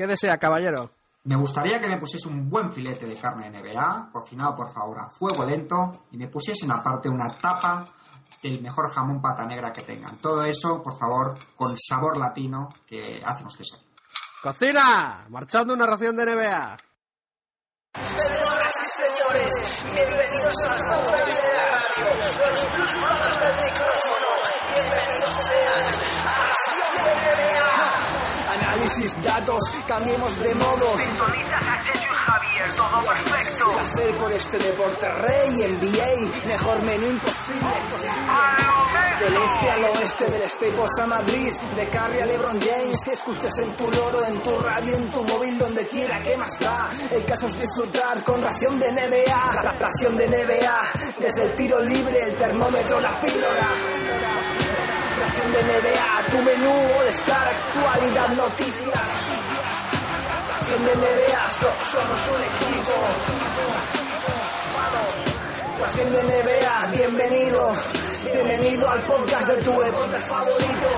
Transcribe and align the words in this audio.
¿Qué 0.00 0.06
desea, 0.06 0.38
caballero? 0.38 0.90
Me 1.24 1.36
gustaría 1.36 1.78
que 1.78 1.86
me 1.86 1.98
pusiese 1.98 2.26
un 2.26 2.48
buen 2.48 2.72
filete 2.72 3.04
de 3.04 3.14
carne 3.16 3.50
de 3.50 3.60
NBA, 3.60 4.08
cocinado 4.10 4.56
por 4.56 4.72
favor 4.72 4.98
a 4.98 5.10
fuego 5.10 5.44
lento, 5.44 6.06
y 6.10 6.16
me 6.16 6.26
pusiesen 6.26 6.72
aparte 6.72 7.10
una 7.10 7.28
tapa 7.28 7.86
del 8.42 8.62
mejor 8.62 8.90
jamón 8.90 9.20
pata 9.20 9.44
negra 9.44 9.70
que 9.70 9.82
tengan. 9.82 10.16
Todo 10.16 10.42
eso, 10.44 10.82
por 10.82 10.98
favor, 10.98 11.38
con 11.54 11.76
sabor 11.76 12.16
latino 12.16 12.70
que 12.86 13.20
hace 13.22 13.42
unos 13.42 13.54
quesos. 13.54 13.84
¡Cocina! 14.42 15.26
Marchando 15.28 15.74
una 15.74 15.84
ración 15.84 16.16
de 16.16 16.24
NBA. 16.24 16.78
Señoras 17.92 18.74
y 18.82 18.86
señores, 19.02 19.84
bienvenidos 19.84 20.54
a 20.64 20.78
la 20.78 20.96
radio, 21.10 22.14
los 22.16 22.72
Blues 22.72 22.99
Análisis, 28.90 29.22
datos, 29.22 29.60
cambiemos 29.86 30.36
de 30.42 30.54
modo. 30.56 30.98
Sintonizas 30.98 31.62
a 31.62 31.82
Chechu 31.84 32.00
y 32.10 32.16
Javier, 32.16 32.70
todo 32.76 33.04
perfecto. 33.06 33.70
Placer 33.70 34.16
por 34.16 34.32
este 34.32 34.58
deporte 34.58 35.12
rey, 35.12 35.50
NBA, 35.78 36.46
mejor 36.48 36.82
menú 36.82 37.06
imposible. 37.06 37.68
Del 39.20 39.36
este 39.36 39.70
al 39.70 39.84
oeste, 39.84 40.24
del 40.30 40.48
Staples 40.48 40.98
a 40.98 41.06
Madrid, 41.06 41.52
de 41.76 41.88
Carrie 41.88 42.22
a 42.22 42.26
LeBron 42.26 42.58
James, 42.60 43.00
que 43.04 43.12
escuches 43.12 43.58
en 43.58 43.72
tu 43.76 43.88
loro, 43.92 44.24
en 44.26 44.40
tu 44.40 44.58
radio, 44.58 44.96
en 44.96 45.10
tu 45.10 45.22
móvil, 45.24 45.58
donde 45.58 45.86
quiera, 45.86 46.20
que 46.22 46.36
más 46.36 46.58
da? 46.58 46.90
El 47.12 47.24
caso 47.26 47.46
es 47.46 47.60
disfrutar 47.60 48.24
con 48.24 48.42
ración 48.42 48.80
de 48.80 48.90
NBA, 48.90 49.50
ra- 49.62 49.74
ración 49.78 50.16
de 50.16 50.26
NBA, 50.26 50.80
desde 51.20 51.44
el 51.44 51.52
tiro 51.54 51.80
libre, 51.80 52.22
el 52.22 52.34
termómetro, 52.34 52.98
la 53.00 53.20
píldora. 53.20 53.68
De 55.50 55.62
NBA, 55.62 56.30
tu 56.30 56.38
menú, 56.42 56.70
All-Star, 57.00 57.48
actualidad, 57.48 58.28
noticias. 58.28 59.08
Ración 60.60 60.84
de 60.84 60.94
NBA, 60.94 61.50
so- 61.50 61.90
somos 61.92 62.20
un 62.30 62.42
equipo. 62.50 62.92
Ración 65.80 66.12
de 66.12 66.22
NBA, 66.22 66.86
bienvenido, 66.96 67.72
bienvenido 68.32 68.90
al 68.90 69.02
podcast 69.02 69.48
de 69.48 69.56
tu 69.62 69.80
deporte 69.80 70.18
favorito. 70.28 70.88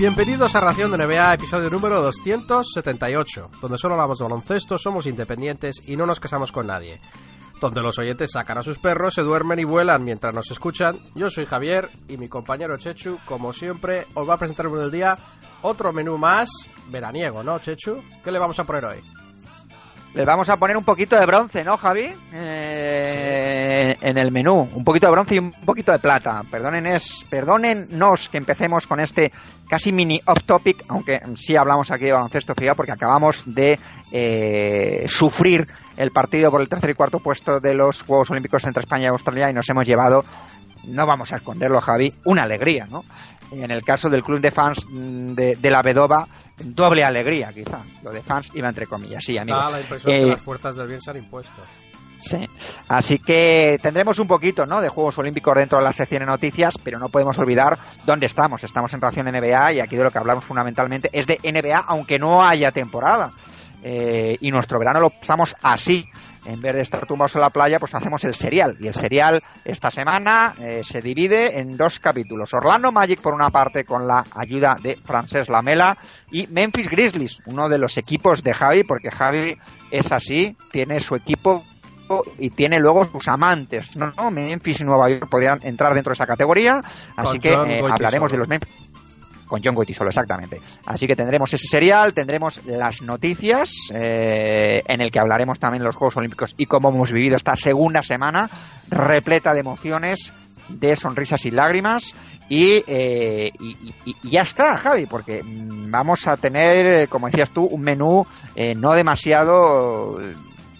Bienvenidos 0.00 0.54
a 0.54 0.60
Ración 0.60 0.92
de 0.92 1.06
NBA, 1.06 1.34
episodio 1.34 1.68
número 1.68 2.00
278, 2.00 3.50
donde 3.60 3.76
solo 3.76 3.96
hablamos 3.96 4.16
de 4.16 4.24
baloncesto, 4.24 4.78
somos 4.78 5.04
independientes 5.04 5.82
y 5.86 5.94
no 5.94 6.06
nos 6.06 6.18
casamos 6.18 6.52
con 6.52 6.68
nadie. 6.68 7.02
Donde 7.60 7.82
los 7.82 7.98
oyentes 7.98 8.30
sacan 8.32 8.56
a 8.56 8.62
sus 8.62 8.78
perros, 8.78 9.12
se 9.12 9.20
duermen 9.20 9.58
y 9.58 9.64
vuelan 9.64 10.02
mientras 10.02 10.32
nos 10.34 10.50
escuchan. 10.50 11.00
Yo 11.14 11.28
soy 11.28 11.44
Javier 11.44 11.90
y 12.08 12.16
mi 12.16 12.28
compañero 12.28 12.78
Chechu, 12.78 13.18
como 13.26 13.52
siempre, 13.52 14.06
os 14.14 14.26
va 14.26 14.36
a 14.36 14.38
presentar 14.38 14.68
uno 14.68 14.80
del 14.80 14.90
día 14.90 15.18
otro 15.60 15.92
menú 15.92 16.16
más 16.16 16.48
veraniego, 16.88 17.42
¿no, 17.42 17.58
Chechu? 17.58 18.02
¿Qué 18.24 18.32
le 18.32 18.38
vamos 18.38 18.58
a 18.58 18.64
poner 18.64 18.86
hoy? 18.86 19.02
Le 20.12 20.24
vamos 20.24 20.48
a 20.48 20.56
poner 20.56 20.76
un 20.76 20.82
poquito 20.84 21.18
de 21.18 21.24
bronce, 21.24 21.62
¿no, 21.62 21.76
Javi? 21.76 22.12
Eh, 22.34 23.96
En 24.00 24.18
el 24.18 24.32
menú. 24.32 24.68
Un 24.74 24.82
poquito 24.84 25.06
de 25.06 25.12
bronce 25.12 25.36
y 25.36 25.38
un 25.38 25.52
poquito 25.52 25.92
de 25.92 26.00
plata. 26.00 26.42
Perdónenos, 26.50 27.24
perdónennos 27.30 28.28
que 28.28 28.38
empecemos 28.38 28.88
con 28.88 28.98
este 28.98 29.30
casi 29.68 29.92
mini 29.92 30.20
off-topic, 30.26 30.84
aunque 30.88 31.20
sí 31.36 31.54
hablamos 31.56 31.92
aquí 31.92 32.06
de 32.06 32.12
baloncesto, 32.12 32.54
fíjate, 32.54 32.76
porque 32.76 32.92
acabamos 32.92 33.44
de 33.46 33.78
eh, 34.10 35.04
sufrir 35.06 35.66
el 35.96 36.10
partido 36.10 36.50
por 36.50 36.60
el 36.60 36.68
tercer 36.68 36.90
y 36.90 36.94
cuarto 36.94 37.20
puesto 37.20 37.60
de 37.60 37.74
los 37.74 38.02
Juegos 38.02 38.30
Olímpicos 38.30 38.64
entre 38.66 38.80
España 38.80 39.04
y 39.04 39.08
Australia 39.08 39.50
y 39.50 39.54
nos 39.54 39.68
hemos 39.68 39.86
llevado, 39.86 40.24
no 40.86 41.06
vamos 41.06 41.32
a 41.32 41.36
esconderlo, 41.36 41.80
Javi, 41.80 42.12
una 42.24 42.42
alegría, 42.42 42.86
¿no? 42.86 43.04
En 43.52 43.70
el 43.70 43.82
caso 43.82 44.08
del 44.08 44.22
club 44.22 44.40
de 44.40 44.50
fans 44.50 44.86
mm, 44.88 45.34
de, 45.34 45.56
de 45.56 45.70
la 45.70 45.82
Bedoba, 45.82 46.26
doble 46.58 47.04
alegría, 47.04 47.52
quizá. 47.52 47.82
Lo 48.02 48.10
de 48.10 48.22
fans 48.22 48.50
iba 48.54 48.68
entre 48.68 48.86
comillas, 48.86 49.24
sí, 49.24 49.36
amigo. 49.36 49.58
Da 49.58 49.70
la 49.70 49.80
impresión 49.80 50.14
Eh, 50.14 50.20
que 50.20 50.26
las 50.26 50.42
fuerzas 50.42 50.76
del 50.76 50.86
bien 50.88 51.00
se 51.00 51.10
han 51.10 51.16
impuesto. 51.16 51.60
Sí. 52.20 52.46
Así 52.88 53.18
que 53.18 53.78
tendremos 53.82 54.18
un 54.18 54.28
poquito, 54.28 54.66
¿no? 54.66 54.80
De 54.82 54.90
Juegos 54.90 55.16
Olímpicos 55.18 55.54
dentro 55.54 55.78
de 55.78 55.84
la 55.84 55.92
sección 55.92 56.20
de 56.20 56.26
noticias, 56.26 56.74
pero 56.84 56.98
no 56.98 57.08
podemos 57.08 57.38
olvidar 57.38 57.78
dónde 58.04 58.26
estamos. 58.26 58.62
Estamos 58.62 58.92
en 58.92 59.00
Ración 59.00 59.26
NBA 59.26 59.72
y 59.72 59.80
aquí 59.80 59.96
de 59.96 60.04
lo 60.04 60.10
que 60.10 60.18
hablamos 60.18 60.44
fundamentalmente 60.44 61.08
es 61.12 61.26
de 61.26 61.38
NBA, 61.42 61.78
aunque 61.88 62.18
no 62.18 62.42
haya 62.44 62.72
temporada. 62.72 63.32
Eh, 63.82 64.36
y 64.40 64.50
nuestro 64.50 64.78
verano 64.78 65.00
lo 65.00 65.10
pasamos 65.10 65.54
así. 65.62 66.04
En 66.46 66.60
vez 66.60 66.74
de 66.74 66.80
estar 66.80 67.04
tumbados 67.06 67.34
en 67.34 67.42
la 67.42 67.50
playa, 67.50 67.78
pues 67.78 67.94
hacemos 67.94 68.24
el 68.24 68.34
serial. 68.34 68.76
Y 68.80 68.86
el 68.86 68.94
serial 68.94 69.42
esta 69.64 69.90
semana 69.90 70.54
eh, 70.58 70.80
se 70.84 71.02
divide 71.02 71.58
en 71.58 71.76
dos 71.76 72.00
capítulos. 72.00 72.54
Orlando 72.54 72.90
Magic 72.90 73.20
por 73.20 73.34
una 73.34 73.50
parte 73.50 73.84
con 73.84 74.06
la 74.06 74.24
ayuda 74.34 74.78
de 74.82 74.96
Francesc 74.96 75.50
Lamela 75.50 75.98
y 76.30 76.46
Memphis 76.46 76.88
Grizzlies, 76.88 77.42
uno 77.46 77.68
de 77.68 77.78
los 77.78 77.98
equipos 77.98 78.42
de 78.42 78.54
Javi, 78.54 78.84
porque 78.84 79.10
Javi 79.10 79.56
es 79.90 80.10
así, 80.12 80.56
tiene 80.72 81.00
su 81.00 81.14
equipo 81.14 81.64
y 82.38 82.50
tiene 82.50 82.80
luego 82.80 83.04
sus 83.04 83.28
amantes, 83.28 83.96
¿no? 83.96 84.30
Memphis 84.30 84.80
y 84.80 84.84
Nueva 84.84 85.08
York 85.10 85.28
podrían 85.30 85.60
entrar 85.62 85.94
dentro 85.94 86.10
de 86.10 86.14
esa 86.14 86.26
categoría, 86.26 86.82
así 87.16 87.38
Con 87.38 87.40
que 87.40 87.52
eh, 87.52 87.82
hablaremos 87.88 88.32
de 88.32 88.38
los 88.38 88.48
Memphis 88.48 88.89
con 89.50 89.60
John 89.62 89.74
Goitisolo, 89.74 90.08
exactamente. 90.10 90.60
Así 90.86 91.06
que 91.08 91.16
tendremos 91.16 91.52
ese 91.52 91.66
serial, 91.66 92.14
tendremos 92.14 92.64
las 92.64 93.02
noticias, 93.02 93.70
eh, 93.92 94.80
en 94.86 95.00
el 95.02 95.10
que 95.10 95.18
hablaremos 95.18 95.58
también 95.58 95.80
de 95.80 95.86
los 95.86 95.96
Juegos 95.96 96.16
Olímpicos 96.16 96.54
y 96.56 96.66
cómo 96.66 96.88
hemos 96.90 97.10
vivido 97.10 97.36
esta 97.36 97.56
segunda 97.56 98.02
semana 98.04 98.48
repleta 98.88 99.52
de 99.52 99.60
emociones, 99.60 100.32
de 100.68 100.94
sonrisas 100.94 101.44
y 101.46 101.50
lágrimas. 101.50 102.14
Y, 102.48 102.82
eh, 102.86 103.50
y- 103.60 103.94
ya 104.30 104.42
está, 104.42 104.76
Javi, 104.76 105.06
porque 105.06 105.42
mm, 105.42 105.90
vamos 105.90 106.26
a 106.28 106.36
tener, 106.36 106.86
eh, 106.86 107.06
como 107.08 107.26
decías 107.26 107.50
tú, 107.50 107.64
un 107.66 107.80
menú 107.82 108.24
no 108.76 108.92
demasiado 108.92 110.16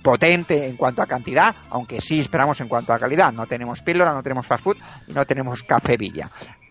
potente 0.02 0.66
en 0.66 0.76
cuanto 0.76 1.02
a 1.02 1.06
cantidad, 1.06 1.54
aunque 1.70 2.00
sí 2.00 2.20
esperamos 2.20 2.60
en 2.60 2.68
cuanto 2.68 2.92
a 2.92 2.98
calidad. 2.98 3.32
No 3.32 3.46
tenemos 3.46 3.82
píldora, 3.82 4.14
no 4.14 4.22
tenemos 4.22 4.46
fast 4.46 4.62
food 4.64 4.76
no 5.08 5.24
tenemos 5.26 5.62
café 5.62 5.96
Villa. 5.96 6.30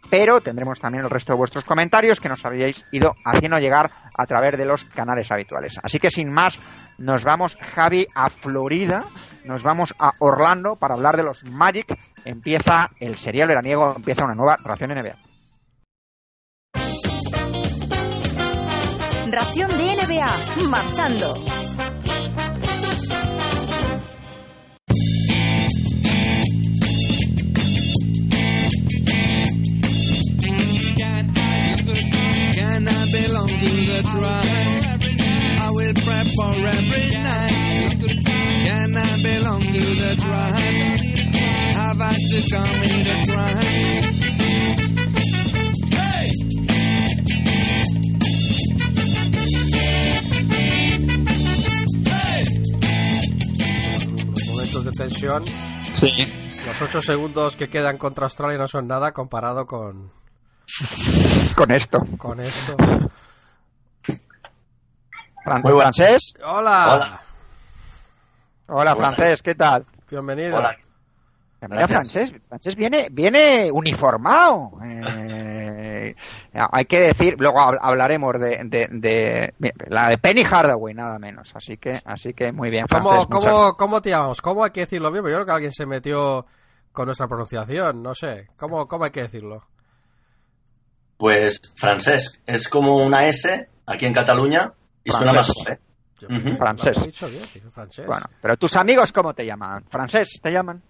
Pero 0.09 0.41
tendremos 0.41 0.79
también 0.79 1.03
el 1.03 1.09
resto 1.09 1.33
de 1.33 1.37
vuestros 1.37 1.63
comentarios 1.63 2.19
que 2.19 2.29
nos 2.29 2.45
habéis 2.45 2.85
ido 2.91 3.13
haciendo 3.23 3.59
llegar 3.59 3.91
a 4.17 4.25
través 4.25 4.57
de 4.57 4.65
los 4.65 4.83
canales 4.85 5.31
habituales. 5.31 5.79
Así 5.83 5.99
que 5.99 6.09
sin 6.09 6.31
más, 6.31 6.59
nos 6.97 7.23
vamos, 7.23 7.55
Javi, 7.55 8.07
a 8.15 8.29
Florida, 8.29 9.05
nos 9.45 9.63
vamos 9.63 9.93
a 9.99 10.13
Orlando 10.19 10.75
para 10.75 10.95
hablar 10.95 11.15
de 11.15 11.23
los 11.23 11.43
Magic. 11.45 11.97
Empieza 12.25 12.89
el 12.99 13.17
serial 13.17 13.47
veraniego, 13.47 13.93
empieza 13.95 14.25
una 14.25 14.33
nueva 14.33 14.57
ración 14.63 14.91
NBA. 14.91 15.15
Ración 19.31 19.69
de 19.77 19.95
NBA, 19.95 20.67
marchando. 20.69 21.35
I 32.89 33.11
belong 33.11 33.47
to 33.47 33.69
the 33.91 34.01
tribe? 34.11 35.01
I 35.61 35.69
will 35.71 35.93
prep 35.93 36.27
for 36.37 36.53
every 36.77 37.05
night. 37.13 37.97
Can 38.65 38.97
I 38.97 39.23
belong 39.23 39.61
to 39.61 39.83
the 40.01 40.15
tribe? 40.23 40.99
Have 41.79 42.01
I 42.01 42.13
to 42.13 42.39
commit 42.51 43.07
a 43.07 43.17
crime? 43.31 44.79
Los 54.35 54.47
momentos 54.47 54.85
de 54.85 54.91
tensión, 54.91 55.43
Sí. 55.93 56.27
los 56.65 56.81
8 56.81 57.01
segundos 57.01 57.55
que 57.55 57.69
quedan 57.69 57.97
contra 57.97 58.25
Australia 58.25 58.57
no 58.57 58.67
son 58.67 58.87
nada 58.87 59.11
comparado 59.13 59.65
con, 59.65 60.11
Con 61.55 61.71
esto. 61.71 62.01
con 62.17 62.39
esto. 62.39 62.75
Fran- 65.43 65.61
Muy 65.63 65.73
buenas. 65.73 65.95
¿Francés? 65.97 66.33
Hola. 66.43 66.95
Hola. 66.95 67.21
Hola. 68.67 68.95
Francés, 68.95 69.41
¿qué 69.41 69.55
tal? 69.55 69.85
Bienvenido. 70.09 70.57
Hola. 70.57 70.75
Mira. 71.67 71.87
Francés, 71.89 72.33
Francés 72.47 72.75
viene, 72.77 73.07
viene 73.11 73.69
uniformado. 73.71 74.71
Eh, 74.85 76.15
hay 76.53 76.85
que 76.85 76.99
decir, 77.01 77.35
luego 77.37 77.59
hab- 77.59 77.79
hablaremos 77.81 78.39
de, 78.39 78.61
de, 78.63 78.87
de- 79.59 79.73
la 79.89 80.07
de 80.09 80.17
Penny 80.17 80.43
Hardaway, 80.45 80.93
nada 80.93 81.19
menos. 81.19 81.51
Así 81.55 81.75
que, 81.77 81.99
así 82.05 82.33
que 82.33 82.53
muy 82.53 82.69
bien, 82.69 82.85
¿Cómo, 82.89 83.09
Francés. 83.11 83.27
muchas- 83.29 83.51
cómo, 83.51 83.73
¿Cómo 83.75 84.01
te 84.01 84.09
llamamos? 84.11 84.41
¿Cómo 84.41 84.63
hay 84.63 84.71
que 84.71 84.81
decirlo 84.81 85.11
bien? 85.11 85.23
Yo 85.25 85.31
creo 85.33 85.45
que 85.45 85.51
alguien 85.51 85.71
se 85.73 85.85
metió 85.85 86.45
con 86.93 87.05
nuestra 87.07 87.27
pronunciación, 87.27 88.01
no 88.01 88.13
sé. 88.15 88.47
¿Cómo, 88.55 88.87
cómo 88.87 89.03
hay 89.05 89.11
que 89.11 89.23
decirlo? 89.23 89.63
Pues 91.19 91.59
francés. 91.75 92.39
Es 92.47 92.69
como 92.69 92.95
una 92.95 93.27
S 93.27 93.67
aquí 93.85 94.05
en 94.05 94.13
Cataluña 94.13 94.71
y 95.03 95.11
suena 95.11 95.33
más 95.33 95.47
Francés. 95.53 95.79
suave. 96.17 96.51
Yo 96.51 96.57
Francés. 96.57 97.03
dicho 97.03 97.27
bien, 97.29 97.43
francés. 97.73 98.07
Bueno, 98.07 98.25
pero 98.41 98.55
tus 98.55 98.73
amigos, 98.77 99.11
¿cómo 99.11 99.33
te 99.33 99.45
llaman? 99.45 99.83
¿Francés 99.89 100.39
te 100.41 100.49
llaman? 100.49 100.81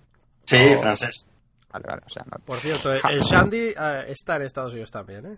Sí, 0.45 0.75
Oh. 0.75 0.79
francés. 0.79 1.27
Vale, 1.71 1.85
vale, 1.87 2.01
o 2.05 2.09
sea, 2.11 2.23
no- 2.31 2.37
Por 2.45 2.57
cierto, 2.57 2.91
el 2.93 3.19
Shandy 3.21 3.73
eh, 3.75 4.03
está 4.09 4.35
en 4.35 4.43
Estados 4.43 4.71
Unidos 4.73 4.91
también, 4.91 5.25
¿eh? 5.25 5.37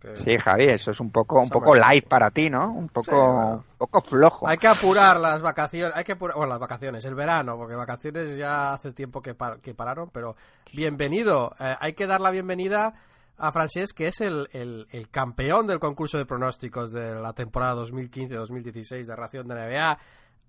Que- 0.00 0.14
Sí, 0.16 0.36
Javi, 0.38 0.66
eso 0.68 0.92
es 0.92 1.00
un 1.00 1.10
poco, 1.10 1.40
un 1.40 1.48
poco 1.48 1.74
light 1.74 2.06
para 2.06 2.30
ti, 2.30 2.48
¿no? 2.50 2.70
Un 2.72 2.88
poco, 2.90 3.10
Sí, 3.10 3.16
bueno. 3.16 3.50
un 3.70 3.76
poco 3.78 4.00
flojo. 4.00 4.46
Hay 4.48 4.58
que 4.58 4.68
apurar 4.68 5.18
las 5.18 5.42
vacaciones, 5.42 5.96
hay 5.96 6.04
que 6.04 6.12
apurar, 6.12 6.36
bueno, 6.36 6.50
las 6.50 6.60
vacaciones, 6.60 7.04
el 7.04 7.14
verano, 7.16 7.56
porque 7.56 7.74
vacaciones 7.74 8.36
ya 8.36 8.74
hace 8.74 8.92
tiempo 8.92 9.20
que, 9.22 9.34
par- 9.34 9.58
que 9.60 9.74
pararon, 9.74 10.10
pero 10.10 10.36
bienvenido, 10.72 11.54
eh, 11.58 11.74
hay 11.80 11.94
que 11.94 12.06
dar 12.06 12.20
la 12.20 12.30
bienvenida 12.30 12.94
a 13.36 13.50
Francés, 13.52 13.92
que 13.92 14.06
es 14.08 14.20
el, 14.20 14.48
el- 14.52 15.08
campeón 15.10 15.66
del 15.66 15.78
concurso 15.78 16.18
de 16.18 16.26
pronósticos 16.26 16.92
de 16.92 17.14
la 17.16 17.32
temporada 17.32 17.74
2015-2016 17.82 19.06
de 19.06 19.16
Ración 19.16 19.48
de 19.48 19.54
NBA. 19.54 19.98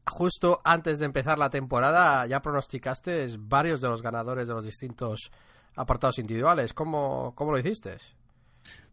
Justo 0.07 0.61
antes 0.63 0.99
de 0.99 1.05
empezar 1.05 1.39
la 1.39 1.49
temporada 1.49 2.25
ya 2.27 2.39
pronosticaste 2.41 3.25
varios 3.39 3.81
de 3.81 3.89
los 3.89 4.03
ganadores 4.03 4.47
de 4.47 4.53
los 4.53 4.63
distintos 4.65 5.31
apartados 5.75 6.19
individuales. 6.19 6.73
¿Cómo, 6.73 7.33
cómo 7.35 7.51
lo 7.51 7.57
hiciste? 7.59 7.97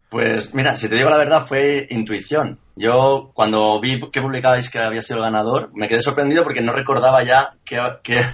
Pues 0.08 0.52
mira, 0.54 0.76
si 0.76 0.88
te 0.88 0.94
digo 0.96 1.08
la 1.08 1.16
verdad, 1.16 1.46
fue 1.46 1.86
intuición. 1.90 2.58
Yo 2.76 3.30
cuando 3.34 3.80
vi 3.80 3.98
que 4.10 4.20
publicabais 4.20 4.68
que 4.70 4.78
había 4.78 5.00
sido 5.02 5.18
el 5.18 5.24
ganador, 5.24 5.70
me 5.74 5.88
quedé 5.88 6.02
sorprendido 6.02 6.44
porque 6.44 6.60
no 6.60 6.72
recordaba 6.72 7.22
ya 7.22 7.56
qué, 7.64 7.80
qué- 8.02 8.24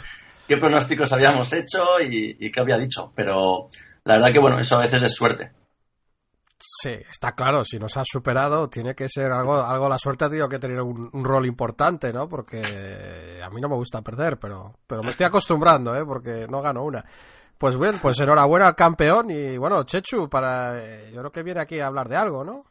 qué 0.48 0.56
pronósticos 0.56 1.12
habíamos 1.12 1.52
hecho 1.52 1.84
y, 2.00 2.36
y 2.38 2.50
qué 2.50 2.60
había 2.60 2.78
dicho. 2.78 3.12
Pero 3.14 3.68
la 4.08 4.14
verdad 4.14 4.32
que 4.32 4.38
bueno, 4.38 4.58
eso 4.58 4.76
a 4.76 4.80
veces 4.80 5.02
es 5.02 5.14
suerte. 5.14 5.52
Sí, 6.58 6.90
está 7.08 7.32
claro, 7.32 7.62
si 7.62 7.78
nos 7.78 7.96
has 7.96 8.06
superado, 8.10 8.68
tiene 8.68 8.94
que 8.94 9.08
ser 9.08 9.30
algo, 9.30 9.62
algo 9.62 9.88
la 9.88 9.98
suerte 9.98 10.24
ha 10.24 10.28
tenido 10.28 10.48
que 10.48 10.58
tener 10.58 10.80
un, 10.80 11.08
un 11.12 11.24
rol 11.24 11.46
importante, 11.46 12.12
¿no? 12.12 12.28
Porque 12.28 13.40
a 13.44 13.48
mí 13.50 13.60
no 13.60 13.68
me 13.68 13.76
gusta 13.76 14.02
perder, 14.02 14.38
pero, 14.38 14.74
pero 14.86 15.02
me 15.02 15.10
estoy 15.10 15.26
acostumbrando, 15.26 15.94
¿eh? 15.94 16.04
Porque 16.06 16.46
no 16.48 16.60
gano 16.62 16.82
una. 16.84 17.04
Pues 17.58 17.78
bien, 17.78 17.98
pues 18.00 18.18
enhorabuena 18.20 18.68
al 18.68 18.74
campeón 18.74 19.30
y 19.30 19.56
bueno, 19.58 19.82
Chechu, 19.84 20.28
para, 20.28 20.78
eh, 20.82 21.10
yo 21.12 21.18
creo 21.20 21.32
que 21.32 21.42
viene 21.42 21.60
aquí 21.60 21.80
a 21.80 21.86
hablar 21.86 22.08
de 22.08 22.16
algo, 22.16 22.42
¿no? 22.44 22.64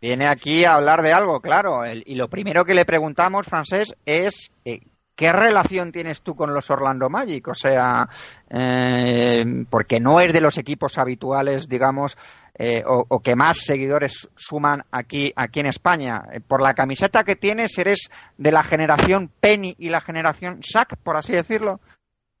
Viene 0.00 0.28
aquí 0.28 0.64
a 0.64 0.74
hablar 0.74 1.02
de 1.02 1.12
algo, 1.12 1.40
claro. 1.40 1.84
El- 1.84 2.02
y 2.06 2.16
lo 2.16 2.28
primero 2.28 2.64
que 2.64 2.74
le 2.74 2.84
preguntamos, 2.84 3.46
Francés, 3.46 3.94
es 4.04 4.50
eh, 4.64 4.80
¿qué 5.16 5.32
relación 5.32 5.90
tienes 5.90 6.20
tú 6.22 6.36
con 6.36 6.54
los 6.54 6.70
Orlando 6.70 7.08
Magic? 7.08 7.48
O 7.48 7.54
sea, 7.54 8.08
eh, 8.48 9.44
porque 9.68 9.98
no 9.98 10.20
es 10.20 10.32
de 10.32 10.40
los 10.40 10.58
equipos 10.58 10.98
habituales, 10.98 11.68
digamos, 11.68 12.16
eh, 12.58 12.82
o, 12.86 13.20
que 13.20 13.34
más 13.34 13.58
seguidores 13.58 14.28
suman 14.34 14.84
aquí, 14.92 15.32
aquí 15.34 15.60
en 15.60 15.66
España. 15.66 16.22
Eh, 16.32 16.40
por 16.40 16.62
la 16.62 16.74
camiseta 16.74 17.24
que 17.24 17.36
tienes, 17.36 17.76
eres 17.78 18.08
de 18.38 18.52
la 18.52 18.62
generación 18.62 19.30
Penny 19.40 19.74
y 19.78 19.88
la 19.88 20.00
generación 20.00 20.60
Shaq, 20.60 20.96
por 21.02 21.16
así 21.16 21.32
decirlo. 21.32 21.80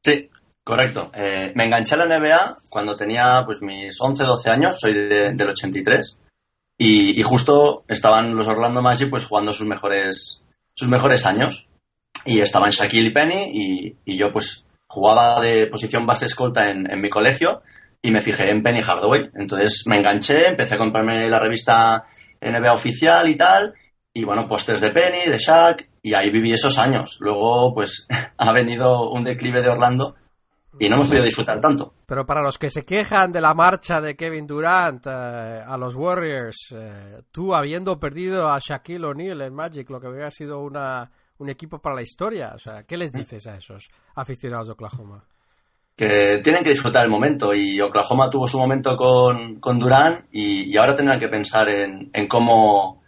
Sí, 0.04 0.30
correcto. 0.62 1.10
Me 1.54 1.64
enganché 1.64 1.94
a 1.96 1.98
la 2.06 2.18
NBA 2.18 2.56
cuando 2.70 2.94
tenía 2.96 3.42
pues 3.44 3.60
mis 3.62 4.00
11, 4.00 4.22
12 4.24 4.50
años, 4.50 4.78
soy 4.78 4.92
de- 4.94 5.32
del 5.34 5.48
83, 5.48 6.20
y, 6.78 7.18
y 7.18 7.22
justo 7.22 7.84
estaban 7.88 8.34
los 8.36 8.46
Orlando 8.48 8.82
Magic 8.82 9.10
pues 9.10 9.26
jugando 9.26 9.52
sus 9.52 9.66
mejores, 9.66 10.42
sus 10.74 10.88
mejores 10.88 11.26
años. 11.26 11.68
Y 12.24 12.40
estaban 12.40 12.70
Shaquille 12.70 13.08
y 13.08 13.12
Penny, 13.12 13.50
y, 13.52 13.96
y 14.04 14.16
yo 14.16 14.32
pues 14.32 14.66
jugaba 14.86 15.40
de 15.40 15.66
posición 15.66 16.06
base 16.06 16.26
escolta 16.26 16.70
en, 16.70 16.90
en 16.90 17.00
mi 17.00 17.08
colegio, 17.08 17.62
y 18.02 18.10
me 18.10 18.20
fijé 18.20 18.50
en 18.50 18.62
Penny 18.62 18.80
Hardaway. 18.80 19.30
Entonces 19.34 19.84
me 19.86 19.98
enganché, 19.98 20.48
empecé 20.48 20.76
a 20.76 20.78
comprarme 20.78 21.28
la 21.28 21.38
revista 21.38 22.04
NBA 22.40 22.72
oficial 22.72 23.28
y 23.28 23.36
tal, 23.36 23.74
y 24.12 24.24
bueno, 24.24 24.48
pósters 24.48 24.80
de 24.80 24.90
Penny, 24.90 25.30
de 25.30 25.38
Shaq, 25.38 25.88
y 26.02 26.14
ahí 26.14 26.30
viví 26.30 26.52
esos 26.52 26.78
años. 26.78 27.18
Luego, 27.20 27.74
pues, 27.74 28.06
ha 28.38 28.52
venido 28.52 29.10
un 29.10 29.24
declive 29.24 29.60
de 29.60 29.68
Orlando 29.68 30.14
y 30.78 30.88
no 30.88 30.96
hemos 30.96 31.08
podido 31.08 31.24
disfrutar 31.24 31.60
tanto. 31.60 31.94
Pero 32.06 32.24
para 32.24 32.42
los 32.42 32.58
que 32.58 32.70
se 32.70 32.84
quejan 32.84 33.32
de 33.32 33.40
la 33.40 33.54
marcha 33.54 34.00
de 34.00 34.14
Kevin 34.14 34.46
Durant 34.46 35.06
eh, 35.06 35.10
a 35.10 35.76
los 35.76 35.94
Warriors, 35.94 36.74
eh, 36.74 37.22
tú 37.32 37.54
habiendo 37.54 37.98
perdido 37.98 38.48
a 38.48 38.58
Shaquille 38.58 39.04
O'Neal 39.04 39.40
en 39.42 39.54
Magic, 39.54 39.90
lo 39.90 40.00
que 40.00 40.08
hubiera 40.08 40.30
sido 40.30 40.60
una, 40.60 41.10
un 41.38 41.50
equipo 41.50 41.78
para 41.78 41.94
la 41.96 42.02
historia, 42.02 42.52
o 42.54 42.58
sea, 42.58 42.84
¿qué 42.84 42.96
les 42.96 43.12
dices 43.12 43.46
a 43.46 43.56
esos 43.56 43.88
aficionados 44.14 44.68
de 44.68 44.72
Oklahoma? 44.72 45.24
Que 45.96 46.40
tienen 46.42 46.62
que 46.62 46.70
disfrutar 46.70 47.04
el 47.04 47.10
momento 47.10 47.54
y 47.54 47.80
Oklahoma 47.80 48.30
tuvo 48.30 48.46
su 48.46 48.58
momento 48.58 48.96
con, 48.96 49.60
con 49.60 49.78
Durant 49.78 50.26
y, 50.30 50.76
ahora 50.76 50.96
tendrán 50.96 51.20
que 51.20 51.28
pensar 51.28 51.68
en, 51.70 52.10
en 52.12 52.26
cómo 52.28 53.02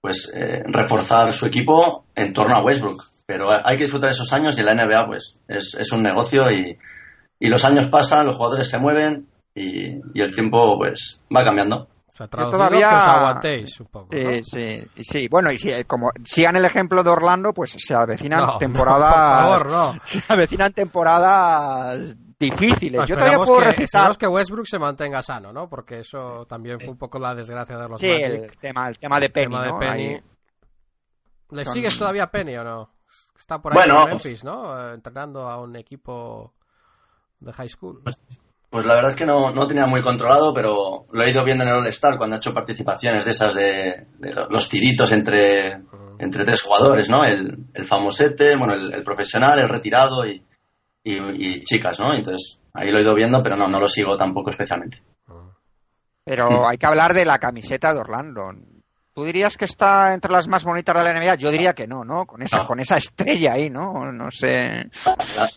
pues 0.00 0.30
eh, 0.36 0.62
reforzar 0.66 1.32
su 1.32 1.46
equipo 1.46 2.04
en 2.14 2.34
torno 2.34 2.54
a 2.54 2.62
Westbrook. 2.62 3.02
Pero 3.26 3.48
hay 3.50 3.78
que 3.78 3.84
disfrutar 3.84 4.10
esos 4.10 4.30
años 4.34 4.58
y 4.58 4.62
la 4.62 4.74
NBA 4.74 5.06
pues 5.06 5.42
es, 5.48 5.74
es 5.80 5.92
un 5.92 6.02
negocio 6.02 6.50
y, 6.50 6.76
y 7.40 7.48
los 7.48 7.64
años 7.64 7.88
pasan, 7.88 8.26
los 8.26 8.36
jugadores 8.36 8.68
se 8.68 8.78
mueven 8.78 9.26
y, 9.54 10.00
y 10.12 10.20
el 10.20 10.34
tiempo 10.34 10.76
pues 10.76 11.22
va 11.34 11.44
cambiando. 11.44 11.88
O 12.14 12.16
sea, 12.16 12.26
Yo 12.26 12.30
traducido, 12.30 12.58
todavía- 12.58 12.88
que 12.90 12.94
os 12.94 13.02
aguantéis 13.08 13.80
un 13.80 13.86
poco, 13.88 14.08
¿no? 14.16 14.30
Sí, 14.30 14.40
sí, 14.44 15.02
sí. 15.02 15.28
Bueno, 15.28 15.50
y 15.50 15.58
si, 15.58 15.72
eh, 15.72 15.84
como 15.84 16.10
sigan 16.24 16.54
el 16.54 16.64
ejemplo 16.64 17.02
de 17.02 17.10
Orlando, 17.10 17.52
pues 17.52 17.72
se 17.76 17.92
avecinan 17.92 18.38
No, 18.38 18.46
no, 18.52 18.58
temporadas. 18.58 19.12
por 19.48 19.68
favor, 19.68 19.94
no. 19.96 20.00
Se 20.04 20.22
avecinan 20.32 20.72
temporadas 20.72 22.14
difíciles. 22.38 23.00
No, 23.00 23.04
Yo 23.06 23.16
todavía 23.16 23.38
puedo 23.38 23.58
que, 23.58 23.64
recitar. 23.64 24.16
que 24.16 24.26
Westbrook 24.28 24.66
se 24.66 24.78
mantenga 24.78 25.22
sano, 25.22 25.52
¿no? 25.52 25.68
Porque 25.68 25.98
eso 26.00 26.46
también 26.46 26.78
fue 26.78 26.90
un 26.90 26.98
poco 26.98 27.18
la 27.18 27.34
desgracia 27.34 27.76
de 27.76 27.88
los 27.88 28.00
Sí, 28.00 28.06
Magic. 28.08 28.24
el 28.30 28.56
tema, 28.58 28.88
el 28.88 28.98
tema 28.98 29.18
de 29.18 29.30
Penny, 29.30 29.46
tema 29.46 29.62
de 29.64 29.68
¿no? 29.72 29.78
Penny. 29.80 29.90
Ahí. 30.14 30.22
¿Le 31.50 31.64
Son- 31.64 31.74
sigues 31.74 31.98
todavía 31.98 32.24
a 32.24 32.30
Penny 32.30 32.56
o 32.56 32.62
no? 32.64 32.90
Está 33.36 33.60
por 33.60 33.72
ahí 33.72 33.76
Bueno, 33.78 34.02
en 34.04 34.08
Memphis, 34.10 34.44
¿no? 34.44 34.78
Eh, 34.90 34.94
entrenando 34.94 35.48
a 35.50 35.60
un 35.60 35.74
equipo 35.76 36.54
de 37.40 37.52
high 37.52 37.68
school. 37.68 38.00
Pues 38.04 38.24
la 38.84 38.94
verdad 38.94 39.10
es 39.10 39.16
que 39.16 39.26
no, 39.26 39.52
no 39.52 39.66
tenía 39.66 39.86
muy 39.86 40.02
controlado, 40.02 40.52
pero 40.54 41.04
lo 41.12 41.22
he 41.22 41.30
ido 41.30 41.44
viendo 41.44 41.64
en 41.64 41.70
el 41.70 41.76
All-Star 41.76 42.16
cuando 42.16 42.34
ha 42.34 42.38
hecho 42.38 42.54
participaciones 42.54 43.24
de 43.24 43.30
esas 43.30 43.54
de, 43.54 44.06
de 44.18 44.32
los 44.50 44.68
tiritos 44.68 45.12
entre, 45.12 45.80
entre 46.18 46.44
tres 46.44 46.62
jugadores, 46.62 47.08
¿no? 47.10 47.24
El, 47.24 47.56
el 47.74 47.84
famosete, 47.84 48.56
bueno, 48.56 48.74
el, 48.74 48.92
el 48.94 49.02
profesional, 49.04 49.58
el 49.58 49.68
retirado 49.68 50.26
y, 50.26 50.42
y, 51.04 51.14
y 51.18 51.62
chicas, 51.64 52.00
¿no? 52.00 52.12
Entonces 52.14 52.60
ahí 52.72 52.90
lo 52.90 52.98
he 52.98 53.02
ido 53.02 53.14
viendo, 53.14 53.40
pero 53.42 53.56
no, 53.56 53.68
no 53.68 53.78
lo 53.78 53.88
sigo 53.88 54.16
tampoco 54.16 54.50
especialmente. 54.50 55.02
Pero 56.24 56.66
hay 56.68 56.78
que 56.78 56.86
hablar 56.86 57.12
de 57.12 57.24
la 57.26 57.38
camiseta 57.38 57.92
de 57.92 58.00
Orlando. 58.00 58.50
¿Tú 59.14 59.24
dirías 59.24 59.56
que 59.56 59.66
está 59.66 60.14
entre 60.14 60.32
las 60.32 60.48
más 60.48 60.64
bonitas 60.64 60.96
de 60.96 61.04
la 61.04 61.20
NBA? 61.20 61.34
Yo 61.36 61.50
diría 61.50 61.74
que 61.74 61.86
no, 61.86 62.02
¿no? 62.04 62.24
Con 62.26 62.42
esa, 62.42 62.58
No. 62.62 62.66
con 62.66 62.80
esa 62.80 62.96
estrella 62.96 63.52
ahí, 63.52 63.70
¿no? 63.70 64.10
No 64.10 64.30
sé. 64.30 64.90
La, 65.36 65.48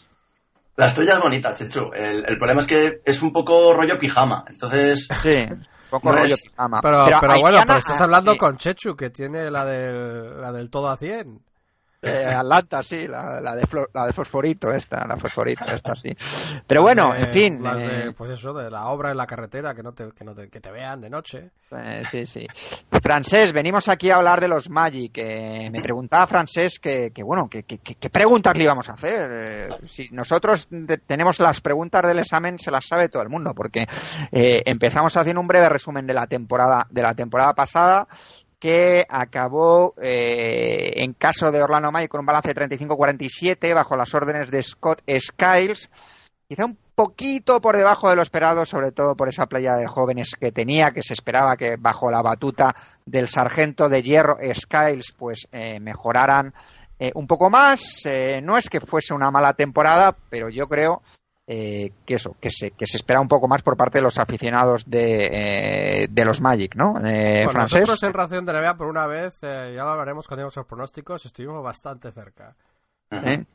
la 0.77 0.85
estrella 0.85 1.15
es 1.15 1.19
bonita, 1.19 1.53
Chechu. 1.53 1.91
El, 1.93 2.23
el 2.27 2.37
problema 2.37 2.61
es 2.61 2.67
que 2.67 3.01
es 3.03 3.21
un 3.21 3.33
poco 3.33 3.73
rollo 3.73 3.97
pijama. 3.99 4.45
Entonces, 4.47 5.07
Sí, 5.21 5.29
un 5.51 5.67
poco 5.89 6.09
No 6.11 6.17
rollo 6.17 6.35
es- 6.35 6.43
pijama. 6.43 6.81
Pero, 6.81 7.05
pero, 7.19 7.33
hay 7.33 7.41
bueno, 7.41 7.57
Diana- 7.57 7.65
pero 7.65 7.79
estás 7.79 7.99
ah, 7.99 8.03
hablando 8.05 8.31
sí, 8.33 8.37
con 8.37 8.57
Chechu, 8.57 8.95
que 8.95 9.09
tiene 9.09 9.51
la 9.51 9.65
del, 9.65 10.39
la 10.39 10.51
del 10.53 10.69
todo 10.69 10.89
a 10.89 10.95
100. 10.97 11.41
Eh, 12.01 12.25
Atlanta, 12.35 12.83
sí, 12.83 13.07
la, 13.07 13.41
la 13.41 13.55
de 13.55 13.67
la 13.93 14.05
de 14.07 14.13
fosforito 14.13 14.71
esta, 14.71 15.05
la 15.07 15.17
fosforito 15.17 15.65
esta, 15.65 15.95
sí. 15.95 16.09
Pero 16.67 16.81
bueno, 16.83 17.13
de- 17.13 17.19
en 17.21 17.33
fin. 17.33 17.65
Eh, 17.65 17.75
de, 18.05 18.11
pues 18.13 18.31
eso, 18.31 18.53
de 18.53 18.69
la 18.69 18.87
obra 18.87 19.11
en 19.11 19.17
la 19.17 19.25
carretera, 19.25 19.73
que 19.73 19.83
no 19.83 19.93
te, 19.93 20.09
que 20.11 20.23
no 20.23 20.33
te, 20.35 20.49
que 20.49 20.59
te 20.59 20.71
vean 20.71 21.01
de 21.01 21.09
noche. 21.09 21.49
Eh, 21.71 22.03
sí, 22.09 22.25
sí. 22.25 22.47
Francés, 23.01 23.51
venimos 23.51 23.89
aquí 23.89 24.09
a 24.09 24.17
hablar 24.17 24.39
de 24.39 24.47
los 24.47 24.69
Magic. 24.69 25.17
Eh, 25.17 25.69
me 25.71 25.81
preguntaba 25.81 26.27
Francés 26.27 26.79
que, 26.79 27.11
que 27.11 27.23
bueno, 27.23 27.49
que, 27.49 27.63
que- 27.63 27.79
que- 27.79 27.95
qué 27.95 28.09
preguntas 28.09 28.55
le 28.55 28.63
íbamos 28.63 28.87
a 28.89 28.93
hacer. 28.93 29.69
Si 29.87 30.07
nosotros 30.11 30.69
tenemos 31.05 31.39
las 31.39 31.61
preguntas 31.61 32.03
del 32.03 32.19
examen, 32.19 32.57
se 32.59 32.71
las 32.71 32.85
sabe 32.85 33.09
todo 33.09 33.23
el 33.23 33.29
mundo, 33.29 33.53
porque 33.55 33.85
eh, 34.31 34.61
empezamos 34.65 35.17
haciendo 35.17 35.41
un 35.41 35.47
breve 35.47 35.67
resumen 35.69 36.05
de 36.07 36.13
la 36.13 36.27
temporada, 36.27 36.85
de 36.89 37.01
la 37.01 37.13
temporada 37.15 37.53
pasada 37.53 38.07
que 38.59 39.05
acabó 39.07 39.93
eh, 40.01 41.03
en 41.03 41.13
caso 41.13 41.51
de 41.51 41.61
Orlando 41.61 41.91
Magic 41.91 42.09
con 42.09 42.21
un 42.21 42.25
balance 42.25 42.53
de 42.53 42.55
35-47 42.55 43.73
bajo 43.73 43.95
las 43.95 44.13
órdenes 44.13 44.49
de 44.49 44.63
Scott 44.63 45.01
Skiles 45.07 45.89
quizá 46.47 46.65
un 46.65 46.77
poquito 46.95 47.59
por 47.59 47.75
debajo 47.75 48.09
de 48.09 48.15
lo 48.15 48.21
esperado, 48.21 48.65
sobre 48.65 48.91
todo 48.91 49.15
por 49.15 49.27
esa 49.27 49.45
playa 49.47 49.75
de 49.75 49.85
jóvenes 49.85 50.31
que 50.39 50.51
tenía, 50.51 50.91
que 50.91 51.03
se 51.03 51.13
esperaba 51.13 51.57
que 51.57 51.75
bajo 51.77 52.09
la 52.09 52.21
batuta 52.21 52.73
del 53.05 53.27
sargento 53.27 53.89
de 53.89 54.01
hierro 54.01 54.37
Skiles, 54.55 55.13
pues 55.17 55.47
eh, 55.51 55.79
mejoraran 55.79 56.53
eh, 56.99 57.11
un 57.15 57.27
poco 57.27 57.49
más. 57.49 58.03
No 58.41 58.57
es 58.57 58.69
que 58.69 58.79
fuese 58.79 59.13
una 59.13 59.29
mala 59.29 59.53
temporada, 59.53 60.15
pero 60.29 60.49
yo 60.49 60.67
creo 60.67 61.01
eh, 61.47 61.91
que 62.05 62.15
eso, 62.15 62.35
que 62.41 62.51
se, 62.51 62.71
que 62.71 62.85
se 62.85 62.97
espera 62.97 63.21
un 63.21 63.27
poco 63.29 63.47
más 63.47 63.61
por 63.61 63.77
parte 63.77 63.99
de 63.99 64.03
los 64.03 64.17
aficionados 64.19 64.83
de, 64.85 65.29
eh, 65.31 66.07
de 66.09 66.25
los 66.25 66.41
Magic, 66.41 66.75
¿no? 66.75 66.95
Eh, 67.05 67.43
Bueno, 67.45 67.51
francés. 67.51 67.81
nosotros 67.81 68.03
en 68.03 68.13
Ración 68.13 68.45
de 68.45 68.53
NBA, 68.53 68.75
por 68.77 68.87
una 68.87 69.07
vez, 69.07 69.37
eh, 69.43 69.73
ya 69.75 69.83
lo 69.83 69.89
hablaremos 69.91 70.27
cuando 70.27 70.41
digamos 70.41 70.57
los 70.57 70.65
pronósticos, 70.67 71.25
estuvimos 71.25 71.63
bastante 71.63 72.11
cerca. 72.11 72.53
¿eh? 73.11 73.45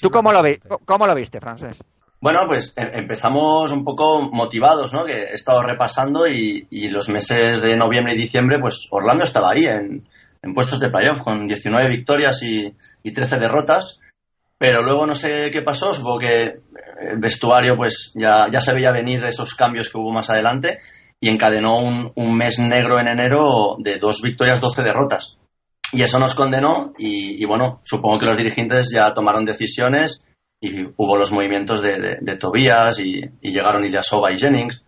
¿Tú 0.00 0.10
cómo 0.10 0.32
lo, 0.32 0.42
vi- 0.42 0.58
cómo 0.86 1.06
lo 1.06 1.14
viste, 1.14 1.38
francés? 1.40 1.78
Bueno, 2.20 2.46
pues 2.46 2.72
em- 2.78 2.90
empezamos 2.94 3.70
un 3.72 3.84
poco 3.84 4.22
motivados, 4.32 4.94
¿no? 4.94 5.04
Que 5.04 5.12
he 5.24 5.32
estado 5.34 5.62
repasando 5.62 6.26
y, 6.26 6.66
y 6.70 6.88
los 6.88 7.10
meses 7.10 7.60
de 7.60 7.76
noviembre 7.76 8.14
y 8.14 8.18
diciembre, 8.18 8.58
pues 8.58 8.88
Orlando 8.90 9.24
estaba 9.24 9.50
ahí 9.50 9.66
en, 9.66 10.08
en 10.42 10.54
puestos 10.54 10.80
de 10.80 10.88
playoff 10.88 11.20
con 11.22 11.46
19 11.46 11.88
victorias 11.88 12.42
y, 12.42 12.74
y 13.02 13.12
13 13.12 13.38
derrotas. 13.38 14.00
Pero 14.58 14.82
luego 14.82 15.06
no 15.06 15.14
sé 15.14 15.50
qué 15.50 15.62
pasó, 15.62 15.92
supongo 15.92 16.20
que 16.20 16.60
el 17.00 17.18
vestuario 17.18 17.76
pues 17.76 18.12
ya, 18.14 18.48
ya 18.50 18.60
se 18.60 18.72
veía 18.72 18.92
venir 18.92 19.24
esos 19.24 19.54
cambios 19.54 19.90
que 19.90 19.98
hubo 19.98 20.12
más 20.12 20.30
adelante 20.30 20.78
y 21.20 21.28
encadenó 21.28 21.78
un, 21.78 22.12
un 22.14 22.36
mes 22.36 22.58
negro 22.58 23.00
en 23.00 23.08
enero 23.08 23.76
de 23.78 23.98
dos 23.98 24.22
victorias, 24.22 24.60
12 24.60 24.82
derrotas. 24.82 25.38
Y 25.94 26.02
eso 26.02 26.18
nos 26.18 26.34
condenó 26.34 26.92
y, 26.98 27.44
bueno, 27.46 27.80
supongo 27.84 28.18
que 28.18 28.26
los 28.26 28.36
dirigentes 28.36 28.90
ya 28.90 29.14
tomaron 29.14 29.44
decisiones 29.44 30.24
y 30.60 30.86
hubo 30.96 31.16
los 31.16 31.30
movimientos 31.30 31.82
de, 31.82 32.18
de, 32.20 32.36
Tobías 32.36 32.98
y, 32.98 33.20
y 33.40 33.52
llegaron 33.52 33.84
Ilyasova 33.84 34.32
y 34.32 34.38
Jennings. 34.38 34.84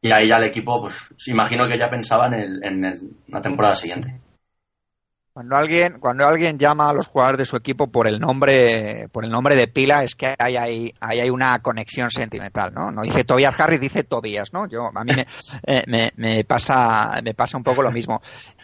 Y 0.00 0.12
ahí 0.12 0.28
ya 0.28 0.36
el 0.36 0.44
equipo, 0.44 0.80
pues 0.80 1.10
imagino 1.26 1.66
que 1.66 1.76
ya 1.76 1.90
pensaba 1.90 2.28
en, 2.28 2.34
el, 2.34 2.64
en 2.64 3.20
la 3.26 3.42
temporada 3.42 3.74
siguiente. 3.74 4.20
Cuando 5.38 5.54
alguien, 5.54 6.00
cuando 6.00 6.26
alguien 6.26 6.58
llama 6.58 6.90
a 6.90 6.92
los 6.92 7.06
jugadores 7.06 7.38
de 7.38 7.44
su 7.44 7.54
equipo 7.54 7.86
por 7.86 8.08
el 8.08 8.18
nombre, 8.18 9.06
por 9.12 9.24
el 9.24 9.30
nombre 9.30 9.54
de 9.54 9.68
pila, 9.68 10.02
es 10.02 10.16
que 10.16 10.34
hay, 10.36 10.56
hay, 10.56 10.92
hay, 10.98 11.30
una 11.30 11.60
conexión 11.60 12.10
sentimental, 12.10 12.74
¿no? 12.74 12.90
No 12.90 13.02
dice 13.02 13.22
Tobias 13.22 13.60
Harris, 13.60 13.80
dice 13.80 14.02
Tobias, 14.02 14.52
¿no? 14.52 14.66
Yo, 14.66 14.90
a 14.92 15.04
mí 15.04 15.12
me, 15.14 15.28
eh, 15.64 15.84
me, 15.86 16.10
me 16.16 16.42
pasa, 16.42 17.20
me 17.22 17.34
pasa 17.34 17.56
un 17.56 17.62
poco 17.62 17.82
lo 17.82 17.92
mismo. 17.92 18.20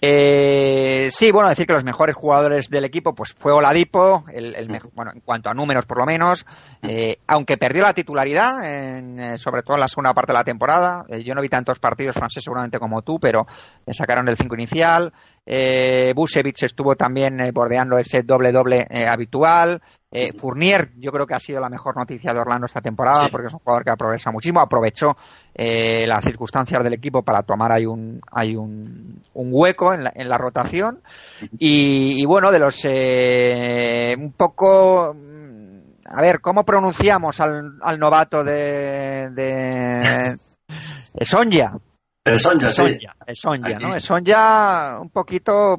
Eh, 0.06 1.08
sí, 1.10 1.30
bueno, 1.30 1.48
decir 1.48 1.66
que 1.66 1.72
los 1.72 1.82
mejores 1.82 2.14
jugadores 2.14 2.68
del 2.68 2.84
equipo, 2.84 3.14
pues 3.14 3.34
fue 3.38 3.52
Oladipo, 3.52 4.24
el, 4.30 4.66
bueno, 4.92 5.12
en 5.14 5.20
cuanto 5.20 5.48
a 5.48 5.54
números 5.54 5.86
por 5.86 5.98
lo 5.98 6.04
menos, 6.04 6.44
eh, 6.82 7.16
aunque 7.26 7.56
perdió 7.56 7.84
la 7.84 7.94
titularidad, 7.94 8.62
en, 8.68 9.18
eh, 9.18 9.38
sobre 9.38 9.62
todo 9.62 9.76
en 9.76 9.80
la 9.80 9.88
segunda 9.88 10.12
parte 10.12 10.32
de 10.32 10.38
la 10.38 10.44
temporada. 10.44 11.06
Eh, 11.08 11.24
yo 11.24 11.34
no 11.34 11.40
vi 11.40 11.48
tantos 11.48 11.78
partidos 11.78 12.14
francés 12.14 12.44
seguramente 12.44 12.78
como 12.78 13.00
tú, 13.00 13.18
pero 13.18 13.46
le 13.86 13.94
sacaron 13.94 14.28
el 14.28 14.36
5 14.36 14.54
inicial. 14.56 15.12
Eh, 15.46 16.12
Busevich 16.16 16.62
estuvo 16.62 16.94
también 16.96 17.38
eh, 17.40 17.50
bordeando 17.52 17.98
ese 17.98 18.22
doble-doble 18.22 18.86
eh, 18.88 19.06
habitual. 19.06 19.82
Eh, 20.10 20.32
Fournier, 20.32 20.90
yo 20.96 21.10
creo 21.12 21.26
que 21.26 21.34
ha 21.34 21.40
sido 21.40 21.60
la 21.60 21.68
mejor 21.68 21.96
noticia 21.96 22.32
de 22.32 22.38
Orlando 22.40 22.66
esta 22.66 22.80
temporada 22.80 23.24
Sí. 23.24 23.28
porque 23.30 23.48
es 23.48 23.52
un 23.52 23.58
jugador 23.58 23.84
que 23.84 23.90
ha 23.90 23.96
progresado 23.96 24.32
muchísimo. 24.32 24.60
Aprovechó 24.60 25.16
eh, 25.54 26.06
las 26.06 26.24
circunstancias 26.24 26.82
del 26.82 26.94
equipo 26.94 27.22
para 27.22 27.42
tomar 27.42 27.72
ahí 27.72 27.84
un, 27.84 28.20
hay 28.32 28.56
un, 28.56 29.22
un 29.34 29.48
hueco 29.52 29.92
en 29.92 30.04
la, 30.04 30.12
en 30.14 30.28
la 30.28 30.38
rotación. 30.38 31.00
Y, 31.58 32.22
y 32.22 32.24
bueno, 32.24 32.50
de 32.50 32.58
los 32.58 32.80
eh, 32.84 34.14
un 34.18 34.32
poco. 34.32 35.14
A 36.06 36.20
ver, 36.20 36.40
¿cómo 36.40 36.64
pronunciamos 36.64 37.40
al, 37.40 37.72
al 37.82 37.98
novato 37.98 38.44
de. 38.44 39.30
de 39.30 40.36
Sonja? 41.24 41.78
El 42.24 42.38
Sonja, 42.38 42.72
sí. 42.72 42.82
Sonja, 42.82 43.16
es 43.26 43.38
Sonja, 43.38 43.68
Aquí. 43.68 43.84
¿no? 43.84 43.94
Es 43.94 44.04
Sonja 44.04 44.98
un 45.00 45.10
poquito 45.10 45.78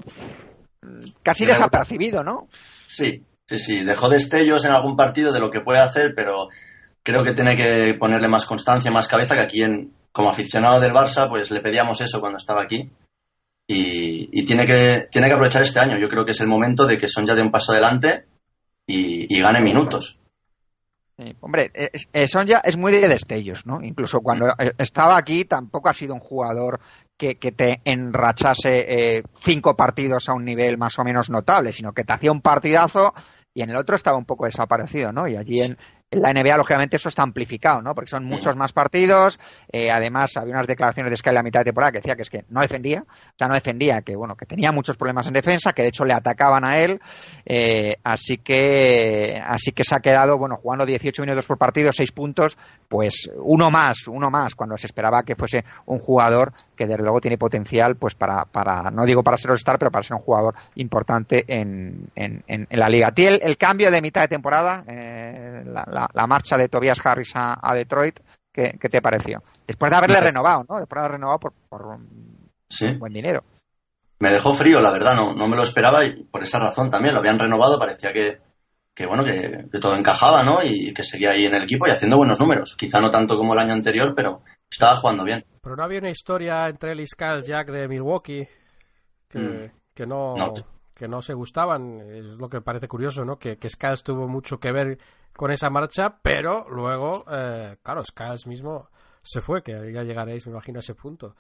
casi 1.24 1.46
desapercibido, 1.46 2.24
¿no? 2.24 2.48
Sí, 2.88 3.24
sí, 3.48 3.58
sí. 3.60 3.84
Dejó 3.84 4.10
destellos 4.10 4.64
en 4.66 4.72
algún 4.72 4.96
partido 4.96 5.32
de 5.32 5.40
lo 5.40 5.50
que 5.50 5.62
puede 5.62 5.80
hacer, 5.80 6.14
pero 6.16 6.50
creo 7.02 7.24
que 7.24 7.34
tiene 7.34 7.56
que 7.56 7.96
ponerle 7.96 8.28
más 8.28 8.46
constancia, 8.46 8.92
más 8.92 9.08
cabeza, 9.08 9.36
que 9.36 9.42
aquí 9.42 9.64
en, 9.64 9.92
como 10.12 10.30
aficionado 10.30 10.80
del 10.80 10.94
Barça, 10.94 11.28
pues 11.28 11.50
le 11.50 11.62
pedíamos 11.62 12.00
eso 12.02 12.20
cuando 12.20 12.38
estaba 12.38 12.64
aquí. 12.64 12.90
Y, 13.68 14.30
y 14.32 14.46
tiene, 14.46 14.68
que, 14.68 15.08
tiene 15.12 15.28
que 15.28 15.34
aprovechar 15.34 15.64
este 15.64 15.80
año. 15.80 15.98
Yo 16.00 16.08
creo 16.08 16.24
que 16.24 16.32
es 16.32 16.42
el 16.42 16.48
momento 16.48 16.86
de 16.86 16.98
que 16.98 17.08
Son 17.08 17.26
ya 17.26 17.34
dé 17.34 17.42
un 17.42 17.52
paso 17.52 17.72
adelante 17.72 18.26
y, 18.86 19.36
y 19.36 19.42
gane 19.42 19.62
minutos. 19.62 20.20
Sí, 21.18 21.34
hombre, 21.40 21.72
es- 21.74 22.10
eh, 22.12 22.28
Sonja 22.28 22.60
es 22.64 22.76
muy 22.78 22.92
de 22.92 23.08
destellos, 23.08 23.66
¿no? 23.66 23.82
Incluso 23.82 24.20
cuando 24.20 24.48
eh, 24.60 24.74
estaba 24.78 25.18
aquí 25.18 25.46
tampoco 25.46 25.88
ha 25.88 25.94
sido 25.94 26.14
un 26.14 26.20
jugador 26.20 26.82
que, 27.18 27.36
que 27.36 27.54
te 27.54 27.80
enrachase 27.86 28.86
eh, 29.18 29.24
cinco 29.40 29.76
partidos 29.78 30.28
a 30.28 30.34
un 30.34 30.44
nivel 30.44 30.78
más 30.78 31.00
o 31.00 31.06
menos 31.06 31.30
notable, 31.30 31.72
sino 31.72 31.94
que 31.94 32.04
te 32.04 32.12
hacía 32.12 32.34
un 32.34 32.42
partidazo 32.42 33.14
y 33.54 33.62
en 33.62 33.70
el 33.70 33.78
otro 33.78 33.96
estaba 33.96 34.18
un 34.18 34.26
poco 34.26 34.44
desaparecido, 34.44 35.14
¿no? 35.14 35.26
Y 35.30 35.38
allí 35.38 35.62
en 35.62 35.78
la 36.12 36.32
NBA, 36.32 36.56
lógicamente, 36.58 36.96
eso 36.96 37.10
está 37.10 37.24
amplificado, 37.24 37.82
¿no? 37.82 37.94
Porque 37.94 38.10
son 38.10 38.24
muchos 38.26 38.56
más 38.56 38.72
partidos. 38.72 39.38
eh, 39.72 39.92
además, 39.92 40.38
había 40.38 40.54
unas 40.54 40.68
declaraciones 40.68 41.12
de 41.12 41.18
Sky 41.18 41.30
a 41.30 41.34
la 41.34 41.44
mitad 41.44 41.60
de 41.62 41.66
temporada 41.66 41.92
que 41.92 41.98
decía 41.98 42.16
que 42.16 42.22
es 42.22 42.30
que 42.30 42.46
no 42.50 42.62
defendía, 42.62 43.02
o 43.02 43.34
sea, 43.38 43.48
no 43.48 43.54
defendía, 43.56 44.02
que 44.02 44.16
bueno, 44.16 44.36
que 44.36 44.46
tenía 44.46 44.72
muchos 44.72 44.96
problemas 44.98 45.28
en 45.28 45.34
defensa, 45.34 45.74
que 45.74 45.82
de 45.82 45.90
hecho 45.90 46.06
le 46.06 46.14
atacaban 46.14 46.64
a 46.64 46.78
él. 46.78 47.00
eh, 47.46 47.96
así 48.04 48.38
que, 48.38 49.42
así 49.46 49.72
que 49.72 49.84
se 49.84 49.96
ha 49.96 50.00
quedado, 50.00 50.38
bueno, 50.38 50.56
jugando 50.58 50.86
18 50.86 51.22
minutos 51.24 51.46
por 51.46 51.58
partido, 51.58 51.92
6 51.92 52.12
puntos, 52.12 52.58
pues 52.88 53.30
uno 53.44 53.70
más, 53.72 54.08
uno 54.08 54.30
más, 54.30 54.56
cuando 54.56 54.78
se 54.78 54.88
esperaba 54.88 55.24
que 55.24 55.36
fuese 55.36 55.66
un 55.86 56.00
jugador 56.00 56.54
que 56.78 56.86
desde 56.86 57.02
luego 57.04 57.20
tiene 57.20 57.38
potencial, 57.38 57.96
pues 57.98 58.16
para, 58.16 58.46
para 58.46 58.90
no 58.92 59.06
digo 59.06 59.24
para 59.24 59.38
ser 59.38 59.52
All-Star, 59.52 59.78
pero 59.80 59.92
para 59.92 60.04
ser 60.04 60.16
un 60.18 60.24
jugador 60.24 60.56
importante 60.76 61.44
en, 61.48 62.08
en, 62.16 62.44
en- 62.48 62.68
en 62.70 62.80
la 62.80 62.90
liga. 62.90 63.08
A 63.08 63.12
ti 63.14 63.26
el, 63.26 63.40
el 63.44 63.58
cambio 63.58 63.92
de 63.92 64.02
mitad 64.02 64.22
de 64.22 64.28
temporada, 64.28 64.84
eh, 64.88 65.64
la, 65.66 65.84
la- 65.96 66.10
la 66.14 66.28
marcha 66.28 66.58
de 66.58 66.70
Tobias 66.70 67.00
Harris 67.04 67.32
a, 67.36 67.58
a 67.62 67.74
Detroit, 67.74 68.20
¿qué, 68.54 68.78
qué 68.80 68.90
te 68.90 69.02
pareció? 69.02 69.42
Después 69.66 69.90
de 69.92 69.98
haberle 69.98 70.20
renovado, 70.22 70.66
¿no? 70.70 70.78
Después 70.80 70.96
de 70.96 71.00
haberle 71.00 71.18
renovado 71.18 71.40
por, 71.40 71.54
por 71.70 71.82
un 71.88 72.50
Sí. 72.70 72.94
buen 72.98 73.14
dinero. 73.14 73.44
Me 74.20 74.32
dejó 74.32 74.54
frío, 74.54 74.82
la 74.82 74.92
verdad, 74.92 75.16
no, 75.16 75.34
no 75.34 75.48
me 75.48 75.56
lo 75.56 75.64
esperaba 75.64 76.06
y 76.06 76.24
por 76.24 76.42
esa 76.44 76.60
razón 76.60 76.90
también 76.90 77.14
lo 77.14 77.20
habían 77.20 77.38
renovado, 77.40 77.78
parecía 77.78 78.14
que, 78.14 78.40
que 78.94 79.06
bueno, 79.06 79.24
que, 79.26 79.68
que 79.72 79.80
todo 79.80 79.96
encajaba, 79.96 80.44
¿no? 80.44 80.60
Y 80.64 80.94
que 80.94 81.04
seguía 81.04 81.32
ahí 81.32 81.46
en 81.46 81.54
el 81.54 81.64
equipo 81.64 81.86
y 81.88 81.92
haciendo 81.92 82.18
buenos 82.18 82.40
números. 82.40 82.76
Quizá 82.78 83.02
no 83.02 83.10
tanto 83.10 83.38
como 83.38 83.54
el 83.54 83.60
año 83.60 83.74
anterior, 83.74 84.14
pero 84.16 84.42
estaba 84.70 84.96
jugando 84.98 85.24
bien. 85.26 85.46
Pero 85.62 85.76
no 85.76 85.84
había 85.84 86.00
una 86.00 86.10
historia 86.10 86.68
entre 86.70 86.94
él 86.94 87.02
y 87.02 87.06
Jack 87.42 87.70
de 87.72 87.88
Milwaukee 87.88 88.48
que, 89.28 89.38
Mm. 89.40 89.72
que 89.94 90.08
no, 90.08 90.36
No. 90.38 90.54
que 90.96 91.08
no 91.10 91.22
se 91.22 91.34
gustaban. 91.34 92.00
Es 92.10 92.38
lo 92.40 92.48
que 92.50 92.62
parece 92.62 92.88
curioso, 92.88 93.26
¿no? 93.26 93.38
Que, 93.38 93.58
que 93.58 93.68
tuvo 94.04 94.28
mucho 94.30 94.60
que 94.60 94.72
ver 94.72 94.98
con 95.36 95.52
esa 95.52 95.70
marcha, 95.70 96.18
pero 96.22 96.66
luego, 96.70 97.26
eh, 97.32 97.78
claro, 97.84 98.04
Skiles 98.04 98.48
mismo 98.48 98.90
se 99.22 99.42
fue, 99.42 99.62
que 99.64 99.72
ya 99.94 100.04
llegaréis, 100.04 100.46
me 100.48 100.54
imagino, 100.54 100.80
a 100.80 100.82
ese 100.82 100.96
punto. 100.96 101.36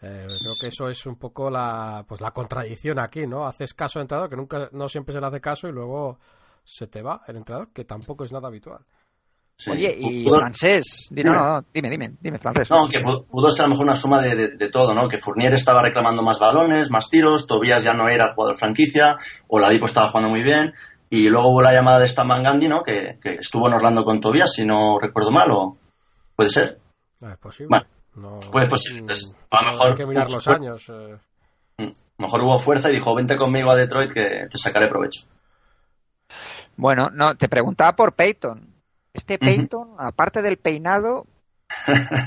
Eh, 0.00 0.26
creo 0.40 0.52
que 0.60 0.68
eso 0.68 0.88
es 0.88 1.04
un 1.06 1.16
poco 1.16 1.50
la, 1.50 2.04
pues 2.06 2.20
la 2.20 2.30
contradicción 2.30 2.98
aquí, 3.00 3.26
¿no? 3.26 3.46
Haces 3.46 3.74
caso 3.74 3.98
al 3.98 4.02
entrenador, 4.04 4.30
que 4.30 4.36
nunca, 4.36 4.68
no 4.72 4.88
siempre 4.88 5.12
se 5.12 5.20
le 5.20 5.26
hace 5.26 5.40
caso 5.40 5.66
y 5.68 5.72
luego 5.72 6.18
se 6.64 6.86
te 6.86 7.02
va 7.02 7.22
el 7.26 7.36
entrenador, 7.36 7.70
que 7.72 7.84
tampoco 7.84 8.24
es 8.24 8.32
nada 8.32 8.48
habitual. 8.48 8.80
Sí. 9.56 9.72
Oye, 9.72 9.92
y 9.98 10.24
Pudo- 10.24 10.38
francés, 10.38 11.08
di- 11.10 11.24
no, 11.24 11.32
no, 11.32 11.64
dime, 11.74 11.90
dime, 11.90 12.12
dime, 12.20 12.38
francés. 12.38 12.70
No, 12.70 12.88
que 12.88 13.02
pu- 13.02 13.26
pudo 13.26 13.50
ser 13.50 13.64
a 13.64 13.66
lo 13.66 13.70
mejor 13.70 13.86
una 13.86 13.96
suma 13.96 14.22
de, 14.22 14.36
de- 14.36 14.48
de 14.56 14.68
todo, 14.68 14.94
¿no? 14.94 15.08
Que 15.08 15.18
Fournier 15.18 15.52
estaba 15.54 15.82
reclamando 15.82 16.22
más 16.22 16.38
balones, 16.38 16.90
más 16.92 17.10
tiros, 17.10 17.48
Tobias 17.48 17.82
ya 17.82 17.92
no 17.92 18.08
era 18.08 18.32
jugador 18.34 18.56
franquicia, 18.56 19.16
Oladipo 19.48 19.86
estaba 19.86 20.10
jugando 20.10 20.30
muy 20.30 20.44
bien, 20.44 20.74
y 21.10 21.28
luego 21.28 21.48
hubo 21.48 21.62
la 21.62 21.72
llamada 21.72 21.98
de 22.00 22.06
Stan 22.06 22.28
Gandhi, 22.42 22.68
¿no? 22.68 22.82
Que, 22.82 23.18
que 23.22 23.34
estuvo 23.34 23.66
en 23.68 23.74
Orlando 23.74 24.04
con 24.04 24.20
Tobias, 24.20 24.52
si 24.52 24.64
no 24.66 24.98
recuerdo 24.98 25.30
mal, 25.30 25.50
o 25.50 25.76
puede 26.36 26.50
ser. 26.50 26.78
No 27.20 27.30
es 27.30 27.38
posible. 27.38 27.68
Bueno, 27.68 27.86
no, 28.16 28.40
pues 28.50 28.68
posible. 28.68 29.00
mm, 29.00 29.04
Entonces, 29.04 29.34
a 29.50 29.56
lo 29.62 29.66
no, 29.66 29.72
mejor 29.72 29.90
Hay 29.90 29.94
que 29.96 30.06
mirar 30.06 30.26
hubo 30.26 30.34
los 30.34 30.48
años. 30.48 30.84
eh. 30.88 31.18
A 31.78 31.82
lo 31.82 31.92
mejor 32.26 32.40
hubo 32.42 32.58
fuerza 32.58 32.90
y 32.90 32.94
dijo, 32.94 33.14
vente 33.14 33.36
conmigo 33.36 33.70
a 33.70 33.76
Detroit 33.76 34.12
que 34.12 34.48
te 34.50 34.58
sacaré 34.58 34.88
provecho. 34.88 35.22
Bueno, 36.76 37.10
no, 37.12 37.36
te 37.36 37.48
preguntaba 37.48 37.94
por 37.96 38.12
Peyton. 38.14 38.74
Este. 39.12 39.38
Peyton, 39.38 39.94
aparte 39.98 40.42
del 40.42 40.58
peinado, 40.58 41.26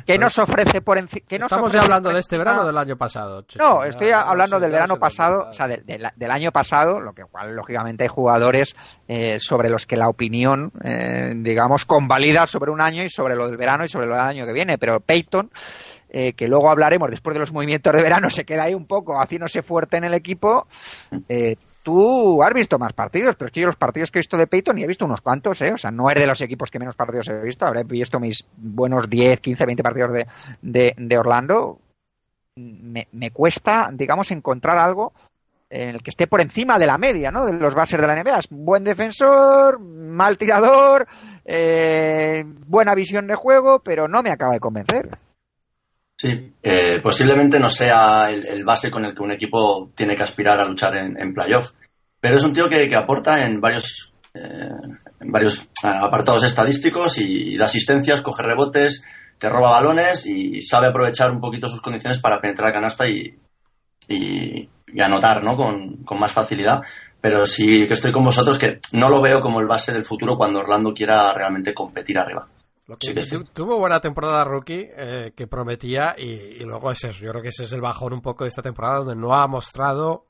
¿qué 0.06 0.18
nos 0.18 0.38
ofrece 0.38 0.82
por 0.82 0.98
encima? 0.98 1.26
Estamos 1.30 1.72
ya 1.72 1.82
hablando 1.82 2.12
de 2.12 2.20
este 2.20 2.38
verano 2.38 2.62
o 2.62 2.66
del 2.66 2.78
año 2.78 2.96
pasado. 2.98 3.44
No, 3.58 3.84
estoy 3.84 4.10
ya 4.10 4.22
hablando 4.22 4.60
del 4.60 4.72
verano 4.72 4.98
pasado, 4.98 5.48
o 5.50 5.54
sea, 5.54 5.68
del, 5.68 6.32
año 6.32 6.52
pasado, 6.52 7.00
lo 7.00 7.14
que 7.14 7.24
cual 7.26 7.56
lógicamente 7.56 8.04
hay 8.04 8.10
jugadores 8.10 8.76
eh, 9.08 9.40
sobre 9.40 9.70
los 9.70 9.86
que 9.86 9.98
la 9.98 10.10
opinión, 10.10 10.72
eh, 10.84 11.34
digamos, 11.36 11.86
convalida 11.86 12.48
sobre 12.48 12.72
un 12.72 12.82
año 12.82 13.04
y 13.04 13.10
sobre 13.10 13.36
lo 13.36 13.48
del 13.48 13.58
verano 13.58 13.84
y 13.86 13.90
sobre 13.90 14.08
lo 14.08 14.16
del 14.16 14.24
año 14.24 14.46
que 14.46 14.54
viene, 14.54 14.78
pero 14.78 15.00
Peyton, 15.00 15.50
eh, 16.10 16.34
que 16.34 16.48
luego 16.48 16.70
hablaremos 16.70 17.10
después 17.10 17.34
de 17.34 17.40
los 17.40 17.52
movimientos 17.52 17.94
de 17.94 18.02
verano, 18.02 18.30
se 18.30 18.46
queda 18.46 18.64
ahí 18.64 18.74
un 18.74 18.86
poco 18.86 19.20
haciéndose 19.22 19.62
fuerte 19.62 19.98
en 19.98 20.04
el 20.04 20.14
equipo. 20.14 20.68
Tú 21.84 22.44
has 22.44 22.54
visto 22.54 22.78
más 22.78 22.94
partidos, 22.94 23.36
pero 23.36 23.48
es 23.48 23.54
que 23.54 23.62
yo 23.62 23.68
los 23.68 23.76
partidos 23.76 24.12
que 24.12 24.20
he 24.20 24.22
visto 24.22 24.38
de 24.38 24.48
Peyton 24.48 24.78
y 24.78 24.84
he 24.84 24.88
visto 24.88 25.06
unos 25.06 25.22
cuantos, 25.22 25.62
¿eh? 25.62 25.74
O 25.74 25.78
sea, 25.78 25.90
no 25.90 26.10
eres 26.10 26.22
de 26.22 26.28
los 26.28 26.42
equipos 26.42 26.70
que 26.70 26.80
menos 26.80 26.96
partidos 26.96 27.28
he 27.30 27.42
visto. 27.42 27.66
Habré 27.66 27.84
visto 27.84 28.20
mis 28.20 28.46
buenos 28.58 29.10
10, 29.10 29.40
15, 29.40 29.66
20 29.66 29.84
partidos 29.84 30.14
de, 30.14 30.28
de, 30.62 30.94
de 30.96 31.18
Orlando. 31.18 31.80
Me, 32.56 33.08
me 33.14 33.32
cuesta, 33.32 33.90
digamos, 33.92 34.30
encontrar 34.32 34.78
algo 34.78 35.14
en 35.72 35.90
el 35.90 36.04
que 36.04 36.10
esté 36.10 36.28
por 36.28 36.42
encima 36.42 36.78
de 36.78 36.86
la 36.86 36.98
media, 36.98 37.32
¿no? 37.32 37.46
De 37.46 37.54
los 37.54 37.74
bases 37.74 38.00
de 38.00 38.06
la 38.06 38.22
NBA. 38.22 38.40
Es 38.40 38.50
buen 38.50 38.84
defensor, 38.84 39.80
mal 39.80 40.38
tirador, 40.38 41.08
eh, 41.46 42.44
buena 42.68 42.94
visión 42.94 43.26
de 43.26 43.36
juego, 43.36 43.80
pero 43.80 44.08
no 44.08 44.22
me 44.22 44.32
acaba 44.32 44.54
de 44.54 44.60
convencer. 44.60 45.18
Sí, 46.22 46.54
eh, 46.62 47.00
posiblemente 47.02 47.60
no 47.60 47.72
sea 47.72 48.30
el, 48.30 48.46
el 48.46 48.64
base 48.64 48.92
con 48.92 49.04
el 49.06 49.16
que 49.16 49.24
un 49.24 49.32
equipo 49.32 49.90
tiene 49.96 50.16
que 50.16 50.22
aspirar 50.22 50.60
a 50.60 50.68
luchar 50.68 50.96
en, 50.96 51.34
playoff, 51.34 51.72
pero 52.20 52.36
es 52.36 52.44
un 52.44 52.54
tío 52.54 52.70
que, 52.70 52.96
aporta 52.96 53.44
en 53.44 53.60
varios 53.60 54.14
eh, 54.36 54.70
en 55.20 55.32
varios 55.32 55.68
apartados 55.82 56.44
estadísticos 56.44 57.18
y, 57.18 57.58
da 57.58 57.66
asistencias, 57.66 58.22
coge 58.22 58.44
rebotes, 58.44 59.04
te 59.40 59.50
roba 59.50 59.72
balones 59.72 60.28
y 60.28 60.62
sabe 60.62 60.90
aprovechar 60.90 61.32
un 61.32 61.42
poquito 61.42 61.68
sus 61.68 61.82
condiciones 61.82 62.20
para 62.20 62.40
penetrar 62.40 62.70
a 62.70 62.74
canasta 62.74 63.10
y, 63.10 63.40
y, 64.08 64.70
anotar 65.00 65.44
¿no? 65.44 65.58
Con, 65.58 66.04
con, 66.04 66.20
más 66.20 66.34
facilidad. 66.34 66.84
Pero 67.20 67.48
sí 67.48 67.88
que 67.88 67.94
estoy 67.94 68.12
con 68.12 68.26
vosotros 68.26 68.60
que 68.60 68.80
no 68.92 69.10
lo 69.10 69.24
veo 69.24 69.42
como 69.42 69.60
el 69.60 69.66
base 69.66 69.92
del 69.92 70.06
futuro 70.06 70.38
cuando 70.38 70.60
Orlando 70.60 70.94
quiera 70.94 71.34
realmente 71.34 71.74
competir 71.74 72.20
arriba. 72.20 72.48
Tuvo 73.54 73.78
buena 73.78 74.00
temporada 74.00 74.44
rookie 74.44 74.90
eh, 74.96 75.34
que 75.36 75.48
prometía 75.48 76.16
y, 76.18 76.60
luego 76.64 76.92
es 76.92 77.04
eso. 77.04 77.24
Yo 77.24 77.32
creo 77.32 77.42
que 77.42 77.50
ese 77.50 77.66
es 77.66 77.74
el 77.74 77.82
bajón 77.82 78.14
un 78.14 78.22
poco 78.22 78.44
de 78.44 78.50
esta 78.50 78.62
temporada 78.62 79.00
donde 79.00 79.16
no 79.16 79.34
ha 79.34 79.48
mostrado 79.48 80.28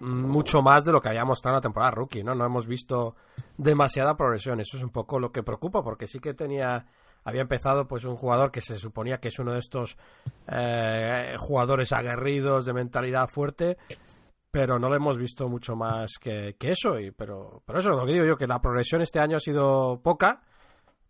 mucho 0.00 0.62
más 0.62 0.84
de 0.84 0.92
lo 0.92 1.00
que 1.00 1.08
había 1.08 1.24
mostrado 1.24 1.54
en 1.54 1.58
la 1.58 1.62
temporada 1.62 1.90
rookie, 1.90 2.22
¿no? 2.22 2.34
No 2.34 2.44
hemos 2.44 2.66
visto 2.66 3.16
demasiada 3.56 4.16
progresión. 4.16 4.60
Eso 4.60 4.76
es 4.76 4.82
un 4.82 4.90
poco 4.90 5.18
lo 5.18 5.32
que 5.32 5.42
preocupa 5.42 5.82
porque 5.82 6.06
sí 6.06 6.18
que 6.18 6.34
tenía 6.34 6.86
había 7.24 7.42
empezado 7.42 7.88
pues 7.88 8.04
un 8.04 8.16
jugador 8.16 8.52
que 8.52 8.60
se 8.60 8.78
suponía 8.78 9.18
que 9.18 9.28
es 9.28 9.38
uno 9.40 9.52
de 9.52 9.58
estos 9.58 9.98
eh, 10.46 11.34
jugadores 11.38 11.92
aguerridos 11.92 12.64
de 12.66 12.72
mentalidad 12.72 13.28
fuerte 13.28 13.76
pero 14.48 14.78
no 14.78 14.88
lo 14.88 14.94
hemos 14.94 15.18
visto 15.18 15.48
mucho 15.48 15.74
más 15.74 16.18
que, 16.20 16.54
eso 16.60 17.00
y 17.00 17.10
pero 17.10 17.64
pero 17.66 17.80
eso 17.80 17.90
es 17.90 17.96
lo 17.96 18.06
que 18.06 18.12
digo 18.12 18.24
yo 18.24 18.36
que 18.36 18.46
la 18.46 18.60
progresión 18.60 19.02
este 19.02 19.18
año 19.18 19.38
ha 19.38 19.40
sido 19.40 20.00
poca 20.02 20.40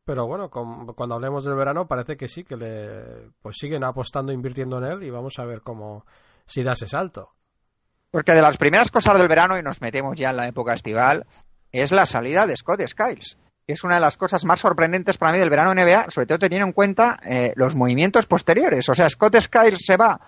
pero 0.07 0.25
bueno, 0.25 0.49
cuando 0.51 1.17
hablemos 1.17 1.45
del 1.45 1.57
verano 1.57 1.89
parece 1.89 2.17
que 2.17 2.29
sí, 2.29 2.45
que 2.45 2.57
le 2.57 3.33
pues 3.43 3.57
siguen 3.59 3.83
apostando, 3.83 4.33
invirtiendo 4.33 4.79
en 4.79 4.85
él 4.85 5.03
y 5.03 5.11
vamos 5.11 5.37
a 5.41 5.45
ver 5.45 5.63
cómo 5.63 6.07
si 6.45 6.63
da 6.63 6.75
ese 6.75 6.87
salto. 6.87 7.33
Porque 8.13 8.33
de 8.33 8.41
las 8.41 8.57
primeras 8.57 8.93
cosas 8.93 9.19
del 9.19 9.27
verano, 9.27 9.59
y 9.59 9.65
nos 9.65 9.83
metemos 9.83 10.17
ya 10.17 10.31
en 10.31 10.37
la 10.37 10.47
época 10.47 10.75
estival, 10.75 11.27
es 11.73 11.91
la 11.91 12.07
salida 12.07 12.47
de 12.47 12.57
Scott 12.57 12.83
Skiles. 12.87 13.37
Es 13.67 13.83
una 13.83 13.97
de 13.97 14.01
las 14.01 14.17
cosas 14.17 14.45
más 14.45 14.61
sorprendentes 14.61 15.19
para 15.19 15.33
mí 15.33 15.41
del 15.41 15.51
verano 15.51 15.75
NBA, 15.75 16.09
sobre 16.11 16.29
todo 16.29 16.39
teniendo 16.39 16.69
en 16.69 16.73
cuenta 16.73 17.19
eh, 17.25 17.53
los 17.57 17.75
movimientos 17.75 18.27
posteriores. 18.27 18.89
O 18.89 18.95
sea, 18.95 19.11
Scott 19.11 19.41
Skiles 19.41 19.85
se 19.85 19.97
va, 19.97 20.21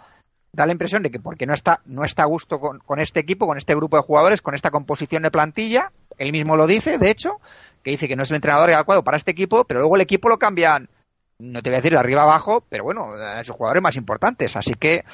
da 0.53 0.67
la 0.67 0.73
impresión 0.73 1.05
de 1.05 1.11
que 1.13 1.21
porque 1.21 1.47
no 1.47 1.55
está, 1.55 1.83
no 1.85 2.03
está 2.03 2.25
a 2.25 2.27
gusto 2.27 2.59
con, 2.59 2.81
con 2.81 2.99
este 2.99 3.21
equipo, 3.21 3.47
con 3.47 3.59
este 3.59 3.77
grupo 3.77 3.97
de 3.97 4.03
jugadores, 4.03 4.43
con 4.43 4.57
esta 4.57 4.73
composición 4.73 5.23
de 5.23 5.31
plantilla, 5.31 5.93
él 6.19 6.33
mismo 6.33 6.57
lo 6.57 6.67
dice, 6.67 6.99
de 6.99 7.11
hecho, 7.11 7.41
que 7.89 7.93
dice 7.93 8.09
que 8.09 8.17
no 8.17 8.25
es 8.25 8.31
el 8.31 8.37
entrenador 8.37 8.71
adecuado 8.71 9.03
para 9.03 9.17
este 9.17 9.31
equipo, 9.31 9.65
pero 9.65 9.81
luego 9.81 9.97
el 9.97 10.03
equipo 10.03 10.29
lo 10.29 10.37
cambian, 10.37 10.91
no 11.39 11.63
te 11.63 11.71
voy 11.71 11.77
a 11.77 11.79
decir 11.79 11.93
de 11.93 11.99
arriba 11.99 12.23
abajo, 12.23 12.63
pero 12.69 12.85
bueno, 12.85 13.15
a 13.15 13.43
sus 13.43 13.57
jugadores 13.57 13.83
más 13.83 13.97
importantes. 13.97 14.55
Así 14.57 14.75
que, 14.79 15.05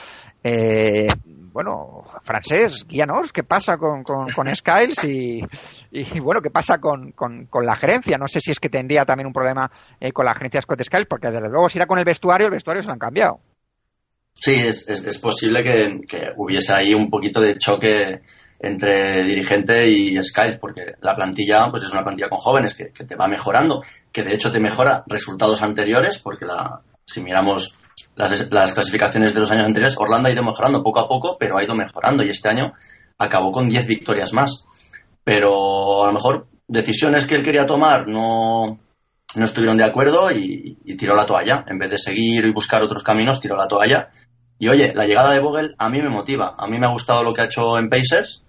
eh, 0.42 1.06
bueno, 1.52 2.02
francés, 2.24 2.84
guíanos, 2.88 3.32
¿qué 3.32 3.44
pasa 3.44 3.76
con, 3.76 4.02
con, 4.02 4.56
Skiles 4.56 5.04
y, 5.04 5.40
y, 5.92 6.18
bueno, 6.18 6.40
qué 6.42 6.50
pasa 6.50 6.78
con, 6.78 7.12
con, 7.12 7.46
la 7.64 7.76
gerencia? 7.76 8.18
No 8.18 8.26
sé 8.26 8.40
si 8.40 8.50
es 8.50 8.58
que 8.58 8.68
tendría 8.68 9.04
también 9.04 9.28
un 9.28 9.32
problema 9.32 9.70
eh, 10.00 10.10
con 10.10 10.24
la 10.24 10.34
gerencia 10.34 10.60
Scott 10.60 10.82
Skiles, 10.82 11.06
porque 11.08 11.30
desde 11.30 11.48
luego 11.48 11.68
si 11.68 11.78
era 11.78 11.86
con 11.86 12.00
el 12.00 12.04
vestuario, 12.04 12.46
el 12.48 12.54
vestuario 12.54 12.82
se 12.82 12.88
lo 12.88 12.94
han 12.94 12.98
cambiado. 12.98 13.38
Sí, 14.32 14.54
es, 14.54 14.88
es, 14.88 15.18
posible 15.18 15.62
que, 15.62 16.32
hubiese 16.36 16.72
ahí 16.72 16.92
un 16.92 17.08
poquito 17.08 17.40
de 17.40 17.56
choque 17.56 18.20
entre 18.64 19.24
dirigente 19.24 19.88
y 19.88 20.20
Skype, 20.22 20.58
porque 20.58 20.94
la 21.00 21.14
plantilla 21.14 21.70
pues 21.70 21.84
es 21.84 21.92
una 21.92 22.02
plantilla 22.02 22.28
con 22.28 22.38
jóvenes 22.38 22.74
que, 22.74 22.86
te 22.86 23.16
va 23.16 23.28
mejorando, 23.28 23.82
que 24.10 24.22
de 24.22 24.34
hecho 24.34 24.50
te 24.50 24.60
mejora 24.60 25.04
resultados 25.06 25.62
anteriores, 25.62 26.18
porque 26.18 26.46
la, 26.46 26.80
si 27.04 27.20
miramos 27.20 27.78
las, 28.16 28.50
las, 28.50 28.74
clasificaciones 28.74 29.34
de 29.34 29.40
los 29.40 29.50
años 29.50 29.66
anteriores, 29.66 29.96
Orlando 29.98 30.28
ha 30.28 30.32
ido 30.32 30.42
mejorando 30.42 30.82
poco 30.82 31.00
a 31.00 31.08
poco, 31.08 31.36
pero 31.38 31.58
ha 31.58 31.64
ido 31.64 31.74
mejorando 31.74 32.22
y 32.22 32.30
este 32.30 32.48
año 32.48 32.72
acabó 33.18 33.52
con 33.52 33.68
10 33.68 33.86
victorias 33.86 34.32
más. 34.32 34.66
Pero 35.22 36.04
a 36.04 36.08
lo 36.08 36.12
mejor 36.12 36.46
decisiones 36.66 37.26
que 37.26 37.34
él 37.34 37.42
quería 37.42 37.66
tomar 37.66 38.06
no, 38.08 38.78
no 39.36 39.44
estuvieron 39.44 39.76
de 39.76 39.84
acuerdo 39.84 40.30
y, 40.30 40.78
y 40.84 40.96
tiró 40.96 41.14
la 41.14 41.26
toalla. 41.26 41.64
En 41.68 41.78
vez 41.78 41.90
de 41.90 41.98
seguir 41.98 42.44
y 42.44 42.52
buscar 42.52 42.82
otros 42.82 43.02
caminos, 43.02 43.40
tiró 43.40 43.56
la 43.56 43.68
toalla. 43.68 44.10
Y 44.58 44.68
oye, 44.68 44.92
la 44.94 45.06
llegada 45.06 45.32
de 45.32 45.40
Vogel 45.40 45.74
a 45.78 45.88
mí 45.88 46.00
me 46.00 46.10
motiva. 46.10 46.54
A 46.56 46.66
mí 46.66 46.78
me 46.78 46.86
ha 46.86 46.92
gustado 46.92 47.22
lo 47.22 47.32
que 47.34 47.42
ha 47.42 47.46
hecho 47.46 47.78
en 47.78 47.88
Pacers 47.88 48.43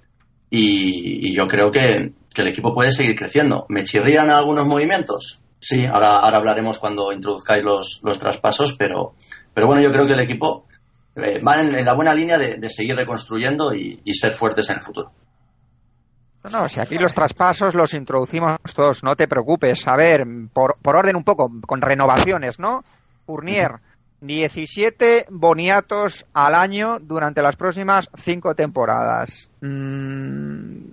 y, 0.57 1.33
yo 1.33 1.47
creo 1.47 1.71
que, 1.71 2.13
el 2.35 2.47
equipo 2.47 2.73
puede 2.73 2.91
seguir 2.91 3.15
creciendo. 3.15 3.65
¿Me 3.69 3.83
chirrían 3.83 4.29
algunos 4.29 4.67
movimientos? 4.67 5.41
Sí, 5.59 5.85
ahora, 5.85 6.19
ahora 6.19 6.37
hablaremos 6.37 6.79
cuando 6.79 7.11
introduzcáis 7.13 7.63
los, 7.63 8.01
los 8.03 8.19
traspasos, 8.19 8.75
pero, 8.77 9.13
pero 9.53 9.67
bueno, 9.67 9.81
yo 9.81 9.91
creo 9.91 10.05
que 10.05 10.13
el 10.13 10.19
equipo 10.19 10.65
eh, 11.15 11.39
va 11.39 11.61
en, 11.61 11.85
la 11.85 11.93
buena 11.93 12.13
línea 12.13 12.37
de, 12.37 12.69
seguir 12.69 12.95
reconstruyendo 12.95 13.73
y, 13.73 14.01
ser 14.13 14.31
fuertes 14.31 14.69
en 14.69 14.77
el 14.77 14.81
futuro. 14.81 15.11
No, 16.51 16.69
si 16.69 16.79
aquí 16.79 16.95
los 16.95 17.13
traspasos 17.13 17.73
los 17.73 17.93
introducimos 17.93 18.59
todos, 18.75 19.03
no 19.03 19.15
te 19.15 19.27
preocupes. 19.27 19.87
A 19.87 19.95
ver, 19.95 20.25
por, 20.53 20.77
por 20.81 20.95
orden 20.97 21.15
un 21.15 21.23
poco, 21.23 21.49
con 21.65 21.81
renovaciones, 21.81 22.59
¿no? 22.59 22.83
Fournier, 23.25 23.79
17 24.25 25.27
boniatos 25.29 26.25
al 26.33 26.55
año 26.55 26.99
durante 26.99 27.41
las 27.41 27.55
próximas 27.55 28.09
5 28.17 28.55
temporadas. 28.55 29.49
Mm, 29.61 30.91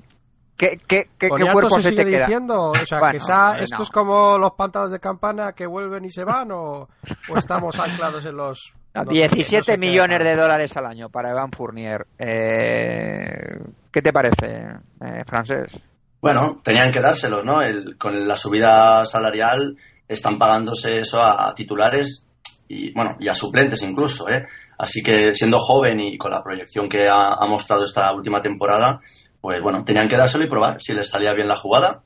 ¿Qué, 0.57 0.79
qué, 0.87 1.09
qué, 1.19 1.29
cuerpo 1.29 1.81
se, 1.81 1.91
te 1.91 2.05
queda? 2.05 2.21
diciendo? 2.21 2.71
O 2.71 2.75
sea, 2.77 3.01
que 3.11 3.17
esto 3.17 3.83
es 3.83 3.91
como 3.91 4.39
los 4.39 4.53
pantanos 4.53 4.93
de 4.93 5.01
campana 5.01 5.53
que 5.55 5.67
vuelven 5.67 6.05
y 6.05 6.11
se 6.11 6.23
van 6.23 6.53
o, 6.53 6.89
estamos 7.37 7.79
anclados 7.79 8.25
en 8.27 8.37
los... 8.37 8.73
17 8.95 9.79
millones 9.79 10.23
de 10.23 10.37
dólares 10.37 10.77
al 10.77 10.87
año 10.87 11.09
para 11.09 11.31
Evan 11.31 11.51
Fournier. 11.51 12.07
Eh, 12.19 13.59
¿Qué 13.91 14.03
te 14.03 14.13
parece, 14.13 14.67
eh, 15.01 15.25
francés? 15.27 15.83
Bueno, 16.21 16.61
tenían 16.63 16.93
que 16.93 17.01
dárselos, 17.01 17.43
¿no? 17.45 17.61
con 17.99 18.29
la 18.29 18.37
subida 18.37 19.05
salarial 19.07 19.79
están 20.07 20.39
pagándose 20.39 21.01
eso 21.01 21.23
a 21.23 21.53
titulares 21.55 22.27
y 22.69 22.93
bueno, 22.93 23.17
y 23.21 23.29
a 23.29 23.35
suplentes 23.35 23.83
incluso, 23.83 24.29
¿eh? 24.29 24.47
Así 24.79 25.03
que 25.03 25.35
siendo 25.35 25.59
joven 25.59 26.01
y 26.01 26.17
con 26.17 26.31
la 26.31 26.43
proyección 26.43 26.89
que 26.89 27.07
ha, 27.09 27.37
mostrado 27.47 27.85
esta 27.85 28.13
última 28.15 28.41
temporada, 28.41 29.01
pues 29.41 29.61
bueno, 29.63 29.85
tenían 29.85 30.09
que 30.09 30.17
dárselo 30.17 30.45
y 30.45 30.49
probar 30.49 30.81
si 30.81 30.95
les 30.95 31.09
salía 31.09 31.35
bien 31.35 31.49
la 31.49 31.57
jugada. 31.57 32.03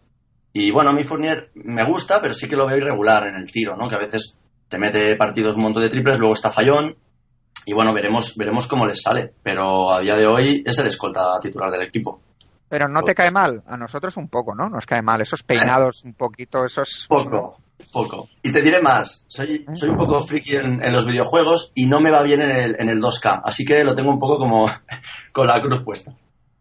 Y 0.53 0.71
bueno, 0.71 0.91
a 0.91 0.93
mí 0.93 1.05
Fournier 1.05 1.51
me 1.55 1.85
gusta, 1.85 2.21
pero 2.21 2.35
sí 2.35 2.49
que 2.49 2.57
lo 2.57 2.67
veo 2.67 2.79
irregular 2.79 3.27
en 3.27 3.35
el 3.35 3.51
tiro, 3.53 3.77
¿no? 3.77 3.89
Que 3.89 3.95
a 3.95 4.01
veces 4.01 4.39
te 4.69 4.79
mete 4.79 5.15
partidos 5.17 5.57
un 5.57 5.63
montón 5.63 5.83
de 5.83 5.89
triples, 5.89 6.19
luego 6.19 6.35
está 6.35 6.51
fallón. 6.51 6.97
Y 7.65 7.73
bueno, 7.75 7.93
veremos, 7.93 8.37
veremos 8.37 8.67
cómo 8.67 8.87
les 8.87 9.03
sale. 9.03 9.33
Pero 9.43 9.93
a 9.93 10.01
día 10.01 10.17
de 10.17 10.27
hoy 10.27 10.63
es 10.67 10.79
el 10.79 10.87
escolta 10.87 11.39
titular 11.41 11.71
del 11.71 11.83
equipo. 11.83 12.21
Pero 12.69 12.89
no 12.89 13.03
te 13.03 13.15
cae 13.15 13.31
mal, 13.31 13.63
a 13.67 13.77
nosotros 13.77 14.17
un 14.17 14.29
poco, 14.29 14.55
¿no? 14.55 14.69
Nos 14.69 14.87
cae 14.87 15.03
mal, 15.03 15.21
esos 15.21 15.45
peinados 15.45 16.03
un 16.05 16.15
poquito, 16.15 16.65
esos... 16.65 17.07
Poco, 17.09 17.59
poco. 17.93 18.29
Y 18.43 18.53
te 18.53 18.63
diré 18.63 18.81
más, 18.81 19.25
soy, 19.29 19.65
soy 19.75 19.91
un 19.91 19.97
poco 19.97 20.21
friki 20.21 20.57
en, 20.57 20.93
los 20.93 21.07
videojuegos 21.07 21.73
y 21.75 21.87
no 21.87 22.01
me 22.01 22.11
va 22.11 22.23
bien 22.23 22.43
en 22.43 22.51
el, 22.51 22.77
en 22.79 22.89
el 22.89 23.01
2K, 23.01 23.43
así 23.45 23.65
que 23.65 23.85
lo 23.85 23.95
tengo 23.95 24.11
un 24.11 24.19
poco 24.19 24.39
como 24.39 24.69
con 25.33 25.47
la 25.47 25.61
cruz 25.61 25.83
puesta. 25.83 26.13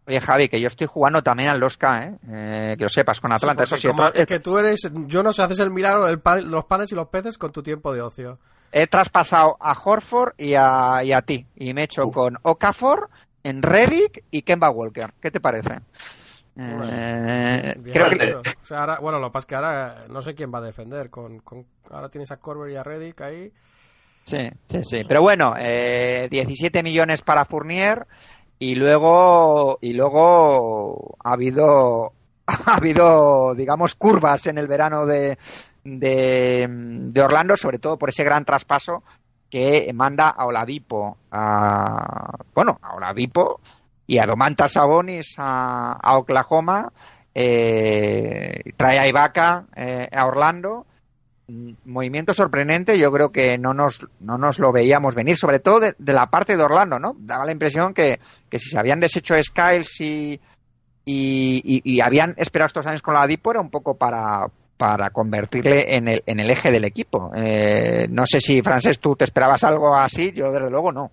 Oye, 0.08 0.20
Javi, 0.20 0.48
que 0.48 0.60
yo 0.60 0.68
estoy 0.68 0.86
jugando 0.86 1.20
también 1.22 1.48
al 1.48 1.60
2K, 1.60 2.04
¿eh? 2.04 2.18
eh 2.28 2.74
que 2.76 2.84
lo 2.84 2.88
sepas, 2.88 3.20
con 3.20 3.32
Atlanta. 3.32 3.64
eso 3.64 3.76
sí, 3.76 3.88
es 4.14 4.26
que 4.26 4.38
tú 4.38 4.56
eres, 4.56 4.90
yo 5.06 5.22
no 5.22 5.32
sé, 5.32 5.42
haces 5.42 5.58
el 5.58 5.70
milagro 5.70 6.06
de 6.06 6.42
los 6.42 6.64
panes 6.64 6.92
y 6.92 6.94
los 6.94 7.08
peces 7.08 7.36
con 7.38 7.50
tu 7.50 7.62
tiempo 7.62 7.92
de 7.92 8.02
ocio. 8.02 8.38
He 8.70 8.86
traspasado 8.86 9.56
a 9.58 9.72
Horford 9.72 10.34
y 10.38 10.54
a, 10.54 11.02
y 11.02 11.12
a 11.12 11.22
ti, 11.22 11.46
y 11.56 11.74
me 11.74 11.80
he 11.80 11.84
hecho 11.84 12.04
con 12.04 12.36
Okafor, 12.42 13.10
en 13.42 13.62
Reddick 13.62 14.24
y 14.30 14.42
Kemba 14.42 14.70
Walker. 14.70 15.12
¿Qué 15.20 15.30
te 15.30 15.40
parece? 15.40 15.80
Eh, 16.58 17.80
creo 17.92 18.08
que... 18.10 18.34
o 18.34 18.64
sea, 18.64 18.80
ahora, 18.80 18.98
bueno, 19.00 19.18
lo 19.18 19.28
que 19.28 19.32
pasa 19.32 19.42
es 19.44 19.46
que 19.46 19.54
ahora 19.54 20.04
no 20.08 20.22
sé 20.22 20.34
quién 20.34 20.52
va 20.52 20.58
a 20.58 20.62
defender. 20.62 21.10
Con, 21.10 21.42
ahora 21.90 22.08
tienes 22.08 22.30
a 22.30 22.38
Corber 22.38 22.70
y 22.70 22.76
a 22.76 22.82
Reddick 22.82 23.20
ahí. 23.20 23.52
Sí, 24.24 24.48
sí, 24.66 24.78
sí. 24.82 25.02
Pero 25.06 25.22
bueno, 25.22 25.54
eh, 25.58 26.28
17 26.30 26.82
millones 26.82 27.22
para 27.22 27.44
Fournier 27.44 28.06
y 28.58 28.74
luego 28.74 29.78
y 29.80 29.92
luego 29.92 31.16
ha 31.22 31.32
habido 31.32 32.12
ha 32.46 32.76
habido 32.76 33.54
digamos 33.54 33.94
curvas 33.94 34.46
en 34.46 34.58
el 34.58 34.66
verano 34.66 35.04
de, 35.06 35.38
de, 35.84 36.66
de 36.68 37.20
Orlando, 37.20 37.56
sobre 37.56 37.78
todo 37.78 37.98
por 37.98 38.08
ese 38.08 38.24
gran 38.24 38.44
traspaso 38.44 39.04
que 39.50 39.92
manda 39.94 40.30
a 40.30 40.46
Oladipo 40.46 41.18
a 41.30 42.36
bueno 42.54 42.78
a 42.82 42.94
Oladipo 42.96 43.60
y 44.06 44.18
a 44.18 44.26
Domantas 44.26 44.72
Sabonis 44.72 45.34
a, 45.38 46.16
Oklahoma, 46.16 46.92
eh, 47.34 48.60
trae 48.76 48.98
a 48.98 49.08
Ibaka 49.08 49.66
eh, 49.76 50.08
a 50.12 50.26
Orlando. 50.26 50.86
Movimiento 51.84 52.34
sorprendente, 52.34 52.98
yo 52.98 53.12
creo 53.12 53.30
que 53.30 53.56
no 53.56 53.72
nos, 53.72 54.04
no 54.18 54.36
nos 54.36 54.58
lo 54.58 54.72
veíamos 54.72 55.14
venir, 55.14 55.36
sobre 55.36 55.60
todo 55.60 55.78
de, 55.78 55.94
la 55.98 56.26
parte 56.26 56.56
de 56.56 56.62
Orlando, 56.62 56.98
¿no? 56.98 57.14
Daba 57.18 57.44
la 57.44 57.52
impresión 57.52 57.94
que, 57.94 58.18
que 58.50 58.58
si 58.58 58.70
se 58.70 58.78
habían 58.78 58.98
deshecho 58.98 59.34
Skiles 59.40 60.00
y, 60.00 60.40
y, 61.04 62.00
habían 62.00 62.34
esperado 62.36 62.66
estos 62.66 62.86
años 62.86 63.00
con 63.00 63.14
la 63.14 63.26
Dipo 63.28 63.52
era 63.52 63.60
un 63.60 63.70
poco 63.70 63.96
para, 63.96 64.48
para 64.76 65.10
convertirle 65.10 65.94
en 65.94 66.08
el, 66.08 66.22
en 66.26 66.40
el 66.40 66.50
eje 66.50 66.70
del 66.70 66.84
equipo. 66.84 67.30
Eh, 67.34 68.06
no 68.10 68.24
sé 68.26 68.40
si, 68.40 68.60
Francés, 68.60 68.98
tú 68.98 69.14
te 69.14 69.24
esperabas 69.24 69.62
algo 69.64 69.94
así, 69.94 70.32
yo 70.32 70.50
desde 70.50 70.70
luego 70.70 70.90
no. 70.90 71.12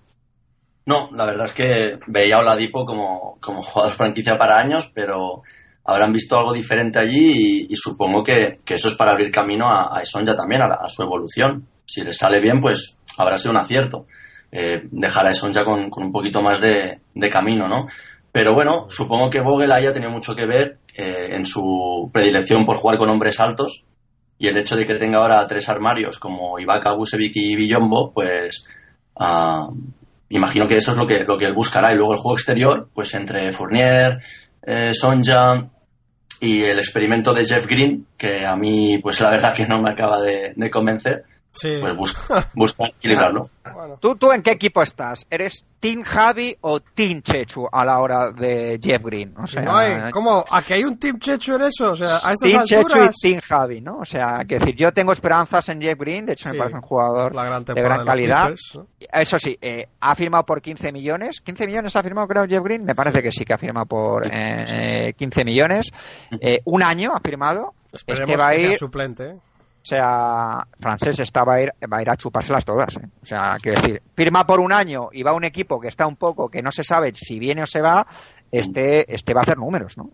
No, 0.85 1.09
la 1.13 1.25
verdad 1.25 1.45
es 1.45 1.53
que 1.53 1.99
veía 2.07 2.35
a 2.37 2.39
Oladipo 2.41 2.85
como, 2.85 3.37
como 3.39 3.61
jugador 3.61 3.93
franquicia 3.93 4.37
para 4.37 4.59
años, 4.59 4.91
pero 4.93 5.43
habrán 5.85 6.11
visto 6.11 6.37
algo 6.37 6.53
diferente 6.53 6.99
allí 6.99 7.67
y, 7.69 7.75
supongo 7.75 8.23
que, 8.23 8.57
eso 8.67 8.89
es 8.89 8.95
para 8.95 9.11
abrir 9.13 9.31
camino 9.31 9.67
a, 9.69 9.97
a 9.97 10.05
Sonja 10.05 10.35
también, 10.35 10.61
a, 10.61 10.67
la- 10.67 10.89
su 10.89 11.03
evolución. 11.03 11.67
Si 11.85 12.03
le 12.03 12.11
sale 12.13 12.39
bien, 12.41 12.59
pues 12.59 12.99
habrá 13.17 13.37
sido 13.37 13.51
un 13.51 13.57
acierto. 13.57 14.05
Eh, 14.51 14.81
dejar 14.91 15.25
a 15.27 15.33
Sonja 15.33 15.63
con, 15.65 15.89
con 15.89 16.03
un 16.03 16.11
poquito 16.11 16.41
más 16.41 16.59
de, 16.61 16.99
de 17.13 17.29
camino, 17.29 17.67
¿no? 17.67 17.87
Pero 18.31 18.53
bueno, 18.53 18.87
supongo 18.89 19.29
que 19.29 19.41
Vogel 19.41 19.71
haya 19.71 19.93
tenido 19.93 20.11
mucho 20.11 20.35
que 20.35 20.45
ver 20.45 20.77
eh, 20.95 21.35
en 21.35 21.45
su 21.45 22.09
predilección 22.11 22.65
por 22.65 22.77
jugar 22.77 22.97
con 22.97 23.09
hombres 23.09 23.39
altos 23.39 23.83
y 24.37 24.47
el 24.47 24.57
hecho 24.57 24.75
de 24.75 24.85
que 24.85 24.95
tenga 24.95 25.19
ahora 25.19 25.45
tres 25.47 25.69
armarios 25.69 26.19
como 26.19 26.59
Ibaka, 26.59 26.93
Busevic 26.93 27.35
y 27.35 27.55
Villombo, 27.55 28.11
pues 28.13 28.65
ah, 29.15 29.69
imagino 30.29 30.67
que 30.67 30.77
eso 30.77 30.91
es 30.91 30.97
lo 30.97 31.07
que, 31.07 31.23
lo 31.23 31.37
que 31.37 31.45
él 31.45 31.53
buscará. 31.53 31.93
Y 31.93 31.97
luego 31.97 32.13
el 32.13 32.19
juego 32.19 32.37
exterior, 32.37 32.89
pues 32.93 33.13
entre 33.13 33.51
Fournier, 33.51 34.19
eh, 34.65 34.93
Sonja 34.93 35.69
y 36.39 36.63
el 36.63 36.79
experimento 36.79 37.33
de 37.33 37.45
Jeff 37.45 37.67
Green, 37.67 38.07
que 38.17 38.45
a 38.45 38.55
mí, 38.55 38.99
pues 39.01 39.21
la 39.21 39.29
verdad 39.29 39.53
que 39.53 39.65
no 39.65 39.81
me 39.81 39.91
acaba 39.91 40.21
de, 40.21 40.53
de 40.55 40.69
convencer, 40.69 41.23
Sí. 41.53 41.77
pues 41.79 41.95
busca, 41.95 42.47
busca 42.55 42.85
equilibrarlo. 42.85 43.49
Bueno. 43.73 43.97
¿Tú, 44.01 44.15
¿Tú 44.15 44.31
en 44.31 44.41
qué 44.41 44.51
equipo 44.51 44.81
estás? 44.81 45.25
¿Eres 45.29 45.63
Team 45.79 46.01
Javi 46.01 46.57
o 46.61 46.79
Team 46.79 47.21
Chechu 47.21 47.67
a 47.71 47.85
la 47.85 47.99
hora 47.99 48.31
de 48.31 48.79
Jeff 48.81 49.03
Green? 49.03 49.35
O 49.37 49.45
sea, 49.45 49.61
no 49.61 49.77
hay, 49.77 50.11
¿Cómo? 50.11 50.43
¿Aquí 50.49 50.73
hay 50.73 50.83
un 50.83 50.97
Team 50.97 51.19
Chechu 51.19 51.55
en 51.55 51.61
eso? 51.63 51.91
O 51.91 51.95
sea, 51.95 52.07
a 52.07 52.33
estas 52.33 52.39
Team 52.39 52.63
Chechu 52.63 52.97
y. 52.97 53.09
Team 53.21 53.41
Javi, 53.41 53.81
¿no? 53.81 53.99
O 53.99 54.05
sea, 54.05 54.43
que 54.47 54.57
decir, 54.57 54.75
yo 54.75 54.91
tengo 54.91 55.13
esperanzas 55.13 55.69
en 55.69 55.79
Jeff 55.79 55.97
Green, 55.97 56.25
de 56.25 56.33
hecho 56.33 56.49
me 56.49 56.57
parece 56.57 56.75
un 56.75 56.81
jugador 56.81 57.35
la 57.35 57.45
gran 57.45 57.63
de 57.63 57.73
gran 57.81 57.99
de 57.99 58.05
calidad. 58.05 58.45
Clippers, 58.47 58.71
¿no? 58.75 58.87
Eso 59.11 59.37
sí, 59.37 59.57
eh, 59.61 59.87
ha 59.99 60.15
firmado 60.15 60.45
por 60.45 60.61
15 60.61 60.91
millones. 60.91 61.43
¿15 61.45 61.67
millones 61.67 61.95
ha 61.95 62.01
firmado, 62.01 62.27
creo, 62.27 62.47
Jeff 62.47 62.63
Green? 62.63 62.83
Me 62.83 62.95
parece 62.95 63.21
que 63.21 63.31
sí 63.31 63.45
que 63.45 63.53
ha 63.53 63.57
firmado 63.59 63.85
por 63.85 64.25
eh, 64.25 65.13
15 65.15 65.45
millones. 65.45 65.91
Eh, 66.41 66.61
un 66.65 66.81
año 66.81 67.11
ha 67.13 67.19
firmado. 67.19 67.73
Esperemos 67.91 68.27
es 68.27 68.35
que 68.35 68.41
va 68.41 68.49
a 68.49 68.57
sea 68.57 68.71
ir, 68.71 68.77
suplente. 68.77 69.35
O 69.83 69.85
sea, 69.85 70.65
Francés 70.79 71.19
esta 71.19 71.43
va 71.43 71.55
a 71.55 71.61
ir, 71.61 71.69
va 71.91 71.97
a 71.97 72.01
ir 72.01 72.09
a 72.09 72.15
chupárselas 72.15 72.63
todas. 72.63 72.95
¿eh? 72.95 73.07
O 73.21 73.25
sea, 73.25 73.57
quiero 73.61 73.81
decir, 73.81 74.01
firma 74.15 74.45
por 74.45 74.61
un 74.61 74.71
año 74.71 75.09
y 75.11 75.23
va 75.23 75.31
a 75.31 75.35
un 75.35 75.43
equipo 75.43 75.77
que 75.79 75.89
está 75.89 76.07
un 76.07 76.15
poco, 76.15 76.47
que 76.49 76.61
no 76.61 76.71
se 76.71 76.83
sabe 76.85 77.11
si 77.13 77.37
viene 77.37 77.63
o 77.63 77.65
se 77.65 77.81
va, 77.81 78.07
este, 78.49 79.13
este 79.13 79.33
va 79.33 79.41
a 79.41 79.43
hacer 79.43 79.57
números, 79.57 79.97
¿no? 79.97 80.09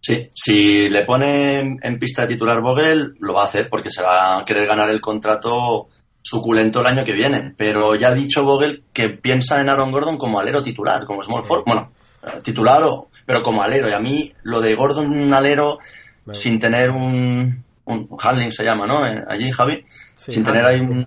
Sí, 0.00 0.28
si 0.34 0.88
le 0.90 1.04
pone 1.04 1.60
en- 1.60 1.98
pista 2.00 2.22
de 2.22 2.34
titular 2.34 2.60
Vogel, 2.60 3.14
lo 3.20 3.34
va 3.34 3.42
a 3.42 3.44
hacer 3.44 3.68
porque 3.68 3.90
se 3.90 4.02
va 4.02 4.38
a 4.38 4.44
querer 4.44 4.66
ganar 4.66 4.90
el 4.90 5.00
contrato 5.00 5.86
suculento 6.22 6.80
el 6.80 6.86
año 6.88 7.04
que 7.04 7.12
viene. 7.12 7.54
Pero 7.56 7.94
ya 7.94 8.08
ha 8.08 8.14
dicho 8.14 8.42
Vogel 8.44 8.82
que 8.92 9.10
piensa 9.10 9.60
en 9.60 9.68
Aaron 9.68 9.92
Gordon 9.92 10.18
como 10.18 10.40
alero 10.40 10.64
titular, 10.64 11.04
como 11.06 11.22
small 11.22 11.44
forward. 11.44 11.66
Bueno, 11.66 11.92
eh, 12.24 12.40
titular, 12.42 12.82
o, 12.82 13.10
pero 13.24 13.44
como 13.44 13.62
alero. 13.62 13.88
Y 13.88 13.92
a 13.92 14.00
mí 14.00 14.32
lo 14.42 14.60
de 14.60 14.74
Gordon 14.74 15.32
alero 15.32 15.78
sin 16.32 16.58
tener 16.58 16.90
un, 16.90 17.62
un 17.84 18.08
handling 18.20 18.52
se 18.52 18.64
llama, 18.64 18.86
¿no? 18.86 19.06
Eh, 19.06 19.24
Allí, 19.28 19.50
Javi. 19.50 19.84
Sí, 20.16 20.32
sin 20.32 20.44
tener 20.44 20.64
ahí 20.64 20.80
un 20.80 21.06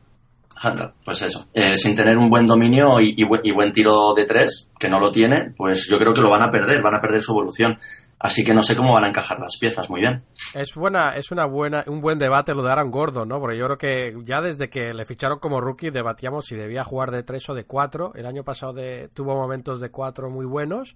handler, 0.61 0.93
pues 1.03 1.21
eso, 1.21 1.47
Eh, 1.53 1.75
sin 1.77 1.95
tener 1.95 2.17
un 2.17 2.29
buen 2.29 2.45
dominio 2.45 2.99
y, 3.01 3.15
y 3.17 3.51
buen 3.51 3.73
tiro 3.73 4.13
de 4.13 4.25
tres, 4.25 4.69
que 4.79 4.89
no 4.89 4.99
lo 4.99 5.11
tiene, 5.11 5.53
pues 5.57 5.87
yo 5.89 5.97
creo 5.99 6.13
que 6.13 6.21
lo 6.21 6.29
van 6.29 6.43
a 6.43 6.51
perder, 6.51 6.81
van 6.81 6.95
a 6.95 7.01
perder 7.01 7.21
su 7.21 7.31
evolución. 7.31 7.77
Así 8.17 8.45
que 8.45 8.53
no 8.53 8.63
sé 8.63 8.77
cómo 8.77 8.93
van 8.93 9.03
a 9.03 9.09
encajar 9.09 9.39
las 9.39 9.57
piezas, 9.59 9.89
muy 9.89 9.99
bien. 9.99 10.23
Es 10.53 10.73
buena, 10.73 11.15
es 11.17 11.31
una 11.31 11.45
buena, 11.45 11.83
un 11.85 11.99
buen 11.99 12.17
debate 12.17 12.53
lo 12.55 12.63
de 12.63 12.71
Aaron 12.71 12.89
Gordon, 12.89 13.27
¿no? 13.27 13.39
Porque 13.41 13.57
yo 13.57 13.65
creo 13.65 13.77
que 13.77 14.15
ya 14.23 14.41
desde 14.41 14.69
que 14.69 14.93
le 14.93 15.05
ficharon 15.05 15.39
como 15.39 15.59
rookie 15.59 15.89
debatíamos 15.91 16.45
si 16.45 16.55
debía 16.55 16.85
jugar 16.85 17.11
de 17.11 17.23
tres 17.23 17.47
o 17.49 17.53
de 17.53 17.65
cuatro. 17.65 18.13
El 18.15 18.25
año 18.25 18.45
pasado 18.45 18.71
de, 18.71 19.09
tuvo 19.13 19.35
momentos 19.35 19.81
de 19.81 19.89
cuatro 19.91 20.29
muy 20.29 20.45
buenos, 20.45 20.95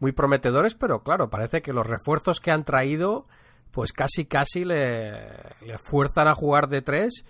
muy 0.00 0.12
prometedores, 0.12 0.74
pero 0.74 1.02
claro, 1.02 1.28
parece 1.28 1.60
que 1.60 1.74
los 1.74 1.86
refuerzos 1.86 2.40
que 2.40 2.50
han 2.50 2.64
traído, 2.64 3.26
pues 3.74 3.92
casi 3.92 4.24
casi 4.24 4.64
le, 4.64 5.20
le 5.66 5.76
fuerzan 5.78 6.28
a 6.28 6.34
jugar 6.34 6.68
de 6.68 6.80
tres. 6.80 7.24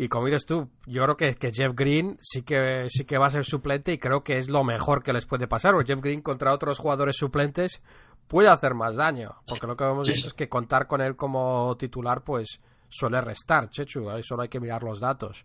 Y 0.00 0.06
como 0.08 0.26
dices 0.26 0.46
tú, 0.46 0.68
yo 0.86 1.02
creo 1.02 1.16
que, 1.16 1.34
que 1.34 1.50
Jeff 1.52 1.72
Green 1.74 2.16
sí 2.20 2.42
que, 2.42 2.86
sí 2.88 3.04
que 3.04 3.18
va 3.18 3.26
a 3.26 3.30
ser 3.30 3.44
suplente 3.44 3.92
y 3.92 3.98
creo 3.98 4.22
que 4.22 4.36
es 4.36 4.48
lo 4.48 4.62
mejor 4.62 5.02
que 5.02 5.12
les 5.12 5.26
puede 5.26 5.48
pasar. 5.48 5.72
Porque 5.74 5.92
Jeff 5.92 6.00
Green 6.00 6.22
contra 6.22 6.52
otros 6.54 6.78
jugadores 6.78 7.16
suplentes 7.16 7.82
puede 8.28 8.48
hacer 8.48 8.74
más 8.74 8.94
daño. 8.94 9.34
Porque 9.48 9.66
lo 9.66 9.76
que 9.76 9.84
hemos 9.84 10.06
Sí. 10.06 10.12
visto 10.12 10.28
es 10.28 10.34
que 10.34 10.48
contar 10.48 10.86
con 10.86 11.00
él 11.00 11.16
como 11.16 11.76
titular, 11.76 12.22
pues 12.22 12.60
suele 12.88 13.20
restar, 13.20 13.68
Chechu. 13.70 14.08
Ahí 14.08 14.22
solo 14.22 14.42
hay 14.42 14.48
que 14.48 14.60
mirar 14.60 14.84
los 14.84 15.00
datos. 15.00 15.42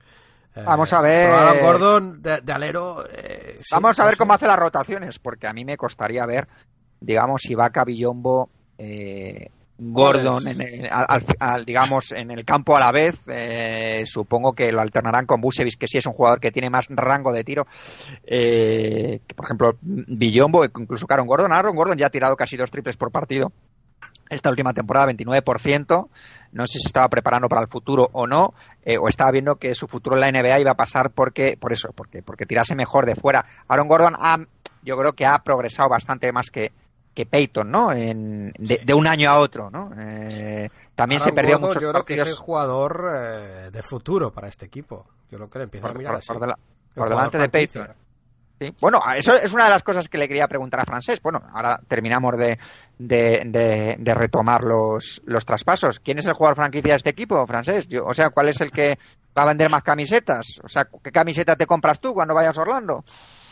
Eh, 0.56 0.62
Vamos 0.64 0.94
a 0.94 1.02
ver. 1.02 1.32
Aaron 1.32 1.60
Gordon 1.60 2.22
de, 2.22 2.42
de 2.42 2.54
alero. 2.54 3.04
eh, 3.10 3.58
sí, 3.60 3.70
Vamos 3.74 4.00
a 4.00 4.06
ver 4.06 4.18
cómo 4.18 4.34
hace 4.36 4.46
las 4.46 4.60
rotaciones, 4.60 5.18
porque 5.18 5.48
a 5.48 5.54
mí 5.54 5.66
me 5.66 5.78
costaría 5.78 6.24
ver, 6.28 6.48
digamos, 7.02 7.44
Ibaka, 7.50 7.84
Villombo, 7.86 8.52
eh, 8.78 9.48
Gordon, 9.78 10.48
en 10.48 10.62
el- 10.62 10.90
al, 11.40 11.66
digamos, 11.66 12.12
en 12.12 12.32
el 12.32 12.46
campo 12.46 12.76
a 12.78 12.80
la 12.80 12.92
vez. 12.92 13.16
eh, 13.28 14.04
supongo 14.06 14.54
que 14.54 14.72
lo 14.72 14.82
alternarán 14.82 15.26
con 15.26 15.42
Busevic, 15.42 15.78
que 15.78 15.88
sí 15.88 15.98
es 15.98 16.06
un 16.06 16.14
jugador 16.14 16.40
que 16.40 16.52
tiene 16.52 16.70
más 16.70 16.86
rango 16.90 17.32
de 17.32 17.44
tiro. 17.44 17.66
eh, 18.26 19.20
que, 19.28 19.36
por 19.36 19.46
ejemplo, 19.46 19.78
Villombo, 19.82 20.64
incluso 20.66 21.06
Aaron 21.10 21.28
Gordon. 21.28 21.52
Aaron 21.54 21.76
Gordon 21.76 21.98
ya 21.98 22.08
ha 22.08 22.10
tirado 22.10 22.36
casi 22.36 22.56
dos 22.58 22.72
triples 22.72 22.98
por 22.98 23.12
partido. 23.12 23.52
Esta 24.30 24.50
última 24.50 24.74
temporada, 24.74 25.08
29%. 25.08 26.10
No 26.54 26.66
sé 26.68 26.80
si 26.80 26.86
estaba 26.88 27.08
preparando 27.10 27.48
para 27.48 27.62
el 27.62 27.68
futuro 27.68 28.08
o 28.14 28.26
no, 28.28 28.54
eh, 28.84 28.98
o 28.98 29.08
estaba 29.08 29.32
viendo 29.32 29.56
que 29.56 29.74
su 29.76 29.88
futuro 29.88 30.16
en 30.16 30.22
la 30.22 30.30
NBA 30.30 30.60
iba 30.60 30.72
a 30.72 30.76
pasar 30.76 31.12
porque, 31.12 31.58
por 31.60 31.74
eso, 31.74 31.90
porque, 31.96 32.22
porque 32.24 32.46
tirase 32.46 32.76
mejor 32.76 33.06
de 33.06 33.16
fuera. 33.16 33.46
Aaron 33.68 33.88
Gordon 33.88 34.14
ha, 34.18 34.38
yo 34.84 34.98
creo 34.98 35.14
que 35.14 35.26
ha 35.26 35.40
progresado 35.40 35.90
bastante 35.90 36.32
más 36.32 36.50
que, 36.52 36.72
que 37.14 37.26
Peyton, 37.26 37.70
¿no? 37.70 37.92
En, 37.92 38.52
de, 38.58 38.82
de 38.84 38.94
un 38.94 39.08
año 39.08 39.30
a 39.30 39.40
otro, 39.40 39.70
¿no? 39.70 39.92
Eh, 40.00 40.70
también 40.96 41.22
se 41.22 41.32
perdió 41.32 41.54
Gordon, 41.60 41.68
muchos 41.70 41.82
Yo 41.84 41.92
creo 41.92 42.06
que 42.06 42.14
es 42.14 42.20
el 42.20 42.24
partidos 42.26 42.40
jugador 42.40 43.12
eh, 43.14 43.70
de 43.72 43.82
futuro 43.84 44.32
para 44.32 44.48
este 44.48 44.66
equipo. 44.66 45.06
Yo 45.30 45.38
creo 45.38 45.50
que 45.50 45.60
le 45.60 45.64
empieza 45.66 45.88
por, 45.88 45.96
a 45.96 45.98
mirar 46.00 46.14
por- 46.14 46.18
así. 46.20 46.56
por 46.96 47.10
delante 47.10 47.38
de. 47.38 47.50
Peyton. 47.50 47.88
Sí. 48.60 48.74
Bueno, 48.82 49.00
eso 49.18 49.36
es 49.36 49.52
una 49.52 49.66
de 49.66 49.72
las 49.72 49.84
cosas 49.84 50.08
que 50.08 50.18
le 50.18 50.28
quería 50.28 50.48
preguntar 50.48 50.80
a 50.80 50.86
Francés. 50.86 51.20
Bueno, 51.22 51.42
ahora 51.54 51.80
terminamos 51.88 52.38
de, 52.38 52.58
de, 53.00 53.42
de- 53.46 53.96
de 54.00 54.14
retomar 54.14 54.64
los, 54.64 55.22
los 55.26 55.44
traspasos. 55.46 56.00
¿Quién 56.00 56.20
es 56.20 56.28
el 56.28 56.34
jugador 56.34 56.56
franquicia 56.56 56.94
de 56.94 56.98
este 56.98 57.10
equipo, 57.10 57.46
Francés? 57.48 57.88
Yo- 57.88 58.06
o 58.06 58.14
sea, 58.14 58.30
¿cuál 58.30 58.50
es 58.50 58.62
el 58.62 58.72
que 58.72 58.98
va 59.38 59.42
a 59.44 59.48
vender 59.48 59.70
más 59.72 59.82
camisetas? 59.84 60.60
O 60.64 60.68
sea, 60.70 60.88
¿qué 61.04 61.12
camiseta 61.12 61.56
te 61.56 61.66
compras 61.66 62.00
tú 62.00 62.14
cuando 62.14 62.36
vayas 62.36 62.58
a 62.58 62.62
Orlando? 62.62 63.04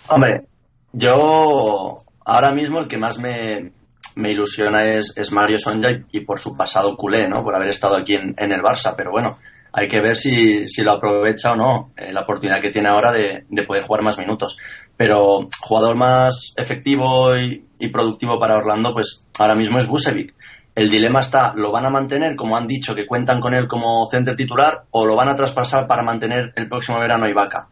Hombre, 0.08 0.45
yo 0.93 1.97
ahora 2.26 2.52
mismo 2.52 2.80
el 2.80 2.88
que 2.88 2.98
más 2.98 3.20
me, 3.20 3.72
ilusiona 4.16 4.86
es, 4.86 5.14
es 5.16 5.32
Mario 5.32 5.58
Sonja 5.58 5.90
y, 6.12 6.20
por 6.22 6.40
su 6.40 6.56
pasado 6.56 6.96
culé, 6.96 7.28
¿no? 7.28 7.44
Por 7.44 7.56
haber 7.56 7.70
estado 7.70 7.96
aquí 7.96 8.16
en, 8.16 8.36
en 8.38 8.52
el 8.52 8.62
Barça, 8.62 8.94
pero 8.96 9.12
bueno, 9.12 9.38
hay 9.74 9.88
que 9.88 10.02
ver 10.02 10.18
si, 10.18 10.68
si 10.68 10.84
lo 10.84 10.92
aprovecha 10.92 11.54
o 11.54 11.56
no 11.56 11.92
eh, 11.96 12.12
la 12.12 12.22
oportunidad 12.22 12.60
que 12.60 12.72
tiene 12.72 12.90
ahora 12.90 13.12
de, 13.14 13.46
de 13.48 13.64
poder 13.64 13.84
jugar 13.84 14.04
más 14.04 14.18
minutos. 14.18 14.58
Pero 14.98 15.48
jugador 15.62 15.96
más 15.96 16.54
efectivo 16.58 17.36
y, 17.38 17.66
productivo 17.92 18.40
para 18.40 18.58
Orlando, 18.58 18.94
pues 18.94 19.28
ahora 19.40 19.56
mismo 19.56 19.80
es 19.80 19.88
Busevic. 19.88 20.36
El 20.76 20.90
dilema 20.90 21.20
está, 21.20 21.54
¿lo 21.56 21.72
van 21.72 21.86
a 21.86 21.90
mantener, 21.90 22.36
como 22.36 22.56
han 22.56 22.68
dicho, 22.68 22.96
que 22.96 23.08
cuentan 23.08 23.42
con 23.42 23.54
él 23.54 23.68
como 23.68 24.06
center 24.06 24.36
titular, 24.36 24.84
o 24.92 25.06
lo 25.06 25.16
van 25.16 25.30
a 25.30 25.36
traspasar 25.36 25.88
para 25.88 26.04
mantener 26.04 26.54
el 26.56 26.70
próximo 26.70 27.00
verano 27.00 27.26
a 27.26 27.30
Ibaka? 27.30 27.70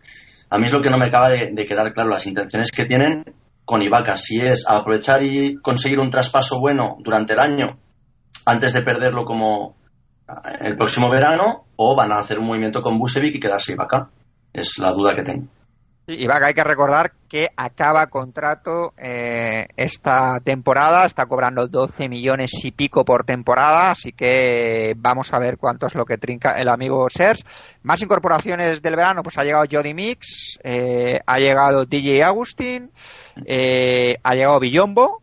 A 0.49 0.57
mí 0.57 0.65
es 0.65 0.73
lo 0.73 0.81
que 0.81 0.89
no 0.89 0.97
me 0.97 1.05
acaba 1.05 1.29
de, 1.29 1.51
de 1.53 1.65
quedar 1.65 1.93
claro, 1.93 2.09
las 2.09 2.25
intenciones 2.25 2.71
que 2.71 2.85
tienen 2.85 3.23
con 3.69 3.83
Ibaka, 3.83 4.17
si 4.17 4.41
es 4.41 4.67
aprovechar 4.67 5.21
y 5.21 5.57
conseguir 5.57 5.99
un 5.99 6.09
traspaso 6.09 6.59
bueno 6.59 6.97
durante 7.01 7.33
el 7.33 7.39
año 7.39 7.77
antes 8.47 8.73
de 8.73 8.81
perderlo 8.81 9.25
como 9.25 9.75
el 10.59 10.75
próximo 10.75 11.07
verano, 11.07 11.65
o 11.75 11.95
van 11.95 12.11
a 12.11 12.17
hacer 12.17 12.39
un 12.39 12.47
movimiento 12.47 12.81
con 12.81 12.97
Busevic 12.97 13.35
y 13.35 13.39
quedarse 13.39 13.73
Ibaka. 13.73 14.09
Es 14.51 14.79
la 14.79 14.91
duda 14.91 15.15
que 15.15 15.21
tengo. 15.21 15.47
Vaca, 16.27 16.47
hay 16.47 16.53
que 16.55 16.63
recordar 16.63 17.11
que 17.29 17.49
acaba 17.55 18.07
contrato 18.07 18.93
eh, 18.97 19.67
esta 19.77 20.39
temporada, 20.43 21.05
está 21.05 21.27
cobrando 21.27 21.67
12 21.67 22.09
millones 22.09 22.51
y 22.63 22.71
pico 22.71 23.05
por 23.05 23.23
temporada, 23.23 23.91
así 23.91 24.13
que 24.13 24.95
vamos 24.97 25.31
a 25.31 25.39
ver 25.39 25.57
cuánto 25.57 25.85
es 25.85 25.93
lo 25.93 26.05
que 26.05 26.17
trinca 26.17 26.53
el 26.53 26.69
amigo 26.69 27.07
Sers. 27.09 27.45
Más 27.83 28.01
incorporaciones 28.01 28.81
del 28.81 28.95
verano, 28.95 29.21
pues 29.21 29.37
ha 29.37 29.43
llegado 29.43 29.65
Jody 29.71 29.93
Mix, 29.93 30.57
eh, 30.63 31.19
ha 31.23 31.37
llegado 31.37 31.85
DJ 31.85 32.23
Agustín, 32.23 32.91
eh, 33.45 34.17
ha 34.23 34.35
llegado 34.35 34.59
Villombo. 34.59 35.21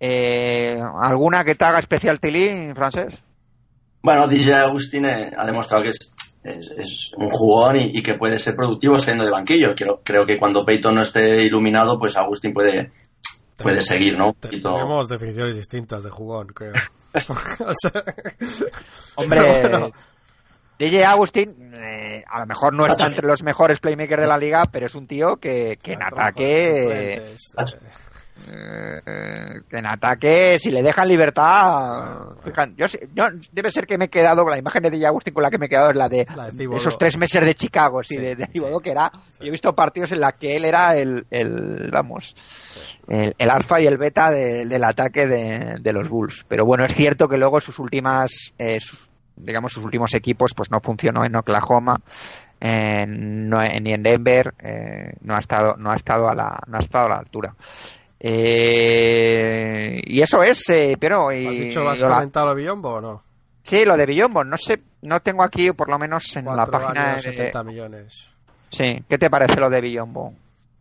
Eh, 0.00 0.78
¿Alguna 1.00 1.44
que 1.44 1.54
te 1.54 1.64
haga 1.64 1.78
especial 1.78 2.20
tilín, 2.20 2.74
francés? 2.74 3.22
Bueno, 4.02 4.28
DJ 4.28 4.54
Agustín 4.54 5.06
eh, 5.06 5.32
ha 5.36 5.46
demostrado 5.46 5.82
que 5.82 5.88
es, 5.88 6.14
es, 6.42 6.70
es 6.76 7.14
un 7.16 7.30
jugón 7.30 7.76
y, 7.76 7.98
y, 7.98 8.02
que 8.02 8.14
puede 8.14 8.38
ser 8.38 8.54
productivo 8.54 8.98
saliendo 8.98 9.24
de 9.24 9.30
banquillo. 9.30 9.74
Creo, 9.74 10.02
creo 10.04 10.26
que 10.26 10.38
cuando 10.38 10.64
Peyton 10.64 10.94
no 10.94 11.02
esté 11.02 11.42
iluminado, 11.42 11.98
pues 11.98 12.16
Agustín 12.16 12.52
puede, 12.52 12.92
puede 13.56 13.80
seguir, 13.80 14.18
¿no? 14.18 14.34
Te, 14.34 14.48
tenemos 14.48 15.08
definiciones 15.08 15.56
distintas 15.56 16.04
de 16.04 16.10
jugón, 16.10 16.48
creo. 16.48 16.72
o 17.14 17.72
sea... 17.72 18.04
Hombre. 19.16 19.92
DJ 20.78 21.04
Agustín, 21.04 21.72
eh, 21.76 22.24
a 22.30 22.40
lo 22.40 22.46
mejor 22.46 22.74
no 22.74 22.86
está 22.86 23.06
entre 23.06 23.26
los 23.26 23.42
mejores 23.42 23.78
playmakers 23.80 24.22
de 24.22 24.28
la 24.28 24.38
liga, 24.38 24.64
pero 24.70 24.86
es 24.86 24.94
un 24.94 25.06
tío 25.06 25.36
que, 25.36 25.78
que 25.82 25.92
en 25.92 26.02
ataque. 26.02 27.34
Eh, 28.50 29.60
que 29.70 29.78
en 29.78 29.86
ataque, 29.86 30.58
si 30.58 30.70
le 30.72 30.82
dejan 30.82 31.06
libertad, 31.06 32.34
fijan- 32.44 32.74
yo, 32.76 32.86
debe 33.52 33.70
ser 33.70 33.86
que 33.86 33.96
me 33.96 34.06
he 34.06 34.08
quedado, 34.08 34.44
la 34.44 34.58
imagen 34.58 34.82
de 34.82 34.90
Di 34.90 35.04
Agustín 35.04 35.32
con 35.32 35.44
la 35.44 35.50
que 35.50 35.58
me 35.58 35.66
he 35.66 35.68
quedado 35.68 35.90
es 35.90 35.96
la 35.96 36.08
de, 36.08 36.26
La 36.34 36.50
de 36.50 36.64
esos 36.76 36.98
tres 36.98 37.16
meses 37.16 37.44
de 37.46 37.54
Chicago, 37.54 38.02
sí, 38.02 38.16
Sí, 38.16 38.20
de, 38.20 38.34
de 38.34 38.46
sí. 38.52 38.60
Que 38.82 38.90
era, 38.90 39.12
yo 39.38 39.46
he 39.46 39.50
visto 39.50 39.72
partidos 39.74 40.10
en 40.10 40.20
la 40.20 40.32
que 40.32 40.56
él 40.56 40.64
era 40.64 40.96
el, 40.96 41.24
el 41.30 41.90
vamos, 41.92 42.34
el, 43.06 43.34
el 43.38 43.50
alfa 43.50 43.80
y 43.80 43.86
el 43.86 43.98
beta 43.98 44.30
de- 44.32 44.66
del 44.66 44.82
ataque 44.82 45.26
de, 45.28 45.76
de 45.80 45.92
los 45.92 46.08
Bulls. 46.08 46.44
Pero 46.48 46.66
bueno, 46.66 46.84
es 46.84 46.92
cierto 46.92 47.28
que 47.28 47.38
luego 47.38 47.60
sus 47.60 47.78
últimas, 47.78 48.52
eh, 48.58 48.80
sus- 48.80 49.12
digamos, 49.36 49.72
sus 49.72 49.84
últimos 49.84 50.14
equipos, 50.14 50.52
pues 50.54 50.70
no 50.70 50.80
funcionó 50.80 51.24
en 51.24 51.34
Oklahoma, 51.36 52.00
eh, 52.60 53.04
no- 53.08 53.62
ni 53.80 53.92
en 53.92 54.02
Denver, 54.02 54.54
eh, 54.58 55.14
no 55.22 55.34
ha 55.34 55.38
estado, 55.38 55.76
no 55.76 55.90
ha 55.90 55.96
estado 55.96 56.28
a 56.28 56.34
la, 56.34 56.58
no 56.66 56.76
ha 56.76 56.80
estado 56.80 57.06
a 57.06 57.08
la 57.10 57.16
altura. 57.16 57.54
Eh, 58.66 60.00
y 60.04 60.20
eso 60.22 60.42
es, 60.42 60.68
eh, 60.70 60.96
pero 60.98 61.30
y, 61.32 61.46
¿Has 61.46 61.58
dicho, 61.58 61.88
has 61.88 61.98
y 61.98 62.02
la- 62.02 62.08
comentado 62.14 62.46
lo 62.46 62.54
de 62.54 62.62
Biombo 62.62 62.94
o 62.94 63.00
no? 63.00 63.22
sí, 63.62 63.84
lo 63.84 63.96
de 63.96 64.06
Billombo, 64.06 64.44
no 64.44 64.56
sé, 64.58 64.80
no 65.02 65.20
tengo 65.20 65.42
aquí, 65.42 65.70
por 65.72 65.88
lo 65.90 65.98
menos 65.98 66.24
en 66.36 66.44
la 66.44 66.66
página. 66.66 67.12
años, 67.12 67.24
de- 67.24 67.32
70 67.32 67.62
millones. 67.64 68.28
sí, 68.70 69.02
¿qué 69.08 69.18
te 69.18 69.30
parece 69.30 69.60
lo 69.60 69.70
de 69.70 69.80
Billombo? 69.80 70.32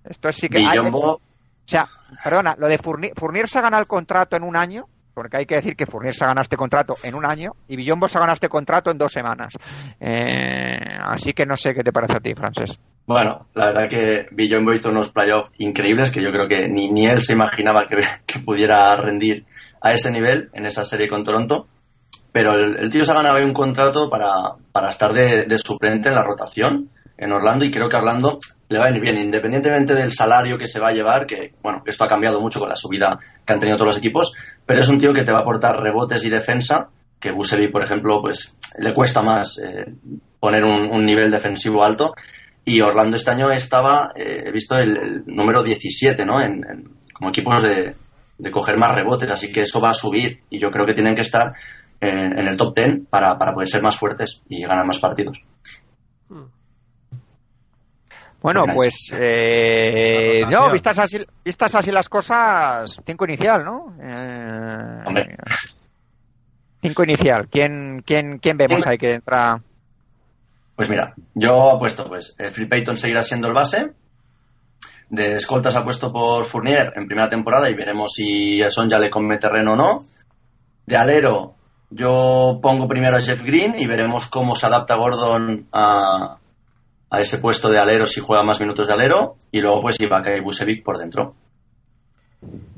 Esto 0.04 0.30
es 0.30 0.36
sí 0.36 0.48
que. 0.50 0.58
hay- 0.58 0.70
Billombo, 0.80 1.14
o 1.16 1.22
sea, 1.66 1.88
perdona, 2.24 2.56
lo 2.58 2.68
de 2.68 2.78
Fournier, 2.78 3.14
Fournier 3.16 3.48
se 3.48 3.60
ha 3.60 3.62
ganado 3.62 3.82
el 3.82 3.88
contrato 3.88 4.36
en 4.36 4.44
un 4.44 4.56
año, 4.58 4.86
porque 5.14 5.38
hay 5.38 5.46
que 5.46 5.56
decir 5.56 5.76
que 5.76 5.86
Fournier 5.86 6.16
se 6.16 6.24
ha 6.24 6.28
ganado 6.28 6.44
este 6.44 6.58
contrato 6.58 6.96
en 7.04 7.16
un 7.16 7.26
año 7.26 7.52
y 7.68 7.76
Villombo 7.76 8.08
se 8.08 8.18
ha 8.18 8.22
ganado 8.22 8.36
este 8.36 8.50
contrato 8.50 8.92
en 8.92 8.98
dos 8.98 9.12
semanas. 9.12 9.54
Eh, 10.00 10.80
así 11.02 11.34
que 11.34 11.46
no 11.46 11.56
sé 11.56 11.74
qué 11.74 11.84
te 11.84 11.92
parece 11.92 12.18
a 12.18 12.20
ti, 12.20 12.34
Francés. 12.34 12.78
Bueno, 13.06 13.48
la 13.54 13.68
verdad 13.68 13.90
que 13.90 14.28
Billombo 14.32 14.74
hizo 14.74 14.90
unos 14.90 15.10
playoffs 15.10 15.52
increíbles 15.58 16.12
que 16.12 16.24
yo 16.24 16.32
creo 16.32 16.48
que 16.48 16.68
ni, 16.68 16.90
ni 16.90 17.06
él 17.06 17.22
se 17.22 17.34
imaginaba 17.34 17.86
que, 17.86 18.40
pudiera 18.46 18.96
rendir 18.96 19.46
a 19.82 19.94
ese 19.94 20.12
nivel 20.12 20.50
en 20.54 20.66
esa 20.66 20.84
serie 20.84 21.10
con 21.10 21.24
Toronto. 21.24 21.68
Pero 22.32 22.56
el, 22.56 22.90
tío 22.90 23.06
se 23.06 23.12
ha 23.12 23.16
ganado 23.16 23.44
un 23.46 23.54
contrato 23.54 24.10
para, 24.10 24.56
para 24.72 24.90
estar 24.90 25.14
de, 25.14 25.46
de 25.46 25.58
suplente 25.60 26.10
en 26.10 26.16
la 26.16 26.24
rotación 26.24 26.90
en 27.18 27.32
Orlando 27.32 27.64
y 27.64 27.72
creo 27.72 27.88
que 27.88 27.96
a 27.96 28.00
Orlando 28.00 28.40
le 28.70 28.80
va 28.80 28.86
a 28.86 28.88
venir 28.88 29.02
bien, 29.02 29.18
independientemente 29.20 29.94
del 29.94 30.12
salario 30.12 30.58
que 30.58 30.68
se 30.68 30.80
va 30.80 30.90
a 30.90 30.94
llevar, 30.94 31.26
que 31.26 31.54
bueno, 31.62 31.84
esto 31.86 32.04
ha 32.04 32.08
cambiado 32.08 32.42
mucho 32.42 32.60
con 32.60 32.70
la 32.70 32.76
subida 32.76 33.20
que 33.46 33.54
han 33.54 33.60
tenido 33.60 33.78
todos 33.78 33.90
los 33.90 33.98
equipos, 33.98 34.34
pero 34.66 34.82
es 34.82 34.90
un 34.90 35.00
tío 35.00 35.14
que 35.14 35.24
te 35.24 35.32
va 35.32 35.40
a 35.40 35.42
aportar 35.42 35.82
rebotes 35.82 36.24
y 36.24 36.30
defensa, 36.30 36.90
que 37.20 37.32
Busevi, 37.32 37.68
por 37.70 37.84
ejemplo, 37.84 38.22
pues 38.22 38.56
le 38.80 38.94
cuesta 38.94 39.22
más 39.22 39.58
eh, 39.60 39.94
poner 40.40 40.64
un, 40.66 41.06
nivel 41.06 41.32
defensivo 41.32 41.84
alto 41.84 42.14
y 42.66 42.82
Orlando 42.82 43.16
este 43.16 43.32
año 43.32 43.52
estaba, 43.52 44.12
eh, 44.16 44.44
he 44.46 44.52
visto 44.52 44.78
el, 44.78 45.24
número 45.26 45.64
17, 45.64 46.26
¿no? 46.26 46.42
En, 46.42 46.66
en- 46.70 46.90
como 47.14 47.30
equipos 47.30 47.62
de, 47.64 47.96
de 48.38 48.52
coger 48.52 48.78
más 48.78 48.96
rebotes, 48.96 49.30
así 49.32 49.52
que 49.52 49.62
eso 49.62 49.80
va 49.80 49.92
a 49.92 49.94
subir 49.94 50.42
y 50.50 50.60
yo 50.60 50.72
creo 50.72 50.86
que 50.86 50.94
tienen 50.94 51.16
que 51.16 51.22
estar 51.22 51.54
en, 52.02 52.38
en 52.38 52.48
el 52.48 52.58
top 52.58 52.76
10 52.76 53.02
para, 53.10 53.38
para 53.38 53.54
poder 53.54 53.70
ser 53.70 53.82
más 53.82 53.96
fuertes 53.96 54.42
y 54.50 54.64
ganar 54.64 54.86
más 54.86 55.00
partidos. 55.00 55.40
Bueno, 58.44 58.66
pues 58.76 59.10
eh, 59.18 60.42
no, 60.52 60.70
vistas 60.70 61.00
así, 61.00 61.18
vistas 61.46 61.76
así 61.76 61.92
las 61.92 62.10
cosas, 62.10 63.02
cinco 63.06 63.24
inicial, 63.24 63.64
¿no? 63.64 63.96
Eh, 64.04 65.04
Hombre. 65.06 65.38
Cinco 66.82 67.06
inicial. 67.06 67.48
¿Quién, 67.50 68.04
quién, 68.06 68.40
quién 68.40 68.58
vemos 68.58 68.76
Cinco. 68.76 68.90
ahí 68.90 68.98
que 68.98 69.14
entra? 69.14 69.62
Pues 70.76 70.90
mira, 70.90 71.14
yo 71.34 71.72
apuesto, 71.72 72.06
pues, 72.10 72.36
eh, 72.38 72.52
Phil 72.54 72.68
Payton 72.68 72.98
seguirá 72.98 73.24
siendo 73.24 73.48
el 73.48 73.54
base. 73.54 73.94
De 75.10 75.36
escoltas 75.36 75.78
apuesto 75.78 76.12
por 76.12 76.44
Fournier 76.44 76.92
en 76.98 77.08
primera 77.08 77.30
temporada 77.30 77.70
y 77.70 77.76
veremos 77.76 78.12
si 78.14 78.62
Son 78.70 78.90
ya 78.90 79.00
le 79.00 79.10
come 79.10 79.38
terreno 79.38 79.72
o 79.72 79.76
no. 79.78 80.02
De 80.86 80.98
alero, 80.98 81.56
yo 81.90 82.60
pongo 82.62 82.90
primero 82.90 83.16
a 83.16 83.22
Jeff 83.22 83.42
Green 83.42 83.76
y 83.78 83.88
veremos 83.88 84.28
cómo 84.28 84.54
se 84.54 84.66
adapta 84.66 84.96
Gordon 84.96 85.68
a, 85.72 86.40
a 87.14 87.22
ese 87.22 87.38
puesto 87.38 87.70
de 87.70 87.78
alero 87.78 88.08
si 88.08 88.22
juega 88.22 88.44
más 88.44 88.60
minutos 88.60 88.88
de 88.88 88.94
alero. 88.94 89.36
Y 89.52 89.62
luego, 89.62 89.84
pues, 89.84 90.00
Ibaka 90.00 90.36
y 90.36 90.40
Busevic 90.40 90.84
por 90.84 90.98
dentro. 90.98 91.36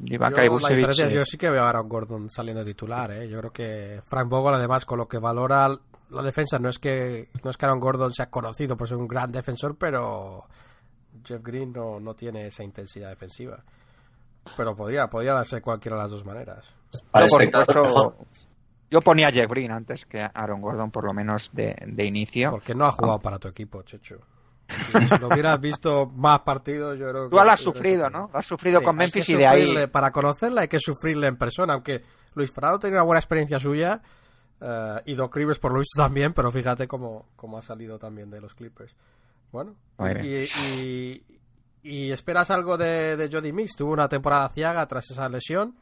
Ibaka 0.03 0.45
Yo, 0.45 0.57
y 0.57 0.93
sí. 0.93 1.13
yo 1.13 1.23
sí 1.23 1.37
que 1.37 1.49
veo 1.49 1.63
a 1.63 1.69
Aaron 1.69 1.87
Gordon 1.87 2.29
saliendo 2.29 2.63
titular, 2.65 3.11
¿eh? 3.11 3.29
Yo 3.29 3.39
creo 3.39 3.51
que 3.51 4.01
Frank 4.05 4.27
Vogel, 4.27 4.55
además, 4.55 4.83
con 4.83 4.99
lo 4.99 5.07
que 5.07 5.19
valora 5.19 5.69
la 6.09 6.21
defensa, 6.21 6.59
no 6.59 6.67
es 6.67 6.79
que 6.79 7.29
no 7.45 7.49
es 7.49 7.55
que 7.55 7.65
Aaron 7.65 7.79
Gordon 7.79 8.11
sea 8.13 8.29
conocido 8.29 8.75
por 8.75 8.89
ser 8.89 8.97
un 8.97 9.07
gran 9.07 9.31
defensor, 9.31 9.77
pero 9.77 10.43
Jeff 11.23 11.41
Green 11.41 11.71
no, 11.71 12.01
no 12.01 12.13
tiene 12.13 12.47
esa 12.47 12.63
intensidad 12.63 13.09
defensiva. 13.09 13.63
Pero 14.57 14.75
podría, 14.75 15.07
podría 15.07 15.33
darse 15.33 15.61
cualquiera 15.61 15.95
de 15.95 16.03
las 16.03 16.11
dos 16.11 16.25
maneras. 16.25 16.65
Para 17.09 17.25
por 17.25 17.41
espectador, 17.41 17.65
supuesto, 17.67 17.83
mejor. 17.83 18.15
Yo 18.95 19.01
ponía 19.01 19.27
a 19.27 19.31
Jeff 19.31 19.49
Green 19.49 19.71
antes 19.71 20.05
que 20.05 20.21
a 20.21 20.27
Aaron 20.27 20.61
Gordon, 20.61 20.89
por 20.89 21.03
lo 21.03 21.13
menos 21.13 21.49
de, 21.51 21.75
de 21.85 22.05
inicio. 22.05 22.51
Porque 22.51 22.73
no 22.73 22.85
ha 22.85 22.91
jugado 22.91 23.19
para 23.19 23.37
tu 23.39 23.49
equipo, 23.49 23.81
Checho. 23.83 24.19
Si 24.67 25.17
lo 25.19 25.27
hubieras 25.27 25.59
visto 25.59 26.07
más 26.15 26.39
partidos, 26.39 26.97
yo 26.97 27.09
creo 27.09 27.23
que... 27.25 27.29
Tú 27.29 27.35
lo 27.35 27.41
has 27.51 27.61
sufrido. 27.61 28.09
¿no? 28.09 28.29
Lo 28.31 28.39
has 28.39 28.47
sufrido 28.47 28.79
Sí, 28.79 28.85
con 28.85 28.95
Memphis 28.95 29.27
y 29.29 29.35
de 29.35 29.45
ahí. 29.47 29.87
Para 29.87 30.11
conocerla 30.11 30.61
hay 30.61 30.67
que 30.69 30.79
sufrirle 30.79 31.27
en 31.27 31.35
persona, 31.37 31.73
aunque 31.73 32.01
Luis 32.35 32.51
Prado 32.51 32.79
tiene 32.79 32.95
una 32.95 33.03
buena 33.03 33.19
experiencia 33.19 33.59
suya 33.59 34.01
eh, 34.61 34.95
y 35.05 35.13
Doc 35.15 35.35
Rivers 35.35 35.59
por 35.59 35.73
lo 35.73 35.79
visto 35.79 36.01
también, 36.01 36.31
pero 36.33 36.49
fíjate 36.51 36.87
cómo, 36.87 37.27
cómo 37.35 37.57
ha 37.57 37.61
salido 37.61 37.99
también 37.99 38.29
de 38.31 38.39
los 38.41 38.53
Clippers. 38.55 38.95
Bueno, 39.51 39.75
y- 40.23 41.21
y 41.83 42.11
esperas 42.11 42.49
algo 42.49 42.77
de, 42.77 43.15
de 43.17 43.29
Jody 43.31 43.51
Mix. 43.51 43.73
Tuvo 43.77 43.91
una 43.91 44.07
temporada 44.09 44.49
ciaga 44.49 44.87
tras 44.87 45.11
esa 45.11 45.29
lesión, 45.29 45.75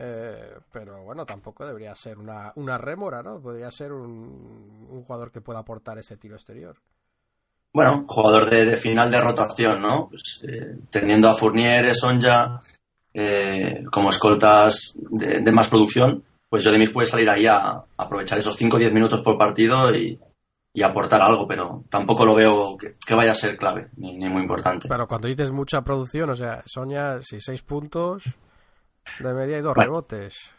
eh, 0.00 0.58
pero 0.70 1.02
bueno, 1.02 1.26
tampoco 1.26 1.66
debería 1.66 1.92
ser 1.96 2.18
una, 2.18 2.52
una 2.54 2.78
rémora, 2.78 3.20
¿no? 3.20 3.40
Podría 3.40 3.70
ser 3.72 3.92
un, 3.92 4.86
un 4.88 5.02
jugador 5.02 5.32
que 5.32 5.40
pueda 5.40 5.58
aportar 5.58 5.98
ese 5.98 6.16
tiro 6.16 6.36
exterior. 6.36 6.76
Bueno, 7.72 8.04
jugador 8.06 8.48
de, 8.48 8.64
de 8.64 8.76
final 8.76 9.10
de 9.10 9.20
rotación, 9.20 9.82
¿no? 9.82 10.08
Pues, 10.08 10.44
eh, 10.48 10.78
teniendo 10.90 11.28
a 11.28 11.34
Fournier, 11.34 11.92
Sonja 11.96 12.60
eh, 13.12 13.84
como 13.90 14.10
escoltas 14.10 14.96
de, 15.10 15.40
de 15.40 15.52
más 15.52 15.68
producción, 15.68 16.22
pues 16.48 16.64
Jodemis 16.64 16.90
puede 16.90 17.06
salir 17.06 17.28
ahí 17.28 17.46
a, 17.46 17.58
a 17.58 17.84
aprovechar 17.96 18.38
esos 18.38 18.56
5 18.56 18.76
o 18.76 18.78
10 18.78 18.92
minutos 18.92 19.20
por 19.22 19.36
partido 19.36 19.92
y, 19.94 20.20
y 20.72 20.82
aportar 20.82 21.20
algo, 21.22 21.48
pero 21.48 21.82
tampoco 21.90 22.24
lo 22.24 22.36
veo 22.36 22.76
que, 22.78 22.94
que 23.04 23.14
vaya 23.14 23.32
a 23.32 23.34
ser 23.34 23.56
clave, 23.56 23.88
ni, 23.96 24.16
ni 24.16 24.28
muy 24.28 24.42
importante. 24.42 24.86
Pero 24.88 25.08
cuando 25.08 25.26
dices 25.26 25.50
mucha 25.50 25.82
producción, 25.82 26.30
o 26.30 26.34
sea, 26.36 26.62
Sonia, 26.66 27.18
si 27.20 27.40
seis 27.40 27.62
puntos 27.62 28.22
de 29.18 29.34
media 29.34 29.58
y 29.58 29.60
dos 29.62 29.74
Bueno. 29.74 29.90
rebotes. 29.92 30.50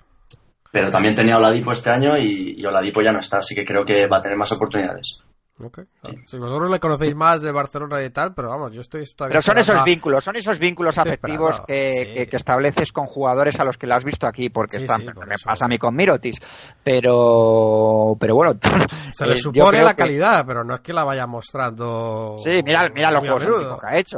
Pero 0.71 0.91
también 0.91 1.15
tenía 1.15 1.37
Oladipo 1.37 1.71
este 1.71 1.89
año 1.89 2.15
y, 2.17 2.55
y 2.57 2.65
Oladipo 2.65 3.01
ya 3.01 3.11
no 3.11 3.19
está, 3.19 3.39
así 3.39 3.55
que 3.55 3.65
creo 3.65 3.83
que 3.83 4.05
va 4.07 4.17
a 4.17 4.21
tener 4.21 4.37
más 4.37 4.51
oportunidades. 4.51 5.21
Ok. 5.61 5.79
Si 6.25 6.37
vosotros 6.37 6.71
le 6.71 6.79
conocéis 6.79 7.13
más 7.15 7.41
de 7.41 7.51
Barcelona 7.51 8.01
y 8.03 8.09
tal, 8.11 8.33
pero 8.33 8.47
vamos, 8.49 8.71
yo 8.73 8.79
estoy 8.81 9.03
todavía. 9.13 9.33
Pero 9.33 9.41
son 9.41 9.57
esos 9.57 9.83
vínculos, 9.83 10.23
son 10.23 10.37
esos 10.37 10.57
vínculos 10.57 10.97
Estoy 10.97 11.11
afectivos 11.11 11.59
que, 11.67 12.05
sí. 12.05 12.13
que- 12.13 12.27
que 12.27 12.35
estableces 12.37 12.91
con 12.93 13.05
jugadores 13.07 13.59
a 13.59 13.65
los 13.65 13.77
que 13.77 13.85
le 13.85 13.93
has 13.95 14.03
visto 14.05 14.25
aquí, 14.25 14.49
porque 14.49 14.77
Sí, 14.77 14.83
están, 14.83 15.01
sí, 15.01 15.07
por 15.11 15.27
me 15.27 15.35
eso. 15.35 15.49
pasa 15.49 15.65
a 15.65 15.67
mí 15.67 15.77
con 15.77 15.93
Mirotis, 15.95 16.37
pero, 16.83 18.15
pero 18.19 18.35
bueno, 18.35 18.53
Se 19.13 19.25
le 19.25 19.33
eh, 19.33 19.37
supone 19.37 19.81
la 19.83 19.93
que- 19.93 20.03
calidad, 20.03 20.45
pero 20.45 20.63
no 20.63 20.75
es 20.75 20.81
que 20.81 20.93
la 20.93 21.03
vaya 21.03 21.27
mostrando. 21.27 22.35
Sí, 22.37 22.61
mira, 22.63 22.89
mira 22.93 23.11
los 23.11 23.21
juegos 23.21 23.79
que 23.81 23.87
ha 23.87 23.97
hecho, 23.97 24.17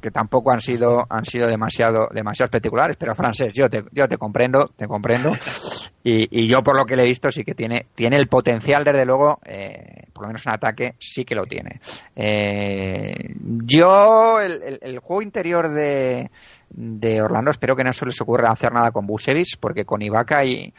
que 0.00 0.10
tampoco 0.10 0.50
han 0.52 0.60
sido 0.60 1.02
han 1.08 1.24
sido 1.24 1.46
demasiado 1.48 2.08
demasiado 2.12 2.46
espectaculares, 2.46 2.96
pero 2.98 3.14
francés, 3.14 3.52
yo 3.52 3.68
te 3.68 3.84
yo 3.92 4.08
te 4.08 4.16
comprendo, 4.16 4.68
te 4.76 4.86
comprendo 4.86 5.30
y, 6.04 6.42
y 6.44 6.46
yo 6.46 6.62
por 6.62 6.76
lo 6.76 6.84
que 6.84 6.94
le 6.96 7.02
he 7.02 7.06
visto 7.06 7.30
sí 7.32 7.42
que 7.42 7.54
tiene 7.54 7.86
tiene 7.94 8.16
el 8.18 8.28
potencial 8.28 8.84
desde 8.84 9.04
luego, 9.04 9.40
eh, 9.44 10.04
por 10.12 10.22
lo 10.22 10.28
menos 10.28 10.46
en 10.46 10.52
ataque 10.52 10.94
sí 10.98 11.24
que 11.24 11.34
lo 11.34 11.46
tiene. 11.46 11.80
Eh, 12.14 13.34
yo 13.64 14.40
el, 14.40 14.78
el- 14.80 14.98
juego 15.00 15.22
interior 15.22 15.68
de 15.70 16.30
de 16.70 17.22
Orlando 17.22 17.50
espero 17.50 17.74
que 17.76 17.84
no 17.84 17.92
se 17.92 18.04
les 18.06 18.20
ocurra 18.20 18.50
hacer 18.50 18.72
nada 18.72 18.90
con 18.90 19.06
Busevich 19.06 19.58
porque 19.58 19.84
con 19.84 20.02
Ibaka 20.02 20.44
y 20.44 20.72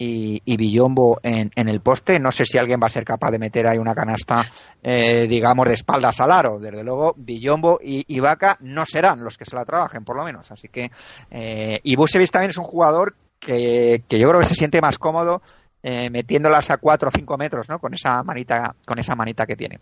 y, 0.00 0.40
y 0.44 0.56
Villombo 0.56 1.18
en, 1.24 1.50
en 1.56 1.68
el 1.68 1.80
poste. 1.80 2.20
No 2.20 2.30
sé 2.30 2.44
si 2.44 2.56
alguien 2.56 2.78
va 2.80 2.86
a 2.86 2.90
ser 2.90 3.04
capaz 3.04 3.32
de 3.32 3.38
meter 3.40 3.66
ahí 3.66 3.78
una 3.78 3.96
canasta, 3.96 4.44
eh, 4.80 5.26
digamos, 5.26 5.66
de 5.66 5.74
espaldas 5.74 6.20
al 6.20 6.30
aro. 6.30 6.60
Desde 6.60 6.84
luego, 6.84 7.14
Villombo 7.16 7.80
y 7.82 8.04
Ibaka 8.06 8.58
no 8.60 8.86
serán 8.86 9.24
los 9.24 9.36
que 9.36 9.44
se 9.44 9.56
la 9.56 9.64
trabajen, 9.64 10.04
por 10.04 10.16
lo 10.16 10.22
menos. 10.24 10.52
Así 10.52 10.68
que, 10.68 10.92
eh, 11.32 11.80
y 11.82 11.96
Busevich 11.96 12.30
también 12.30 12.50
es 12.50 12.58
un 12.58 12.64
jugador 12.64 13.16
que, 13.38 14.02
que 14.08 14.18
yo 14.18 14.28
creo 14.28 14.40
que 14.40 14.46
se 14.46 14.54
siente 14.54 14.80
más 14.80 14.98
cómodo 14.98 15.42
eh, 15.82 16.10
metiéndolas 16.10 16.70
a 16.70 16.78
4 16.78 17.08
o 17.08 17.12
5 17.12 17.36
metros, 17.36 17.68
¿no? 17.68 17.78
Con 17.78 17.94
esa 17.94 18.22
manita, 18.22 18.74
con 18.84 18.98
esa 18.98 19.14
manita 19.14 19.46
que 19.46 19.56
tiene. 19.56 19.78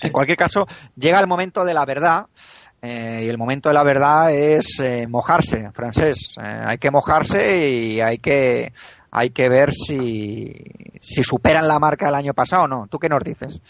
En 0.00 0.12
cualquier 0.12 0.36
caso, 0.36 0.66
llega 0.94 1.20
el 1.20 1.26
momento 1.26 1.64
de 1.64 1.74
la 1.74 1.84
verdad. 1.84 2.26
eh, 2.82 3.22
y 3.24 3.28
el 3.28 3.38
momento 3.38 3.70
de 3.70 3.74
la 3.74 3.82
verdad 3.82 4.30
es 4.30 4.78
eh, 4.80 5.06
mojarse, 5.08 5.70
francés. 5.72 6.36
Eh, 6.38 6.62
hay 6.66 6.78
que 6.78 6.90
mojarse 6.90 7.66
y 7.68 8.00
hay 8.00 8.18
que 8.18 8.72
hay 9.10 9.30
que 9.30 9.48
ver 9.48 9.72
si, 9.72 10.52
si 11.00 11.22
superan 11.22 11.66
la 11.66 11.78
marca 11.78 12.06
del 12.06 12.16
año 12.16 12.34
pasado 12.34 12.64
o 12.64 12.68
no. 12.68 12.86
¿Tú 12.90 12.98
qué 12.98 13.08
nos 13.08 13.24
dices? 13.24 13.60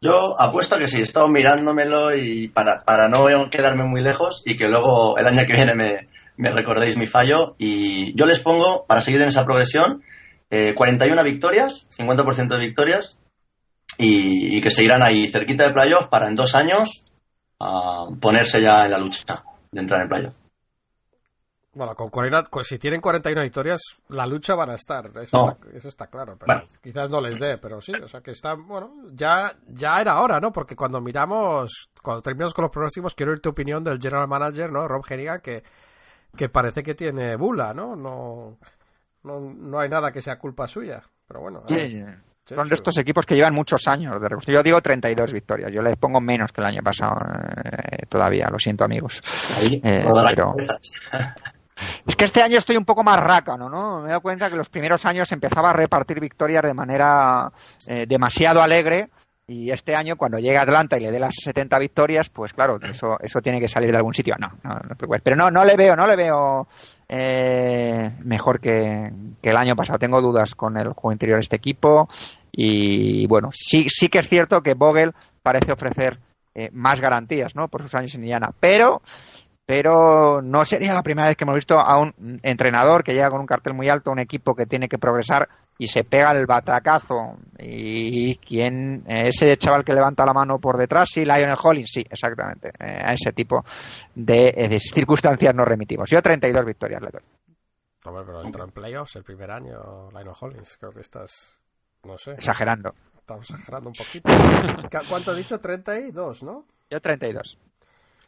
Yo 0.00 0.40
apuesto 0.40 0.76
a 0.76 0.78
que 0.78 0.88
sí, 0.88 1.00
he 1.00 1.02
estado 1.02 1.28
mirándomelo 1.28 2.16
y 2.16 2.48
para, 2.48 2.82
para 2.82 3.10
no 3.10 3.26
quedarme 3.50 3.84
muy 3.84 4.00
lejos 4.00 4.42
y 4.46 4.56
que 4.56 4.66
luego 4.66 5.18
el 5.18 5.26
año 5.26 5.44
que 5.46 5.52
viene 5.52 5.74
me, 5.74 6.08
me 6.40 6.50
recordéis 6.50 6.96
mi 6.96 7.06
fallo. 7.06 7.54
Y 7.58 8.14
yo 8.14 8.26
les 8.26 8.40
pongo, 8.40 8.86
para 8.86 9.02
seguir 9.02 9.20
en 9.22 9.28
esa 9.28 9.44
progresión, 9.44 10.02
eh, 10.50 10.74
41 10.74 11.22
victorias, 11.22 11.86
50% 11.96 12.48
de 12.48 12.58
victorias, 12.58 13.18
y, 13.98 14.56
y 14.56 14.60
que 14.60 14.70
seguirán 14.70 15.02
ahí 15.02 15.28
cerquita 15.28 15.66
de 15.66 15.72
playoff 15.74 16.08
para 16.08 16.26
en 16.28 16.34
dos 16.34 16.54
años 16.54 17.10
ah, 17.60 18.06
ponerse 18.20 18.60
ya 18.62 18.86
en 18.86 18.92
la 18.92 18.98
lucha 18.98 19.44
de 19.70 19.80
entrar 19.80 20.00
en 20.00 20.08
playoff. 20.08 20.34
Bueno, 21.72 21.94
con 21.94 22.08
40 22.10 22.44
con- 22.44 22.64
si 22.64 22.78
tienen 22.80 23.00
41 23.00 23.42
victorias, 23.42 23.80
la 24.08 24.26
lucha 24.26 24.56
van 24.56 24.70
a 24.70 24.74
estar. 24.74 25.06
Eso, 25.22 25.36
No. 25.36 25.48
está, 25.50 25.66
eso 25.78 25.88
está 25.88 26.06
claro. 26.08 26.36
Pero 26.36 26.46
Bueno. 26.46 26.62
Quizás 26.82 27.08
no 27.10 27.20
les 27.20 27.38
dé, 27.38 27.58
pero 27.58 27.80
sí. 27.80 27.92
O 27.92 28.08
sea 28.08 28.20
que 28.22 28.32
está, 28.32 28.54
bueno, 28.54 28.92
ya, 29.12 29.54
ya 29.68 30.00
era 30.00 30.20
hora, 30.20 30.40
¿no? 30.40 30.52
Porque 30.52 30.74
cuando 30.74 31.00
miramos, 31.00 31.88
cuando 32.02 32.22
terminamos 32.22 32.54
con 32.54 32.62
los 32.64 32.72
próximos, 32.72 33.14
quiero 33.14 33.30
oír 33.30 33.40
tu 33.40 33.50
opinión 33.50 33.84
del 33.84 34.00
general 34.00 34.26
manager, 34.26 34.72
¿no? 34.72 34.88
Rob 34.88 35.04
Hennigan, 35.08 35.40
que, 35.40 35.62
que 36.36 36.48
parece 36.48 36.82
que 36.82 36.94
tiene 36.94 37.36
bula, 37.36 37.72
¿no? 37.74 37.96
No, 37.96 38.56
no, 39.24 39.40
no 39.40 39.78
hay 39.80 39.88
nada 39.88 40.12
que 40.12 40.20
sea 40.20 40.38
culpa 40.38 40.66
suya. 40.68 41.02
Pero 41.26 41.40
bueno, 41.40 41.62
Sí, 41.68 41.74
Chechu. 42.44 42.54
son 42.60 42.68
de 42.68 42.74
estos 42.74 42.98
equipos 42.98 43.24
que 43.26 43.34
llevan 43.36 43.54
muchos 43.54 43.86
años 43.86 44.12
de 44.14 44.28
reconstrucción. 44.28 44.56
Yo 44.56 44.62
digo 44.62 44.80
32 44.80 45.32
victorias. 45.32 45.70
Yo 45.72 45.82
les 45.82 45.96
pongo 45.96 46.20
menos 46.20 46.50
que 46.52 46.60
el 46.60 46.66
año 46.66 46.82
pasado 46.82 47.16
eh, 47.64 48.06
todavía. 48.08 48.48
Lo 48.50 48.58
siento, 48.58 48.84
amigos. 48.84 49.20
Ahí, 49.58 49.80
Eh, 49.84 50.04
pero-. 50.28 50.54
Es 52.06 52.14
que 52.14 52.24
este 52.26 52.42
año 52.42 52.58
estoy 52.58 52.76
un 52.76 52.84
poco 52.84 53.02
más 53.02 53.18
rácano, 53.18 53.70
¿no? 53.70 54.00
Me 54.00 54.06
he 54.06 54.08
dado 54.08 54.20
cuenta 54.20 54.50
que 54.50 54.56
los 54.56 54.68
primeros 54.68 55.06
años 55.06 55.32
empezaba 55.32 55.70
a 55.70 55.72
repartir 55.72 56.20
victorias 56.20 56.62
de 56.62 56.74
manera 56.74 57.50
eh, 57.88 58.04
demasiado 58.06 58.60
alegre 58.60 59.08
y 59.50 59.72
este 59.72 59.96
año 59.96 60.14
cuando 60.16 60.38
llegue 60.38 60.56
a 60.56 60.62
Atlanta 60.62 60.96
y 60.96 61.00
le 61.00 61.10
dé 61.10 61.18
las 61.18 61.34
70 61.42 61.76
victorias, 61.80 62.28
pues 62.28 62.52
claro, 62.52 62.78
eso, 62.80 63.18
eso 63.20 63.40
tiene 63.40 63.58
que 63.58 63.66
salir 63.66 63.90
de 63.90 63.96
algún 63.96 64.14
sitio. 64.14 64.36
No, 64.38 64.48
no, 64.62 64.74
no. 64.74 65.18
Pero 65.22 65.36
no, 65.36 65.50
no 65.50 65.64
le 65.64 65.76
veo, 65.76 65.96
no 65.96 66.06
le 66.06 66.14
veo 66.14 66.68
eh, 67.08 68.12
mejor 68.22 68.60
que, 68.60 69.10
que 69.42 69.50
el 69.50 69.56
año 69.56 69.74
pasado. 69.74 69.98
Tengo 69.98 70.22
dudas 70.22 70.54
con 70.54 70.78
el 70.78 70.92
juego 70.92 71.12
interior 71.12 71.38
de 71.38 71.42
este 71.42 71.56
equipo 71.56 72.08
y 72.52 73.26
bueno, 73.26 73.50
sí, 73.52 73.86
sí 73.88 74.08
que 74.08 74.20
es 74.20 74.28
cierto 74.28 74.60
que 74.60 74.74
Vogel 74.74 75.14
parece 75.42 75.72
ofrecer 75.72 76.18
eh, 76.54 76.70
más 76.72 77.00
garantías, 77.00 77.56
¿no? 77.56 77.66
Por 77.66 77.82
sus 77.82 77.94
años 77.96 78.14
en 78.14 78.22
Indiana, 78.22 78.50
pero 78.60 79.02
pero 79.70 80.42
no 80.42 80.64
sería 80.64 80.92
la 80.92 81.02
primera 81.04 81.28
vez 81.28 81.36
que 81.36 81.44
hemos 81.44 81.54
visto 81.54 81.78
a 81.78 82.00
un 82.00 82.12
entrenador 82.42 83.04
que 83.04 83.12
llega 83.12 83.30
con 83.30 83.38
un 83.40 83.46
cartel 83.46 83.72
muy 83.72 83.88
alto, 83.88 84.10
un 84.10 84.18
equipo 84.18 84.52
que 84.52 84.66
tiene 84.66 84.88
que 84.88 84.98
progresar 84.98 85.48
y 85.78 85.86
se 85.86 86.02
pega 86.02 86.32
el 86.32 86.44
batacazo. 86.44 87.36
¿Y 87.56 88.34
quién? 88.38 89.04
Ese 89.06 89.56
chaval 89.58 89.84
que 89.84 89.92
levanta 89.92 90.26
la 90.26 90.32
mano 90.32 90.58
por 90.58 90.76
detrás, 90.76 91.08
sí, 91.12 91.24
Lionel 91.24 91.54
Hollins, 91.62 91.88
sí, 91.88 92.00
exactamente. 92.10 92.70
Eh, 92.80 93.00
a 93.00 93.12
ese 93.12 93.32
tipo 93.32 93.64
de, 94.16 94.52
eh, 94.56 94.68
de 94.68 94.80
circunstancias 94.80 95.54
nos 95.54 95.66
remitimos. 95.68 96.10
Yo 96.10 96.20
32 96.20 96.64
victorias 96.66 97.00
le 97.02 97.10
doy. 97.10 97.22
Hombre, 98.06 98.24
pero 98.26 98.42
entró 98.42 98.64
en 98.64 98.72
playoffs 98.72 99.14
el 99.14 99.22
primer 99.22 99.52
año, 99.52 100.08
Lionel 100.10 100.34
Hollins. 100.40 100.76
Creo 100.80 100.90
que 100.92 101.00
estás, 101.00 101.54
no 102.02 102.16
sé, 102.16 102.32
Exagerando. 102.32 102.92
estamos 103.16 103.48
exagerando 103.48 103.90
un 103.90 103.94
poquito. 103.94 104.28
¿Cu- 104.28 105.06
¿Cuánto 105.08 105.30
ha 105.30 105.34
dicho? 105.34 105.60
32, 105.60 106.42
¿no? 106.42 106.64
Yo 106.90 107.00
32. 107.00 107.56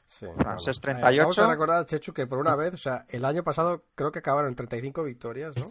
Sí, 0.07 0.27
Francés, 0.37 0.81
bueno. 0.83 0.99
38. 1.01 1.15
Eh, 1.15 1.19
Vamos 1.21 1.39
a 1.39 1.47
recordar, 1.51 1.87
Chechu, 1.87 2.13
que 2.13 2.27
por 2.27 2.39
una 2.39 2.55
vez, 2.57 2.75
o 2.75 2.77
sea, 2.77 3.07
el 3.09 3.25
año 3.25 3.43
pasado 3.43 3.85
creo 3.95 4.13
que 4.13 4.19
acabaron 4.19 4.51
en 4.51 4.57
35 4.57 5.03
victorias, 5.05 5.57
¿no? 5.57 5.67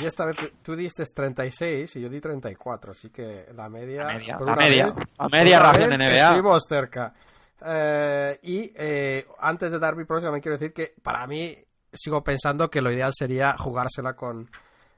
Y 0.00 0.04
esta 0.06 0.24
vez 0.26 0.36
tú- 0.62 0.74
diste 0.74 1.04
36 1.14 1.94
y 1.96 2.00
yo 2.00 2.08
di 2.08 2.20
34, 2.20 2.90
así 2.92 3.10
que 3.10 3.46
la 3.54 3.68
media... 3.68 4.04
La 4.04 4.14
media, 4.14 4.38
la 4.40 4.56
media, 4.56 4.86
vez- 4.86 4.96
la 4.96 5.04
por 5.24 5.30
media 5.32 5.58
ración 5.60 5.90
de 5.90 5.98
NBA. 5.98 6.24
Estuvimos 6.26 6.62
cerca. 6.68 7.14
Eh, 7.64 8.38
y 8.42 8.72
eh, 8.74 9.26
antes 9.38 9.72
de 9.72 9.78
dar 9.78 9.94
mi 9.96 10.04
próxima, 10.04 10.32
me 10.32 10.40
quiero 10.40 10.56
decir 10.58 10.72
que 10.72 10.94
para 11.02 11.26
mí 11.26 11.56
sigo 11.92 12.22
pensando 12.22 12.68
que 12.68 12.82
lo 12.82 12.90
ideal 12.92 13.12
sería 13.14 13.56
jugársela 13.56 14.14
con, 14.14 14.50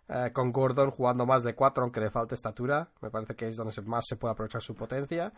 eh, 0.08 0.30
con 0.32 0.50
Gordon 0.50 0.90
jugando 0.90 1.26
más 1.26 1.42
de 1.42 1.54
4, 1.54 1.82
aunque 1.84 2.00
le 2.00 2.10
falte 2.10 2.34
estatura. 2.34 2.88
Me 3.00 3.10
parece 3.10 3.34
que 3.36 3.48
es 3.48 3.56
donde 3.56 3.78
más 3.82 4.04
se 4.08 4.16
puede 4.16 4.32
aprovechar 4.32 4.62
su 4.62 4.74
potencia. 4.74 5.30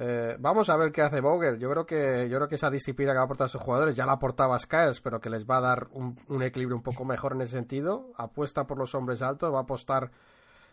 Eh, 0.00 0.36
vamos 0.38 0.70
a 0.70 0.76
ver 0.76 0.92
qué 0.92 1.02
hace 1.02 1.20
Vogel. 1.20 1.58
Yo 1.58 1.68
creo 1.70 1.84
que 1.84 2.28
yo 2.28 2.36
creo 2.36 2.48
que 2.48 2.54
esa 2.54 2.70
disciplina 2.70 3.10
que 3.10 3.16
va 3.16 3.22
a 3.22 3.24
aportar 3.24 3.46
a 3.46 3.48
sus 3.48 3.60
jugadores 3.60 3.96
ya 3.96 4.06
la 4.06 4.12
aportaba 4.12 4.56
Skiles, 4.58 5.00
pero 5.00 5.20
que 5.20 5.28
les 5.28 5.44
va 5.44 5.56
a 5.56 5.60
dar 5.60 5.88
un, 5.90 6.16
un 6.28 6.42
equilibrio 6.42 6.76
un 6.76 6.82
poco 6.84 7.04
mejor 7.04 7.32
en 7.32 7.40
ese 7.40 7.52
sentido. 7.52 8.12
Apuesta 8.16 8.64
por 8.64 8.78
los 8.78 8.94
hombres 8.94 9.22
altos, 9.22 9.52
va 9.52 9.58
a 9.58 9.62
apostar 9.62 10.12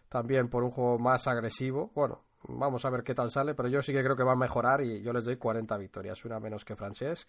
también 0.09 0.47
por 0.47 0.63
un 0.63 0.69
juego 0.69 0.99
más 0.99 1.27
agresivo. 1.27 1.91
Bueno, 1.95 2.21
vamos 2.47 2.85
a 2.85 2.91
ver 2.91 3.03
qué 3.03 3.15
tal 3.15 3.31
sale, 3.31 3.55
pero 3.55 3.67
yo 3.67 3.81
sí 3.81 3.93
que 3.93 4.03
creo 4.03 4.15
que 4.15 4.23
va 4.23 4.33
a 4.33 4.37
mejorar 4.37 4.81
y 4.81 5.01
yo 5.01 5.11
les 5.11 5.25
doy 5.25 5.37
40 5.37 5.75
victorias, 5.77 6.23
una 6.25 6.39
menos 6.39 6.63
que 6.63 6.75
Francesc. 6.75 7.27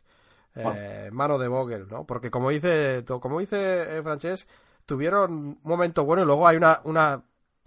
Eh, 0.55 1.11
mano 1.13 1.39
de 1.39 1.49
Vogel, 1.49 1.87
¿no? 1.89 2.05
Porque 2.05 2.31
como 2.31 2.51
dice, 2.51 3.05
como 3.21 3.41
dice 3.41 3.99
eh, 3.99 4.03
Francesc, 4.03 4.49
tuvieron 4.87 5.31
un 5.33 5.61
momento 5.63 6.05
bueno 6.05 6.23
y 6.23 6.27
luego 6.27 6.47
hay 6.47 6.57
una, 6.57 6.81
una 6.85 7.23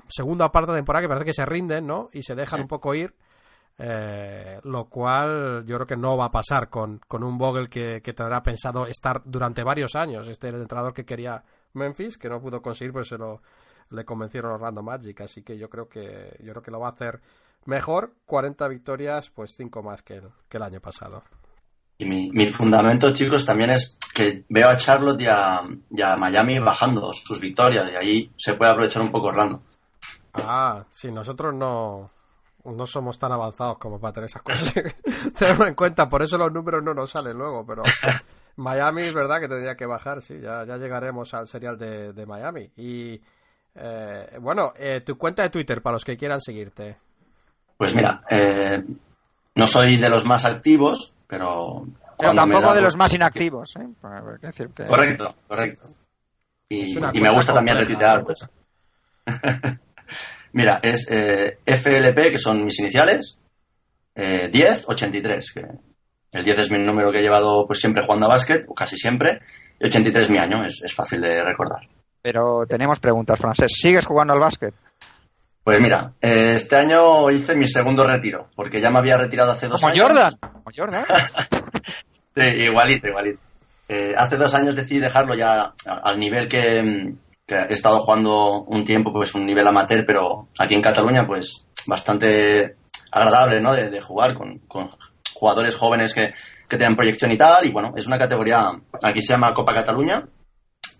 segunda 0.07 0.51
parte 0.51 0.71
de 0.71 0.79
temporada 0.79 1.03
que 1.03 1.07
parece 1.07 1.25
que 1.25 1.33
se 1.33 1.45
rinden, 1.45 1.85
¿no? 1.85 2.09
Y 2.13 2.23
se 2.23 2.35
dejan 2.35 2.61
un 2.61 2.67
poco 2.67 2.95
ir. 2.95 3.13
Eh, 3.81 4.59
lo 4.63 4.89
cual 4.89 5.63
yo 5.65 5.77
creo 5.77 5.87
que 5.87 5.95
no 5.95 6.17
va 6.17 6.25
a 6.25 6.31
pasar 6.31 6.69
con, 6.69 6.99
con 7.07 7.23
un 7.23 7.37
Vogel 7.37 7.69
que, 7.69 8.01
que 8.03 8.11
tendrá 8.11 8.43
pensado 8.43 8.85
estar 8.85 9.21
durante 9.23 9.63
varios 9.63 9.95
años. 9.95 10.27
Este 10.27 10.49
era 10.49 10.57
el 10.57 10.63
entrenador 10.63 10.93
que 10.93 11.05
quería 11.05 11.41
Memphis, 11.73 12.17
que 12.17 12.27
no 12.27 12.41
pudo 12.41 12.61
conseguir, 12.61 12.91
pues 12.91 13.07
se 13.07 13.17
lo 13.17 13.41
le 13.91 14.05
convencieron 14.05 14.51
Orlando 14.51 14.83
Magic. 14.83 15.21
Así 15.21 15.43
que 15.43 15.57
yo 15.57 15.69
creo 15.69 15.87
que 15.87 16.37
yo 16.43 16.51
creo 16.51 16.61
que 16.61 16.71
lo 16.71 16.79
va 16.79 16.87
a 16.87 16.91
hacer 16.91 17.21
mejor. 17.65 18.13
40 18.25 18.67
victorias, 18.67 19.29
pues 19.29 19.53
5 19.55 19.81
más 19.83 20.01
que 20.01 20.15
el, 20.15 20.29
que 20.47 20.57
el 20.57 20.63
año 20.63 20.79
pasado. 20.79 21.23
Y 21.97 22.05
mi, 22.05 22.29
mi 22.31 22.45
fundamento, 22.47 23.13
chicos, 23.13 23.45
también 23.45 23.71
es 23.71 23.97
que 24.13 24.45
veo 24.47 24.69
a 24.69 24.77
Charlotte 24.77 25.21
y 25.21 25.25
a, 25.25 25.61
y 25.89 26.01
a 26.01 26.15
Miami 26.15 26.59
bajando 26.59 27.11
sus 27.13 27.41
victorias 27.41 27.89
y 27.91 27.95
ahí 27.95 28.31
se 28.37 28.53
puede 28.53 28.71
aprovechar 28.71 29.01
un 29.01 29.11
poco 29.11 29.27
Orlando. 29.27 29.61
Ah, 30.33 30.85
sí, 30.89 31.11
nosotros 31.11 31.53
no, 31.53 32.09
no 32.65 32.85
somos 32.85 33.17
tan 33.17 33.31
avanzados 33.31 33.77
como 33.77 33.99
para 33.99 34.13
tener 34.13 34.29
esas 34.29 34.41
cosas. 34.41 34.73
Tenerlo 35.37 35.67
en 35.67 35.75
cuenta, 35.75 36.07
por 36.09 36.21
eso 36.21 36.37
los 36.37 36.51
números 36.51 36.83
no 36.83 36.93
nos 36.93 37.11
salen 37.11 37.37
luego, 37.37 37.65
pero 37.65 37.83
Miami 38.57 39.03
es 39.03 39.13
verdad 39.13 39.39
que 39.39 39.47
tendría 39.47 39.75
que 39.75 39.85
bajar, 39.85 40.21
sí, 40.21 40.39
ya, 40.39 40.63
ya 40.65 40.77
llegaremos 40.77 41.33
al 41.33 41.47
serial 41.47 41.77
de, 41.77 42.13
de 42.13 42.25
Miami. 42.25 42.71
Y 42.77 43.21
eh, 43.75 44.37
bueno, 44.41 44.73
eh, 44.75 45.01
tu 45.05 45.17
cuenta 45.17 45.43
de 45.43 45.49
Twitter 45.49 45.81
para 45.81 45.93
los 45.93 46.05
que 46.05 46.17
quieran 46.17 46.41
seguirte. 46.41 46.97
Pues 47.77 47.95
mira, 47.95 48.23
eh, 48.29 48.83
no 49.55 49.67
soy 49.67 49.97
de 49.97 50.09
los 50.09 50.25
más 50.25 50.45
activos, 50.45 51.15
pero... 51.27 51.85
Pero 52.17 52.33
tampoco 52.35 52.61
da 52.67 52.73
de 52.73 52.81
los 52.81 52.97
más 52.97 53.13
inactivos, 53.15 53.73
¿eh? 53.77 53.87
Pues, 54.01 54.41
decir 54.41 54.69
que- 54.75 54.85
Correcto, 54.85 55.33
correcto. 55.47 55.87
Y, 56.67 56.93
me 56.97 57.29
gusta 57.31 57.53
también 57.53 57.77
retuitear, 57.77 58.23
pues. 58.23 58.47
Mira, 60.53 60.79
es 60.81 61.07
eh, 61.11 61.57
FLP, 61.65 62.31
que 62.31 62.37
son 62.37 62.63
mis 62.65 62.79
iniciales, 62.79 63.37
eh, 64.15 64.49
10, 64.51 64.85
83, 64.87 65.51
que 65.53 65.61
el 66.31 66.43
10 66.43 66.59
es 66.59 66.71
mi 66.71 66.79
número 66.79 67.11
que 67.11 67.19
he 67.19 67.21
llevado 67.23 67.65
pues 67.67 67.79
siempre 67.79 68.03
jugando 68.03 68.25
a 68.25 68.29
básquet, 68.29 68.65
o 68.67 68.73
casi 68.73 68.97
siempre, 68.97 69.39
y 69.79 69.85
83 69.87 70.25
es 70.25 70.31
mi 70.31 70.37
año, 70.37 70.65
es, 70.65 70.81
es 70.83 70.93
fácil 70.93 71.21
de 71.21 71.43
recordar. 71.43 71.87
Pero 72.21 72.65
tenemos 72.67 72.99
preguntas, 72.99 73.39
Francés. 73.39 73.71
¿Sigues 73.73 74.05
jugando 74.05 74.33
al 74.33 74.39
básquet? 74.39 74.73
Pues 75.63 75.79
mira, 75.79 76.13
eh, 76.21 76.53
este 76.55 76.75
año 76.75 77.29
hice 77.29 77.55
mi 77.55 77.67
segundo 77.67 78.03
retiro, 78.05 78.49
porque 78.55 78.81
ya 78.81 78.89
me 78.89 78.99
había 78.99 79.17
retirado 79.17 79.51
hace 79.51 79.67
dos 79.67 79.79
Como 79.79 79.93
años. 79.93 80.07
Jordan. 80.07 80.33
Como 80.41 80.65
Jordan. 80.75 81.05
Sí, 82.35 82.43
igualito, 82.45 83.07
igualito. 83.07 83.39
Eh, 83.89 84.13
hace 84.15 84.37
dos 84.37 84.53
años 84.53 84.75
decidí 84.75 84.99
dejarlo 84.99 85.33
ya 85.35 85.73
al 85.85 86.19
nivel 86.19 86.47
que, 86.47 86.81
mm, 86.81 87.17
he 87.55 87.73
estado 87.73 87.99
jugando 87.99 88.61
un 88.63 88.85
tiempo, 88.85 89.11
pues 89.11 89.35
un 89.35 89.45
nivel 89.45 89.67
amateur, 89.67 90.05
pero 90.05 90.47
aquí 90.57 90.75
en 90.75 90.81
Cataluña, 90.81 91.25
pues 91.25 91.65
bastante 91.87 92.75
agradable, 93.11 93.61
¿no? 93.61 93.73
De, 93.73 94.01
jugar 94.01 94.35
con, 94.35 94.59
con 94.67 94.89
jugadores 95.33 95.75
jóvenes 95.75 96.13
que, 96.13 96.33
que 96.67 96.77
tengan 96.77 96.95
proyección 96.95 97.31
y 97.31 97.37
tal. 97.37 97.65
Y 97.65 97.71
bueno, 97.71 97.93
es 97.95 98.07
una 98.07 98.17
categoría, 98.17 98.71
aquí 99.01 99.21
se 99.21 99.33
llama 99.33 99.53
Copa 99.53 99.73
Cataluña, 99.73 100.27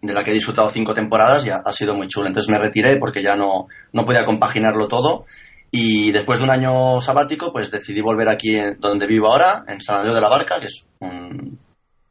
de 0.02 0.14
la 0.14 0.24
que 0.24 0.32
he 0.32 0.34
disfrutado 0.34 0.70
cinco 0.70 0.94
temporadas 0.94 1.46
y 1.46 1.50
ha, 1.50 1.72
sido 1.72 1.96
muy 1.96 2.08
chulo. 2.08 2.28
Entonces 2.28 2.50
me 2.50 2.60
retiré 2.60 2.98
porque 2.98 3.22
ya 3.22 3.36
no, 3.36 3.68
no 3.94 4.06
podía 4.06 4.26
compaginarlo 4.26 4.88
todo. 4.88 5.26
Y 5.72 6.12
después 6.12 6.40
de 6.40 6.46
un 6.46 6.52
año 6.52 7.00
sabático, 7.00 7.52
pues 7.52 7.70
decidí 7.70 8.02
volver 8.02 8.28
aquí 8.28 8.56
en- 8.56 8.80
donde 8.80 9.06
vivo 9.06 9.32
ahora, 9.32 9.66
en 9.68 9.80
San 9.82 9.98
Andreu 9.98 10.16
de 10.16 10.22
la 10.22 10.30
Barca, 10.30 10.60
que 10.60 10.66
es 10.66 10.90
un, 11.00 11.60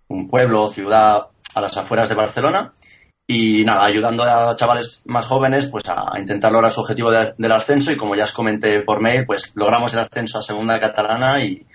un 0.09 0.29
pueblo, 0.29 0.69
ciudad 0.69 1.27
a 1.55 1.61
las 1.61 1.77
afueras 1.77 2.09
de 2.09 2.15
Barcelona. 2.15 2.73
Y 3.31 3.63
nada, 3.65 3.85
ayudando 3.85 4.23
a 4.25 4.57
chavales 4.57 5.03
más 5.07 5.27
jóvenes 5.27 5.69
pues 5.69 5.85
a, 5.89 6.19
intentar 6.19 6.51
lograr 6.51 6.73
su 6.73 6.81
objetivo 6.81 7.11
de- 7.13 7.35
del 7.37 7.53
ascenso. 7.53 7.93
Y 7.93 7.97
como 7.99 8.17
ya 8.17 8.25
os 8.25 8.33
comenté 8.33 8.81
por 8.81 9.03
mail, 9.03 9.27
pues 9.27 9.53
logramos 9.55 9.93
el 9.93 10.01
ascenso 10.01 10.39
a 10.39 10.43
segunda 10.43 10.81
catalana 10.81 11.45
y, 11.45 11.67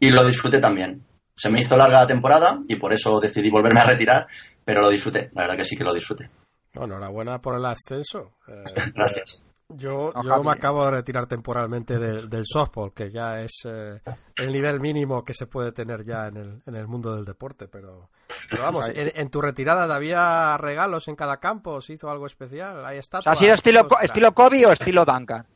y 0.00 0.10
lo 0.10 0.24
disfruté 0.24 0.58
también. 0.58 1.04
Se 1.34 1.50
me 1.50 1.60
hizo 1.60 1.76
larga 1.76 2.00
la 2.00 2.06
temporada 2.06 2.60
y 2.66 2.76
por 2.76 2.94
eso 2.94 3.20
decidí 3.20 3.50
volverme 3.50 3.80
a 3.80 3.84
retirar, 3.86 4.26
pero 4.64 4.80
lo 4.80 4.88
disfruté. 4.88 5.28
La 5.34 5.42
verdad 5.42 5.56
que 5.58 5.64
sí 5.66 5.76
que 5.76 5.84
lo 5.84 5.92
disfruté. 5.92 6.30
Bueno, 6.74 6.94
enhorabuena 6.94 7.38
por 7.40 7.56
el 7.56 7.66
ascenso. 7.66 8.32
Eh, 8.48 8.64
Gracias. 8.94 9.42
Yo, 9.68 10.12
yo 10.22 10.42
me 10.42 10.50
acabo 10.52 10.84
de 10.84 10.90
retirar 10.92 11.26
temporalmente 11.26 11.98
del, 11.98 12.28
del 12.28 12.44
softball, 12.44 12.92
que 12.94 13.10
ya 13.10 13.40
es 13.40 13.52
eh, 13.64 14.00
el 14.36 14.52
nivel 14.52 14.80
mínimo 14.80 15.22
que 15.24 15.32
se 15.32 15.46
puede 15.46 15.72
tener 15.72 16.04
ya 16.04 16.26
en 16.26 16.36
el, 16.36 16.62
en 16.66 16.74
el 16.74 16.86
mundo 16.86 17.14
del 17.14 17.24
deporte. 17.24 17.68
Pero, 17.68 18.10
pero 18.50 18.62
vamos, 18.64 18.88
en, 18.94 19.12
en 19.14 19.28
tu 19.30 19.40
retirada 19.40 19.92
había 19.94 20.56
regalos 20.58 21.08
en 21.08 21.16
cada 21.16 21.38
campo, 21.38 21.80
se 21.80 21.94
hizo 21.94 22.10
algo 22.10 22.26
especial, 22.26 22.84
hay 22.84 22.98
estatuas. 22.98 23.26
¿Ha 23.36 23.38
sido 23.38 23.54
estilo, 23.54 23.86
estilo 24.02 24.32
Kobe 24.32 24.66
o 24.66 24.72
estilo 24.72 25.04
Duncan? 25.04 25.46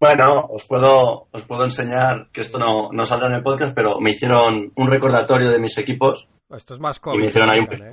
Bueno, 0.00 0.46
os 0.50 0.64
puedo, 0.64 1.28
os 1.30 1.42
puedo 1.42 1.64
enseñar 1.64 2.28
que 2.32 2.40
esto 2.40 2.58
no, 2.58 2.88
no 2.92 3.06
saldrá 3.06 3.28
en 3.28 3.34
el 3.34 3.42
podcast, 3.42 3.72
pero 3.74 4.00
me 4.00 4.10
hicieron 4.10 4.72
un 4.74 4.90
recordatorio 4.90 5.50
de 5.50 5.60
mis 5.60 5.78
equipos 5.78 6.28
Esto 6.50 6.74
es 6.74 6.80
más 6.80 6.96
y 6.96 7.00
COVID. 7.00 7.20
me 7.20 7.26
hicieron 7.26 7.50
ahí 7.50 7.60
un, 7.60 7.64
¿eh? 7.66 7.68
pequeño, 7.68 7.90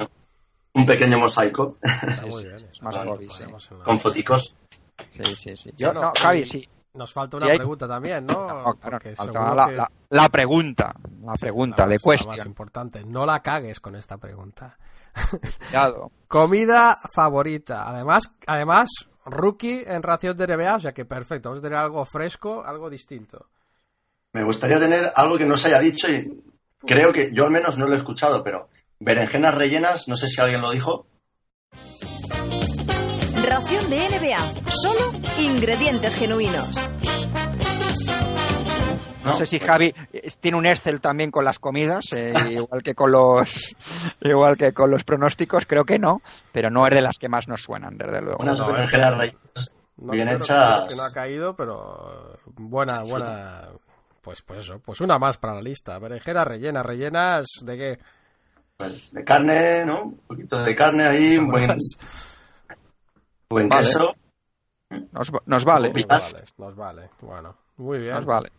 un 0.74 0.86
pequeño 0.88 1.20
mosaico 1.20 1.78
Está 1.84 2.26
muy 2.26 2.44
bien. 2.46 2.56
está 2.56 2.84
más 2.86 2.96
sí. 3.64 3.76
la- 3.78 3.84
con 3.86 4.00
foticos. 4.00 4.56
Sí, 5.12 5.24
sí, 5.24 5.56
sí. 5.56 5.72
Yo, 5.78 5.94
no, 5.94 6.12
Javi, 6.20 6.40
y- 6.40 6.46
sí. 6.46 6.70
Nos 7.00 7.14
falta 7.14 7.38
Sí, 7.38 7.44
una 7.46 7.52
hay- 7.54 7.58
pregunta 7.60 7.88
también, 7.88 8.26
¿no? 8.26 8.34
No, 8.66 8.74
claro, 8.76 9.00
falta 9.16 9.56
la, 9.56 9.66
que- 9.68 9.72
la- 9.78 9.92
la 10.10 10.30
pregunta, 10.30 10.94
la 11.24 11.34
pregunta, 11.36 11.84
la 11.84 11.88
de 11.88 11.96
más- 11.96 12.04
la 12.06 12.12
más 12.18 12.26
cuestión. 12.26 12.48
importante. 12.48 13.06
No 13.06 13.26
la 13.26 13.40
cagues 13.42 13.80
con 13.80 13.96
esta 13.96 14.18
pregunta. 14.18 14.78
Cuidado. 15.70 16.12
Comida 16.28 16.98
favorita. 17.14 17.88
Además, 17.90 18.36
además, 18.48 18.90
rookie 19.26 19.84
en 19.88 20.04
ración 20.04 20.36
de 20.36 20.46
NBA, 20.48 20.76
o 20.76 20.80
sea 20.82 20.92
que 20.92 21.06
perfecto. 21.06 21.50
Vamos 21.50 21.64
a 21.64 21.68
tener 21.68 21.80
algo 21.80 22.04
fresco, 22.06 22.64
algo 22.66 22.90
distinto. 22.90 23.48
Me 24.34 24.44
gustaría 24.44 24.78
tener 24.80 25.10
algo 25.16 25.38
que 25.38 25.46
no 25.46 25.56
se 25.56 25.70
haya 25.70 25.80
dicho 25.80 26.12
y 26.12 26.44
creo 26.86 27.14
que 27.14 27.32
yo 27.34 27.46
al 27.46 27.52
menos 27.52 27.78
no 27.78 27.88
lo 27.88 27.94
he 27.94 27.98
escuchado, 27.98 28.44
pero 28.44 28.68
berenjenas 29.00 29.56
rellenas, 29.56 30.08
no 30.10 30.16
sé 30.16 30.28
si 30.28 30.42
alguien 30.42 30.62
lo 30.62 30.72
dijo. 30.72 31.08
Ración 33.50 33.90
de 33.90 34.08
NBA. 34.10 34.54
Solo 34.70 35.12
ingredientes 35.40 36.14
genuinos. 36.14 36.90
No 39.24 39.32
¿no? 39.32 39.34
sé 39.34 39.48
si 39.48 39.60
Javi 39.60 39.94
eh, 40.14 40.30
tiene 40.40 40.58
un 40.58 40.68
Excel 40.68 41.02
también 41.02 41.32
con 41.32 41.44
las 41.44 41.58
comidas, 41.58 42.06
eh, 42.16 42.32
igual 42.52 42.84
que 42.84 42.94
con 42.94 43.12
los 43.12 43.76
igual 44.22 44.56
que 44.56 44.72
con 44.72 44.92
los 44.92 45.04
pronósticos, 45.04 45.66
creo 45.66 45.84
que 45.84 45.98
no, 45.98 46.22
pero 46.52 46.70
no 46.70 46.86
es 46.86 46.94
de 46.94 47.02
las 47.02 47.18
que 47.18 47.28
más 47.28 47.48
nos 47.48 47.64
suenan, 47.64 47.98
desde 47.98 48.22
luego. 48.22 48.38
Unas 48.40 48.60
No, 48.60 48.68
berenjenas 48.72 49.18
rellenas 49.18 49.72
No, 49.98 50.12
bien 50.12 50.30
hechas. 50.30 50.88
Que 50.88 50.96
no 50.96 51.04
ha 51.04 51.12
caído, 51.12 51.56
pero 51.56 52.38
buena, 52.56 53.04
buena. 53.04 53.70
Pues, 54.22 54.44
pues 54.44 54.60
eso, 54.60 54.80
pues 54.80 55.02
una 55.02 55.18
más 55.18 55.38
para 55.38 55.56
la 55.56 55.62
lista. 55.62 55.98
Berenjenas 55.98 56.48
rellenas, 56.48 56.86
rellenas 56.86 57.46
de 57.64 57.78
qué? 57.78 58.00
pues, 58.78 59.12
de 59.12 59.24
carne, 59.24 59.86
¿no? 59.86 60.04
Un 60.04 60.18
poquito 60.20 60.64
de 60.64 60.76
carne 60.76 61.04
ahí, 61.04 61.38
un 61.38 61.50
buen, 61.50 61.78
buen 63.50 63.68
Vale. 63.68 63.88
Nos, 65.12 65.32
nos 65.46 65.66
vale, 65.66 65.90
Nos 65.92 66.06
vale, 66.08 66.44
nos 66.58 66.76
vale. 66.76 67.10
Bueno, 67.22 67.56
muy 67.78 68.00
bien. 68.00 68.14
nos 68.14 68.26
vale. 68.26 68.52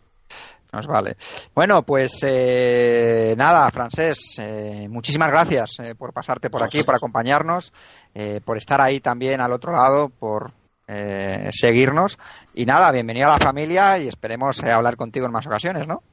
Nos 0.73 0.87
vale. 0.87 1.17
Bueno, 1.53 1.83
pues 1.83 2.19
eh, 2.23 3.35
nada, 3.37 3.69
Francés, 3.71 4.35
eh, 4.39 4.87
muchísimas 4.89 5.29
gracias 5.29 5.77
eh, 5.79 5.95
por 5.95 6.13
pasarte 6.13 6.49
por 6.49 6.63
aquí, 6.63 6.83
por 6.83 6.95
acompañarnos, 6.95 7.73
eh, 8.15 8.39
por 8.43 8.57
estar 8.57 8.79
ahí 8.79 9.01
también 9.01 9.41
al 9.41 9.51
otro 9.51 9.73
lado, 9.73 10.07
por 10.07 10.53
eh, 10.87 11.49
seguirnos. 11.51 12.17
Y 12.53 12.65
nada, 12.65 12.91
bienvenido 12.91 13.27
a 13.27 13.37
la 13.37 13.39
familia 13.39 13.97
y 13.99 14.07
esperemos 14.07 14.61
eh, 14.63 14.71
hablar 14.71 14.95
contigo 14.95 15.25
en 15.25 15.33
más 15.33 15.45
ocasiones, 15.45 15.87
¿no? 15.87 16.03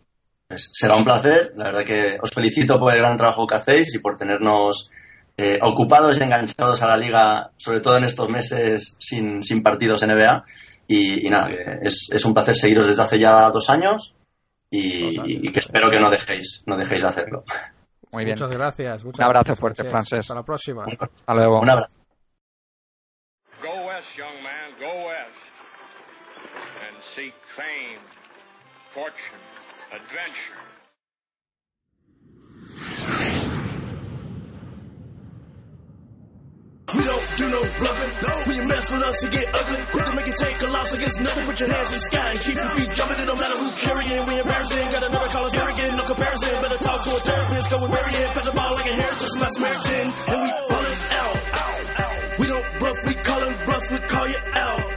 Pues 0.48 0.70
será 0.72 0.96
un 0.96 1.04
placer. 1.04 1.52
La 1.54 1.66
verdad 1.66 1.84
que 1.84 2.16
os 2.20 2.30
felicito 2.32 2.80
por 2.80 2.92
el 2.92 2.98
gran 2.98 3.16
trabajo 3.16 3.46
que 3.46 3.56
hacéis 3.56 3.94
y 3.94 4.00
por 4.00 4.16
tenernos 4.16 4.90
eh, 5.38 5.58
ocupados 5.62 6.18
y 6.18 6.22
enganchados 6.24 6.82
a 6.82 6.88
la 6.88 6.96
liga, 6.96 7.52
sobre 7.56 7.80
todo 7.80 7.96
en 7.96 8.04
estos 8.04 8.28
meses 8.28 8.96
sin, 8.98 9.42
sin 9.42 9.62
partidos 9.62 10.04
NBA. 10.06 10.44
Y, 10.88 11.26
y 11.26 11.30
nada, 11.30 11.48
que 11.48 11.78
es, 11.82 12.10
es 12.12 12.24
un 12.24 12.34
placer 12.34 12.56
seguiros 12.56 12.86
desde 12.86 13.00
hace 13.02 13.18
ya 13.18 13.48
dos 13.50 13.70
años 13.70 14.14
y, 14.70 15.04
Dos 15.14 15.18
años. 15.18 15.38
y 15.44 15.52
que 15.52 15.60
espero 15.60 15.90
que 15.90 16.00
no 16.00 16.10
dejéis, 16.10 16.64
no 16.66 16.76
dejéis 16.76 17.02
de 17.02 17.08
hacerlo. 17.08 17.44
Muy 18.12 18.24
bien. 18.24 18.34
Muchas 18.36 18.50
gracias. 18.52 19.04
Muchas 19.04 19.18
Un 19.20 19.24
abrazo 19.24 19.44
gracias, 19.44 19.60
fuerte, 19.60 19.84
Francés. 19.84 20.18
Hasta 20.20 20.34
la 20.34 20.42
próxima. 20.42 20.84
Hasta 20.84 21.34
luego. 21.34 21.60
Un 21.60 21.70
abrazo. 21.70 21.94
Go 23.62 23.86
west, 23.86 24.08
young 24.16 24.42
man, 24.42 24.72
go 24.80 25.06
west. 25.06 25.38
And 26.82 26.96
seek 27.14 27.34
fame, 27.54 28.00
fortune, 28.94 29.44
adventure. 29.92 30.57
We 36.94 37.04
don't 37.04 37.26
do 37.36 37.50
no 37.50 37.60
bluffing. 37.60 38.12
No. 38.26 38.34
When 38.46 38.56
you 38.56 38.64
mess 38.64 38.90
with 38.90 39.02
us, 39.02 39.22
you 39.22 39.28
get 39.28 39.54
ugly. 39.54 39.80
Quick 39.92 40.04
to 40.04 40.12
make 40.16 40.28
it 40.28 40.36
take 40.40 40.62
a 40.62 40.66
loss 40.66 40.92
against 40.92 41.20
nothing. 41.20 41.44
Put 41.44 41.60
your 41.60 41.68
hands 41.68 41.88
in 41.88 41.92
the 41.92 41.98
sky 42.00 42.30
and 42.30 42.40
keep 42.40 42.54
your 42.54 42.70
feet 42.76 42.90
jumping. 42.96 43.18
It 43.20 43.26
don't 43.26 43.38
matter 43.38 43.58
who 43.58 43.70
carrying. 43.72 44.26
We 44.26 44.38
embarrassing. 44.40 44.90
Got 44.90 45.02
another 45.02 45.28
call 45.28 45.44
us 45.46 45.54
arrogant. 45.54 45.96
No 45.96 46.04
comparison. 46.04 46.62
Better 46.62 46.78
talk 46.78 47.02
to 47.04 47.10
a 47.10 47.20
therapist. 47.20 47.70
Go 47.70 47.82
with 47.82 47.90
Marion. 47.90 48.30
Pet 48.32 48.44
the 48.44 48.52
ball 48.52 48.74
like 48.74 48.86
a 48.86 48.94
heritage 48.94 49.34
my 49.36 49.48
Samaritan. 49.48 50.06
And 50.32 50.42
we 50.42 50.48
ballin' 50.68 50.98
out. 51.20 52.38
We 52.38 52.46
don't 52.46 52.66
bluff. 52.78 52.98
We 53.04 53.14
call 53.14 53.40
him 53.40 53.54
bluff. 53.66 53.90
We 53.92 53.98
call 53.98 54.28
you 54.28 54.40
out. 54.54 54.87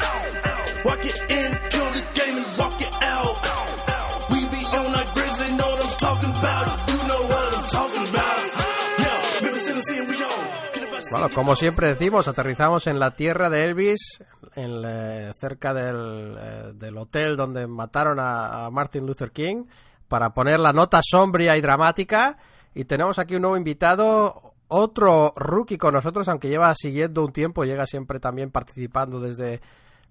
Bueno, 11.11 11.29
como 11.35 11.55
siempre 11.55 11.89
decimos, 11.89 12.27
aterrizamos 12.27 12.87
en 12.87 12.99
la 12.99 13.11
tierra 13.11 13.49
de 13.49 13.63
Elvis, 13.65 14.23
en 14.55 14.81
la- 14.81 15.33
cerca 15.33 15.73
del, 15.73 16.37
eh, 16.39 16.71
del 16.73 16.97
hotel 16.97 17.35
donde 17.35 17.67
mataron 17.67 18.19
a, 18.19 18.65
a 18.65 18.69
Martin 18.71 19.05
Luther 19.05 19.31
King, 19.31 19.65
para 20.07 20.31
poner 20.33 20.59
la 20.59 20.73
nota 20.73 21.01
sombría 21.03 21.55
y 21.57 21.61
dramática. 21.61 22.37
Y 22.73 22.85
tenemos 22.85 23.19
aquí 23.19 23.35
un 23.35 23.41
nuevo 23.41 23.57
invitado, 23.57 24.53
otro 24.69 25.33
rookie 25.35 25.77
con 25.77 25.93
nosotros, 25.93 26.27
aunque 26.29 26.47
lleva 26.47 26.73
siguiendo 26.75 27.23
un 27.25 27.33
tiempo, 27.33 27.65
llega 27.65 27.85
siempre 27.85 28.19
también 28.19 28.49
participando 28.51 29.19
desde, 29.19 29.59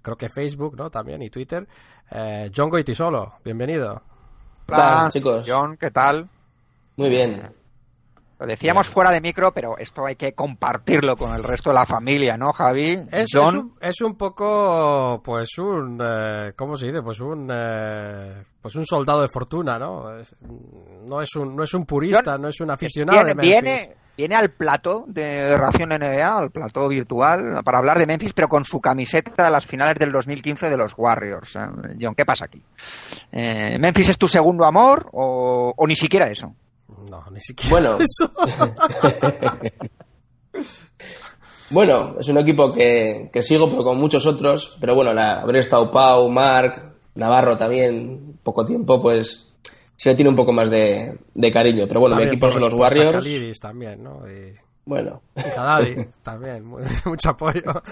creo 0.03 0.17
que 0.17 0.29
Facebook, 0.29 0.77
¿no? 0.77 0.91
También, 0.91 1.23
y 1.23 1.31
Twitter. 1.31 1.67
Eh, 2.11 2.51
John 2.55 2.69
Goitisolo, 2.69 3.35
bienvenido. 3.45 4.03
Hola, 4.69 4.99
Hola, 5.03 5.09
chicos. 5.11 5.45
John, 5.49 5.77
¿qué 5.79 5.91
tal? 5.91 6.29
Muy 6.97 7.09
bien. 7.09 7.51
Lo 8.41 8.47
decíamos 8.47 8.89
fuera 8.89 9.11
de 9.11 9.21
micro, 9.21 9.53
pero 9.53 9.77
esto 9.77 10.07
hay 10.07 10.17
que 10.17 10.33
compartirlo 10.33 11.15
con 11.15 11.35
el 11.35 11.45
resto 11.45 11.69
de 11.71 11.75
la 11.75 11.85
familia, 11.85 12.39
¿no, 12.39 12.53
Javi? 12.55 12.99
Es, 13.13 13.29
John, 13.33 13.49
es 13.49 13.55
un, 13.55 13.75
es 13.83 14.01
un 14.01 14.17
poco, 14.17 15.21
pues 15.23 15.59
un, 15.59 16.01
eh, 16.03 16.53
¿cómo 16.57 16.75
se 16.75 16.87
dice? 16.87 17.03
Pues 17.03 17.21
un, 17.21 17.51
eh, 17.53 18.43
pues 18.63 18.75
un 18.77 18.87
soldado 18.87 19.21
de 19.21 19.29
fortuna, 19.29 19.79
¿no? 19.79 20.17
Es- 20.19 20.35
no 21.05 21.21
es 21.21 21.37
un, 21.37 21.55
no 21.55 21.63
es 21.65 21.75
un 21.75 21.85
purista, 21.85 22.33
John, 22.33 22.43
no 22.43 22.49
es 22.49 22.61
un 22.61 22.71
aficionado 22.71 23.19
viene, 23.19 23.29
de 23.29 23.35
Memphis. 23.35 23.63
viene, 23.63 23.97
viene 24.17 24.35
al 24.37 24.51
plató 24.53 25.05
de 25.07 25.57
Ración 25.59 25.91
NBA, 25.91 26.39
al 26.39 26.51
plató 26.51 26.89
virtual, 26.89 27.63
para 27.63 27.77
hablar 27.79 27.99
de 27.99 28.07
Memphis, 28.07 28.33
pero 28.33 28.49
con 28.49 28.65
su 28.65 28.81
camiseta 28.81 29.45
de 29.45 29.51
las 29.51 29.67
finales 29.67 29.97
del 29.99 30.13
2015 30.13 30.71
de 30.71 30.77
los 30.79 30.95
Warriors. 30.97 31.57
Eh, 31.57 31.97
John, 32.01 32.15
¿qué 32.15 32.25
pasa 32.25 32.47
aquí? 32.47 32.63
Eh, 33.33 33.77
¿Memphis 33.79 34.09
es 34.11 34.19
tu 34.19 34.29
segundo 34.29 34.65
amor 34.65 35.11
o, 35.13 35.75
o 35.77 35.87
ni 35.87 35.95
siquiera 35.97 36.27
eso? 36.31 36.55
No, 37.09 37.25
ni 37.31 37.41
siquiera 37.41 37.71
Bueno. 37.71 37.99
eso. 38.01 38.31
Bueno, 41.71 42.17
es 42.19 42.27
un 42.27 42.39
equipo 42.39 42.73
que, 42.73 43.31
que 43.33 43.45
sigo, 43.45 43.71
pero 43.71 43.85
con 43.85 43.97
muchos 43.97 44.27
otros. 44.27 44.77
Pero 44.81 44.97
bueno, 44.97 45.15
la, 45.15 45.41
haber 45.41 45.57
estado 45.57 45.93
Pau, 45.93 46.29
Marc, 46.29 46.85
Navarro 47.15 47.57
también, 47.57 48.39
poco 48.43 48.67
tiempo, 48.67 49.01
pues 49.01 49.47
sí 49.95 50.09
le 50.09 50.17
tiene 50.17 50.31
un 50.31 50.37
poco 50.37 50.53
más 50.53 50.69
de, 50.69 51.17
de 51.33 51.53
cariño. 51.53 51.85
Pero 51.87 52.01
bueno, 52.01 52.17
mi 52.17 52.23
También 52.23 52.35
equipo 52.35 52.47
por 52.47 52.53
son 52.55 52.63
los 52.63 52.75
Warriors. 52.75 53.61
También, 53.61 54.03
¿no? 54.03 54.29
Y, 54.29 54.53
Bueno, 54.85 55.23
y 55.37 55.41
Haddadi 55.41 56.09
también, 56.25 56.65
mucho 57.05 57.31
apoyo. 57.31 57.83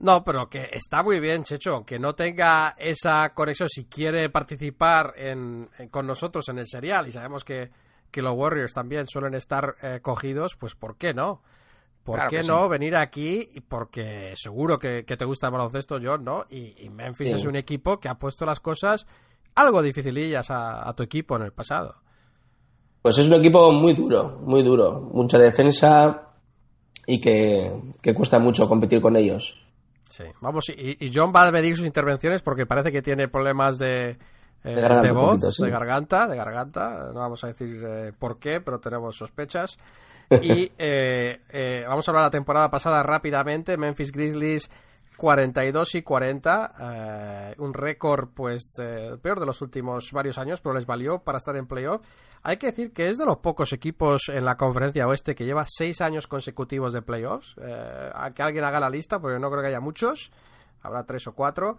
No, 0.00 0.22
pero 0.22 0.48
que 0.48 0.68
está 0.72 1.02
muy 1.02 1.18
bien, 1.18 1.42
Checho, 1.42 1.84
que 1.84 1.98
no 1.98 2.14
tenga 2.14 2.74
esa 2.78 3.30
conexión 3.34 3.68
si 3.68 3.86
quiere 3.86 4.30
participar 4.30 5.14
en, 5.16 5.68
en- 5.78 5.88
con 5.88 6.06
nosotros 6.06 6.48
en 6.48 6.58
el 6.58 6.66
serial 6.66 7.08
y 7.08 7.10
sabemos 7.12 7.44
que, 7.44 7.70
que 8.10 8.22
los 8.22 8.34
Warriors 8.36 8.72
también 8.72 9.06
suelen 9.06 9.34
estar 9.34 9.74
eh, 9.82 9.98
cogidos, 10.00 10.54
pues 10.56 10.74
¿por 10.76 10.96
qué 10.96 11.12
no? 11.14 11.42
¿Por 12.04 12.14
Claro 12.14 12.30
qué 12.30 12.42
no 12.44 12.62
sí. 12.64 12.68
venir 12.70 12.96
aquí? 12.96 13.50
Porque 13.68 14.32
seguro 14.36 14.78
que, 14.78 15.04
que 15.04 15.16
te 15.16 15.24
gusta 15.24 15.48
el 15.48 15.52
baloncesto, 15.52 15.98
John, 16.02 16.24
¿no? 16.24 16.44
Y, 16.48 16.74
y 16.84 16.88
Memphis 16.90 17.30
Sí. 17.32 17.36
es 17.36 17.44
un 17.44 17.56
equipo 17.56 17.98
que 17.98 18.08
ha 18.08 18.14
puesto 18.14 18.46
las 18.46 18.60
cosas 18.60 19.04
algo 19.56 19.82
dificilillas 19.82 20.50
a, 20.52 20.88
a 20.88 20.92
tu 20.94 21.02
equipo 21.02 21.34
en 21.36 21.42
el 21.42 21.52
pasado. 21.52 21.96
pues 23.02 23.18
es 23.18 23.26
un 23.26 23.34
equipo 23.34 23.72
muy 23.72 23.94
duro, 23.94 24.38
muy 24.44 24.62
duro. 24.62 25.00
Mucha 25.12 25.38
defensa 25.38 26.28
y 27.06 27.20
que, 27.20 27.72
que 28.00 28.14
cuesta 28.14 28.38
mucho 28.38 28.68
competir 28.68 29.00
con 29.02 29.16
ellos. 29.16 29.60
Sí, 30.18 30.24
vamos, 30.40 30.68
y, 30.70 31.06
y 31.06 31.12
John 31.14 31.32
va 31.34 31.46
a 31.46 31.52
medir 31.52 31.76
sus 31.76 31.86
intervenciones 31.86 32.42
porque 32.42 32.66
parece 32.66 32.90
que 32.90 33.02
tiene 33.02 33.28
problemas 33.28 33.78
de, 33.78 34.18
eh, 34.64 34.74
De 34.74 35.12
voz, 35.12 35.36
poquito, 35.36 35.52
sí. 35.52 35.62
de 35.62 35.70
garganta, 35.70 36.26
de 36.26 36.36
garganta. 36.36 37.12
No 37.14 37.20
vamos 37.20 37.44
a 37.44 37.46
decir 37.46 37.80
eh, 37.86 38.12
por 38.18 38.40
qué, 38.40 38.60
pero 38.60 38.80
tenemos 38.80 39.16
sospechas. 39.16 39.78
Y 40.42 40.70
eh, 40.76 41.40
eh, 41.48 41.84
vamos 41.88 42.06
a 42.06 42.10
hablar 42.10 42.24
de 42.24 42.26
la 42.26 42.30
temporada 42.30 42.68
pasada 42.68 43.02
rápidamente. 43.02 43.78
Memphis 43.78 44.12
Grizzlies 44.12 44.70
42 45.18 45.96
y 45.96 46.02
40, 46.02 46.74
eh, 46.78 47.54
un 47.58 47.74
récord 47.74 48.28
pues 48.32 48.76
eh, 48.80 49.16
peor 49.20 49.40
de 49.40 49.46
los 49.46 49.60
últimos 49.60 50.12
varios 50.12 50.38
años, 50.38 50.60
pero 50.60 50.76
les 50.76 50.86
valió 50.86 51.18
para 51.18 51.38
estar 51.38 51.56
en 51.56 51.66
playoff. 51.66 52.06
Hay 52.44 52.56
que 52.56 52.68
decir 52.68 52.92
que 52.92 53.08
es 53.08 53.18
de 53.18 53.26
los 53.26 53.38
pocos 53.38 53.72
equipos 53.72 54.28
en 54.28 54.44
la 54.44 54.56
conferencia 54.56 55.08
oeste 55.08 55.34
que 55.34 55.44
lleva 55.44 55.64
seis 55.66 56.00
años 56.00 56.28
consecutivos 56.28 56.92
de 56.92 57.02
playoffs. 57.02 57.56
Eh, 57.60 58.10
a 58.14 58.30
que 58.30 58.42
alguien 58.42 58.62
haga 58.62 58.78
la 58.78 58.88
lista, 58.88 59.18
porque 59.20 59.40
no 59.40 59.50
creo 59.50 59.60
que 59.60 59.68
haya 59.68 59.80
muchos, 59.80 60.30
habrá 60.82 61.02
tres 61.04 61.26
o 61.26 61.32
cuatro. 61.32 61.78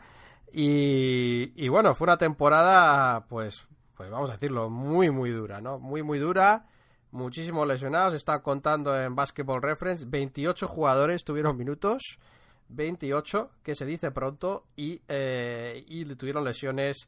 Y, 0.51 1.69
bueno, 1.69 1.93
fue 1.93 2.07
una 2.07 2.17
temporada, 2.17 3.25
pues, 3.29 3.65
pues 3.95 4.11
vamos 4.11 4.31
a 4.31 4.33
decirlo, 4.33 4.69
muy, 4.69 5.11
muy 5.11 5.29
dura, 5.29 5.61
¿no? 5.61 5.79
Muy, 5.79 6.03
muy 6.03 6.19
dura 6.19 6.65
muchísimos 7.11 7.65
lesionados. 7.65 8.15
Está 8.15 8.41
contando 8.41 8.99
en 8.99 9.15
Basketball 9.15 9.61
Reference. 9.61 10.05
28 10.09 10.67
jugadores 10.67 11.23
tuvieron 11.23 11.55
minutos. 11.55 12.19
28, 12.70 13.49
que 13.63 13.76
se 13.76 13.86
dice 13.86 14.11
pronto. 14.11 14.65
Y, 14.76 15.01
eh, 15.07 15.84
y 15.88 16.05
tuvieron 16.15 16.43
lesiones. 16.43 17.07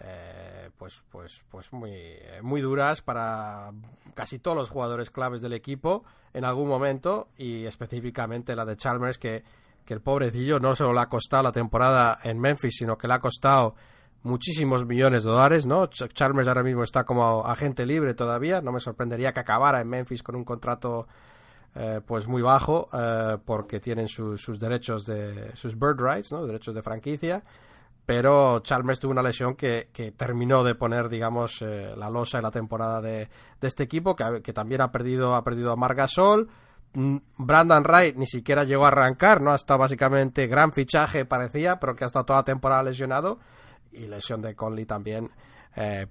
eh, 0.00 0.70
pues 0.76 1.02
pues 1.08 1.40
pues 1.50 1.72
muy 1.72 1.94
muy 2.42 2.60
duras 2.60 3.00
para 3.00 3.70
casi 4.14 4.40
todos 4.40 4.56
los 4.56 4.68
jugadores 4.70 5.10
claves 5.10 5.40
del 5.40 5.52
equipo 5.52 6.02
en 6.32 6.44
algún 6.44 6.68
momento 6.68 7.28
y 7.38 7.64
específicamente 7.64 8.56
la 8.56 8.64
de 8.64 8.76
Chalmers 8.76 9.18
que, 9.18 9.44
que 9.84 9.94
el 9.94 10.00
pobrecillo 10.00 10.58
no 10.58 10.74
solo 10.74 10.94
le 10.94 11.00
ha 11.00 11.06
costado 11.08 11.44
la 11.44 11.52
temporada 11.52 12.18
en 12.24 12.40
Memphis 12.40 12.74
sino 12.78 12.98
que 12.98 13.06
le 13.06 13.14
ha 13.14 13.20
costado 13.20 13.76
muchísimos 14.24 14.84
millones 14.84 15.22
de 15.22 15.30
dólares, 15.30 15.64
¿no? 15.64 15.88
Ch- 15.88 16.12
Chalmers 16.12 16.48
ahora 16.48 16.64
mismo 16.64 16.82
está 16.82 17.04
como 17.04 17.46
agente 17.46 17.86
libre 17.86 18.14
todavía, 18.14 18.60
no 18.60 18.72
me 18.72 18.80
sorprendería 18.80 19.32
que 19.32 19.40
acabara 19.40 19.80
en 19.80 19.88
Memphis 19.88 20.24
con 20.24 20.34
un 20.34 20.44
contrato 20.44 21.06
eh, 21.74 22.00
pues 22.06 22.26
muy 22.28 22.42
bajo 22.42 22.88
eh, 22.92 23.38
porque 23.44 23.80
tienen 23.80 24.08
sus- 24.08 24.40
sus 24.40 24.58
derechos 24.60 25.04
de 25.06 25.50
sus 25.54 25.78
bird 25.78 25.98
rights, 26.00 26.32
¿no? 26.32 26.46
Derechos 26.46 26.74
de 26.74 26.82
franquicia. 26.82 27.42
Pero 28.06 28.60
Chalmers 28.60 29.00
tuvo 29.00 29.12
una 29.12 29.22
lesión 29.22 29.54
que, 29.56 29.88
que 29.92 30.12
terminó 30.12 30.62
de 30.62 30.74
poner, 30.74 31.08
digamos, 31.08 31.62
eh, 31.62 31.94
la 31.96 32.10
losa 32.10 32.36
en 32.36 32.42
la 32.44 32.50
temporada 32.50 33.00
de, 33.00 33.28
de 33.60 33.66
este 33.66 33.82
equipo, 33.84 34.14
que, 34.14 34.42
que 34.42 34.52
también 34.52 34.82
ha 34.82 34.92
perdido, 34.92 35.34
ha 35.34 35.42
perdido 35.42 35.72
a 35.72 35.76
Margasol. 35.76 36.48
Mm, 36.92 37.16
Brandon 37.38 37.82
Wright 37.82 38.14
ni 38.16 38.26
siquiera 38.26 38.64
llegó 38.64 38.84
a 38.84 38.88
arrancar, 38.88 39.40
¿no? 39.40 39.52
Ha 39.52 39.54
estado 39.54 39.80
básicamente 39.80 40.46
gran 40.46 40.70
fichaje, 40.72 41.24
parecía, 41.24 41.80
pero 41.80 41.94
que 41.96 42.04
ha 42.04 42.06
estado 42.06 42.26
toda 42.26 42.40
la 42.40 42.44
temporada 42.44 42.82
lesionado. 42.82 43.38
Y 43.90 44.06
lesión 44.06 44.42
de 44.42 44.54
Conley 44.54 44.84
también 44.86 45.30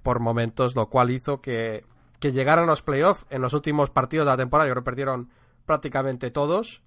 por 0.02 0.20
momentos, 0.20 0.76
lo 0.76 0.88
cual 0.90 1.10
hizo 1.10 1.40
que, 1.40 1.84
que 2.20 2.32
llegaran 2.32 2.66
los 2.66 2.82
playoffs 2.82 3.24
en 3.30 3.40
los 3.40 3.54
últimos 3.54 3.88
partidos 3.90 4.26
de 4.26 4.32
la 4.32 4.36
temporada. 4.36 4.68
Yo 4.68 4.74
creo 4.74 4.82
que 4.82 4.90
perdieron 4.90 5.30
prácticamente 5.66 6.30
todos. 6.30 6.82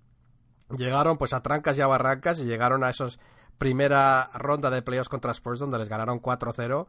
Llegaron 0.75 1.17
pues 1.17 1.33
a 1.33 1.41
trancas 1.41 1.77
y 1.77 1.81
a 1.81 1.87
barrancas 1.87 2.39
y 2.39 2.45
llegaron 2.45 2.83
a 2.83 2.89
esos 2.89 3.19
primera 3.57 4.29
ronda 4.33 4.69
de 4.69 4.81
playoffs 4.81 5.09
contra 5.09 5.31
Spurs 5.31 5.59
donde 5.59 5.79
les 5.79 5.89
ganaron 5.89 6.21
4-0 6.21 6.85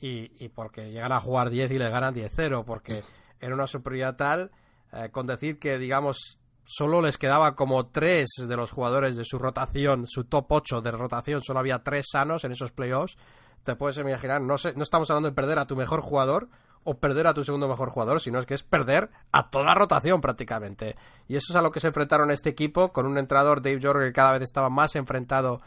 y, 0.00 0.32
y 0.42 0.48
porque 0.48 0.90
llegan 0.90 1.12
a 1.12 1.20
jugar 1.20 1.50
10 1.50 1.72
y 1.72 1.78
les 1.78 1.90
ganan 1.90 2.14
10-0 2.14 2.64
porque 2.64 3.02
era 3.40 3.54
una 3.54 3.66
superioridad 3.66 4.16
tal 4.16 4.50
eh, 4.92 5.10
con 5.10 5.26
decir 5.26 5.58
que 5.58 5.78
digamos 5.78 6.38
solo 6.64 7.00
les 7.00 7.18
quedaba 7.18 7.54
como 7.54 7.88
tres 7.88 8.28
de 8.48 8.56
los 8.56 8.72
jugadores 8.72 9.16
de 9.16 9.24
su 9.24 9.38
rotación, 9.38 10.06
su 10.06 10.24
top 10.24 10.46
8 10.50 10.80
de 10.80 10.90
rotación, 10.90 11.40
solo 11.40 11.60
había 11.60 11.82
tres 11.82 12.06
sanos 12.10 12.44
en 12.44 12.52
esos 12.52 12.72
playoffs. 12.72 13.16
Te 13.62 13.76
puedes 13.76 13.98
imaginar, 13.98 14.42
no, 14.42 14.58
sé, 14.58 14.72
no 14.74 14.82
estamos 14.82 15.10
hablando 15.10 15.28
de 15.28 15.34
perder 15.34 15.58
a 15.58 15.66
tu 15.66 15.76
mejor 15.76 16.00
jugador 16.00 16.48
o 16.86 16.94
perder 16.94 17.26
a 17.26 17.34
tu 17.34 17.44
segundo 17.44 17.68
mejor 17.68 17.90
jugador, 17.90 18.20
sino 18.20 18.38
es 18.38 18.46
que 18.46 18.54
es 18.54 18.62
perder 18.62 19.10
a 19.32 19.50
toda 19.50 19.74
rotación 19.74 20.20
prácticamente. 20.20 20.96
Y 21.28 21.36
eso 21.36 21.52
es 21.52 21.56
a 21.56 21.62
lo 21.62 21.70
que 21.70 21.80
se 21.80 21.88
enfrentaron 21.88 22.30
este 22.30 22.50
equipo 22.50 22.92
con 22.92 23.06
un 23.06 23.18
entrenador, 23.18 23.60
Dave 23.60 23.80
Jorger, 23.82 24.08
que 24.08 24.12
cada 24.12 24.32
vez 24.32 24.42
estaba 24.42 24.70
más 24.70 24.94
enfrentado 24.96 25.60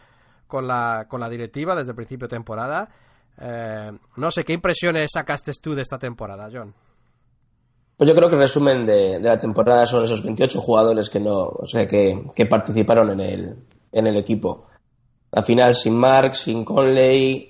con 0.47 0.67
la, 0.67 1.05
con 1.07 1.19
la 1.19 1.29
directiva 1.29 1.75
desde 1.75 1.91
el 1.91 1.95
principio 1.95 2.27
de 2.27 2.35
temporada. 2.35 2.89
Eh, 3.39 3.91
no 4.15 4.31
sé, 4.31 4.43
¿qué 4.43 4.53
impresiones 4.53 5.11
sacaste 5.13 5.51
tú 5.61 5.75
de 5.75 5.81
esta 5.81 5.99
temporada, 5.99 6.49
John? 6.51 6.73
Pues 7.97 8.07
yo 8.07 8.15
creo 8.15 8.29
que 8.29 8.35
el 8.35 8.41
resumen 8.41 8.85
de, 8.85 9.19
de 9.19 9.27
la 9.27 9.37
temporada 9.37 9.85
son 9.85 10.05
esos 10.05 10.23
28 10.23 10.61
jugadores 10.61 11.09
que 11.09 11.19
no, 11.19 11.47
o 11.47 11.65
sea, 11.65 11.85
que, 11.85 12.27
que 12.33 12.45
participaron 12.45 13.11
en 13.11 13.19
el, 13.19 13.55
en 13.91 14.07
el 14.07 14.15
equipo. 14.15 14.67
Al 15.31 15.43
final, 15.43 15.75
sin 15.75 15.97
Mark, 15.97 16.33
sin 16.33 16.63
Conley, 16.63 17.48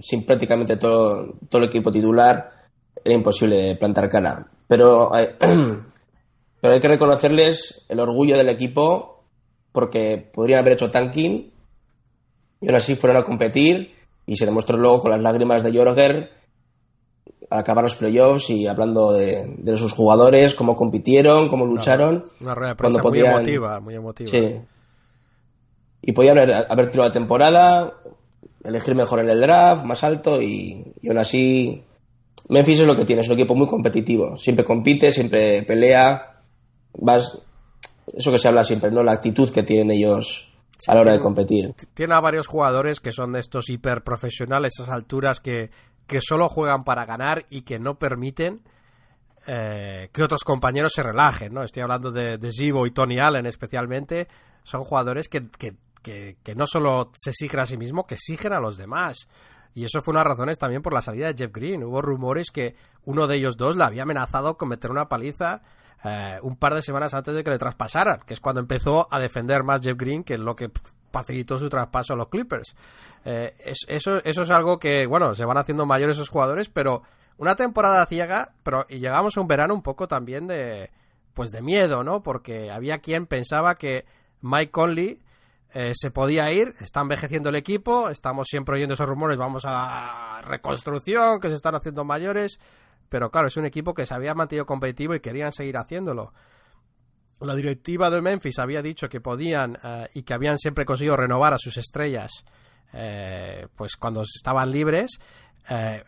sin 0.00 0.24
prácticamente 0.24 0.76
todo, 0.76 1.34
todo 1.48 1.62
el 1.62 1.68
equipo 1.68 1.90
titular, 1.92 2.50
era 3.04 3.14
imposible 3.14 3.76
plantar 3.76 4.08
cara. 4.08 4.46
Pero 4.68 5.14
hay, 5.14 5.28
pero 6.60 6.74
hay 6.74 6.80
que 6.80 6.88
reconocerles 6.88 7.84
el 7.88 8.00
orgullo 8.00 8.36
del 8.36 8.48
equipo 8.48 9.24
porque 9.72 10.30
podrían 10.32 10.60
haber 10.60 10.74
hecho 10.74 10.90
tanking 10.90 11.50
y 12.60 12.66
aún 12.68 12.76
así 12.76 12.94
fueron 12.94 13.16
a 13.16 13.24
competir 13.24 13.94
y 14.26 14.36
se 14.36 14.44
demostró 14.46 14.76
luego 14.76 15.00
con 15.00 15.10
las 15.10 15.22
lágrimas 15.22 15.62
de 15.62 15.76
Jorger 15.76 16.30
al 17.50 17.58
acabar 17.58 17.84
los 17.84 17.96
playoffs 17.96 18.48
y 18.50 18.66
hablando 18.66 19.12
de, 19.12 19.56
de 19.58 19.76
sus 19.76 19.92
jugadores, 19.92 20.54
cómo 20.54 20.74
compitieron, 20.76 21.48
cómo 21.48 21.66
lucharon. 21.66 22.24
Una 22.40 22.54
rueda 22.54 22.70
de 22.70 22.76
cuando 22.76 22.98
prensa 22.98 23.02
muy 23.02 23.10
podían- 23.10 23.32
emotiva, 23.34 23.80
muy 23.80 23.94
emotiva. 23.94 24.30
Sí. 24.30 24.56
Y 26.02 26.12
podían 26.12 26.38
haber, 26.38 26.66
haber 26.68 26.90
tirado 26.90 27.08
la 27.08 27.12
temporada, 27.12 27.94
elegir 28.64 28.94
mejor 28.94 29.20
en 29.20 29.30
el 29.30 29.40
draft, 29.40 29.84
más 29.84 30.04
alto 30.04 30.40
y, 30.40 30.94
y 31.00 31.08
aún 31.08 31.18
así 31.18 31.84
Memphis 32.48 32.80
es 32.80 32.86
lo 32.86 32.96
que 32.96 33.04
tiene, 33.04 33.22
es 33.22 33.28
un 33.28 33.34
equipo 33.34 33.54
muy 33.54 33.66
competitivo. 33.66 34.36
Siempre 34.36 34.64
compite, 34.64 35.12
siempre 35.12 35.62
pelea. 35.62 36.40
Vas, 36.94 37.38
eso 38.06 38.32
que 38.32 38.38
se 38.38 38.48
habla 38.48 38.64
siempre, 38.64 38.90
¿no? 38.90 39.02
La 39.02 39.12
actitud 39.12 39.50
que 39.50 39.62
tienen 39.62 39.90
ellos 39.90 40.52
a 40.86 40.94
la 40.94 41.00
hora 41.02 41.12
de 41.12 41.20
competir. 41.20 41.74
Tiene 41.94 42.14
a 42.14 42.20
varios 42.20 42.46
jugadores 42.46 43.00
que 43.00 43.12
son 43.12 43.32
de 43.32 43.40
estos 43.40 43.68
hiperprofesionales, 43.70 44.72
esas 44.76 44.90
alturas 44.90 45.40
que, 45.40 45.70
que 46.06 46.20
solo 46.20 46.48
juegan 46.48 46.84
para 46.84 47.06
ganar 47.06 47.46
y 47.50 47.62
que 47.62 47.78
no 47.78 47.98
permiten 47.98 48.62
eh, 49.46 50.08
que 50.12 50.22
otros 50.22 50.44
compañeros 50.44 50.92
se 50.94 51.02
relajen, 51.02 51.54
¿no? 51.54 51.62
Estoy 51.62 51.82
hablando 51.82 52.10
de, 52.10 52.38
de 52.38 52.50
Zibo 52.52 52.86
y 52.86 52.90
Tony 52.90 53.18
Allen 53.18 53.46
especialmente. 53.46 54.28
Son 54.64 54.84
jugadores 54.84 55.28
que, 55.28 55.48
que, 55.58 55.74
que, 56.02 56.36
que 56.42 56.54
no 56.54 56.66
solo 56.66 57.10
se 57.14 57.30
exigen 57.30 57.60
a 57.60 57.66
sí 57.66 57.76
mismos, 57.76 58.06
que 58.06 58.14
exigen 58.14 58.52
a 58.52 58.60
los 58.60 58.76
demás. 58.76 59.28
Y 59.74 59.84
eso 59.84 60.02
fue 60.02 60.12
una 60.12 60.22
razón 60.22 60.40
razones 60.40 60.58
también 60.58 60.82
por 60.82 60.92
la 60.92 61.00
salida 61.00 61.32
de 61.32 61.34
Jeff 61.38 61.52
Green. 61.52 61.82
Hubo 61.82 62.02
rumores 62.02 62.50
que 62.50 62.74
uno 63.04 63.26
de 63.26 63.36
ellos 63.36 63.56
dos 63.56 63.76
le 63.76 63.84
había 63.84 64.02
amenazado 64.02 64.58
con 64.58 64.68
meter 64.68 64.90
una 64.90 65.08
paliza 65.08 65.62
eh, 66.04 66.38
un 66.42 66.56
par 66.56 66.74
de 66.74 66.82
semanas 66.82 67.14
antes 67.14 67.32
de 67.34 67.44
que 67.44 67.50
le 67.50 67.58
traspasaran, 67.58 68.20
que 68.26 68.34
es 68.34 68.40
cuando 68.40 68.60
empezó 68.60 69.06
a 69.10 69.18
defender 69.20 69.62
más 69.62 69.80
Jeff 69.82 69.96
Green, 69.96 70.24
que 70.24 70.34
es 70.34 70.40
lo 70.40 70.56
que 70.56 70.70
facilitó 71.12 71.58
su 71.58 71.68
traspaso 71.70 72.12
a 72.12 72.16
los 72.16 72.28
Clippers. 72.28 72.74
Eh, 73.24 73.54
es- 73.64 73.86
eso, 73.86 74.16
eso 74.24 74.42
es 74.42 74.50
algo 74.50 74.78
que, 74.78 75.06
bueno, 75.06 75.34
se 75.34 75.44
van 75.44 75.58
haciendo 75.58 75.86
mayores 75.86 76.16
esos 76.16 76.28
jugadores, 76.28 76.68
pero 76.68 77.02
una 77.38 77.54
temporada 77.56 78.04
ciega, 78.06 78.52
pero 78.64 78.84
y 78.88 78.98
llegamos 78.98 79.36
a 79.36 79.40
un 79.40 79.46
verano 79.46 79.74
un 79.74 79.82
poco 79.82 80.08
también 80.08 80.46
de, 80.48 80.90
pues 81.34 81.50
de 81.50 81.62
miedo, 81.62 82.02
¿no? 82.04 82.22
Porque 82.22 82.70
había 82.70 82.98
quien 82.98 83.26
pensaba 83.26 83.76
que 83.76 84.04
Mike 84.40 84.70
Conley 84.72 85.20
eh, 85.74 85.92
se 85.94 86.10
podía 86.10 86.52
ir, 86.52 86.74
está 86.80 87.00
envejeciendo 87.00 87.48
el 87.48 87.54
equipo, 87.56 88.10
estamos 88.10 88.46
siempre 88.48 88.74
oyendo 88.74 88.92
esos 88.92 89.08
rumores, 89.08 89.38
vamos 89.38 89.64
a 89.66 90.42
reconstrucción, 90.44 91.40
que 91.40 91.48
se 91.48 91.54
están 91.54 91.74
haciendo 91.74 92.04
mayores, 92.04 92.60
pero 93.08 93.30
claro, 93.30 93.46
es 93.46 93.56
un 93.56 93.64
equipo 93.64 93.94
que 93.94 94.04
se 94.04 94.14
había 94.14 94.34
mantenido 94.34 94.66
competitivo 94.66 95.14
y 95.14 95.20
querían 95.20 95.50
seguir 95.50 95.78
haciéndolo. 95.78 96.34
La 97.40 97.54
directiva 97.54 98.10
de 98.10 98.20
Memphis 98.20 98.58
había 98.58 98.82
dicho 98.82 99.08
que 99.08 99.20
podían 99.20 99.78
eh, 99.82 100.08
y 100.14 100.22
que 100.22 100.34
habían 100.34 100.58
siempre 100.58 100.84
conseguido 100.84 101.16
renovar 101.16 101.54
a 101.54 101.58
sus 101.58 101.78
estrellas 101.78 102.44
eh, 102.92 103.66
pues 103.74 103.96
cuando 103.96 104.22
estaban 104.22 104.70
libres. 104.70 105.18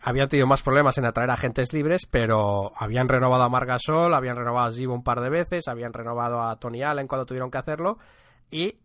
Habían 0.01 0.27
tenido 0.27 0.47
más 0.47 0.61
problemas 0.61 0.97
en 0.97 1.05
atraer 1.05 1.31
agentes 1.31 1.71
libres, 1.71 2.05
pero 2.05 2.73
habían 2.75 3.07
renovado 3.07 3.43
a 3.43 3.49
Margasol, 3.49 4.13
habían 4.13 4.35
renovado 4.35 4.67
a 4.67 4.71
Zibo 4.71 4.93
un 4.93 5.01
par 5.01 5.21
de 5.21 5.29
veces, 5.29 5.69
habían 5.69 5.93
renovado 5.93 6.41
a 6.41 6.59
Tony 6.59 6.83
Allen 6.83 7.07
cuando 7.07 7.25
tuvieron 7.25 7.49
que 7.49 7.57
hacerlo 7.57 7.97
y 8.51 8.79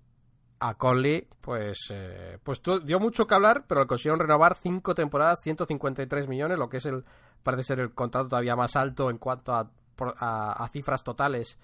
a 0.61 0.75
Conley, 0.75 1.27
pues, 1.41 1.79
eh, 1.91 2.39
pues 2.45 2.61
dio 2.85 3.01
mucho 3.01 3.27
que 3.27 3.35
hablar, 3.35 3.65
pero 3.67 3.87
consiguieron 3.87 4.21
renovar 4.21 4.57
cinco 4.57 4.95
temporadas, 4.95 5.41
153 5.43 6.29
millones, 6.29 6.59
lo 6.59 6.69
que 6.69 6.77
es 6.77 6.87
el 6.87 7.05
parece 7.43 7.63
ser 7.65 7.81
el 7.81 7.93
contrato 7.95 8.29
todavía 8.29 8.55
más 8.57 8.77
alto 8.77 9.09
en 9.11 9.17
cuanto 9.19 9.55
a, 9.55 9.67
a- 10.19 10.53
a 10.65 10.69
cifras 10.69 11.03
totales 11.03 11.59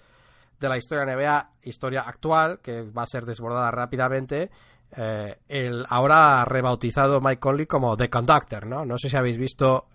de 0.59 0.69
la 0.69 0.77
historia 0.77 1.03
NBA, 1.05 1.51
historia 1.63 2.01
actual, 2.01 2.59
que 2.61 2.81
va 2.81 3.03
a 3.03 3.07
ser 3.07 3.25
desbordada 3.25 3.69
rápidamente. 3.71 4.49
eh, 4.95 5.37
el 5.49 5.85
ahora 5.89 6.43
rebautizado 6.45 7.19
Mike 7.21 7.39
Conley 7.39 7.65
como 7.67 7.95
The 7.97 8.09
Conductor, 8.09 8.65
¿no? 8.65 8.85
No 8.85 8.97
sé 8.97 9.09
si 9.09 9.17
habéis 9.17 9.37
visto 9.37 9.85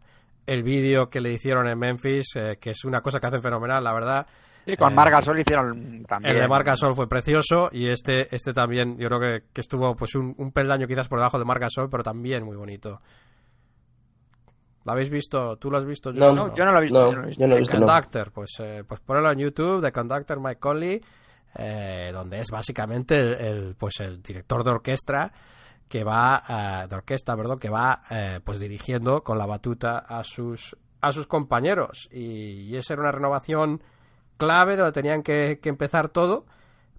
el 0.46 0.62
vídeo 0.62 1.08
que 1.08 1.20
le 1.20 1.32
hicieron 1.32 1.66
en 1.66 1.78
Memphis, 1.78 2.36
eh, 2.36 2.58
que 2.60 2.70
es 2.70 2.84
una 2.84 3.00
cosa 3.00 3.18
que 3.18 3.26
hacen 3.26 3.40
fenomenal, 3.42 3.82
la 3.82 3.92
verdad. 3.94 4.26
Y 4.66 4.76
con 4.76 4.92
Eh, 4.92 4.96
Marc 4.96 5.10
Gasol 5.12 5.40
hicieron 5.40 6.04
también. 6.08 6.34
el 6.36 6.40
de 6.42 6.48
Marc 6.48 6.66
Gasol 6.66 6.94
fue 6.94 7.08
precioso 7.08 7.68
y 7.72 7.86
este, 7.88 8.34
este 8.34 8.52
también, 8.52 8.96
yo 8.98 9.08
creo 9.08 9.20
que, 9.20 9.42
que 9.52 9.60
estuvo 9.60 9.94
pues 9.96 10.14
un, 10.14 10.34
un 10.38 10.52
peldaño 10.52 10.86
quizás 10.86 11.08
por 11.08 11.18
debajo 11.18 11.38
de 11.38 11.44
Marc 11.44 11.60
Gasol, 11.62 11.88
pero 11.90 12.02
también 12.02 12.44
muy 12.44 12.56
bonito. 12.56 13.00
¿Lo 14.84 14.92
habéis 14.92 15.10
visto? 15.10 15.56
¿Tú 15.58 15.70
lo 15.70 15.78
has 15.78 15.84
visto? 15.84 16.12
No, 16.12 16.32
No, 16.32 16.54
yo 16.56 16.64
no 16.64 16.72
lo 16.72 16.78
he 16.78 16.82
visto. 16.82 16.98
no, 16.98 17.10
yo 17.10 17.16
no 17.16 17.20
lo 17.22 17.24
he 17.24 17.28
visto. 17.28 17.40
yo 17.42 17.46
no 17.48 17.52
he 17.52 17.56
The 17.56 17.60
visto, 17.60 17.74
no. 17.78 17.86
Conductor, 17.86 18.32
pues, 18.32 18.50
eh, 18.60 18.84
pues 18.86 19.00
ponelo 19.00 19.30
en 19.30 19.38
YouTube, 19.38 19.80
The 19.82 19.92
Conductor 19.92 20.40
Mike 20.40 20.60
Conley. 20.60 21.00
eh, 21.54 22.10
donde 22.12 22.40
es 22.40 22.48
básicamente 22.50 23.16
el, 23.20 23.32
el, 23.34 23.74
pues 23.76 24.00
el 24.00 24.22
director 24.22 24.64
de 24.64 24.70
orquesta 24.70 25.30
que 25.86 26.02
va 26.02 26.42
eh, 26.48 26.86
de 26.88 26.94
orquesta, 26.96 27.36
perdón, 27.36 27.58
que 27.58 27.68
va 27.68 28.00
eh, 28.10 28.40
pues 28.42 28.58
dirigiendo 28.58 29.22
con 29.22 29.36
la 29.36 29.44
batuta 29.46 29.98
a 29.98 30.24
sus 30.24 30.74
a 31.02 31.12
sus 31.12 31.26
compañeros 31.26 32.08
y, 32.10 32.62
y 32.70 32.76
esa 32.76 32.94
era 32.94 33.02
una 33.02 33.12
renovación 33.12 33.82
clave 34.42 34.76
donde 34.76 34.90
tenían 34.90 35.22
que, 35.22 35.60
empezar 35.62 36.08
todo 36.08 36.44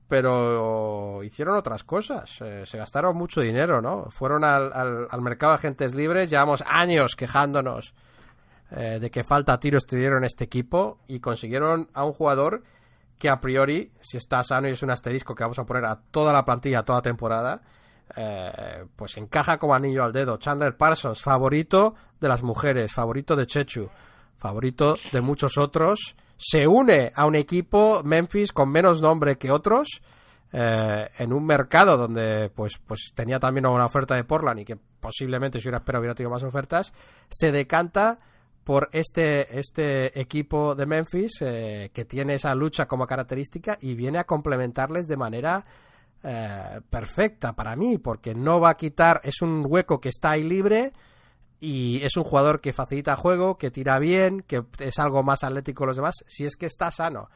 pero 0.08 1.24
hicieron 1.24 1.58
otras 1.58 1.84
cosas, 1.84 2.40
eh, 2.42 2.64
se 2.66 2.78
gastaron 2.78 3.18
mucho 3.18 3.42
dinero, 3.42 3.82
¿no? 3.82 4.12
Fueron 4.12 4.44
al, 4.44 4.72
al, 4.72 5.08
al 5.10 5.22
mercado 5.22 5.54
de 5.54 5.56
agentes 5.56 5.96
libres, 5.96 6.30
llevamos 6.30 6.64
años 6.68 7.16
quejándonos 7.16 7.96
eh, 8.72 9.00
de 9.00 9.12
que 9.12 9.24
falta 9.24 9.60
tiros 9.60 9.86
te 9.86 9.98
dieron 9.98 10.24
este 10.24 10.46
equipo 10.46 11.00
y 11.08 11.20
consiguieron 11.20 11.90
a 11.94 12.06
un 12.06 12.14
jugador 12.14 12.64
que 13.18 13.30
a 13.30 13.40
priori, 13.40 13.92
si 14.00 14.18
está 14.18 14.44
sano 14.44 14.68
y 14.68 14.72
es 14.72 14.84
un 14.84 14.92
asterisco 14.92 15.36
que 15.36 15.44
vamos 15.44 15.60
a 15.60 15.66
poner 15.66 15.86
a 15.86 16.00
toda 16.12 16.32
la 16.32 16.46
plantilla, 16.46 16.84
toda 16.84 17.02
temporada, 17.02 17.62
eh, 18.16 18.86
pues 18.96 19.18
encaja 19.18 19.58
como 19.58 19.74
anillo 19.74 20.04
al 20.04 20.14
dedo. 20.14 20.38
Chandler 20.38 20.78
Parsons, 20.78 21.22
favorito 21.22 21.96
de 22.20 22.28
las 22.28 22.44
mujeres, 22.44 22.94
favorito 22.94 23.36
de 23.36 23.48
Chechu, 23.48 23.90
favorito 24.38 24.98
de 25.12 25.22
muchos 25.22 25.58
otros. 25.58 26.16
Se 26.46 26.68
une 26.68 27.14
a 27.16 27.26
un 27.26 27.36
equipo 27.36 28.04
Memphis 28.04 28.52
con 28.52 28.70
menos 28.70 29.02
nombre 29.02 29.38
que 29.38 29.50
otros. 29.50 30.02
Eh, 30.52 31.10
en 31.18 31.34
un 31.34 31.46
mercado 31.46 31.98
donde 31.98 32.52
pues, 32.54 32.78
pues 32.78 33.12
tenía 33.16 33.40
también 33.40 33.66
una 33.66 33.86
oferta 33.86 34.14
de 34.16 34.24
Portland 34.24 34.60
y 34.60 34.66
que 34.66 34.76
posiblemente 34.76 35.60
si 35.60 35.68
hubiera 35.68 35.80
esperado 35.80 36.02
hubiera 36.02 36.14
tenido 36.14 36.30
más 36.30 36.44
ofertas, 36.44 36.94
se 37.28 37.52
decanta 37.52 38.20
por 38.64 38.90
este, 38.92 39.58
este 39.58 40.20
equipo 40.20 40.76
de 40.76 40.86
Memphis 40.86 41.42
eh, 41.42 41.90
que 41.92 42.06
tiene 42.06 42.36
esa 42.36 42.54
lucha 42.54 42.88
como 42.88 43.08
característica 43.08 43.80
y 43.82 43.96
viene 43.96 44.20
a 44.20 44.26
complementarles 44.26 45.08
de 45.08 45.18
manera 45.18 45.66
eh, 46.24 46.82
perfecta 46.88 47.54
para 47.54 47.76
mí, 47.76 47.98
porque 47.98 48.36
no 48.36 48.60
va 48.60 48.72
a 48.72 48.78
quitar, 48.78 49.22
es 49.24 49.42
un 49.42 49.64
hueco 49.68 50.00
que 50.00 50.10
está 50.10 50.32
ahí 50.32 50.44
libre 50.44 50.94
y 51.66 52.04
es 52.04 52.18
un 52.18 52.26
jugador 52.26 52.60
que 52.60 52.74
facilita 52.74 53.16
juego, 53.16 53.58
que 53.58 53.72
tira 53.72 53.98
bien, 53.98 54.42
que 54.42 54.66
es 54.80 55.00
algo 55.00 55.24
más 55.24 55.46
atlético 55.46 55.84
que 55.84 55.88
los 55.88 55.96
demás, 55.96 56.26
si 56.28 56.44
es 56.44 56.58
que 56.58 56.66
está 56.66 56.92
sano. 56.92 57.30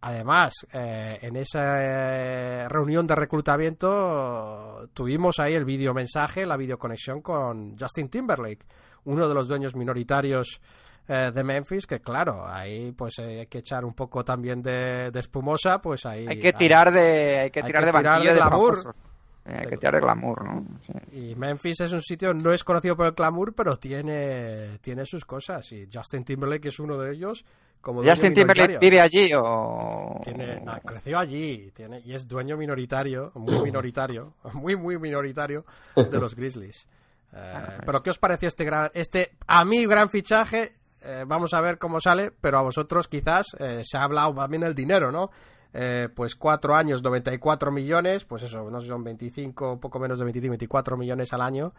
Además, 0.00 0.66
eh, 0.72 1.20
en 1.22 1.36
esa 1.36 1.76
eh, 1.78 2.68
reunión 2.68 3.06
de 3.06 3.14
reclutamiento 3.14 4.88
tuvimos 4.92 5.38
ahí 5.38 5.54
el 5.54 5.64
video 5.64 5.94
mensaje, 5.94 6.46
la 6.46 6.56
videoconexión 6.56 7.22
con 7.22 7.78
Justin 7.78 8.08
Timberlake, 8.08 8.66
uno 9.04 9.28
de 9.28 9.34
los 9.34 9.46
dueños 9.46 9.76
minoritarios 9.76 10.60
eh, 11.06 11.30
de 11.32 11.44
Memphis, 11.44 11.86
que 11.86 12.00
claro, 12.00 12.44
ahí 12.48 12.90
pues 12.90 13.20
hay 13.20 13.46
que 13.46 13.58
echar 13.58 13.84
un 13.84 13.94
poco 13.94 14.24
también 14.24 14.62
de, 14.62 15.12
de 15.12 15.20
espumosa, 15.20 15.80
pues 15.80 16.06
ahí... 16.06 16.26
Hay 16.26 16.40
que 16.40 16.52
tirar 16.54 16.90
de, 16.90 17.38
hay 17.38 17.50
que 17.52 17.60
hay 17.60 17.66
tirar 17.66 17.84
que 17.84 17.92
de 17.92 17.98
tirar 17.98 18.20
de 18.20 18.34
de. 18.34 19.09
Eh, 19.44 19.66
que 19.68 19.90
de 19.90 20.00
glamour, 20.00 20.44
¿no? 20.44 20.66
Sí. 20.86 21.30
Y 21.30 21.34
Memphis 21.34 21.80
es 21.80 21.92
un 21.92 22.02
sitio, 22.02 22.34
no 22.34 22.52
es 22.52 22.62
conocido 22.62 22.96
por 22.96 23.06
el 23.06 23.12
glamour, 23.12 23.54
pero 23.54 23.78
tiene, 23.78 24.78
tiene 24.80 25.06
sus 25.06 25.24
cosas. 25.24 25.72
Y 25.72 25.88
Justin 25.92 26.24
Timberlake 26.24 26.68
es 26.68 26.78
uno 26.78 26.98
de 26.98 27.12
ellos. 27.12 27.44
Como 27.80 28.04
¿Justin 28.04 28.34
Timberlake 28.34 28.78
vive 28.78 29.00
allí 29.00 29.32
o...? 29.34 30.20
Tiene, 30.22 30.60
no, 30.60 30.78
creció 30.80 31.18
allí 31.18 31.70
tiene, 31.74 32.00
y 32.04 32.12
es 32.12 32.28
dueño 32.28 32.58
minoritario, 32.58 33.32
muy 33.34 33.58
minoritario, 33.64 34.34
muy, 34.52 34.76
muy 34.76 34.98
minoritario 34.98 35.64
de 35.96 36.18
los 36.18 36.34
Grizzlies. 36.34 36.88
Eh, 37.32 37.78
pero 37.86 38.02
¿qué 38.02 38.10
os 38.10 38.18
pareció 38.18 38.48
este 38.48 38.64
gran, 38.64 38.90
este, 38.92 39.36
a 39.46 39.64
mí, 39.64 39.86
gran 39.86 40.10
fichaje? 40.10 40.74
Eh, 41.00 41.24
vamos 41.24 41.54
a 41.54 41.60
ver 41.60 41.78
cómo 41.78 42.00
sale, 42.00 42.32
pero 42.40 42.58
a 42.58 42.62
vosotros 42.62 43.06
quizás 43.06 43.54
eh, 43.60 43.82
se 43.84 43.96
ha 43.96 44.02
hablado 44.02 44.34
también 44.34 44.62
del 44.62 44.74
dinero, 44.74 45.12
¿no? 45.12 45.30
Eh, 45.72 46.08
pues 46.14 46.34
cuatro 46.34 46.74
años, 46.74 47.02
94 47.02 47.70
millones, 47.70 48.24
pues 48.24 48.42
eso, 48.42 48.68
no 48.70 48.80
sé, 48.80 48.88
son 48.88 49.04
25, 49.04 49.78
poco 49.78 49.98
menos 50.00 50.18
de 50.18 50.24
25, 50.24 50.50
24 50.50 50.96
millones 50.96 51.32
al 51.32 51.42
año. 51.42 51.72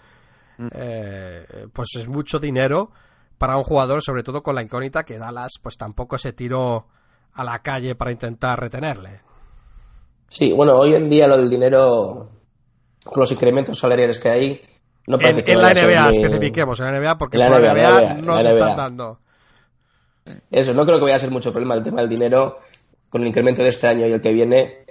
Eh, 0.74 1.68
pues 1.74 1.90
es 1.98 2.08
mucho 2.08 2.40
dinero 2.40 2.92
para 3.38 3.58
un 3.58 3.64
jugador, 3.64 4.02
sobre 4.04 4.24
todo 4.24 4.44
con 4.44 4.56
la 4.56 4.62
incógnita 4.62 5.04
que 5.04 5.18
Dallas, 5.18 5.54
pues 5.62 5.76
tampoco 5.76 6.18
se 6.18 6.34
tiró 6.34 6.88
a 7.34 7.44
la 7.44 7.60
calle 7.60 7.96
para 7.96 8.12
intentar 8.12 8.60
retenerle. 8.60 9.22
Sí, 10.28 10.54
bueno, 10.54 10.76
hoy 10.78 10.94
en 10.94 11.10
día 11.10 11.28
lo 11.28 11.38
del 11.38 11.50
dinero, 11.50 12.30
con 13.04 13.20
los 13.22 13.32
incrementos 13.32 13.80
salariales 13.80 14.20
que 14.20 14.30
hay, 14.30 14.62
no 15.08 15.18
parece 15.18 15.40
En, 15.40 15.46
que 15.46 15.52
en 15.54 15.62
la 15.62 15.74
NBA, 15.74 16.04
muy- 16.10 16.18
especifiquemos, 16.18 16.80
en 16.80 16.86
la 16.86 16.92
NBA, 17.00 17.18
porque 17.18 17.38
En 17.38 17.42
la 17.44 17.50
por 17.50 17.62
la 17.62 17.74
NBA, 17.74 17.90
NBA, 17.90 18.02
la 18.02 18.14
no 18.16 18.34
NBA. 18.36 18.42
se 18.42 18.50
están 18.50 18.78
dando. 18.78 19.20
Eso, 20.52 20.74
no 20.74 20.86
creo 20.86 20.98
que 21.00 21.04
vaya 21.06 21.16
a 21.16 21.20
ser 21.20 21.32
mucho 21.32 21.52
problema 21.52 21.74
el 21.76 21.84
tema 21.84 22.02
del 22.02 22.10
dinero 22.10 22.60
con 23.12 23.22
el 23.22 23.28
incremento 23.28 23.62
de 23.62 23.70
este 23.70 23.86
año 23.88 24.08
y 24.08 24.12
el 24.14 24.22
que 24.22 24.34
viene. 24.34 24.86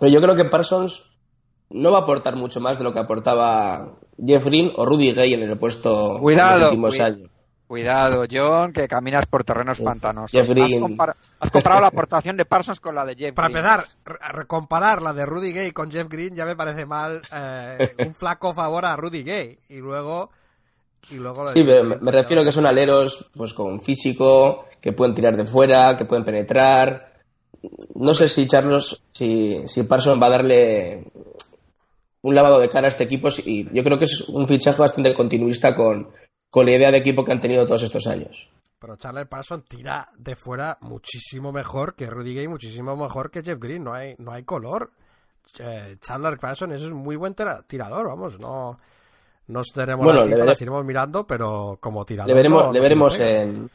Pero 0.00 0.10
yo 0.12 0.20
creo 0.20 0.34
que 0.34 0.44
Parsons 0.46 1.04
no 1.70 1.92
va 1.92 1.98
a 1.98 2.02
aportar 2.02 2.34
mucho 2.34 2.60
más 2.60 2.78
de 2.78 2.84
lo 2.84 2.92
que 2.92 2.98
aportaba 2.98 3.98
Jeff 4.26 4.44
Green 4.44 4.72
o 4.76 4.84
Rudy 4.84 5.12
Gay 5.12 5.34
en 5.34 5.42
el 5.42 5.56
puesto 5.58 6.16
en 6.16 6.22
Cuidado, 6.22 6.58
los 6.60 6.68
últimos 6.70 6.94
cuida- 6.94 7.06
años. 7.06 7.30
Cuidado, 7.68 8.24
John, 8.30 8.72
que 8.72 8.88
caminas 8.88 9.26
por 9.26 9.44
terrenos 9.44 9.78
pantanosos. 9.78 10.30
Jeff 10.30 10.48
Has, 10.58 11.14
has 11.40 11.50
comparado 11.50 11.82
la 11.82 11.88
aportación 11.88 12.34
de 12.38 12.46
Parsons 12.46 12.80
con 12.80 12.94
la 12.94 13.04
de 13.04 13.14
Jeff 13.14 13.34
Para 13.34 13.48
Green. 13.48 13.62
empezar, 13.62 13.84
recomparar 14.32 15.02
la 15.02 15.12
de 15.12 15.26
Rudy 15.26 15.52
Gay 15.52 15.72
con 15.72 15.90
Jeff 15.90 16.08
Green 16.08 16.34
ya 16.34 16.46
me 16.46 16.56
parece 16.56 16.86
mal 16.86 17.20
eh, 17.30 17.76
un 18.06 18.14
flaco 18.14 18.54
favor 18.54 18.86
a 18.86 18.96
Rudy 18.96 19.22
Gay. 19.22 19.58
Y 19.68 19.76
luego. 19.80 20.30
Y 21.10 21.14
luego 21.14 21.42
lo 21.44 21.50
de 21.50 21.54
Sí, 21.54 21.64
pero 21.64 21.84
me, 21.84 21.96
me 21.96 22.12
refiero 22.12 22.44
que 22.44 22.52
son 22.52 22.66
aleros 22.66 23.30
pues 23.36 23.54
con 23.54 23.80
físico, 23.80 24.66
que 24.80 24.92
pueden 24.92 25.14
tirar 25.14 25.36
de 25.36 25.46
fuera, 25.46 25.96
que 25.96 26.04
pueden 26.04 26.24
penetrar. 26.24 27.12
No 27.94 28.14
sé 28.14 28.28
si 28.28 28.46
Charlos, 28.46 29.02
si, 29.12 29.66
si 29.66 29.82
Parsons 29.84 30.20
va 30.22 30.26
a 30.26 30.30
darle 30.30 31.10
un 32.22 32.34
lavado 32.34 32.60
de 32.60 32.68
cara 32.68 32.86
a 32.86 32.88
este 32.88 33.04
equipo 33.04 33.28
y 33.44 33.72
yo 33.74 33.82
creo 33.84 33.98
que 33.98 34.04
es 34.04 34.28
un 34.28 34.46
fichaje 34.46 34.80
bastante 34.80 35.14
continuista 35.14 35.74
con, 35.74 36.10
con 36.50 36.66
la 36.66 36.72
idea 36.72 36.90
de 36.90 36.98
equipo 36.98 37.24
que 37.24 37.32
han 37.32 37.40
tenido 37.40 37.66
todos 37.66 37.82
estos 37.82 38.06
años. 38.06 38.48
Pero 38.80 38.96
Charles 38.96 39.26
Parson 39.26 39.64
tira 39.68 40.08
de 40.16 40.36
fuera 40.36 40.78
muchísimo 40.82 41.50
mejor 41.52 41.94
que 41.96 42.06
Rudy 42.06 42.34
Gay, 42.34 42.46
muchísimo 42.48 42.96
mejor 42.96 43.30
que 43.30 43.42
Jeff 43.42 43.58
Green. 43.58 43.82
No 43.82 43.92
hay, 43.92 44.14
no 44.18 44.32
hay 44.32 44.44
color. 44.44 44.92
Eh, 45.58 45.96
Chandler 46.00 46.38
Parson 46.38 46.72
es 46.72 46.82
un 46.82 46.92
muy 46.98 47.16
buen 47.16 47.34
tira- 47.34 47.64
tirador, 47.66 48.06
vamos. 48.06 48.38
No, 48.38 48.78
no 49.48 49.62
tenemos 49.74 50.04
Bueno, 50.04 50.20
las 50.20 50.28
cifras, 50.28 50.46
las 50.46 50.62
iremos 50.62 50.84
mirando, 50.84 51.26
pero 51.26 51.76
como 51.80 52.04
tirador. 52.04 52.28
Le 52.28 52.34
veremos, 52.34 52.64
no- 52.66 52.72
le 52.72 52.80
veremos 52.80 53.18
en 53.20 53.70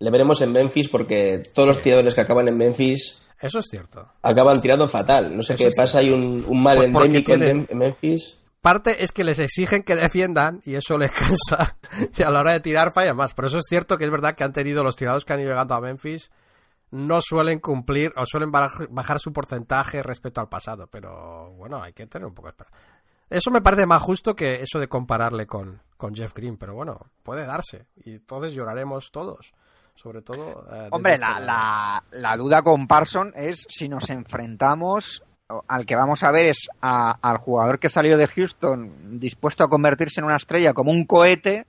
le 0.00 0.10
veremos 0.10 0.40
en 0.42 0.52
Memphis 0.52 0.88
porque 0.88 1.42
todos 1.54 1.68
los 1.68 1.80
tiradores 1.80 2.14
que 2.14 2.20
acaban 2.20 2.46
en 2.48 2.58
Memphis 2.58 3.22
Eso 3.40 3.60
es 3.60 3.66
cierto. 3.70 4.06
acaban 4.22 4.60
tirando 4.60 4.86
fatal. 4.88 5.34
No 5.36 5.42
sé 5.42 5.54
Eso 5.54 5.64
qué 5.64 5.70
pasa, 5.74 5.98
hay 5.98 6.10
un, 6.10 6.44
un 6.46 6.62
mal 6.62 6.76
Pues 6.76 6.88
endémico 6.88 7.16
en 7.16 7.24
tienen- 7.40 7.58
Mem- 7.62 7.70
en 7.70 7.78
Memphis. 7.78 8.38
Parte 8.60 9.04
es 9.04 9.12
que 9.12 9.24
les 9.24 9.38
exigen 9.38 9.82
que 9.82 9.94
defiendan 9.94 10.62
y 10.64 10.74
eso 10.74 10.96
les 10.98 11.12
cansa. 11.48 11.76
Y 12.16 12.22
a 12.22 12.30
la 12.30 12.40
hora 12.40 12.52
de 12.52 12.60
tirar 12.60 12.92
fallan 12.94 13.16
más. 13.16 13.34
Pero 13.34 13.48
eso 13.48 13.58
es 13.58 13.64
cierto 13.68 13.98
que 13.98 14.04
es 14.04 14.10
verdad 14.10 14.34
que 14.34 14.42
han 14.44 14.52
tenido 14.54 14.82
los 14.82 14.96
tirados 14.96 15.24
que 15.24 15.32
han 15.34 15.40
ido 15.40 15.50
llegando 15.50 15.74
a 15.74 15.80
Memphis. 15.80 16.30
No 16.90 17.20
suelen 17.20 17.58
cumplir 17.60 18.12
o 18.16 18.24
suelen 18.24 18.50
bajar, 18.52 18.88
bajar 18.90 19.18
su 19.20 19.32
porcentaje 19.32 20.02
respecto 20.02 20.40
al 20.40 20.48
pasado. 20.48 20.86
Pero 20.90 21.50
bueno, 21.52 21.82
hay 21.82 21.92
que 21.92 22.06
tener 22.06 22.26
un 22.26 22.34
poco 22.34 22.48
de 22.48 22.52
esperanza. 22.52 22.78
Eso 23.30 23.50
me 23.50 23.62
parece 23.62 23.86
más 23.86 24.02
justo 24.02 24.34
que 24.34 24.62
eso 24.62 24.78
de 24.78 24.88
compararle 24.88 25.46
con, 25.46 25.80
con 25.96 26.14
Jeff 26.14 26.32
Green. 26.34 26.56
Pero 26.56 26.74
bueno, 26.74 27.00
puede 27.22 27.46
darse. 27.46 27.86
Y 27.96 28.12
entonces 28.14 28.52
lloraremos 28.52 29.10
todos. 29.10 29.52
Sobre 29.96 30.22
todo. 30.22 30.66
eh, 30.72 30.88
Hombre, 30.90 31.14
este 31.14 31.26
la, 31.26 31.38
la, 31.40 32.04
la 32.10 32.36
duda 32.36 32.62
con 32.62 32.86
Parson 32.88 33.32
es 33.36 33.64
si 33.68 33.88
nos 33.88 34.10
enfrentamos, 34.10 35.22
al 35.68 35.86
que 35.86 35.94
vamos 35.94 36.24
a 36.24 36.32
ver 36.32 36.46
es 36.46 36.68
a- 36.80 37.16
al 37.22 37.38
jugador 37.38 37.78
que 37.78 37.88
salió 37.88 38.16
de 38.18 38.26
Houston 38.26 39.20
dispuesto 39.20 39.62
a 39.62 39.68
convertirse 39.68 40.20
en 40.20 40.24
una 40.26 40.36
estrella 40.36 40.72
como 40.74 40.90
un 40.90 41.04
cohete, 41.04 41.66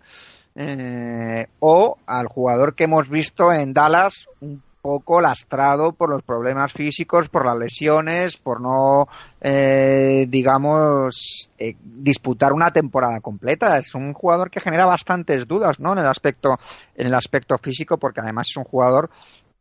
eh, 0.56 1.47
o 1.60 1.97
al 2.08 2.28
jugador 2.28 2.74
que 2.76 2.86
hemos 2.86 3.10
visto 3.10 3.51
en 3.51 3.74
Dallas 3.74 4.28
un 4.39 4.64
poco 4.86 5.20
lastrado 5.20 5.94
por 5.94 6.12
los 6.12 6.22
problemas 6.22 6.72
físicos, 6.72 7.28
por 7.28 7.44
las 7.44 7.58
lesiones, 7.58 8.38
por 8.38 8.62
no, 8.62 9.08
eh, 9.42 10.28
digamos, 10.30 11.50
eh, 11.58 11.74
disputar 11.84 12.54
una 12.54 12.70
temporada 12.70 13.20
completa. 13.20 13.80
Es 13.80 13.96
un 13.96 14.14
jugador 14.14 14.52
que 14.52 14.60
genera 14.60 14.86
bastantes 14.86 15.48
dudas, 15.48 15.80
¿no? 15.80 15.94
En 15.94 15.98
el 16.00 16.06
aspecto, 16.06 16.60
en 16.96 17.08
el 17.08 17.16
aspecto 17.16 17.58
físico, 17.58 17.98
porque 17.98 18.22
además 18.22 18.48
es 18.52 18.58
un 18.58 18.64
jugador 18.66 19.10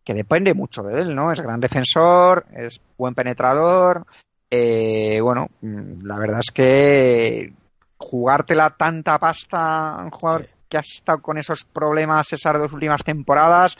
que 0.04 0.12
depende 0.12 0.52
mucho 0.52 0.82
de 0.82 1.00
él, 1.00 1.14
¿no? 1.14 1.32
Es 1.32 1.40
gran 1.40 1.58
defensor, 1.58 2.44
es 2.54 2.78
buen 2.98 3.14
penetrador. 3.14 4.04
eh, 4.50 5.20
bueno, 5.22 5.46
mm, 5.62 6.04
la 6.06 6.18
verdad 6.18 6.40
es 6.40 6.52
que 6.54 7.50
jugártela 7.96 8.74
tanta 8.76 9.18
pasta 9.18 9.94
a 9.96 10.04
un 10.04 10.10
jugador 10.10 10.42
Sí. 10.42 10.50
que 10.68 10.76
ha 10.76 10.80
estado 10.80 11.22
con 11.22 11.38
esos 11.38 11.64
problemas 11.64 12.30
esas 12.32 12.58
dos 12.58 12.72
últimas 12.72 13.02
temporadas, 13.02 13.76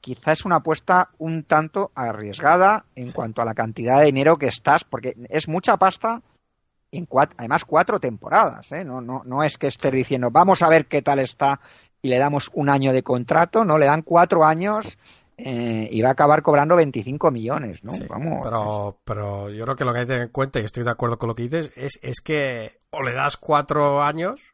quizá 0.00 0.32
es 0.32 0.44
una 0.44 0.56
apuesta 0.56 1.10
un 1.18 1.44
tanto 1.44 1.90
arriesgada 1.94 2.84
en 2.94 3.08
Sí. 3.08 3.12
cuanto 3.12 3.42
a 3.42 3.44
la 3.44 3.54
cantidad 3.54 3.98
de 4.00 4.06
dinero 4.06 4.36
que 4.36 4.46
estás, 4.46 4.84
porque 4.84 5.14
es 5.28 5.48
mucha 5.48 5.76
pasta 5.76 6.22
en 6.90 7.06
cuat- 7.06 7.34
además 7.36 7.64
cuatro 7.64 8.00
temporadas, 8.00 8.70
¿eh? 8.72 8.84
no, 8.84 9.00
no, 9.00 9.22
no 9.24 9.42
es 9.42 9.58
que 9.58 9.66
estés 9.66 9.92
diciendo 9.92 10.30
vamos 10.30 10.62
a 10.62 10.68
ver 10.68 10.86
qué 10.86 11.02
tal 11.02 11.18
está 11.18 11.60
y 12.00 12.08
le 12.08 12.18
damos 12.18 12.50
un 12.54 12.70
año 12.70 12.92
de 12.92 13.02
contrato, 13.02 13.64
no, 13.64 13.76
le 13.76 13.86
dan 13.86 14.02
cuatro 14.02 14.44
años 14.44 14.96
eh, 15.36 15.88
y 15.90 16.00
va 16.02 16.08
a 16.08 16.12
acabar 16.12 16.42
cobrando 16.42 16.74
25 16.76 17.30
millones, 17.30 17.84
¿no? 17.84 17.92
Sí, 17.92 18.06
Vamos. 18.08 18.40
Pero, 18.42 18.98
pero 19.04 19.50
yo 19.50 19.62
creo 19.64 19.76
que 19.76 19.84
lo 19.84 19.92
que 19.92 19.98
hay 20.00 20.04
que 20.06 20.12
tener 20.12 20.22
en 20.26 20.32
cuenta, 20.32 20.58
y 20.60 20.64
estoy 20.64 20.82
de 20.84 20.90
acuerdo 20.90 21.18
con 21.18 21.28
lo 21.28 21.34
que 21.34 21.42
dices, 21.44 21.72
es, 21.76 21.98
es 22.02 22.20
que 22.20 22.72
o 22.90 23.02
le 23.02 23.12
das 23.12 23.36
cuatro 23.36 24.02
años 24.02 24.52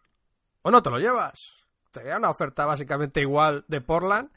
o 0.63 0.71
no 0.71 0.83
te 0.83 0.91
lo 0.91 0.99
llevas. 0.99 1.55
Te 1.91 2.03
da 2.05 2.19
una 2.19 2.29
oferta 2.31 2.67
básicamente 2.67 3.21
igual 3.21 3.65
de 3.69 3.81
Portland 3.81 4.31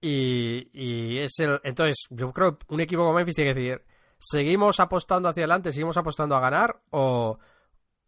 y, 0.00 0.68
y 0.72 1.18
es 1.18 1.32
el... 1.40 1.60
Entonces, 1.64 2.06
yo 2.10 2.32
creo 2.32 2.58
que 2.58 2.66
un 2.74 2.80
equipo 2.80 3.02
como 3.02 3.14
Memphis 3.14 3.34
tiene 3.34 3.52
que 3.54 3.60
decir, 3.60 3.84
¿seguimos 4.18 4.80
apostando 4.80 5.28
hacia 5.28 5.42
adelante, 5.42 5.72
seguimos 5.72 5.96
apostando 5.96 6.36
a 6.36 6.40
ganar 6.40 6.80
o, 6.90 7.38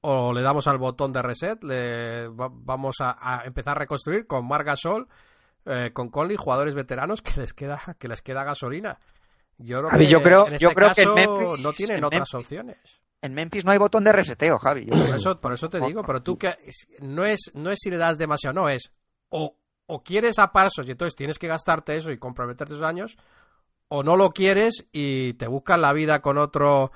o 0.02 0.32
le 0.32 0.42
damos 0.42 0.66
al 0.66 0.78
botón 0.78 1.12
de 1.12 1.22
reset, 1.22 1.62
le 1.64 2.28
va- 2.28 2.50
vamos 2.52 2.96
a, 3.00 3.16
a 3.40 3.44
empezar 3.44 3.76
a 3.76 3.80
reconstruir 3.80 4.26
con 4.26 4.46
Marc 4.46 4.66
Gasol, 4.66 5.08
eh, 5.66 5.90
con 5.92 6.08
Conley, 6.10 6.36
jugadores 6.36 6.74
veteranos 6.74 7.22
que 7.22 7.40
les 7.40 7.52
queda, 7.52 7.80
que 7.98 8.08
les 8.08 8.22
queda 8.22 8.44
gasolina. 8.44 8.98
Yo 9.58 9.78
creo 9.80 9.90
Javi, 9.90 10.04
que, 10.06 10.10
yo 10.10 10.22
creo- 10.22 10.46
en 10.46 10.56
yo 10.58 10.68
este 10.70 10.74
creo 10.74 10.92
que 10.94 11.02
en 11.02 11.08
Memphis- 11.14 11.60
no 11.60 11.72
tienen 11.72 11.98
en 11.98 12.04
otras 12.04 12.20
Memphis- 12.32 12.34
opciones. 12.40 13.00
En 13.22 13.34
Memphis 13.34 13.66
no 13.66 13.72
hay 13.72 13.78
botón 13.78 14.02
de 14.04 14.12
reseteo, 14.12 14.58
Javi. 14.58 14.86
Yo 14.86 14.92
Por 14.94 15.02
creo. 15.02 15.14
eso, 15.16 15.38
por 15.40 15.52
eso 15.52 15.68
te 15.68 15.78
digo, 15.80 16.00
pero 16.02 16.22
tú 16.22 16.38
que 16.38 16.54
no 17.00 17.26
es, 17.26 17.50
no 17.52 17.70
es 17.70 17.78
si 17.82 17.90
le 17.90 17.98
das 17.98 18.16
demasiado, 18.16 18.54
no, 18.54 18.68
es 18.70 18.90
o, 19.28 19.58
o 19.90 20.02
quieres 20.04 20.38
a 20.38 20.52
Parsons 20.52 20.88
y 20.88 20.92
entonces 20.92 21.16
tienes 21.16 21.38
que 21.38 21.48
gastarte 21.48 21.96
eso 21.96 22.12
y 22.12 22.18
comprometerte 22.18 22.74
esos 22.74 22.84
años, 22.84 23.16
o 23.88 24.04
no 24.04 24.16
lo 24.16 24.30
quieres 24.30 24.86
y 24.92 25.34
te 25.34 25.48
buscas 25.48 25.80
la 25.80 25.92
vida 25.92 26.22
con 26.22 26.38
otro, 26.38 26.92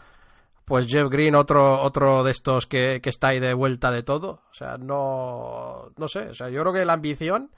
pues 0.64 0.86
Jeff 0.86 1.08
Green, 1.10 1.34
otro, 1.34 1.82
otro 1.82 2.22
de 2.22 2.30
estos 2.30 2.66
que, 2.66 3.00
que 3.02 3.10
está 3.10 3.28
ahí 3.28 3.40
de 3.40 3.52
vuelta 3.52 3.90
de 3.90 4.04
todo. 4.04 4.42
O 4.48 4.54
sea, 4.54 4.78
no, 4.78 5.90
no 5.96 6.06
sé, 6.06 6.28
o 6.28 6.34
sea, 6.34 6.48
yo 6.50 6.60
creo 6.60 6.72
que 6.72 6.84
la 6.84 6.92
ambición, 6.92 7.50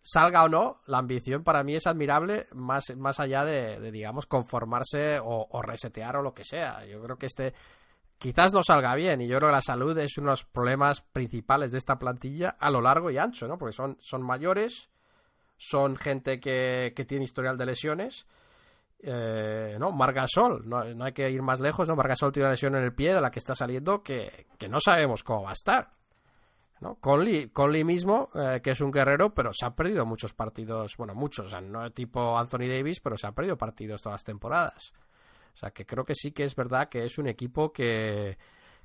salga 0.00 0.44
o 0.44 0.48
no, 0.48 0.80
la 0.86 0.96
ambición 0.96 1.44
para 1.44 1.62
mí 1.62 1.74
es 1.74 1.86
admirable 1.86 2.46
más, 2.52 2.96
más 2.96 3.20
allá 3.20 3.44
de, 3.44 3.78
de, 3.80 3.90
digamos, 3.90 4.24
conformarse 4.24 5.18
o, 5.18 5.46
o 5.50 5.60
resetear 5.60 6.16
o 6.16 6.22
lo 6.22 6.32
que 6.32 6.46
sea. 6.46 6.86
Yo 6.86 7.02
creo 7.02 7.18
que 7.18 7.26
este 7.26 7.52
quizás 8.18 8.52
no 8.52 8.62
salga 8.62 8.94
bien 8.94 9.20
y 9.20 9.28
yo 9.28 9.36
creo 9.38 9.48
que 9.48 9.56
la 9.56 9.60
salud 9.60 9.96
es 9.98 10.16
uno 10.18 10.28
de 10.28 10.32
los 10.32 10.44
problemas 10.44 11.00
principales 11.00 11.72
de 11.72 11.78
esta 11.78 11.98
plantilla 11.98 12.56
a 12.58 12.70
lo 12.70 12.80
largo 12.80 13.10
y 13.10 13.18
ancho, 13.18 13.46
¿no? 13.46 13.58
Porque 13.58 13.72
son, 13.74 13.96
son 14.00 14.22
mayores, 14.22 14.90
son 15.56 15.96
gente 15.96 16.40
que, 16.40 16.92
que 16.94 17.04
tiene 17.04 17.24
historial 17.24 17.56
de 17.56 17.66
lesiones. 17.66 18.26
Eh, 19.00 19.76
no, 19.78 19.92
Margasol, 19.92 20.66
no, 20.66 21.04
hay 21.04 21.12
que 21.12 21.30
ir 21.30 21.42
más 21.42 21.60
lejos, 21.60 21.88
¿no? 21.88 21.96
Margasol 21.96 22.32
tiene 22.32 22.46
una 22.46 22.52
lesión 22.52 22.74
en 22.74 22.84
el 22.84 22.94
pie 22.94 23.14
de 23.14 23.20
la 23.20 23.30
que 23.30 23.38
está 23.38 23.54
saliendo 23.54 24.02
que, 24.02 24.46
que 24.58 24.68
no 24.68 24.78
sabemos 24.80 25.22
cómo 25.22 25.42
va 25.42 25.50
a 25.50 25.54
estar. 25.54 25.90
¿no? 26.80 26.96
Conley, 26.96 27.48
Conley 27.48 27.84
mismo, 27.84 28.30
eh, 28.34 28.60
que 28.62 28.72
es 28.72 28.80
un 28.80 28.90
guerrero, 28.90 29.34
pero 29.34 29.52
se 29.52 29.66
ha 29.66 29.70
perdido 29.74 30.04
muchos 30.04 30.34
partidos, 30.34 30.96
bueno, 30.96 31.14
muchos, 31.14 31.54
no 31.62 31.90
tipo 31.92 32.36
Anthony 32.36 32.68
Davis, 32.68 33.00
pero 33.00 33.16
se 33.16 33.26
ha 33.26 33.32
perdido 33.32 33.56
partidos 33.56 34.02
todas 34.02 34.14
las 34.14 34.24
temporadas. 34.24 34.92
O 35.54 35.56
sea, 35.56 35.70
que 35.70 35.86
creo 35.86 36.04
que 36.04 36.14
sí 36.14 36.32
que 36.32 36.44
es 36.44 36.54
verdad 36.56 36.88
que 36.88 37.04
es 37.04 37.16
un 37.18 37.28
equipo 37.28 37.72
que, 37.72 38.36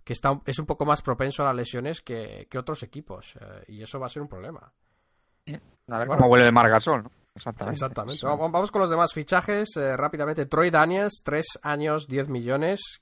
que 0.04 0.14
está, 0.14 0.40
es 0.46 0.60
un 0.60 0.66
poco 0.66 0.86
más 0.86 1.02
propenso 1.02 1.44
a 1.44 1.48
las 1.48 1.56
lesiones 1.56 2.02
que, 2.02 2.48
que 2.50 2.58
otros 2.60 2.84
equipos. 2.84 3.36
eh, 3.42 3.64
y 3.68 3.84
eso 3.84 4.00
va 4.00 4.06
a 4.06 4.10
ser 4.10 4.22
un 4.22 4.28
problema. 4.30 4.72
A 5.48 5.98
ver 5.98 6.08
Bueno. 6.08 6.18
cómo 6.18 6.28
vuelve 6.30 6.52
Margasol, 6.52 7.04
¿no? 7.04 7.12
Exactamente. 7.36 7.76
exactamente. 7.76 8.26
Vamos, 8.26 8.52
vamos 8.52 8.72
con 8.72 8.82
los 8.82 8.90
demás 8.90 9.14
fichajes 9.14 9.70
eh, 9.78 9.96
rápidamente. 9.98 10.46
Troy 10.46 10.70
Daniels, 10.70 11.22
3 11.24 11.46
años, 11.64 12.08
10 12.08 12.30
millones. 12.30 13.02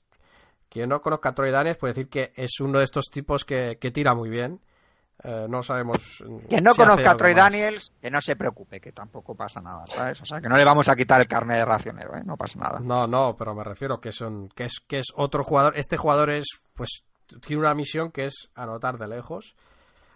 Quien 0.68 0.88
no 0.90 1.00
conozca 1.00 1.30
a 1.30 1.34
Troy 1.34 1.50
Daniels 1.50 1.78
puede 1.78 1.94
decir 1.94 2.08
que 2.08 2.32
es 2.36 2.60
uno 2.60 2.78
de 2.78 2.84
estos 2.84 3.06
tipos 3.10 3.44
que, 3.44 3.78
que 3.80 3.90
tira 3.90 4.14
muy 4.14 4.28
bien. 4.30 4.60
Eh, 5.24 5.46
no 5.48 5.62
sabemos. 5.62 6.22
mm, 6.26 6.46
Quien 6.48 6.62
no 6.64 6.72
si 6.72 6.80
conozca 6.80 7.10
a 7.10 7.16
Troy 7.16 7.34
más. 7.34 7.44
Daniels, 7.52 7.92
que 8.00 8.10
no 8.10 8.20
se 8.20 8.36
preocupe, 8.36 8.80
que 8.80 8.92
tampoco 8.92 9.34
pasa 9.34 9.60
nada, 9.60 9.84
¿sabes? 9.86 10.20
O 10.22 10.24
sea, 10.24 10.40
que 10.40 10.48
no 10.48 10.56
le 10.56 10.64
vamos 10.64 10.88
a 10.88 10.94
quitar 10.94 11.20
el 11.20 11.26
carnet 11.26 11.56
de 11.58 11.64
racionero, 11.64 12.14
¿eh? 12.16 12.22
No 12.24 12.36
pasa 12.36 12.58
nada. 12.60 12.78
No, 12.80 13.06
no, 13.06 13.34
pero 13.36 13.54
me 13.54 13.64
refiero 13.64 14.00
que 14.00 14.12
son 14.12 14.48
que 14.50 14.64
es 14.64 14.78
que 14.86 15.00
es 15.00 15.06
otro 15.16 15.42
jugador. 15.42 15.72
Este 15.76 15.96
jugador 15.96 16.30
es 16.30 16.44
pues 16.74 17.02
tiene 17.46 17.60
una 17.62 17.74
misión 17.74 18.12
que 18.12 18.26
es 18.26 18.48
anotar 18.54 18.96
de 18.96 19.08
lejos. 19.08 19.56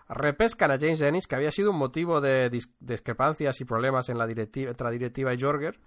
Repescan 0.09 0.71
a 0.71 0.79
James 0.79 0.99
Dennis, 0.99 1.27
que 1.27 1.37
había 1.37 1.51
sido 1.51 1.71
un 1.71 1.79
motivo 1.79 2.21
de 2.21 2.51
dis- 2.51 2.73
discrepancias 2.81 3.61
y 3.61 3.65
problemas 3.65 4.09
en 4.09 4.19
la 4.19 4.27
directiva, 4.27 4.71
entre 4.71 4.85
la 4.85 4.91
directiva 4.91 5.33
y 5.35 5.41
Jorger. 5.41 5.81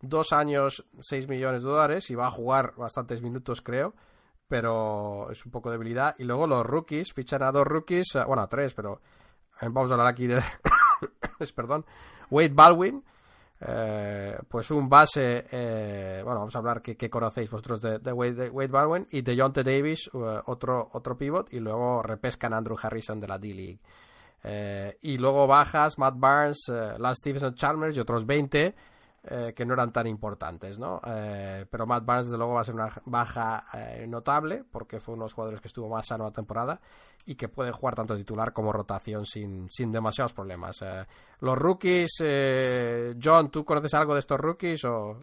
Dos 0.00 0.32
años, 0.32 0.86
6 1.00 1.28
millones 1.28 1.62
de 1.62 1.68
dólares 1.70 2.10
y 2.10 2.14
va 2.14 2.26
a 2.26 2.30
jugar 2.30 2.74
bastantes 2.76 3.22
minutos, 3.22 3.62
creo. 3.62 3.94
Pero 4.48 5.30
es 5.30 5.44
un 5.44 5.52
poco 5.52 5.70
debilidad. 5.70 6.14
Y 6.18 6.24
luego 6.24 6.46
los 6.46 6.64
rookies, 6.64 7.12
fichan 7.12 7.42
a 7.42 7.52
dos 7.52 7.66
rookies, 7.66 8.16
bueno, 8.26 8.42
a 8.42 8.48
tres, 8.48 8.74
pero 8.74 9.00
eh, 9.60 9.68
vamos 9.70 9.90
a 9.90 9.94
hablar 9.94 10.08
aquí 10.08 10.26
de. 10.26 10.40
perdón. 11.54 11.84
Wade 12.30 12.52
Baldwin, 12.52 13.04
eh, 13.60 14.38
pues 14.48 14.70
un 14.70 14.88
base, 14.88 15.46
eh, 15.50 16.20
bueno, 16.24 16.40
vamos 16.40 16.54
a 16.54 16.58
hablar 16.58 16.82
que, 16.82 17.10
conocéis 17.10 17.50
vosotros 17.50 17.80
de, 17.80 17.98
de 17.98 18.12
Wade, 18.12 18.34
de 18.34 18.50
Wade 18.50 18.68
Baldwin 18.68 19.06
y 19.10 19.22
de 19.22 19.36
Jonte 19.36 19.62
Davis, 19.62 20.10
otro, 20.12 20.90
otro 20.92 21.16
pivot, 21.16 21.52
y 21.52 21.60
luego 21.60 22.02
repescan 22.02 22.52
a 22.52 22.58
Andrew 22.58 22.76
Harrison 22.80 23.20
de 23.20 23.28
la 23.28 23.38
D-League. 23.38 23.80
Y 25.02 25.18
luego 25.18 25.46
bajas 25.46 25.98
Matt 25.98 26.14
Barnes, 26.18 26.68
Lance 26.68 27.20
Stevenson 27.20 27.54
Chalmers 27.54 27.96
y 27.96 28.00
otros 28.00 28.24
20 28.24 28.74
eh, 29.30 29.52
que 29.54 29.66
no 29.66 29.74
eran 29.74 29.92
tan 29.92 30.06
importantes, 30.06 30.78
¿no? 30.78 31.02
Eh, 31.06 31.66
pero 31.70 31.86
Matt 31.86 32.06
Barnes, 32.06 32.26
desde 32.26 32.38
luego, 32.38 32.54
va 32.54 32.62
a 32.62 32.64
ser 32.64 32.74
una 32.74 32.88
baja 33.04 33.66
eh, 33.74 34.06
notable 34.06 34.64
porque 34.70 35.00
fue 35.00 35.12
uno 35.12 35.24
de 35.24 35.24
los 35.26 35.34
jugadores 35.34 35.60
que 35.60 35.68
estuvo 35.68 35.86
más 35.86 36.06
sano 36.06 36.24
la 36.24 36.30
temporada 36.30 36.80
y 37.26 37.34
que 37.34 37.48
puede 37.48 37.70
jugar 37.70 37.94
tanto 37.94 38.16
titular 38.16 38.54
como 38.54 38.72
rotación 38.72 39.26
sin, 39.26 39.68
sin 39.68 39.92
demasiados 39.92 40.32
problemas. 40.32 40.82
Los 41.40 41.58
rookies, 41.58 42.22
John, 43.22 43.50
¿tú 43.50 43.66
conoces 43.66 43.92
algo 43.92 44.14
de 44.14 44.20
estos 44.20 44.38
rookies 44.38 44.82
o, 44.86 45.18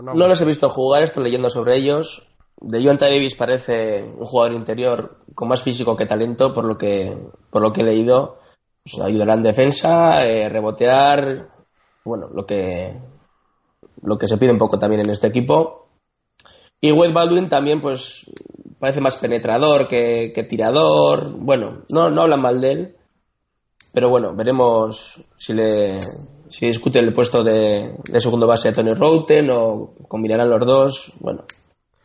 no? 0.00 0.14
No 0.14 0.28
los 0.28 0.40
he 0.40 0.46
visto 0.46 0.70
jugar, 0.70 1.02
estoy 1.02 1.24
leyendo 1.24 1.50
sobre 1.50 1.76
ellos. 1.76 2.26
De 2.58 2.82
Jonta 2.82 3.04
Davis 3.04 3.34
parece 3.34 4.02
un 4.02 4.24
jugador 4.24 4.54
interior 4.54 5.18
con 5.34 5.48
más 5.48 5.62
físico 5.62 5.94
que 5.94 6.06
talento, 6.06 6.54
por 6.54 6.64
lo 6.64 6.78
que, 6.78 7.18
por 7.50 7.60
lo 7.60 7.70
que 7.70 7.82
he 7.82 7.84
leído. 7.84 8.38
Pues 8.82 8.98
ayudará 9.04 9.34
en 9.34 9.42
defensa, 9.42 10.20
rebotear, 10.48 11.50
bueno, 12.04 12.28
lo 12.32 12.46
que, 12.46 12.98
lo 14.02 14.18
que 14.18 14.26
se 14.26 14.36
pide 14.36 14.52
un 14.52 14.58
poco 14.58 14.78
también 14.78 15.00
en 15.00 15.10
este 15.10 15.28
equipo. 15.28 15.88
Y 16.80 16.92
Wade 16.92 17.12
Baldwin 17.12 17.48
también, 17.48 17.80
pues, 17.80 18.30
parece 18.78 19.00
más 19.00 19.16
penetrador 19.16 19.86
que, 19.86 20.46
tirador. 20.48 21.32
Bueno, 21.38 21.84
no, 21.92 22.10
no 22.10 22.22
hablan 22.22 22.40
mal 22.40 22.60
de 22.60 22.72
él. 22.72 22.96
Pero 23.94 24.08
bueno, 24.08 24.34
veremos 24.34 25.22
si 25.36 25.52
le 25.52 26.00
si 26.48 26.66
discute 26.66 26.98
el 26.98 27.12
puesto 27.12 27.44
de, 27.44 27.94
segundo 28.18 28.46
base 28.46 28.68
a 28.68 28.72
Tony 28.72 28.94
Routen 28.94 29.50
o 29.50 29.94
combinarán 30.08 30.50
los 30.50 30.66
dos. 30.66 31.12
Bueno, 31.20 31.44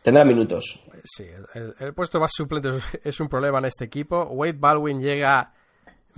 tendrá 0.02 0.24
minutos. 0.24 0.82
Sí, 1.04 1.24
el, 1.54 1.74
el 1.78 1.94
puesto 1.94 2.20
más 2.20 2.32
suplente 2.34 2.68
es, 2.68 2.84
es 3.02 3.20
un 3.20 3.28
problema 3.28 3.58
en 3.58 3.64
este 3.66 3.86
equipo. 3.86 4.24
Wade 4.24 4.58
Baldwin 4.58 5.00
llega 5.00 5.54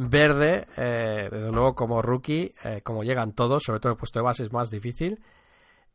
verde, 0.09 0.67
eh, 0.77 1.29
desde 1.31 1.51
luego 1.51 1.75
como 1.75 2.01
rookie, 2.01 2.53
eh, 2.65 2.81
como 2.83 3.03
llegan 3.03 3.33
todos, 3.33 3.63
sobre 3.65 3.81
todo 3.81 3.93
el 3.93 3.99
puesto 3.99 4.19
de 4.19 4.25
base 4.25 4.45
es 4.45 4.53
más 4.53 4.71
difícil. 4.71 5.21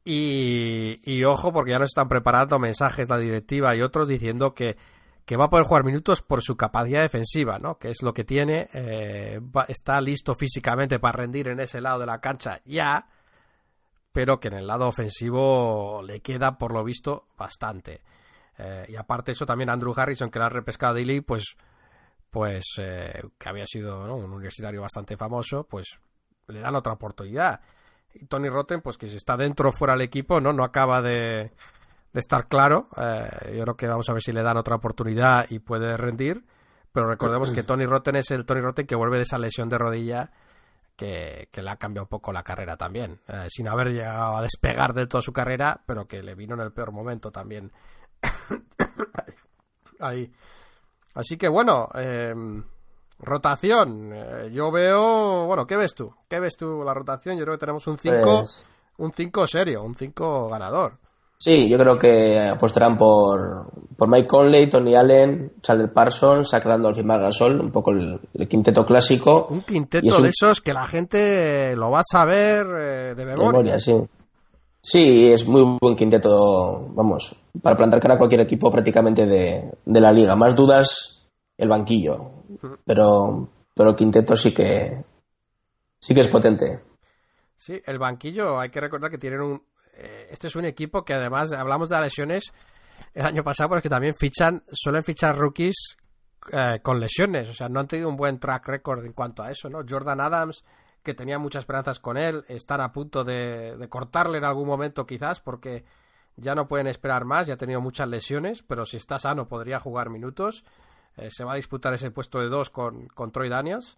Y, 0.08 1.24
ojo, 1.24 1.52
porque 1.52 1.72
ya 1.72 1.80
nos 1.80 1.90
están 1.90 2.08
preparando 2.08 2.60
mensajes 2.60 3.10
la 3.10 3.18
directiva 3.18 3.76
y 3.76 3.82
otros 3.82 4.08
diciendo 4.08 4.54
que, 4.54 4.78
que 5.26 5.36
va 5.36 5.46
a 5.46 5.50
poder 5.50 5.66
jugar 5.66 5.84
minutos 5.84 6.22
por 6.22 6.44
su 6.44 6.56
capacidad 6.56 7.02
defensiva, 7.02 7.58
¿no? 7.58 7.80
Que 7.80 7.90
es 7.90 8.04
lo 8.04 8.14
que 8.14 8.24
tiene, 8.24 8.70
eh, 8.72 9.40
va- 9.42 9.66
está 9.68 10.00
listo 10.02 10.36
físicamente 10.36 11.00
para 11.00 11.18
rendir 11.18 11.48
en 11.48 11.60
ese 11.60 11.82
lado 11.82 12.00
de 12.00 12.06
la 12.06 12.22
cancha 12.22 12.62
ya, 12.66 13.08
pero 14.12 14.40
que 14.40 14.50
en 14.50 14.54
el 14.54 14.68
lado 14.68 14.88
ofensivo 14.88 16.04
le 16.04 16.22
queda, 16.22 16.60
por 16.60 16.72
lo 16.72 16.84
visto, 16.84 17.26
bastante. 17.36 18.02
Eh, 18.60 18.86
y 18.90 18.96
aparte 18.96 19.32
eso, 19.32 19.46
también 19.48 19.72
Andrew 19.72 19.94
Harrison, 19.98 20.30
que 20.30 20.38
ha 20.40 20.50
repescado 20.50 20.94
de 20.94 21.04
Lee, 21.04 21.22
pues, 21.22 21.58
pues 22.30 22.64
eh, 22.78 23.24
que 23.40 23.50
había 23.50 23.66
sido 23.66 24.02
un 24.16 24.32
universitario 24.32 24.82
bastante 24.82 25.18
famoso, 25.18 25.64
pues 25.64 26.00
le 26.48 26.60
dan 26.60 26.76
otra 26.76 26.94
oportunidad. 26.94 27.60
Y 28.16 28.26
Tony 28.28 28.50
Rotten, 28.50 28.82
pues 28.82 28.98
que 28.98 29.08
si 29.08 29.18
está 29.18 29.36
dentro 29.36 29.70
o 29.70 29.72
fuera 29.72 29.94
del 29.94 30.02
equipo, 30.02 30.40
no, 30.40 30.54
no 30.54 30.64
acaba 30.64 31.02
de, 31.02 31.52
de 32.14 32.20
estar 32.20 32.48
claro. 32.48 32.88
Eh, 32.98 33.56
yo 33.58 33.64
creo 33.64 33.76
que 33.76 33.88
vamos 33.88 34.10
a 34.10 34.14
ver 34.14 34.22
si 34.22 34.32
le 34.32 34.42
dan 34.42 34.58
otra 34.58 34.76
oportunidad 34.76 35.46
y 35.50 35.60
puede 35.60 35.98
rendir. 35.98 36.46
Pero 36.94 37.08
recordemos 37.08 37.52
que 37.52 37.64
Tony 37.64 37.86
Rotten 37.86 38.16
es 38.16 38.32
el 38.32 38.46
Tony 38.46 38.62
Rotten 38.62 38.88
que 38.88 38.96
vuelve 38.96 39.18
de 39.18 39.24
esa 39.24 39.38
lesión 39.38 39.68
de 39.68 39.78
rodilla 39.78 40.32
que, 40.96 41.50
que 41.52 41.62
le 41.62 41.72
ha 41.72 41.76
cambiado 41.76 42.06
un 42.06 42.10
poco 42.10 42.32
la 42.32 42.44
carrera 42.44 42.78
también. 42.78 43.20
Eh, 43.28 43.48
sin 43.50 43.68
haber 43.68 43.90
llegado 43.90 44.38
a 44.38 44.42
despegar 44.42 44.94
de 44.94 45.08
toda 45.08 45.22
su 45.22 45.34
carrera, 45.34 45.82
pero 45.86 46.08
que 46.08 46.24
le 46.24 46.36
vino 46.36 46.56
en 46.56 46.62
el 46.62 46.72
peor 46.72 46.94
momento 46.94 47.32
también. 47.32 47.74
Ahí. 50.00 50.32
Así 51.16 51.38
que 51.38 51.50
bueno, 51.50 51.90
eh, 51.96 52.34
rotación. 53.20 54.12
Eh, 54.14 54.50
yo 54.54 54.72
veo. 54.72 55.46
Bueno, 55.48 55.66
¿qué 55.66 55.78
ves 55.78 55.94
tú? 55.96 56.12
¿Qué 56.30 56.40
ves 56.40 56.56
tú 56.58 56.84
la 56.84 56.94
rotación? 56.94 57.38
Yo 57.38 57.44
creo 57.44 57.56
que 57.56 57.60
tenemos 57.62 57.86
un 57.88 57.98
5 57.98 58.16
Pues- 58.40 58.64
un 58.98 59.12
5 59.12 59.48
serio, 59.48 59.84
un 59.84 59.96
5 59.96 60.48
ganador. 60.50 60.94
Sí, 61.38 61.68
yo 61.68 61.78
creo 61.78 61.98
que 61.98 62.40
apostarán 62.40 62.98
por, 62.98 63.70
por 63.98 64.08
Mike 64.10 64.26
Conley, 64.28 64.70
Tony 64.70 64.96
Allen, 64.96 65.52
Chandler 65.62 65.92
Parsons, 65.92 66.50
Zach 66.50 66.64
Randolph 66.64 66.98
y 66.98 67.04
Marc 67.04 67.24
Gasol, 67.24 67.60
un 67.60 67.72
poco 67.72 67.92
el, 67.92 68.20
el 68.34 68.48
quinteto 68.48 68.86
clásico. 68.86 69.48
Un 69.50 69.62
quinteto 69.64 70.22
de 70.22 70.30
esos 70.30 70.62
que 70.62 70.74
la 70.74 70.86
gente 70.86 71.76
lo 71.76 71.92
va 71.92 72.00
a 72.00 72.04
saber 72.10 72.66
eh, 72.78 73.14
de 73.16 73.26
memoria, 73.26 73.78
sí. 73.80 73.96
Sí, 74.80 75.30
es 75.32 75.46
muy 75.46 75.78
buen 75.82 75.96
quinteto, 75.96 76.88
vamos, 76.94 77.36
para 77.62 77.76
plantar 77.76 78.00
cara 78.00 78.14
a 78.16 78.18
cualquier 78.18 78.42
equipo 78.42 78.72
prácticamente 78.72 79.26
de, 79.26 79.72
de 79.84 80.02
la 80.02 80.14
liga. 80.14 80.36
Más 80.38 80.56
dudas, 80.56 81.22
el 81.58 81.68
banquillo. 81.68 82.45
Pero, 82.86 83.50
pero 83.74 83.96
quinteto 83.96 84.36
sí 84.36 84.54
que, 84.54 85.04
sí 86.00 86.14
que 86.14 86.22
es 86.22 86.28
potente. 86.28 86.82
Sí, 87.56 87.82
el 87.86 88.00
banquillo, 88.00 88.60
hay 88.60 88.70
que 88.70 88.82
recordar 88.82 89.10
que 89.10 89.18
tienen 89.18 89.42
un... 89.42 89.64
eh, 89.94 90.28
este 90.30 90.48
es 90.48 90.56
un 90.56 90.66
equipo 90.66 91.04
que 91.04 91.14
además, 91.14 91.54
hablamos 91.54 91.90
de 91.90 92.00
lesiones 92.02 92.54
el 93.14 93.26
año 93.26 93.44
pasado, 93.44 93.70
pero 93.70 93.78
es 93.78 93.84
que 93.84 93.90
también 93.90 94.16
fichan, 94.16 94.64
suelen 94.72 95.04
fichar 95.04 95.38
rookies 95.38 95.98
eh, 96.52 96.80
con 96.82 97.00
lesiones, 97.00 97.50
o 97.50 97.54
sea, 97.54 97.70
no 97.70 97.80
han 97.80 97.88
tenido 97.88 98.10
un 98.10 98.18
buen 98.18 98.40
track 98.40 98.68
record 98.68 99.06
en 99.06 99.14
cuanto 99.14 99.44
a 99.44 99.52
eso, 99.52 99.70
¿no? 99.70 99.80
Jordan 99.88 100.22
Adams, 100.22 100.64
que 101.02 101.14
tenía 101.14 101.40
muchas 101.40 101.62
esperanzas 101.62 102.00
con 102.00 102.18
él, 102.18 102.44
están 102.48 102.82
a 102.82 102.92
punto 102.92 103.24
de, 103.24 103.78
de 103.78 103.90
cortarle 103.90 104.38
en 104.38 104.46
algún 104.46 104.68
momento 104.68 105.06
quizás, 105.06 105.40
porque 105.40 105.86
ya 106.36 106.56
no 106.56 106.68
pueden 106.68 106.88
esperar 106.88 107.24
más, 107.24 107.48
ya 107.48 107.54
ha 107.54 107.58
tenido 107.58 107.80
muchas 107.80 108.10
lesiones, 108.10 108.64
pero 108.64 108.86
si 108.86 108.98
está 108.98 109.18
sano 109.18 109.48
podría 109.48 109.80
jugar 109.80 110.10
minutos. 110.10 110.66
Eh, 111.18 111.30
se 111.32 111.44
va 111.44 111.54
a 111.54 111.56
disputar 111.56 111.94
ese 111.94 112.12
puesto 112.12 112.40
de 112.40 112.50
dos 112.50 112.70
con, 112.70 113.08
con 113.08 113.32
Troy 113.32 113.50
Daniels. 113.50 113.98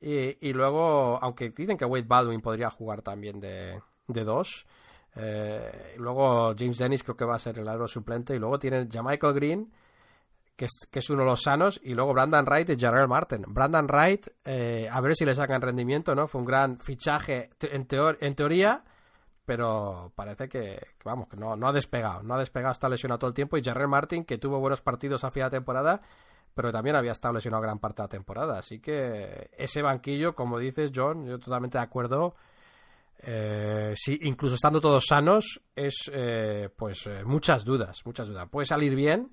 Y, 0.00 0.48
y 0.48 0.52
luego, 0.52 1.18
aunque 1.22 1.50
dicen 1.50 1.76
que 1.76 1.84
Wade 1.84 2.06
Baldwin 2.06 2.40
podría 2.40 2.70
jugar 2.70 3.02
también 3.02 3.40
de, 3.40 3.80
de 4.08 4.24
dos. 4.24 4.66
eh, 5.16 5.94
luego 5.98 6.54
James 6.58 6.78
Dennis 6.78 7.02
creo 7.04 7.16
que 7.16 7.24
va 7.24 7.36
a 7.36 7.38
ser 7.38 7.58
el 7.58 7.68
aro 7.68 7.86
suplente. 7.86 8.34
Y 8.34 8.38
luego 8.38 8.58
tienen 8.58 8.90
Jamichael 8.90 9.34
Green, 9.34 9.72
que 10.56 10.64
es, 10.64 10.88
que 10.90 10.98
es 10.98 11.10
uno 11.10 11.20
de 11.22 11.28
los 11.30 11.42
sanos. 11.42 11.80
Y 11.84 11.94
luego 11.94 12.12
Brandon 12.14 12.44
Wright 12.44 12.70
y 12.70 12.78
Jarrell 12.80 13.08
Martin. 13.08 13.44
Brandon 13.46 13.86
Wright, 13.86 14.26
eh, 14.44 14.88
a 14.90 15.00
ver 15.00 15.14
si 15.14 15.24
le 15.24 15.34
sacan 15.34 15.60
rendimiento, 15.62 16.14
¿no? 16.14 16.26
Fue 16.26 16.40
un 16.40 16.46
gran 16.46 16.78
fichaje 16.80 17.50
en, 17.60 17.86
teo- 17.86 18.16
en 18.20 18.34
teoría. 18.34 18.82
Pero 19.44 20.12
parece 20.14 20.48
que, 20.48 20.76
que, 20.98 21.04
vamos, 21.04 21.28
que 21.28 21.36
no, 21.36 21.56
no 21.56 21.68
ha 21.68 21.72
despegado. 21.72 22.22
No 22.22 22.34
ha 22.34 22.38
despegado, 22.38 22.70
está 22.72 22.88
lesionado 22.88 23.18
todo 23.18 23.28
el 23.28 23.34
tiempo. 23.34 23.56
Y 23.56 23.62
Jarrell 23.62 23.88
Martin, 23.88 24.24
que 24.24 24.38
tuvo 24.38 24.60
buenos 24.60 24.80
partidos 24.80 25.24
a 25.24 25.30
final 25.32 25.50
de 25.50 25.56
temporada, 25.56 26.00
pero 26.54 26.70
también 26.72 26.96
había 26.96 27.12
estado 27.12 27.34
lesionado 27.34 27.62
gran 27.62 27.78
parte 27.78 28.02
de 28.02 28.04
la 28.04 28.10
temporada. 28.10 28.58
Así 28.58 28.80
que 28.80 29.50
ese 29.56 29.82
banquillo, 29.82 30.34
como 30.34 30.58
dices, 30.58 30.92
John, 30.94 31.26
yo 31.26 31.38
totalmente 31.38 31.78
de 31.78 31.84
acuerdo. 31.84 32.34
Eh, 33.24 33.92
sí, 33.94 34.18
incluso 34.22 34.56
estando 34.56 34.80
todos 34.80 35.06
sanos, 35.06 35.60
es 35.76 36.10
eh, 36.12 36.68
pues 36.76 37.06
eh, 37.06 37.24
muchas 37.24 37.64
dudas, 37.64 38.02
muchas 38.04 38.28
dudas. 38.28 38.48
Puede 38.50 38.66
salir 38.66 38.96
bien, 38.96 39.32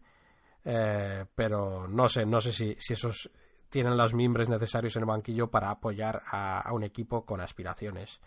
eh, 0.64 1.26
pero 1.34 1.88
no 1.88 2.08
sé, 2.08 2.26
no 2.26 2.40
sé 2.40 2.52
si, 2.52 2.76
si 2.78 2.94
esos 2.94 3.32
tienen 3.68 3.98
los 3.98 4.14
miembros 4.14 4.48
necesarios 4.48 4.96
en 4.96 5.02
el 5.02 5.08
banquillo 5.08 5.50
para 5.50 5.72
apoyar 5.72 6.22
a, 6.26 6.62
a 6.62 6.74
un 6.74 6.84
equipo 6.84 7.26
con 7.26 7.42
aspiraciones. 7.42 8.20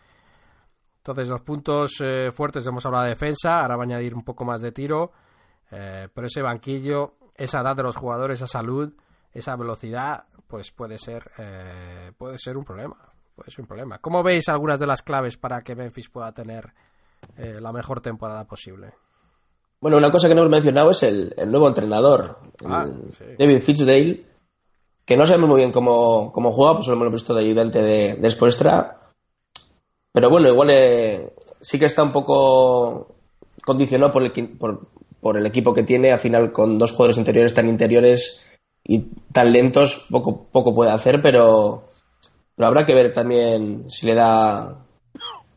Entonces, 0.99 1.29
los 1.29 1.41
puntos 1.41 2.01
fuertes 2.33 2.65
hemos 2.65 2.87
hablado 2.87 3.05
de 3.05 3.11
defensa, 3.11 3.61
ahora 3.61 3.75
va 3.75 3.83
a 3.83 3.87
añadir 3.87 4.15
un 4.15 4.23
poco 4.23 4.45
más 4.45 4.63
de 4.63 4.71
tiro, 4.71 5.11
pero 5.69 6.29
ese 6.29 6.43
banquillo, 6.43 7.17
esa 7.35 7.61
edad 7.61 7.77
de 7.77 7.83
los 7.83 7.97
jugadores, 7.97 8.39
esa 8.39 8.47
salud, 8.47 8.93
esa 9.33 9.57
velocidad, 9.57 10.25
pues 10.47 10.71
puede 10.71 10.99
ser, 10.99 11.31
eh, 11.39 12.13
puede 12.17 12.39
ser 12.39 12.57
un 12.57 12.65
problema. 12.65 12.97
Puede 13.35 13.51
ser 13.51 13.63
un 13.63 13.67
problema. 13.67 13.99
¿Cómo 13.99 14.23
veis 14.23 14.49
algunas 14.49 14.79
de 14.79 14.87
las 14.87 15.03
claves 15.03 15.39
para 15.39 15.63
que 15.63 15.75
Memphis 15.75 16.11
pueda 16.11 16.33
tener 16.33 16.75
eh, 17.39 17.61
la 17.61 17.73
mejor 17.73 18.01
temporada 18.03 18.45
posible? 18.45 18.93
Bueno, 19.81 19.97
una 19.97 20.11
cosa 20.11 20.29
que 20.29 20.35
no 20.35 20.43
hemos 20.43 20.51
mencionado 20.51 20.91
es 20.91 21.03
el, 21.03 21.35
el 21.37 21.51
nuevo 21.51 21.67
entrenador, 21.67 22.39
Ah, 22.67 22.85
el 22.85 23.11
sí. 23.11 23.25
David 23.39 23.63
Fitzdale, 23.63 24.27
que 25.05 25.17
no 25.17 25.27
sabemos 25.27 25.49
muy 25.49 25.61
bien 25.61 25.73
cómo, 25.73 26.31
cómo 26.33 26.53
juega, 26.53 26.75
pues 26.75 26.87
lo 26.87 26.93
hemos 26.93 27.11
visto 27.13 27.35
de 27.35 27.41
ayudante 27.41 27.83
de, 27.83 28.15
de. 28.15 28.91
Pero 30.13 30.31
bueno, 30.31 30.49
igual 30.49 30.69
eh, 30.71 31.33
sí 31.61 31.79
que 31.79 31.87
está 31.87 32.03
un 32.03 32.13
poco 32.13 33.17
condicionado 33.65 34.13
por 34.13 34.23
el, 34.23 34.31
por, 34.59 34.89
por 35.23 35.39
el 35.39 35.47
equipo 35.47 35.73
que 35.73 35.85
tiene. 35.85 36.11
Al 36.11 36.19
final, 36.19 36.53
con 36.53 36.79
dos 36.79 36.91
jugadores 36.91 37.17
interiores 37.17 37.55
tan 37.55 37.69
interiores 37.69 38.41
y 38.85 39.05
tan 39.33 39.53
lentos, 39.53 40.07
poco, 40.11 40.49
poco 40.51 40.75
puede 40.75 40.91
hacer, 40.91 41.23
pero, 41.23 41.85
habrá 42.59 42.85
que 42.85 42.95
ver 42.95 43.13
también 43.13 43.89
si 43.89 44.07
le 44.07 44.15
da 44.15 44.85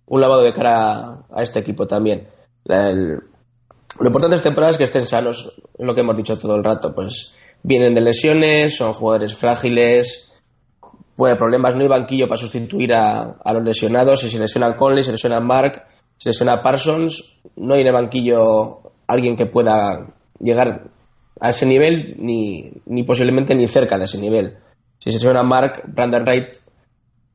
un 0.05 0.21
lavado 0.21 0.43
de 0.43 0.53
cara 0.53 1.25
a 1.31 1.41
este 1.41 1.59
equipo 1.59 1.87
también. 1.87 2.27
Lo 2.63 4.07
importante 4.07 4.35
esta 4.35 4.49
temporada 4.49 4.69
es 4.69 4.77
que 4.77 4.83
estén 4.83 5.07
sanos, 5.07 5.51
es 5.77 5.85
lo 5.85 5.95
que 5.95 6.01
hemos 6.01 6.15
dicho 6.15 6.37
todo 6.37 6.55
el 6.55 6.63
rato. 6.63 6.93
Pues 6.93 7.33
vienen 7.63 7.95
de 7.95 8.01
lesiones, 8.01 8.77
son 8.77 8.93
jugadores 8.93 9.35
frágiles, 9.35 10.31
haber 11.17 11.37
problemas, 11.39 11.75
no 11.75 11.81
hay 11.81 11.87
banquillo 11.87 12.27
para 12.27 12.39
sustituir 12.39 12.93
a, 12.93 13.37
a 13.43 13.53
los 13.53 13.63
lesionados. 13.63 14.19
Si 14.19 14.29
se 14.29 14.37
lesiona 14.37 14.75
Conley, 14.75 15.03
se 15.03 15.13
lesiona 15.13 15.39
Mark, 15.39 15.87
se 16.17 16.29
lesiona 16.29 16.61
Parsons, 16.61 17.39
no 17.55 17.73
hay 17.73 17.81
en 17.81 17.87
el 17.87 17.93
banquillo 17.93 18.84
alguien 19.07 19.35
que 19.35 19.45
pueda 19.45 20.07
llegar 20.39 20.89
a 21.39 21.49
ese 21.49 21.65
nivel, 21.65 22.15
ni, 22.19 22.71
ni 22.85 23.03
posiblemente 23.03 23.55
ni 23.55 23.67
cerca 23.67 23.97
de 23.97 24.05
ese 24.05 24.19
nivel. 24.19 24.57
Si 24.99 25.11
se 25.11 25.17
lesiona 25.17 25.43
Mark, 25.43 25.83
Brandon 25.87 26.23
Wright, 26.23 26.53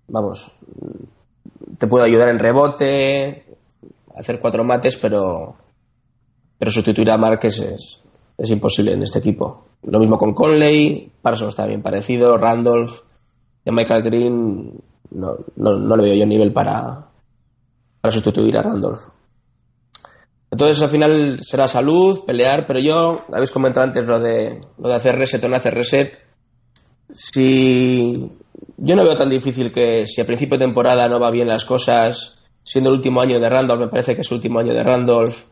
vamos, 0.09 0.53
te 1.79 1.87
puede 1.87 2.07
ayudar 2.07 2.29
en 2.29 2.39
rebote, 2.39 3.45
hacer 4.15 4.41
cuatro 4.41 4.65
mates, 4.65 4.97
pero 4.97 5.57
pero 6.61 6.71
sustituir 6.71 7.11
a 7.11 7.17
Marques 7.17 7.59
es, 7.59 8.01
es 8.37 8.51
imposible 8.51 8.93
en 8.93 9.03
este 9.03 9.19
equipo. 9.19 9.65
Lo 9.83 9.99
mismo 9.99 10.19
con 10.19 10.35
Conley, 10.35 11.11
Parsons 11.23 11.49
está 11.49 11.67
bien 11.67 11.81
parecido, 11.81 12.37
Randolph, 12.37 13.01
y 13.65 13.71
Michael 13.71 14.03
Green 14.03 14.79
no, 15.11 15.37
no, 15.57 15.79
no 15.79 15.97
le 15.97 16.03
veo 16.03 16.15
yo 16.17 16.27
nivel 16.27 16.53
para, 16.53 17.09
para 18.03 18.13
sustituir 18.13 18.59
a 18.59 18.63
Randolph. 18.63 19.07
Entonces 20.61 20.83
al 20.83 20.91
final 20.91 21.41
será 21.43 21.67
salud, 21.67 22.27
pelear, 22.27 22.67
pero 22.67 22.81
yo, 22.81 23.25
habéis 23.33 23.51
comentado 23.51 23.87
antes 23.87 24.07
lo 24.07 24.21
de, 24.21 24.61
lo 24.77 24.91
de 24.91 24.95
hacer 24.95 25.17
reset 25.17 25.43
o 25.43 25.49
no 25.49 25.57
hacer 25.57 25.75
reset. 25.75 26.23
Si 27.11 28.13
yo 28.77 28.95
no 28.95 29.03
veo 29.03 29.17
tan 29.17 29.31
difícil 29.31 29.73
que 29.73 30.07
si 30.07 30.21
a 30.21 30.27
principio 30.27 30.59
de 30.59 30.67
temporada 30.67 31.09
no 31.09 31.19
va 31.19 31.31
bien 31.31 31.49
las 31.49 31.65
cosas, 31.65 32.43
siendo 32.63 32.91
el 32.91 32.97
último 32.97 33.23
año 33.23 33.41
de 33.41 33.49
Randolph, 33.49 33.81
me 33.81 33.89
parece 33.89 34.15
que 34.15 34.21
es 34.21 34.31
el 34.31 34.35
último 34.35 34.59
año 34.59 34.75
de 34.75 34.83
Randolph, 34.83 35.45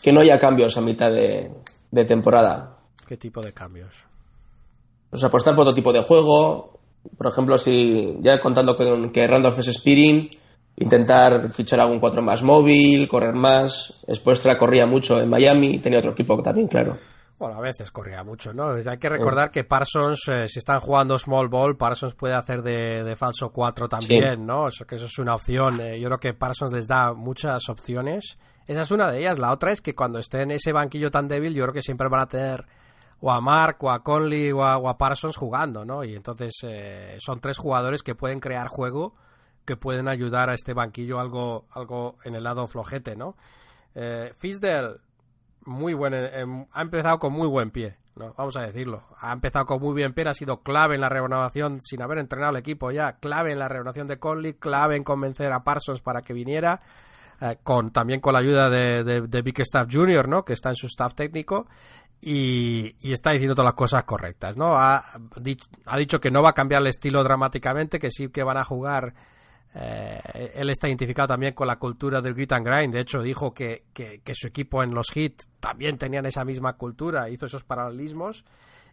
que 0.00 0.14
no 0.14 0.22
haya 0.22 0.40
cambios 0.40 0.78
a 0.78 0.80
mitad 0.80 1.10
de, 1.10 1.50
de 1.90 2.04
temporada. 2.06 2.78
¿Qué 3.06 3.18
tipo 3.18 3.42
de 3.42 3.52
cambios? 3.52 3.96
Pues 5.10 5.22
apostar 5.24 5.54
por 5.54 5.66
otro 5.66 5.74
tipo 5.74 5.92
de 5.92 6.00
juego. 6.00 6.80
Por 7.18 7.26
ejemplo, 7.26 7.58
si 7.58 8.16
ya 8.20 8.40
contando 8.40 8.76
con 8.76 9.12
que 9.12 9.26
Randolph 9.26 9.58
es 9.58 9.74
speeding, 9.74 10.30
intentar 10.76 11.50
fichar 11.50 11.80
algún 11.80 12.00
4 12.00 12.22
más 12.22 12.42
móvil, 12.42 13.08
correr 13.08 13.34
más. 13.34 14.00
Spoelstra 14.12 14.58
corría 14.58 14.86
mucho 14.86 15.20
en 15.20 15.28
Miami, 15.28 15.78
tenía 15.78 15.98
otro 16.00 16.12
equipo 16.12 16.40
también, 16.42 16.68
claro. 16.68 16.96
Bueno, 17.38 17.56
a 17.58 17.60
veces 17.60 17.90
corría 17.90 18.24
mucho, 18.24 18.54
¿no? 18.54 18.70
Hay 18.70 18.96
que 18.98 19.10
recordar 19.10 19.50
que 19.50 19.62
Parsons, 19.62 20.26
eh, 20.28 20.48
si 20.48 20.58
están 20.58 20.80
jugando 20.80 21.18
small 21.18 21.48
ball, 21.48 21.76
Parsons 21.76 22.14
puede 22.14 22.32
hacer 22.32 22.62
de, 22.62 23.04
de 23.04 23.14
falso 23.16 23.50
4 23.50 23.88
también, 23.90 24.36
Sí. 24.36 24.42
¿no? 24.42 24.68
Eso, 24.68 24.86
que 24.86 24.94
eso 24.94 25.04
es 25.04 25.18
una 25.18 25.34
opción. 25.34 25.80
Eh, 25.82 26.00
yo 26.00 26.06
creo 26.08 26.18
que 26.18 26.32
Parsons 26.32 26.72
les 26.72 26.88
da 26.88 27.12
muchas 27.12 27.68
opciones. 27.68 28.38
Esa 28.66 28.80
es 28.80 28.90
una 28.90 29.10
de 29.10 29.18
ellas. 29.18 29.38
La 29.38 29.52
otra 29.52 29.70
es 29.70 29.82
que 29.82 29.94
cuando 29.94 30.18
esté 30.18 30.40
en 30.42 30.50
ese 30.50 30.72
banquillo 30.72 31.10
tan 31.10 31.28
débil, 31.28 31.52
yo 31.54 31.64
creo 31.64 31.74
que 31.74 31.82
siempre 31.82 32.08
van 32.08 32.22
a 32.22 32.26
tener 32.26 32.64
o 33.20 33.30
a 33.30 33.40
Mark, 33.42 33.76
o 33.80 33.90
a 33.90 34.02
Conley, 34.02 34.50
o 34.52 34.64
a, 34.64 34.78
o 34.78 34.88
a 34.88 34.96
Parsons 34.96 35.36
jugando, 35.36 35.84
¿no? 35.84 36.04
Y 36.04 36.14
entonces 36.16 36.52
eh, 36.62 37.16
son 37.18 37.40
tres 37.40 37.58
jugadores 37.58 38.02
que 38.02 38.14
pueden 38.14 38.40
crear 38.40 38.68
juego, 38.68 39.14
que 39.66 39.76
pueden 39.76 40.08
ayudar 40.08 40.48
a 40.48 40.54
este 40.54 40.72
banquillo 40.72 41.20
algo, 41.20 41.66
algo 41.72 42.16
en 42.24 42.34
el 42.34 42.44
lado 42.44 42.66
flojete, 42.66 43.16
¿no? 43.16 43.36
Eh, 43.94 44.32
Fisdale, 44.38 44.96
muy 45.66 45.92
buen, 45.94 46.14
em, 46.14 46.66
ha 46.72 46.82
empezado 46.82 47.18
con 47.18 47.32
muy 47.32 47.48
buen 47.48 47.70
pie, 47.70 47.96
¿no? 48.14 48.32
Vamos 48.38 48.56
a 48.56 48.62
decirlo. 48.62 49.02
Ha 49.18 49.32
empezado 49.32 49.66
con 49.66 49.82
muy 49.82 49.94
bien 49.94 50.12
pie, 50.12 50.28
ha 50.28 50.32
sido 50.34 50.62
clave 50.62 50.94
en 50.94 51.00
la 51.00 51.08
renovación, 51.08 51.80
sin 51.82 52.00
haber 52.02 52.18
entrenado 52.18 52.52
el 52.52 52.58
equipo 52.58 52.90
ya, 52.92 53.14
clave 53.18 53.52
en 53.52 53.58
la 53.58 53.68
renovación 53.68 54.06
de 54.06 54.18
Conley, 54.18 54.54
clave 54.54 54.96
en 54.96 55.04
convencer 55.04 55.52
a 55.52 55.64
Parsons 55.64 56.00
para 56.00 56.22
que 56.22 56.32
viniera, 56.32 56.80
eh, 57.40 57.58
con 57.62 57.90
también 57.90 58.20
con 58.20 58.32
la 58.34 58.38
ayuda 58.38 58.70
de, 58.70 59.02
de, 59.04 59.20
de 59.22 59.42
Big 59.42 59.60
Staff 59.60 59.88
Jr., 59.90 60.28
¿no? 60.28 60.44
Que 60.44 60.52
está 60.52 60.68
en 60.70 60.76
su 60.76 60.86
staff 60.86 61.14
técnico. 61.14 61.66
Y, 62.20 62.96
está 63.12 63.32
diciendo 63.32 63.54
todas 63.54 63.66
las 63.68 63.74
cosas 63.74 64.04
correctas, 64.04 64.56
¿no? 64.56 64.74
Ha, 64.74 65.04
dich- 65.36 65.68
ha 65.84 65.98
dicho 65.98 66.18
que 66.18 66.30
no 66.30 66.42
va 66.42 66.50
a 66.50 66.54
cambiar 66.54 66.80
el 66.80 66.88
estilo 66.88 67.22
dramáticamente, 67.22 67.98
que 67.98 68.08
sí 68.10 68.28
que 68.30 68.42
van 68.42 68.56
a 68.56 68.64
jugar 68.64 69.12
eh, 69.74 70.52
él 70.54 70.70
está 70.70 70.88
identificado 70.88 71.28
también 71.28 71.52
con 71.54 71.66
la 71.66 71.76
cultura 71.78 72.20
del 72.20 72.34
grit 72.34 72.52
and 72.52 72.66
grind. 72.66 72.94
De 72.94 73.00
hecho, 73.00 73.20
dijo 73.22 73.52
que, 73.52 73.84
que- 73.92 74.20
su 74.34 74.46
equipo 74.46 74.82
en 74.82 74.94
los 74.94 75.10
Heat 75.12 75.42
también 75.60 75.98
tenían 75.98 76.24
esa 76.26 76.44
misma 76.44 76.74
cultura, 76.74 77.28
hizo 77.28 77.46
esos 77.46 77.64
paralelismos. 77.64 78.44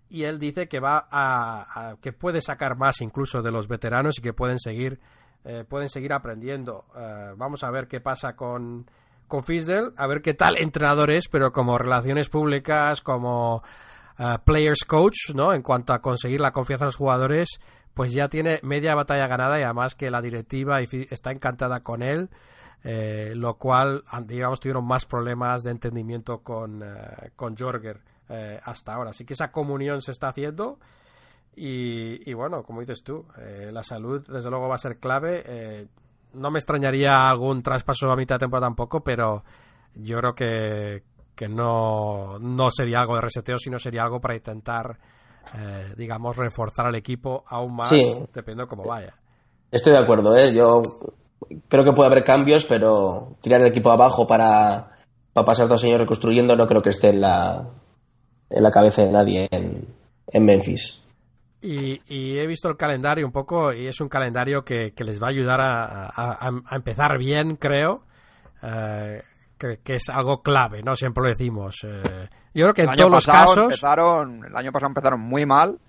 Y 0.10 0.24
él 0.24 0.38
dice 0.40 0.68
que 0.68 0.80
va 0.80 1.08
a, 1.10 1.96
que 2.02 2.12
puede 2.14 2.42
sacar 2.42 2.76
más 2.78 3.02
incluso 3.02 3.42
de 3.42 3.52
los 3.52 3.68
veteranos 3.68 4.20
y 4.20 4.22
que 4.22 4.34
pueden 4.34 4.60
seguir 4.60 5.00
eh, 5.46 5.66
pueden 5.68 5.90
seguir 5.90 6.14
aprendiendo. 6.14 6.86
Eh, 6.96 7.34
vamos 7.36 7.64
a 7.64 7.72
ver 7.72 7.88
qué 7.88 8.00
pasa 8.02 8.36
con 8.36 8.86
con 9.28 9.44
Fisdale, 9.44 9.92
a 9.98 10.06
ver 10.06 10.22
qué 10.22 10.34
tal 10.36 10.58
entrenador 10.58 11.10
es, 11.10 11.28
pero 11.28 11.52
como 11.52 11.78
relaciones 11.78 12.30
públicas, 12.30 13.02
como 13.02 13.64
players 14.46 14.86
coach, 14.86 15.32
¿no? 15.34 15.54
En 15.54 15.64
cuanto 15.64 15.92
a 15.94 16.02
conseguir 16.02 16.40
la 16.40 16.52
confianza 16.52 16.86
de 16.86 16.90
los 16.90 16.96
jugadores, 16.98 17.60
pues 17.94 18.14
ya 18.14 18.28
tiene 18.28 18.60
media 18.64 18.96
batalla 18.96 19.28
ganada 19.28 19.60
y 19.60 19.64
además 19.64 19.96
que 19.96 20.10
la 20.10 20.22
directiva 20.22 20.82
está 20.82 21.32
encantada 21.32 21.82
con 21.82 22.02
él, 22.02 22.30
eh, 22.84 23.34
lo 23.36 23.56
cual, 23.56 24.04
digamos, 24.26 24.60
tuvieron 24.60 24.86
más 24.86 25.06
problemas 25.06 25.64
de 25.64 25.72
entendimiento 25.72 26.40
con, 26.40 26.82
eh, 26.84 27.32
con 27.36 27.56
Jorger 27.56 28.02
eh, 28.30 28.60
hasta 28.64 28.94
ahora. 28.94 29.12
Así 29.12 29.26
que 29.26 29.34
esa 29.34 29.52
comunión 29.52 30.02
se 30.02 30.12
está 30.12 30.30
haciendo 30.30 30.80
y, 31.56 32.30
y 32.30 32.34
bueno, 32.34 32.64
como 32.64 32.80
dices 32.80 33.04
tú, 33.04 33.26
eh, 33.38 33.70
la 33.72 33.84
salud 33.84 34.26
desde 34.28 34.50
luego 34.50 34.68
va 34.68 34.76
a 34.76 34.80
ser 34.80 34.98
clave. 34.98 35.44
Eh, 35.46 35.88
no 36.34 36.50
me 36.50 36.58
extrañaría 36.58 37.30
algún 37.30 37.62
traspaso 37.62 38.12
a 38.12 38.16
mitad 38.16 38.36
de 38.36 38.40
temporada 38.40 38.68
tampoco, 38.68 39.04
pero 39.04 39.44
yo 39.94 40.18
creo 40.18 40.34
que, 40.34 41.04
que 41.36 41.48
no, 41.48 42.40
no 42.40 42.72
sería 42.72 43.02
algo 43.02 43.16
de 43.16 43.22
reseteo, 43.22 43.58
sino 43.58 43.78
sería 43.78 44.04
algo 44.04 44.20
para 44.20 44.36
intentar, 44.36 44.98
eh, 45.56 45.94
digamos, 45.98 46.36
reforzar 46.38 46.86
al 46.88 46.96
equipo 46.96 47.44
aún 47.48 47.76
más, 47.76 47.90
Sí. 47.90 48.02
dependiendo 48.34 48.68
cómo 48.68 48.84
vaya. 48.84 49.14
Estoy 49.72 49.94
de 49.94 50.00
acuerdo, 50.00 50.38
¿eh? 50.38 50.54
Yo 50.54 50.82
creo 51.68 51.84
que 51.84 51.94
puede 51.94 52.10
haber 52.12 52.24
cambios, 52.24 52.66
pero 52.66 53.36
tirar 53.42 53.62
el 53.62 53.68
equipo 53.68 53.92
abajo 53.92 54.28
para, 54.28 54.98
para 55.34 55.46
pasar 55.46 55.68
dos 55.68 55.84
años 55.84 56.00
reconstruyendo 56.00 56.56
no 56.56 56.68
creo 56.68 56.82
que 56.82 56.90
esté 56.90 57.10
en 57.10 57.22
la, 57.22 57.70
en 58.50 58.64
la 58.64 58.72
cabeza 58.72 59.04
de 59.04 59.12
nadie 59.12 59.48
en, 59.52 59.88
en 60.28 60.46
Memphis. 60.46 61.00
Y, 61.62 62.02
y 62.08 62.38
he 62.40 62.46
visto 62.46 62.68
el 62.70 62.76
calendario 62.78 63.26
un 63.26 63.32
poco 63.32 63.72
y 63.74 63.88
es 63.88 64.00
un 64.02 64.10
calendario 64.10 64.64
que, 64.66 64.92
que 64.94 65.04
les 65.06 65.22
va 65.22 65.28
a 65.28 65.30
ayudar 65.32 65.62
a, 65.62 66.08
a- 66.08 66.76
empezar 66.76 67.18
bien, 67.18 67.56
creo. 67.56 68.04
Eh, 68.62 69.22
que, 69.58 69.80
que 69.84 69.96
es 69.96 70.10
algo 70.10 70.42
clave, 70.42 70.84
¿no? 70.84 70.96
Siempre 70.96 71.24
lo 71.24 71.30
decimos. 71.30 71.86
Eh, 71.86 72.28
yo 72.54 72.66
creo 72.66 72.74
que 72.74 72.82
El 72.82 72.88
en 72.88 72.92
año 72.92 72.98
todos 72.98 73.12
los 73.12 73.26
pasado 73.26 73.46
casos... 73.48 73.64
empezaron, 73.66 74.46
el 74.46 74.56
año 74.56 74.72
pasado 74.72 74.90
empezaron 74.90 75.20
muy 75.20 75.46
mal 75.46 75.80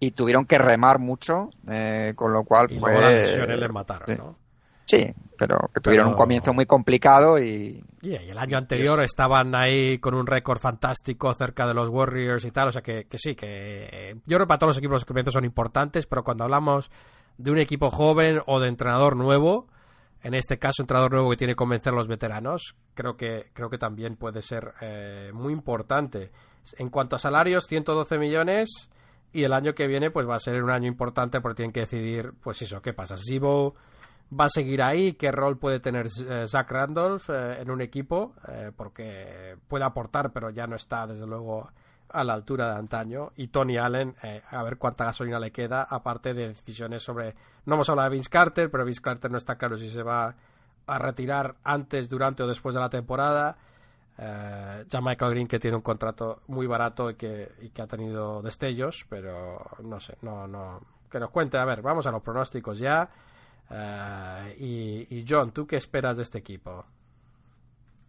y 0.00 0.12
tuvieron 0.12 0.46
que 0.46 0.58
remar 0.58 0.98
mucho, 0.98 1.50
eh, 1.68 2.12
con 2.14 2.32
lo 2.32 2.44
cual 2.44 2.66
Y 2.70 2.78
pues, 2.78 2.94
luego 2.94 3.00
las 3.10 3.12
lesiones 3.20 3.58
les 3.58 3.70
mataron, 3.72 4.06
sí. 4.06 4.14
¿no? 4.16 4.36
Sí, 4.84 5.12
pero 5.36 5.58
que 5.74 5.80
tuvieron 5.82 6.06
Pero- 6.06 6.16
un 6.16 6.22
comienzo 6.22 6.54
muy 6.54 6.64
complicado 6.64 7.38
y 7.38 7.84
Y 8.00 8.14
el 8.14 8.38
año 8.38 8.56
anterior 8.56 9.02
estaban 9.02 9.54
ahí 9.54 9.98
con 9.98 10.14
un 10.14 10.26
récord 10.26 10.58
fantástico 10.60 11.34
cerca 11.34 11.66
de 11.66 11.74
los 11.74 11.90
Warriors 11.90 12.44
y 12.46 12.50
tal, 12.52 12.68
o 12.68 12.72
sea 12.72 12.80
que, 12.80 13.04
que 13.04 13.18
sí, 13.18 13.34
que 13.34 14.14
yo 14.24 14.36
creo 14.38 14.40
que 14.40 14.46
para 14.46 14.58
todos 14.58 14.70
los 14.70 14.78
equipos 14.78 14.94
los 14.94 15.04
comienzos 15.04 15.34
son 15.34 15.44
importantes, 15.44 16.06
pero 16.06 16.24
cuando 16.24 16.44
hablamos 16.44 16.90
de 17.36 17.50
un 17.50 17.58
equipo 17.58 17.90
joven 17.90 18.40
o 18.46 18.60
de 18.60 18.68
entrenador 18.68 19.14
nuevo, 19.14 19.66
en 20.22 20.34
este 20.34 20.58
caso 20.58 20.82
entrenador 20.82 21.12
nuevo 21.12 21.30
que 21.30 21.36
tiene 21.36 21.52
que 21.52 21.56
convencer 21.56 21.92
a 21.92 21.96
los 21.96 22.08
veteranos, 22.08 22.76
creo 22.94 23.16
que, 23.16 23.50
creo 23.52 23.70
que 23.70 23.78
también 23.78 24.16
puede 24.16 24.42
ser 24.42 24.74
eh, 24.80 25.30
muy 25.32 25.52
importante. 25.52 26.30
En 26.76 26.90
cuanto 26.90 27.16
a 27.16 27.18
salarios, 27.18 27.66
112 27.66 28.18
millones 28.18 28.88
y 29.32 29.44
el 29.44 29.52
año 29.52 29.74
que 29.74 29.86
viene 29.86 30.10
pues 30.10 30.28
va 30.28 30.36
a 30.36 30.40
ser 30.40 30.62
un 30.62 30.70
año 30.70 30.88
importante 30.88 31.40
porque 31.40 31.56
tienen 31.56 31.72
que 31.72 31.80
decidir, 31.80 32.32
pues 32.42 32.60
eso, 32.62 32.80
qué 32.82 32.92
pasa, 32.92 33.16
Zibo 33.16 33.74
va 34.28 34.46
a 34.46 34.50
seguir 34.50 34.82
ahí, 34.82 35.14
qué 35.14 35.30
rol 35.32 35.58
puede 35.58 35.80
tener 35.80 36.06
eh, 36.06 36.46
Zach 36.46 36.70
Randolph 36.70 37.30
eh, 37.30 37.60
en 37.60 37.70
un 37.70 37.80
equipo, 37.80 38.34
eh, 38.48 38.72
porque 38.76 39.56
puede 39.68 39.84
aportar, 39.84 40.32
pero 40.32 40.50
ya 40.50 40.66
no 40.66 40.76
está, 40.76 41.06
desde 41.06 41.26
luego, 41.26 41.70
a 42.10 42.24
la 42.24 42.34
altura 42.34 42.72
de 42.72 42.78
antaño. 42.78 43.32
Y 43.36 43.48
Tony 43.48 43.76
Allen, 43.76 44.14
eh, 44.22 44.42
a 44.50 44.62
ver 44.62 44.76
cuánta 44.76 45.04
gasolina 45.04 45.38
le 45.38 45.50
queda, 45.50 45.82
aparte 45.82 46.34
de 46.34 46.48
decisiones 46.48 47.02
sobre. 47.02 47.34
No 47.66 47.74
hemos 47.74 47.88
hablado 47.88 48.10
de 48.10 48.16
Vince 48.16 48.30
Carter, 48.30 48.70
pero 48.70 48.84
Vince 48.84 49.02
Carter 49.02 49.30
no 49.30 49.38
está 49.38 49.56
claro 49.56 49.76
si 49.76 49.90
se 49.90 50.02
va 50.02 50.34
a 50.86 50.98
retirar 50.98 51.56
antes, 51.64 52.08
durante 52.08 52.42
o 52.42 52.46
después 52.46 52.74
de 52.74 52.80
la 52.80 52.88
temporada. 52.88 53.56
Eh, 54.16 54.84
ya 54.88 55.00
Michael 55.00 55.30
Green, 55.30 55.46
que 55.46 55.58
tiene 55.58 55.76
un 55.76 55.82
contrato 55.82 56.42
muy 56.48 56.66
barato 56.66 57.10
y 57.10 57.14
que, 57.14 57.52
y 57.60 57.70
que 57.70 57.82
ha 57.82 57.86
tenido 57.86 58.42
destellos, 58.42 59.06
pero 59.08 59.64
no 59.82 60.00
sé, 60.00 60.18
no, 60.22 60.48
no. 60.48 60.80
Que 61.10 61.20
nos 61.20 61.30
cuente, 61.30 61.56
a 61.56 61.64
ver, 61.64 61.82
vamos 61.82 62.06
a 62.06 62.10
los 62.10 62.22
pronósticos 62.22 62.78
ya. 62.78 63.08
Eh, 63.70 64.56
y, 64.58 65.16
y 65.18 65.24
John, 65.28 65.52
¿tú 65.52 65.66
qué 65.66 65.76
esperas 65.76 66.16
de 66.16 66.22
este 66.24 66.38
equipo? 66.38 66.84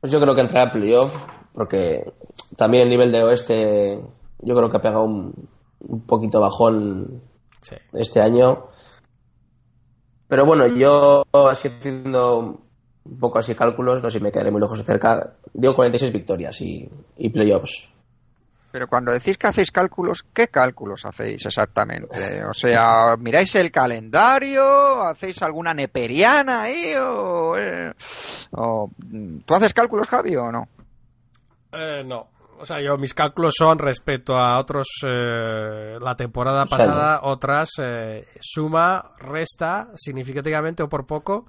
Pues 0.01 0.11
yo 0.13 0.19
creo 0.19 0.35
que 0.35 0.41
entrará 0.41 0.69
a 0.69 0.71
playoff, 0.71 1.13
porque 1.53 2.11
también 2.55 2.83
el 2.83 2.89
nivel 2.89 3.11
de 3.11 3.23
oeste 3.23 4.01
yo 4.41 4.55
creo 4.55 4.69
que 4.69 4.77
ha 4.77 4.81
pegado 4.81 5.03
un, 5.03 5.33
un 5.81 6.01
poquito 6.01 6.39
bajón 6.39 7.21
Sí. 7.61 7.75
este 7.93 8.21
año. 8.21 8.67
Pero 10.27 10.45
bueno, 10.45 10.67
yo 10.67 11.23
así 11.49 11.67
haciendo 11.67 12.59
un 13.03 13.19
poco 13.19 13.39
así 13.39 13.55
cálculos, 13.55 14.01
no 14.01 14.09
sé 14.09 14.19
si 14.19 14.23
me 14.23 14.31
quedaré 14.31 14.51
muy 14.51 14.61
lejos 14.61 14.77
de 14.77 14.85
cerca, 14.85 15.35
digo 15.53 15.75
46 15.75 16.13
victorias 16.13 16.61
y, 16.61 16.87
y 17.17 17.29
playoffs. 17.29 17.89
Pero 18.71 18.87
cuando 18.87 19.11
decís 19.11 19.37
que 19.37 19.47
hacéis 19.47 19.71
cálculos, 19.71 20.23
¿qué 20.33 20.47
cálculos 20.49 21.03
hacéis 21.05 21.43
exactamente? 21.45 22.43
O 22.45 22.53
sea, 22.53 23.15
¿miráis 23.17 23.55
el 23.55 23.71
calendario? 23.71 25.01
¿Hacéis 25.01 25.41
alguna 25.41 25.73
neperiana 25.73 26.63
ahí? 26.63 26.93
O, 26.95 27.57
eh, 27.57 27.91
o- 28.51 28.91
¿Tú 29.45 29.55
haces 29.55 29.73
cálculos, 29.73 30.07
Javi, 30.07 30.35
o 30.35 30.51
no? 30.51 30.67
Eh, 31.71 32.03
no. 32.05 32.27
O 32.59 32.65
sea, 32.65 32.81
yo 32.81 32.97
mis 32.97 33.13
cálculos 33.13 33.53
son 33.57 33.79
respecto 33.79 34.37
a 34.37 34.59
otros, 34.59 34.87
eh, 35.07 35.97
la 36.01 36.15
temporada 36.15 36.65
pasada, 36.65 37.21
otras, 37.23 37.69
eh, 37.81 38.27
suma, 38.39 39.13
resta, 39.17 39.87
significativamente 39.95 40.83
o 40.83 40.89
por 40.89 41.05
poco, 41.07 41.45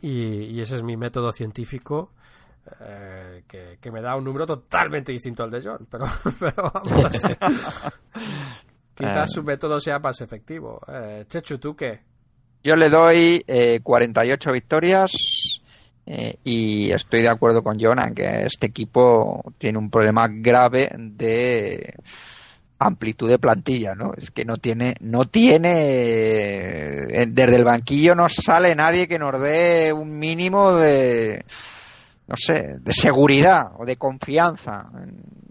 y, 0.00 0.44
y 0.44 0.60
ese 0.60 0.76
es 0.76 0.82
mi 0.82 0.96
método 0.98 1.32
científico, 1.32 2.10
eh, 2.80 3.42
que, 3.48 3.78
que 3.80 3.90
me 3.90 4.00
da 4.00 4.16
un 4.16 4.24
número 4.24 4.46
totalmente 4.46 5.12
distinto 5.12 5.42
al 5.42 5.50
de 5.50 5.62
John, 5.62 5.86
pero, 5.90 6.06
pero 6.38 6.72
vamos. 6.72 7.12
Quizás 8.94 9.30
Eh. 9.30 9.32
su 9.34 9.42
método 9.42 9.80
sea 9.80 9.98
más 9.98 10.20
efectivo. 10.20 10.80
Eh, 10.86 11.24
Chechu, 11.26 11.58
¿tú 11.58 11.74
qué? 11.74 12.00
Yo 12.62 12.76
le 12.76 12.88
doy 12.88 13.42
eh, 13.46 13.80
48 13.82 14.52
victorias 14.52 15.12
eh, 16.06 16.36
y 16.44 16.92
estoy 16.92 17.22
de 17.22 17.28
acuerdo 17.28 17.62
con 17.62 17.80
Jonah 17.80 18.08
en 18.08 18.14
que 18.14 18.44
este 18.46 18.66
equipo 18.68 19.42
tiene 19.58 19.78
un 19.78 19.90
problema 19.90 20.28
grave 20.28 20.90
de 20.96 21.94
amplitud 22.78 23.28
de 23.28 23.38
plantilla, 23.38 23.94
¿no? 23.94 24.12
Es 24.16 24.30
que 24.30 24.44
no 24.44 24.56
tiene, 24.58 24.94
no 25.00 25.24
tiene, 25.24 25.70
desde 27.28 27.56
el 27.56 27.64
banquillo 27.64 28.14
no 28.14 28.28
sale 28.28 28.74
nadie 28.74 29.06
que 29.08 29.18
nos 29.18 29.40
dé 29.40 29.92
un 29.92 30.18
mínimo 30.18 30.74
de, 30.74 31.44
no 32.26 32.36
sé, 32.36 32.76
de 32.80 32.92
seguridad 32.92 33.72
o 33.78 33.84
de 33.84 33.96
confianza. 33.96 34.90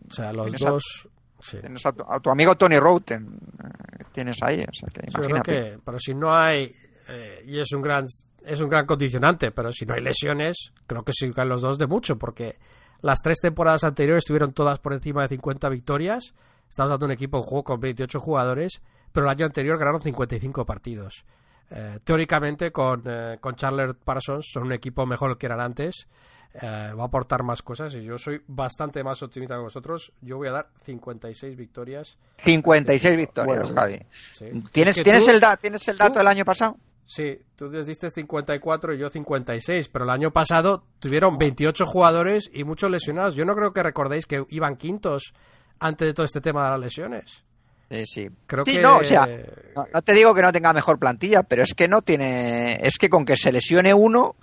O 0.09 0.13
sea, 0.13 0.34
los 0.34 0.53
a- 0.53 0.69
dos... 0.69 1.07
sí. 1.41 1.57
Tienes 1.59 1.86
a 1.86 1.91
tu, 1.91 2.03
a 2.03 2.19
tu 2.19 2.30
amigo 2.30 2.55
Tony 2.55 2.78
Routen, 2.78 3.28
eh, 3.63 4.03
tienes 4.13 4.38
ahí, 4.41 4.61
o 4.61 4.74
sea 4.74 4.89
que 4.93 5.07
creo 5.11 5.41
que, 5.41 5.78
pero 5.84 5.99
si 5.99 6.13
no 6.13 6.34
hay, 6.34 6.74
eh, 7.07 7.41
y 7.45 7.59
es 7.59 7.72
un 7.74 7.82
gran 7.82 8.05
es 8.45 8.59
un 8.61 8.69
gran 8.69 8.86
condicionante, 8.86 9.51
pero 9.51 9.72
si 9.72 9.86
no 9.86 9.93
hay 9.93 10.01
lesiones, 10.01 10.74
creo 10.88 11.03
que 11.03 11.11
sí 11.13 11.32
caen 11.32 11.49
los 11.49 11.61
dos 11.61 11.78
de 11.78 11.88
mucho, 11.88 12.17
porque 12.17 12.57
las 13.01 13.19
tres 13.22 13.39
temporadas 13.39 13.84
anteriores 13.84 14.24
estuvieron 14.24 14.53
todas 14.53 14.80
por 14.80 14.93
encima 14.93 15.22
de 15.24 15.30
50 15.30 15.69
victorias. 15.69 16.34
Estamos 16.69 16.89
dando 16.89 17.05
un 17.05 17.11
equipo 17.11 17.38
en 17.38 17.43
juego 17.43 17.63
con 17.63 17.80
28 17.80 18.19
jugadores, 18.19 18.82
pero 19.11 19.26
el 19.26 19.32
año 19.32 19.45
anterior 19.45 19.78
ganaron 19.78 20.01
55 20.01 20.65
partidos. 20.65 21.26
Eh, 21.69 21.99
teóricamente, 22.03 22.72
con, 22.72 23.03
eh, 23.05 23.38
con 23.39 23.55
Parsons, 24.03 24.49
son 24.51 24.63
un 24.63 24.74
equipo 24.74 25.05
mejor 25.05 25.38
que 25.38 25.45
eran 25.45 25.61
antes. 25.61 26.07
Eh, 26.54 26.91
va 26.97 27.04
a 27.04 27.06
aportar 27.06 27.43
más 27.43 27.62
cosas 27.62 27.95
y 27.95 28.04
yo 28.04 28.18
soy 28.18 28.41
bastante 28.45 29.04
más 29.06 29.24
optimista 29.24 29.56
que 29.56 29.62
vosotros. 29.62 30.12
Yo 30.22 30.36
voy 30.38 30.49
a 30.49 30.52
dar 30.52 30.68
56 30.84 31.56
victorias. 31.56 32.18
56 32.43 33.16
victorias, 33.18 33.58
Bueno, 33.60 33.74
Javi. 33.74 33.99
sí. 34.32 34.45
¿Tienes, 34.74 34.91
Es 34.91 34.97
que 34.97 35.04
¿tienes, 35.06 35.26
tú- 35.26 35.32
el 35.32 35.39
da- 35.39 35.56
¿Tienes 35.58 35.88
el 35.88 35.97
dato 35.97 36.14
tú- 36.14 36.20
del 36.20 36.28
año 36.28 36.43
pasado? 36.43 36.76
Sí, 37.06 37.39
tú 37.56 37.70
les 37.72 37.88
diste 37.88 38.10
54 38.10 38.93
y 38.93 38.97
yo 38.97 39.10
56, 39.10 39.88
pero 39.89 40.04
el 40.06 40.12
año 40.12 40.32
pasado 40.32 40.84
tuvieron 40.99 41.38
28 41.38 41.86
jugadores 41.86 42.49
y 42.54 42.64
muchos 42.64 42.89
lesionados. 42.91 43.36
Yo 43.36 43.45
no 43.45 43.56
creo 43.56 43.72
que 43.74 43.84
recordéis 43.84 44.26
que 44.26 44.45
iban 44.49 44.76
quintos 44.76 45.34
antes 45.80 46.08
de 46.08 46.14
todo 46.14 46.26
este 46.26 46.41
tema 46.41 46.66
de 46.66 46.72
las 46.72 46.80
lesiones. 46.80 47.43
Sí, 47.91 48.05
sí. 48.05 48.29
Creo 48.47 48.63
Sí, 48.63 48.71
que 48.73 48.81
no, 48.81 48.99
o 48.99 49.03
sea, 49.03 49.27
no, 49.75 49.85
no 49.93 50.01
te 50.01 50.13
digo 50.13 50.33
que 50.33 50.41
no 50.41 50.53
tenga 50.53 50.71
mejor 50.71 50.97
plantilla, 50.97 51.43
pero 51.43 51.63
es 51.63 51.73
que 51.73 51.89
no 51.89 52.01
tiene. 52.01 52.77
Es 52.81 52.97
que 52.97 53.09
con 53.09 53.25
que 53.25 53.35
se 53.35 53.51
lesione 53.51 53.93
uno, 53.93 54.35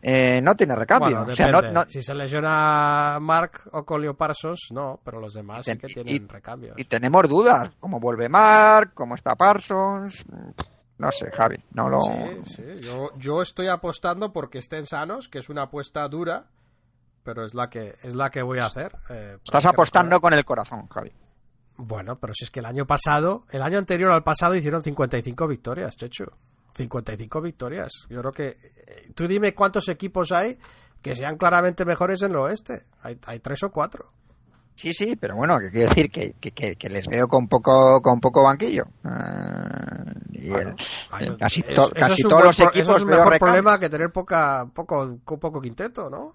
eh, 0.00 0.40
no 0.42 0.54
tiene 0.54 0.74
recambio. 0.74 1.18
Bueno, 1.18 1.30
o 1.32 1.36
sea, 1.36 1.52
no- 1.72 1.84
Si 1.88 2.00
se 2.00 2.14
lesiona 2.14 3.18
Mark 3.20 3.60
o 3.72 3.84
Colio 3.84 4.14
Parsos, 4.16 4.68
no, 4.72 4.98
pero 5.04 5.20
los 5.20 5.34
demás 5.34 5.64
sí 5.66 5.76
que 5.76 5.88
tienen 5.88 6.14
y- 6.24 6.26
recambios. 6.26 6.74
y 6.78 6.84
tenemos 6.84 7.28
dudas. 7.28 7.70
¿Cómo 7.80 8.00
vuelve 8.00 8.30
Mark? 8.30 8.92
¿Cómo 8.94 9.14
está 9.14 9.34
Parsons? 9.34 10.24
No 10.98 11.12
sé, 11.12 11.30
Javi. 11.32 11.56
No 11.74 11.90
lo. 11.90 11.98
Sí, 12.00 12.54
sí, 12.54 12.62
yo, 12.80 13.10
yo 13.18 13.42
estoy 13.42 13.68
apostando 13.68 14.32
porque 14.32 14.56
estén 14.58 14.86
sanos, 14.86 15.28
que 15.28 15.40
es 15.40 15.50
una 15.50 15.64
apuesta 15.64 16.08
dura, 16.08 16.46
pero 17.22 17.44
es 17.44 17.52
la 17.54 17.68
que 17.68 17.96
es 18.02 18.14
la 18.14 18.30
que 18.30 18.40
voy 18.40 18.58
a 18.60 18.64
hacer. 18.66 18.92
eh, 19.10 19.36
Estás 19.44 19.66
apostando 19.66 20.18
con 20.22 20.32
el 20.32 20.46
corazón, 20.46 20.86
Javi. 20.88 21.12
Bueno, 21.78 22.16
pero 22.18 22.32
si 22.34 22.44
es 22.44 22.50
que 22.50 22.60
el 22.60 22.66
año 22.66 22.86
pasado, 22.86 23.44
el 23.50 23.62
año 23.62 23.78
anterior 23.78 24.10
al 24.10 24.22
pasado 24.24 24.54
hicieron 24.54 24.82
55 24.82 25.46
victorias, 25.46 25.96
Chechu. 25.96 26.24
55 26.74 27.40
victorias. 27.40 27.90
Yo 28.08 28.20
creo 28.20 28.32
que. 28.32 28.46
eh, 28.86 29.10
Tú 29.14 29.26
dime 29.26 29.54
cuántos 29.54 29.88
equipos 29.88 30.32
hay 30.32 30.58
que 31.02 31.14
sean 31.14 31.36
claramente 31.36 31.84
mejores 31.84 32.22
en 32.22 32.32
el 32.32 32.36
oeste. 32.38 32.84
Hay, 33.02 33.18
hay 33.26 33.38
tres 33.40 33.62
o 33.62 33.70
cuatro. 33.70 34.10
Sí, 34.74 34.92
sí, 34.92 35.16
pero 35.16 35.36
bueno, 35.36 35.58
que 35.58 35.70
quiero 35.70 35.88
decir 35.88 36.10
que, 36.10 36.34
que, 36.38 36.50
que, 36.50 36.76
que 36.76 36.88
les 36.90 37.06
veo 37.06 37.28
con 37.28 37.48
poco 37.48 38.02
con 38.02 38.20
poco 38.20 38.42
banquillo. 38.42 38.84
Eh, 39.04 40.12
y 40.32 40.52
el- 40.52 40.74
Ay, 41.10 41.34
casi 41.38 41.60
es- 41.66 41.74
to- 41.74 41.90
casi 41.94 42.22
todos 42.22 42.44
los 42.44 42.56
pro- 42.56 42.66
equipos 42.68 42.82
Eso 42.88 42.96
es 42.98 43.02
un 43.04 43.08
mejor 43.08 43.38
problema 43.38 43.78
que 43.78 43.88
tener 43.88 44.10
poca, 44.10 44.66
poco, 44.74 45.18
co- 45.24 45.38
poco 45.38 45.60
quinteto, 45.62 46.10
¿no? 46.10 46.34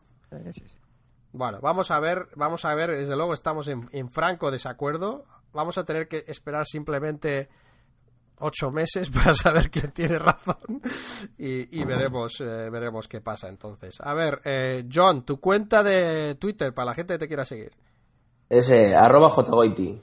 Bueno, 1.33 1.59
vamos 1.61 1.91
a 1.91 1.99
ver, 1.99 2.27
vamos 2.35 2.65
a 2.65 2.75
ver, 2.75 2.91
desde 2.91 3.15
luego 3.15 3.33
estamos 3.33 3.67
en, 3.67 3.87
en 3.91 4.09
franco 4.09 4.51
desacuerdo. 4.51 5.25
Vamos 5.53 5.77
a 5.77 5.85
tener 5.85 6.07
que 6.07 6.25
esperar 6.27 6.65
simplemente 6.65 7.49
ocho 8.39 8.71
meses 8.71 9.09
para 9.11 9.33
saber 9.33 9.69
quién 9.69 9.91
tiene 9.91 10.17
razón 10.19 10.81
y, 11.37 11.79
y 11.79 11.83
veremos, 11.85 12.41
eh, 12.41 12.69
veremos 12.69 13.07
qué 13.07 13.21
pasa 13.21 13.47
entonces. 13.47 13.99
A 14.01 14.13
ver, 14.13 14.41
eh, 14.43 14.87
John, 14.91 15.23
tu 15.25 15.39
cuenta 15.39 15.83
de 15.83 16.35
Twitter 16.35 16.73
para 16.73 16.87
la 16.87 16.95
gente 16.95 17.13
que 17.13 17.19
te 17.19 17.27
quiera 17.27 17.45
seguir. 17.45 17.71
Es 18.49 18.69
eh, 18.71 18.95
arroba 18.95 19.29
jgoiti. 19.29 20.01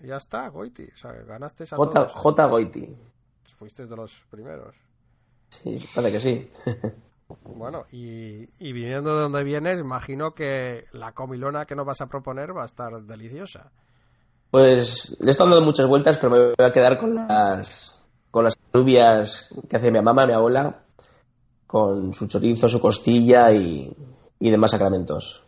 Ya 0.00 0.16
está, 0.16 0.46
Goiti, 0.48 0.84
o 0.84 0.96
sea, 0.96 1.12
ganaste 1.12 1.64
a 1.64 1.76
J, 1.76 2.06
todos. 2.06 2.36
jgoiti. 2.36 2.96
Fuiste 3.58 3.86
de 3.86 3.96
los 3.96 4.14
primeros. 4.30 4.76
Sí, 5.48 5.84
parece 5.94 6.12
que 6.12 6.20
sí. 6.20 6.50
Bueno, 7.44 7.84
y, 7.92 8.48
y 8.58 8.72
viniendo 8.72 9.14
de 9.14 9.22
donde 9.22 9.44
vienes, 9.44 9.80
imagino 9.80 10.32
que 10.32 10.84
la 10.92 11.12
comilona 11.12 11.66
que 11.66 11.74
nos 11.74 11.84
vas 11.84 12.00
a 12.00 12.06
proponer 12.06 12.56
va 12.56 12.62
a 12.62 12.66
estar 12.66 13.02
deliciosa. 13.02 13.70
Pues 14.50 15.16
le 15.20 15.26
he 15.26 15.30
estado 15.30 15.50
dando 15.50 15.66
muchas 15.66 15.86
vueltas, 15.86 16.16
pero 16.16 16.30
me 16.30 16.38
voy 16.38 16.54
a 16.66 16.72
quedar 16.72 16.96
con 16.96 17.14
las 17.14 17.94
con 18.30 18.44
las 18.44 18.56
alubias 18.72 19.48
que 19.68 19.76
hace 19.76 19.90
mi 19.90 20.00
mamá, 20.00 20.26
mi 20.26 20.32
abuela, 20.32 20.84
con 21.66 22.14
su 22.14 22.26
chorizo, 22.26 22.68
su 22.68 22.80
costilla 22.80 23.52
y, 23.52 23.94
y 24.38 24.50
demás 24.50 24.70
sacramentos. 24.70 25.44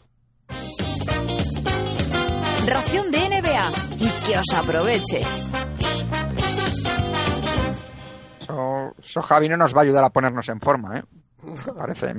Ración 2.66 3.10
de 3.10 3.18
NBA 3.18 3.72
y 3.98 4.08
que 4.26 4.38
os 4.38 4.54
aproveche. 4.54 5.20
Eso, 8.40 8.94
eso 9.02 9.22
Javi 9.22 9.48
no 9.48 9.56
nos 9.56 9.74
va 9.74 9.80
a 9.80 9.84
ayudar 9.84 10.04
a 10.04 10.10
ponernos 10.10 10.48
en 10.48 10.60
forma, 10.60 10.98
¿eh? 10.98 11.02
Parece. 11.76 12.14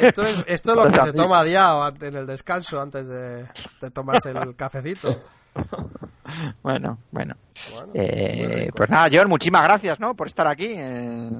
Esto 0.00 0.22
es, 0.22 0.44
esto 0.48 0.70
es 0.72 0.76
lo 0.76 0.90
que 0.90 1.00
se 1.00 1.12
toma 1.12 1.42
Diao 1.44 1.82
ante- 1.82 2.06
en 2.08 2.16
el 2.16 2.26
descanso 2.26 2.80
antes 2.80 3.08
de, 3.08 3.46
de 3.80 3.90
tomarse 3.90 4.30
el 4.30 4.54
cafecito. 4.56 5.20
Bueno, 6.62 6.96
bueno. 7.10 7.34
Bueno, 7.74 7.92
Eh, 7.94 8.70
pues 8.74 8.88
nada, 8.88 9.08
John, 9.12 9.28
muchísimas 9.28 9.64
gracias, 9.64 10.00
¿no? 10.00 10.14
Por 10.14 10.28
estar 10.28 10.46
aquí. 10.48 10.66
eh, 10.68 11.30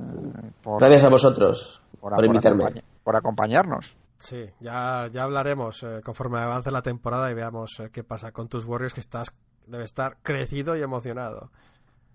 por, 0.63 0.81
Gracias 0.81 1.05
a 1.05 1.09
vosotros 1.09 1.81
por, 1.99 2.15
por 2.15 2.25
invitarme. 2.25 2.83
por 3.03 3.17
acompañarnos. 3.17 3.97
Sí, 4.19 4.45
ya, 4.61 5.09
ya 5.11 5.23
hablaremos 5.23 5.83
eh, 5.83 6.01
conforme 6.05 6.41
avance 6.41 6.71
la 6.71 6.83
temporada 6.83 7.31
y 7.31 7.35
veamos 7.35 7.71
eh, 7.81 7.89
qué 7.91 8.05
pasa 8.05 8.33
con 8.33 8.49
tus 8.49 8.67
Warriors 8.67 8.93
que 8.93 9.01
estás 9.01 9.29
debe 9.67 9.85
estar 9.85 10.19
crecido 10.23 10.77
y 10.77 10.83
emocionado. 10.83 11.51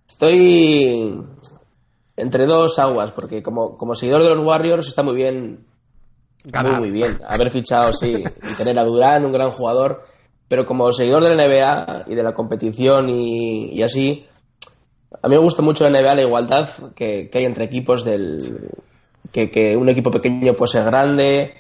Estoy 0.08 1.26
entre 2.18 2.46
dos 2.46 2.80
aguas, 2.80 3.12
porque 3.12 3.42
como, 3.42 3.78
como 3.78 3.96
seguidor 3.96 4.24
de 4.24 4.30
los 4.30 4.46
Warriors 4.46 4.88
está 4.88 5.04
muy 5.04 5.16
bien, 5.16 5.66
Ganar. 6.44 6.80
muy, 6.80 6.90
muy 6.90 7.00
bien 7.00 7.20
haber 7.28 7.52
fichado, 7.52 7.94
sí, 7.94 8.24
y 8.26 8.56
tener 8.56 8.78
a 8.78 8.84
Durán, 8.84 9.26
un 9.26 9.32
gran 9.32 9.52
jugador, 9.52 10.04
pero 10.48 10.66
como 10.66 10.92
seguidor 10.92 11.24
de 11.24 11.36
la 11.36 11.48
NBA 11.48 12.06
y 12.08 12.16
de 12.16 12.24
la 12.24 12.34
competición 12.34 13.10
y, 13.10 13.72
y 13.74 13.84
así, 13.84 14.26
a 15.22 15.28
mí 15.28 15.36
me 15.36 15.42
gusta 15.42 15.62
mucho 15.62 15.90
la 15.90 16.02
NBA 16.02 16.16
la 16.16 16.22
igualdad 16.22 16.70
que, 16.96 17.30
que 17.30 17.38
hay 17.40 17.46
entre 17.46 17.66
equipos 17.66 18.04
del... 18.04 18.72
Que, 19.32 19.52
que 19.52 19.76
un 19.76 19.90
equipo 19.90 20.10
pequeño 20.10 20.54
puede 20.54 20.72
ser 20.72 20.86
grande 20.86 21.54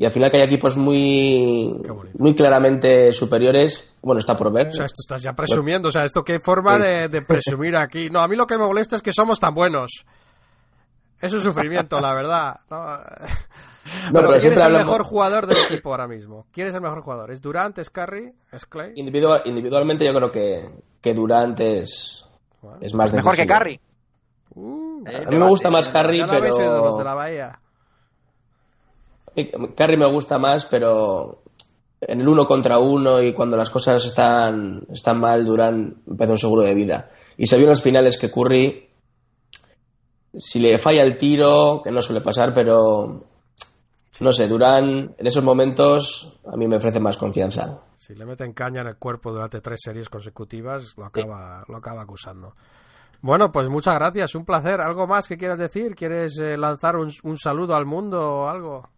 y 0.00 0.06
al 0.06 0.10
final 0.12 0.30
que 0.30 0.38
hay 0.38 0.42
equipos 0.44 0.76
muy, 0.78 1.72
muy 2.18 2.34
claramente 2.34 3.12
superiores, 3.12 3.92
bueno, 4.00 4.18
está 4.18 4.34
por 4.34 4.50
ver. 4.50 4.68
O 4.68 4.72
sea, 4.72 4.86
esto 4.86 5.02
estás 5.02 5.22
ya 5.22 5.34
presumiendo, 5.34 5.88
o 5.88 5.92
sea, 5.92 6.04
esto 6.06 6.24
qué 6.24 6.40
forma 6.40 6.78
de, 6.78 7.08
de 7.08 7.20
presumir 7.20 7.76
aquí. 7.76 8.08
No, 8.10 8.20
a 8.20 8.26
mí 8.26 8.34
lo 8.34 8.46
que 8.46 8.56
me 8.56 8.64
molesta 8.66 8.96
es 8.96 9.02
que 9.02 9.12
somos 9.12 9.38
tan 9.38 9.52
buenos. 9.54 10.06
Es 11.20 11.34
un 11.34 11.40
sufrimiento, 11.42 12.00
la 12.00 12.14
verdad. 12.14 12.60
¿no? 12.70 12.96
No, 14.12 14.12
Pero 14.12 14.28
pero 14.28 14.40
¿quién 14.40 14.52
es 14.52 14.58
el 14.58 14.64
hablamos- 14.64 14.86
mejor 14.86 15.04
jugador 15.04 15.46
del 15.46 15.56
equipo 15.64 15.90
ahora 15.90 16.06
mismo? 16.06 16.46
¿Quién 16.52 16.68
es 16.68 16.74
el 16.74 16.80
mejor 16.82 17.02
jugador? 17.02 17.30
¿Es 17.30 17.40
Durant, 17.40 17.76
es 17.78 17.90
Curry, 17.90 18.32
es 18.52 18.66
Clay? 18.66 18.92
Individual- 18.94 19.42
individualmente 19.46 20.04
yo 20.04 20.14
creo 20.14 20.30
que, 20.30 20.70
que 21.00 21.14
Durant 21.14 21.58
es, 21.60 22.24
es 22.82 22.94
más 22.94 23.12
Mejor 23.12 23.34
que. 23.34 23.46
Curry. 23.46 23.80
Uh, 24.54 25.02
A 25.26 25.30
mí 25.30 25.36
me 25.38 25.46
gusta 25.48 25.70
más 25.70 25.88
Curry, 25.88 26.18
ya 26.18 26.26
los 26.26 26.34
de 26.40 26.40
pero... 26.40 27.02
la 27.04 27.14
Bahía. 27.14 27.58
Curry 29.34 29.96
me 29.96 30.06
gusta 30.06 30.38
más, 30.38 30.66
pero 30.66 31.42
en 32.00 32.20
el 32.20 32.28
uno 32.28 32.46
contra 32.46 32.78
uno 32.78 33.22
y 33.22 33.32
cuando 33.32 33.56
las 33.56 33.70
cosas 33.70 34.04
están, 34.04 34.86
están 34.90 35.20
mal, 35.20 35.44
Durant 35.44 35.98
empezó 36.08 36.32
un 36.32 36.38
seguro 36.38 36.62
de 36.62 36.74
vida. 36.74 37.10
Y 37.36 37.46
se 37.46 37.56
vio 37.56 37.66
en 37.66 37.70
los 37.70 37.82
finales 37.82 38.18
que 38.18 38.30
Curry, 38.30 38.88
si 40.36 40.60
le 40.60 40.78
falla 40.78 41.02
el 41.02 41.16
tiro, 41.16 41.80
que 41.82 41.90
no 41.90 42.02
suele 42.02 42.20
pasar, 42.20 42.54
pero 42.54 43.24
no 44.20 44.32
sé, 44.32 44.48
Durant 44.48 45.18
en 45.18 45.26
esos 45.26 45.42
momentos 45.42 46.38
a 46.46 46.56
mí 46.56 46.68
me 46.68 46.76
ofrece 46.76 47.00
más 47.00 47.16
confianza. 47.16 47.80
Si 47.96 48.14
le 48.14 48.26
meten 48.26 48.52
caña 48.52 48.82
en 48.82 48.88
el 48.88 48.96
cuerpo 48.96 49.32
durante 49.32 49.60
tres 49.60 49.80
series 49.82 50.08
consecutivas, 50.08 50.94
lo 50.96 51.06
acaba, 51.06 51.64
lo 51.68 51.76
acaba 51.76 52.02
acusando. 52.02 52.54
Bueno, 53.22 53.52
pues 53.52 53.68
muchas 53.68 53.94
gracias, 53.96 54.34
un 54.34 54.46
placer. 54.46 54.80
¿Algo 54.80 55.06
más 55.06 55.28
que 55.28 55.36
quieras 55.36 55.58
decir? 55.58 55.94
¿Quieres 55.94 56.38
eh, 56.38 56.56
lanzar 56.56 56.96
un, 56.96 57.12
un 57.22 57.36
saludo 57.36 57.74
al 57.74 57.84
mundo 57.84 58.18
o 58.18 58.48
algo? 58.48 58.88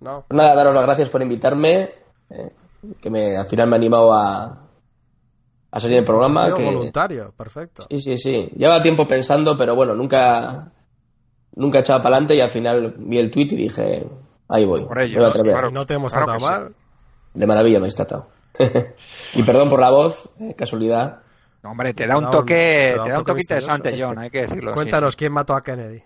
No. 0.00 0.24
Nada, 0.30 0.54
daros 0.54 0.74
las 0.74 0.84
gracias 0.84 1.08
por 1.10 1.22
invitarme, 1.22 1.90
eh, 2.30 2.52
que 3.00 3.10
me, 3.10 3.36
al 3.36 3.46
final 3.46 3.68
me 3.68 3.76
ha 3.76 3.78
animado 3.78 4.12
a, 4.14 4.66
a 5.70 5.80
salir 5.80 5.96
en 5.96 6.02
el 6.02 6.04
programa. 6.06 6.52
Que, 6.54 6.64
voluntario, 6.64 7.32
perfecto. 7.36 7.86
Sí, 7.90 8.00
sí, 8.00 8.16
sí. 8.16 8.50
Lleva 8.56 8.82
tiempo 8.82 9.06
pensando, 9.06 9.56
pero 9.58 9.74
bueno, 9.74 9.94
nunca, 9.94 10.72
nunca 11.54 11.78
he 11.78 11.80
echado 11.82 12.02
para 12.02 12.16
adelante 12.16 12.34
y 12.36 12.40
al 12.40 12.48
final 12.50 12.94
vi 12.98 13.18
el 13.18 13.30
tweet 13.30 13.48
y 13.52 13.56
dije, 13.56 14.08
ahí 14.48 14.64
voy. 14.64 14.86
Por 14.86 14.98
ello, 15.00 15.14
me 15.14 15.18
voy 15.20 15.26
a 15.26 15.28
atrever. 15.28 15.52
claro. 15.52 15.70
No 15.70 15.84
te 15.86 15.94
hemos 15.94 16.12
Claro 16.12 16.26
tratado 16.26 16.46
sí. 16.46 16.50
mal. 16.52 16.74
De 17.34 17.46
maravilla 17.46 17.78
me 17.78 17.82
habéis 17.84 17.96
tratado. 17.96 18.28
y 19.34 19.42
perdón 19.42 19.68
por 19.70 19.80
la 19.80 19.90
voz, 19.90 20.28
eh, 20.40 20.54
casualidad. 20.56 21.20
No, 21.62 21.72
hombre, 21.72 21.92
te 21.92 22.06
da 22.06 22.16
un 22.16 22.24
Te 22.24 22.24
da 22.24 22.30
un- 22.30 22.36
toque, 22.38 22.54
te 22.54 23.10
da 23.10 23.18
un 23.20 23.38
interesante. 23.38 24.02
John, 24.02 24.18
hay 24.18 24.30
que 24.30 24.40
decirlo. 24.42 24.70
sí. 24.70 24.74
Cuéntanos 24.74 25.14
quién 25.14 25.32
mató 25.32 25.54
a 25.54 25.62
Kennedy. 25.62 26.02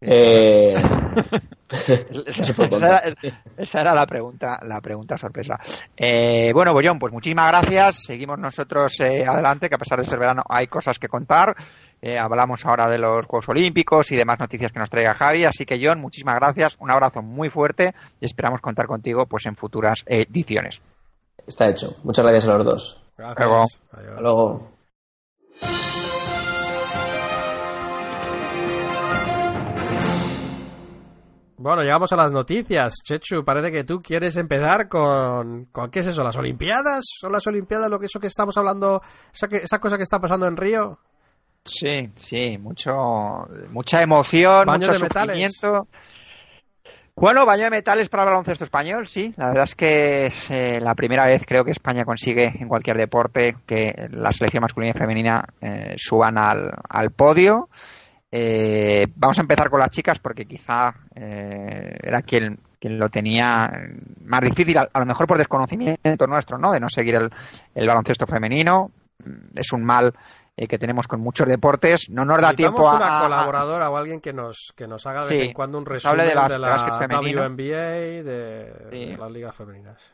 Eh, 0.00 0.74
esa, 1.70 2.52
era, 2.52 2.54
contar. 2.54 3.16
esa 3.56 3.80
era 3.80 3.94
la 3.94 4.06
pregunta, 4.06 4.60
la 4.62 4.80
pregunta 4.80 5.16
sorpresa. 5.16 5.58
Eh, 5.96 6.52
bueno, 6.52 6.72
Bollón, 6.72 6.98
pues 6.98 7.12
muchísimas 7.12 7.48
gracias. 7.48 8.04
Seguimos 8.06 8.38
nosotros 8.38 9.00
eh, 9.00 9.24
adelante, 9.26 9.68
que 9.68 9.74
a 9.74 9.78
pesar 9.78 9.98
de 9.98 10.04
ser 10.04 10.18
verano 10.18 10.42
hay 10.48 10.66
cosas 10.66 10.98
que 10.98 11.08
contar. 11.08 11.56
Eh, 12.02 12.18
hablamos 12.18 12.64
ahora 12.66 12.88
de 12.88 12.98
los 12.98 13.24
Juegos 13.26 13.48
Olímpicos 13.48 14.12
y 14.12 14.16
demás 14.16 14.38
noticias 14.38 14.70
que 14.70 14.78
nos 14.78 14.90
traiga 14.90 15.14
Javi. 15.14 15.44
Así 15.44 15.64
que, 15.64 15.80
John, 15.82 16.00
muchísimas 16.00 16.36
gracias. 16.36 16.76
Un 16.78 16.90
abrazo 16.90 17.22
muy 17.22 17.48
fuerte 17.48 17.94
y 18.20 18.26
esperamos 18.26 18.60
contar 18.60 18.86
contigo 18.86 19.26
pues 19.26 19.46
en 19.46 19.56
futuras 19.56 20.04
ediciones. 20.06 20.80
Está 21.46 21.68
hecho. 21.68 21.96
Muchas 22.04 22.24
gracias 22.24 22.48
a 22.48 22.54
los 22.54 22.64
dos. 22.64 23.02
Gracias. 23.16 23.38
Luego. 23.38 23.64
Adiós. 23.92 24.10
Hasta 24.10 24.20
luego. 24.20 24.70
Bueno, 31.66 31.82
llegamos 31.82 32.12
a 32.12 32.16
las 32.16 32.30
noticias. 32.30 32.94
Chechu, 33.02 33.44
parece 33.44 33.72
que 33.72 33.82
tú 33.82 34.00
quieres 34.00 34.36
empezar 34.36 34.88
con, 34.88 35.64
con 35.72 35.90
¿qué 35.90 35.98
es 35.98 36.06
eso? 36.06 36.22
¿Las 36.22 36.36
Olimpiadas? 36.36 37.04
¿Son 37.20 37.32
las 37.32 37.44
Olimpiadas 37.48 37.90
lo 37.90 37.98
que 37.98 38.06
eso 38.06 38.20
que 38.20 38.28
estamos 38.28 38.56
hablando? 38.56 39.00
Esa, 39.34 39.48
que- 39.48 39.56
esa 39.56 39.80
cosa 39.80 39.96
que 39.96 40.04
está 40.04 40.20
pasando 40.20 40.46
en 40.46 40.56
Río. 40.56 41.00
Sí, 41.64 42.08
sí, 42.14 42.56
mucho, 42.58 42.92
mucha 43.70 44.00
emoción, 44.00 44.64
Baño 44.64 44.86
mucho 44.86 44.92
de 44.92 44.98
metales. 45.00 45.60
Bueno, 47.16 47.44
baño 47.44 47.64
de 47.64 47.70
metales 47.70 48.08
para 48.10 48.22
el 48.22 48.28
baloncesto 48.28 48.62
español, 48.62 49.08
sí. 49.08 49.34
La 49.36 49.48
verdad 49.48 49.64
es 49.64 49.74
que 49.74 50.26
es 50.26 50.50
eh, 50.52 50.78
la 50.80 50.94
primera 50.94 51.26
vez 51.26 51.42
creo 51.44 51.64
que 51.64 51.72
España 51.72 52.04
consigue 52.04 52.52
en 52.60 52.68
cualquier 52.68 52.96
deporte 52.96 53.56
que 53.66 54.06
la 54.12 54.32
selección 54.32 54.60
masculina 54.60 54.92
y 54.94 54.98
femenina 54.98 55.44
eh, 55.60 55.94
suban 55.96 56.38
al, 56.38 56.70
al 56.88 57.10
podio. 57.10 57.70
Eh, 58.38 59.06
vamos 59.16 59.38
a 59.38 59.42
empezar 59.42 59.70
con 59.70 59.80
las 59.80 59.88
chicas 59.88 60.18
porque 60.18 60.44
quizá 60.44 60.92
eh, 61.14 61.96
era 62.02 62.20
quien, 62.20 62.58
quien 62.78 62.98
lo 62.98 63.08
tenía 63.08 63.70
más 64.24 64.40
difícil, 64.42 64.76
a, 64.76 64.88
a 64.92 65.00
lo 65.00 65.06
mejor 65.06 65.26
por 65.26 65.38
desconocimiento 65.38 66.26
nuestro, 66.26 66.58
¿no? 66.58 66.70
De 66.70 66.78
no 66.78 66.90
seguir 66.90 67.14
el, 67.14 67.30
el 67.74 67.86
baloncesto 67.88 68.26
femenino. 68.26 68.90
Es 69.54 69.72
un 69.72 69.82
mal 69.84 70.12
eh, 70.54 70.68
que 70.68 70.78
tenemos 70.78 71.08
con 71.08 71.20
muchos 71.22 71.48
deportes. 71.48 72.10
No 72.10 72.26
nos 72.26 72.42
da 72.42 72.50
Necesitamos 72.50 72.80
tiempo 72.82 72.88
a, 72.90 72.96
una 72.96 73.18
a- 73.18 73.22
colaboradora 73.22 73.88
o 73.90 73.96
alguien 73.96 74.20
que 74.20 74.34
nos, 74.34 74.74
que 74.76 74.86
nos 74.86 75.06
haga 75.06 75.22
de 75.24 75.28
Sí, 75.30 75.36
vez 75.38 75.48
en 75.48 75.54
cuando 75.54 75.78
un 75.78 75.86
resumen 75.86 76.26
de, 76.28 76.34
las- 76.34 76.58
la 76.60 76.98
de 76.98 77.06
femenino. 77.08 77.40
WNBA, 77.42 77.62
de, 78.22 78.72
Sí. 78.92 79.06
de 79.12 79.16
las 79.16 79.30
ligas 79.32 79.54
femeninas. 79.56 80.12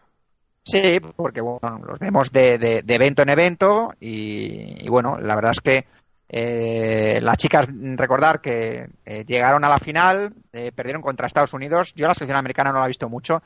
Sí, 0.64 1.00
porque 1.16 1.40
bueno, 1.40 1.80
los 1.84 1.98
vemos 1.98 2.30
de, 2.30 2.56
de- 2.56 2.82
de 2.82 2.94
evento 2.94 3.22
en 3.22 3.30
evento 3.30 3.88
y, 3.98 4.86
y 4.86 4.88
bueno, 4.88 5.18
la 5.18 5.34
verdad 5.34 5.50
es 5.56 5.60
que 5.60 5.86
Eh, 6.34 7.20
las 7.20 7.36
chicas, 7.36 7.68
recordar 7.70 8.40
que 8.40 8.86
eh, 9.04 9.24
llegaron 9.26 9.66
a 9.66 9.68
la 9.68 9.78
final, 9.78 10.32
eh, 10.50 10.72
perdieron 10.74 11.02
contra 11.02 11.26
Estados 11.26 11.52
Unidos. 11.52 11.92
Yo 11.94 12.06
la 12.08 12.14
selección 12.14 12.38
americana 12.38 12.72
no 12.72 12.78
la 12.78 12.86
he 12.86 12.88
visto 12.88 13.10
mucho, 13.10 13.42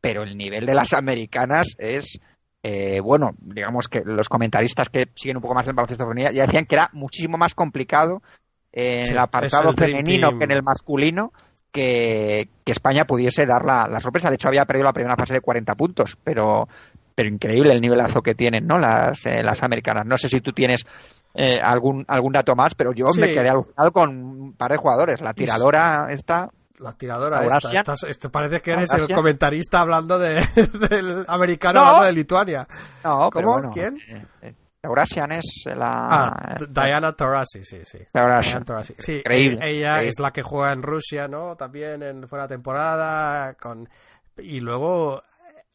pero 0.00 0.22
el 0.22 0.36
nivel 0.38 0.64
de 0.64 0.74
las 0.74 0.92
americanas 0.92 1.74
es, 1.78 2.20
eh, 2.62 3.00
bueno, 3.00 3.32
digamos 3.40 3.88
que 3.88 4.02
los 4.04 4.28
comentaristas 4.28 4.88
que 4.88 5.08
siguen 5.16 5.38
un 5.38 5.42
poco 5.42 5.56
más 5.56 5.66
el 5.66 5.74
baloncesto 5.74 6.04
femenino 6.04 6.30
ya 6.30 6.46
decían 6.46 6.66
que 6.66 6.76
era 6.76 6.90
muchísimo 6.92 7.36
más 7.36 7.56
complicado 7.56 8.22
en 8.70 9.06
Sí, 9.06 9.10
el 9.10 9.18
apartado 9.18 9.70
el 9.70 9.76
femenino 9.76 10.38
que 10.38 10.44
en 10.44 10.52
el 10.52 10.62
masculino 10.62 11.32
que, 11.72 12.50
que 12.64 12.70
España 12.72 13.04
pudiese 13.04 13.46
dar 13.46 13.64
la, 13.64 13.88
la 13.88 13.98
sorpresa. 13.98 14.28
De 14.28 14.36
hecho, 14.36 14.46
había 14.46 14.64
perdido 14.64 14.86
la 14.86 14.92
primera 14.92 15.16
fase 15.16 15.34
de 15.34 15.40
40 15.40 15.74
puntos, 15.74 16.16
pero, 16.22 16.68
pero 17.16 17.28
increíble 17.28 17.72
el 17.72 17.80
nivelazo 17.80 18.22
que 18.22 18.36
tienen 18.36 18.64
¿no? 18.64 18.78
las, 18.78 19.26
eh, 19.26 19.42
las 19.42 19.62
americanas. 19.64 20.06
No 20.06 20.16
sé 20.16 20.28
si 20.28 20.40
tú 20.40 20.52
tienes 20.52 20.86
eh, 21.34 21.60
algún, 21.60 22.04
algún 22.08 22.32
dato 22.32 22.54
más, 22.56 22.74
pero 22.74 22.92
yo 22.92 23.08
Sí. 23.08 23.20
me 23.20 23.28
quedé 23.34 23.48
alucinado 23.48 23.92
con 23.92 24.10
un 24.10 24.52
par 24.56 24.70
de 24.72 24.76
jugadores. 24.78 25.20
La 25.20 25.34
tiradora 25.34 26.08
esta, 26.10 26.48
La 26.78 26.92
tiradora 26.92 27.44
esta, 27.44 27.70
estás- 27.72 28.04
este 28.04 28.28
parece 28.30 28.60
que 28.60 28.72
eres 28.72 28.92
el 28.92 29.14
comentarista 29.14 29.80
hablando 29.80 30.18
de, 30.18 30.34
del 30.90 31.24
americano 31.28 31.80
No. 31.80 31.86
hablando 31.86 32.06
de 32.06 32.12
Lituania. 32.12 32.66
No, 33.04 33.30
pero 33.32 33.46
¿Cómo? 33.48 33.58
bueno, 33.58 33.70
¿Quién? 33.72 33.96
eh, 34.08 34.26
eh, 34.42 34.54
Taurasian 34.80 35.32
es 35.32 35.64
la... 35.74 36.06
Ah, 36.08 36.56
Diana 36.68 37.12
Taurasi, 37.12 37.64
sí, 37.64 37.80
sí. 37.84 37.98
Diana 38.14 38.40
Taurasi. 38.64 38.94
Sí, 38.98 39.16
Increíble, 39.18 39.58
e- 39.60 39.70
ella 39.70 39.88
increíble. 39.94 40.08
es 40.08 40.20
la 40.20 40.30
que 40.32 40.42
juega 40.42 40.72
en 40.72 40.82
Rusia, 40.84 41.26
¿no? 41.26 41.56
También 41.56 42.02
en 42.04 42.28
fuera 42.28 42.46
temporada 42.46 43.54
con 43.54 43.88
y 44.36 44.60
luego 44.60 45.20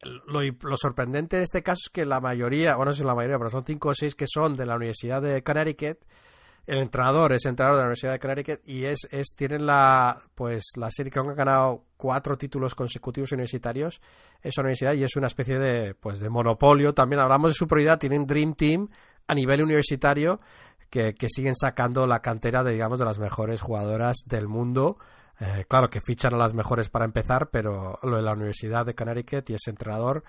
lo, 0.04 0.40
lo 0.42 0.76
sorprendente 0.76 1.36
en 1.36 1.42
este 1.42 1.62
caso 1.62 1.80
es 1.86 1.90
que 1.90 2.04
la 2.04 2.20
mayoría, 2.20 2.76
bueno, 2.76 2.90
no 2.90 2.94
sé 2.94 3.04
la 3.04 3.14
mayoría, 3.14 3.38
pero 3.38 3.50
son 3.50 3.64
cinco 3.64 3.90
o 3.90 3.94
seis 3.94 4.14
que 4.14 4.26
son 4.26 4.56
de 4.56 4.66
la 4.66 4.76
Universidad 4.76 5.22
de 5.22 5.42
Connecticut. 5.42 5.98
El 6.66 6.78
entrenador 6.78 7.32
es 7.34 7.44
entrenador 7.44 7.76
de 7.76 7.82
la 7.82 7.86
Universidad 7.88 8.12
de 8.12 8.18
Connecticut 8.18 8.60
y 8.64 8.84
es, 8.84 9.06
es 9.10 9.34
tienen 9.36 9.66
la 9.66 10.22
pues 10.34 10.64
la 10.76 10.90
serie 10.90 11.12
que 11.12 11.18
han 11.18 11.34
ganado 11.34 11.84
cuatro 11.96 12.38
títulos 12.38 12.74
consecutivos 12.74 13.32
universitarios. 13.32 14.00
Esa 14.42 14.62
universidad 14.62 14.94
y 14.94 15.04
es 15.04 15.16
una 15.16 15.26
especie 15.26 15.58
de 15.58 15.94
pues 15.94 16.20
de 16.20 16.30
monopolio. 16.30 16.94
También 16.94 17.20
hablamos 17.20 17.50
de 17.50 17.54
superioridad 17.54 17.98
tienen 17.98 18.26
Dream 18.26 18.54
Team 18.54 18.88
a 19.26 19.34
nivel 19.34 19.62
universitario 19.62 20.40
que, 20.88 21.14
que 21.14 21.28
siguen 21.28 21.54
sacando 21.54 22.06
la 22.06 22.20
cantera 22.20 22.62
de 22.62 22.72
digamos 22.72 22.98
de 22.98 23.04
las 23.04 23.18
mejores 23.18 23.60
jugadoras 23.60 24.16
del 24.26 24.48
mundo 24.48 24.98
Eh, 25.40 25.64
claro 25.68 25.90
que 25.90 26.00
fichan 26.00 26.34
a 26.34 26.38
las 26.38 26.54
mejores 26.54 26.88
para 26.88 27.04
empezar 27.04 27.48
pero 27.50 27.98
lo 28.02 28.16
de 28.16 28.22
la 28.22 28.34
Universidad 28.34 28.86
de 28.86 28.94
Connecticut 28.94 29.50
y 29.50 29.54
ese 29.54 29.70
entrenador 29.70 30.22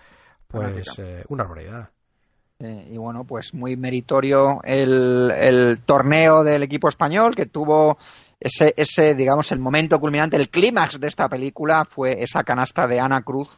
pues 0.47 0.97
eh, 0.99 1.23
una 1.29 1.43
barbaridad. 1.43 1.89
Eh, 2.59 2.87
y 2.91 2.97
bueno, 2.97 3.25
pues 3.25 3.53
muy 3.53 3.75
meritorio 3.75 4.61
el, 4.63 5.29
el 5.31 5.79
torneo 5.85 6.43
del 6.43 6.63
equipo 6.63 6.87
español 6.87 7.35
que 7.35 7.47
tuvo 7.47 7.97
ese, 8.39 8.73
ese, 8.77 9.13
digamos, 9.13 9.51
el 9.51 9.59
momento 9.59 9.99
culminante, 9.99 10.37
el 10.37 10.49
clímax 10.49 10.99
de 10.99 11.07
esta 11.07 11.27
película 11.27 11.85
fue 11.85 12.23
esa 12.23 12.43
canasta 12.43 12.87
de 12.87 12.99
Ana 12.99 13.21
Cruz 13.23 13.49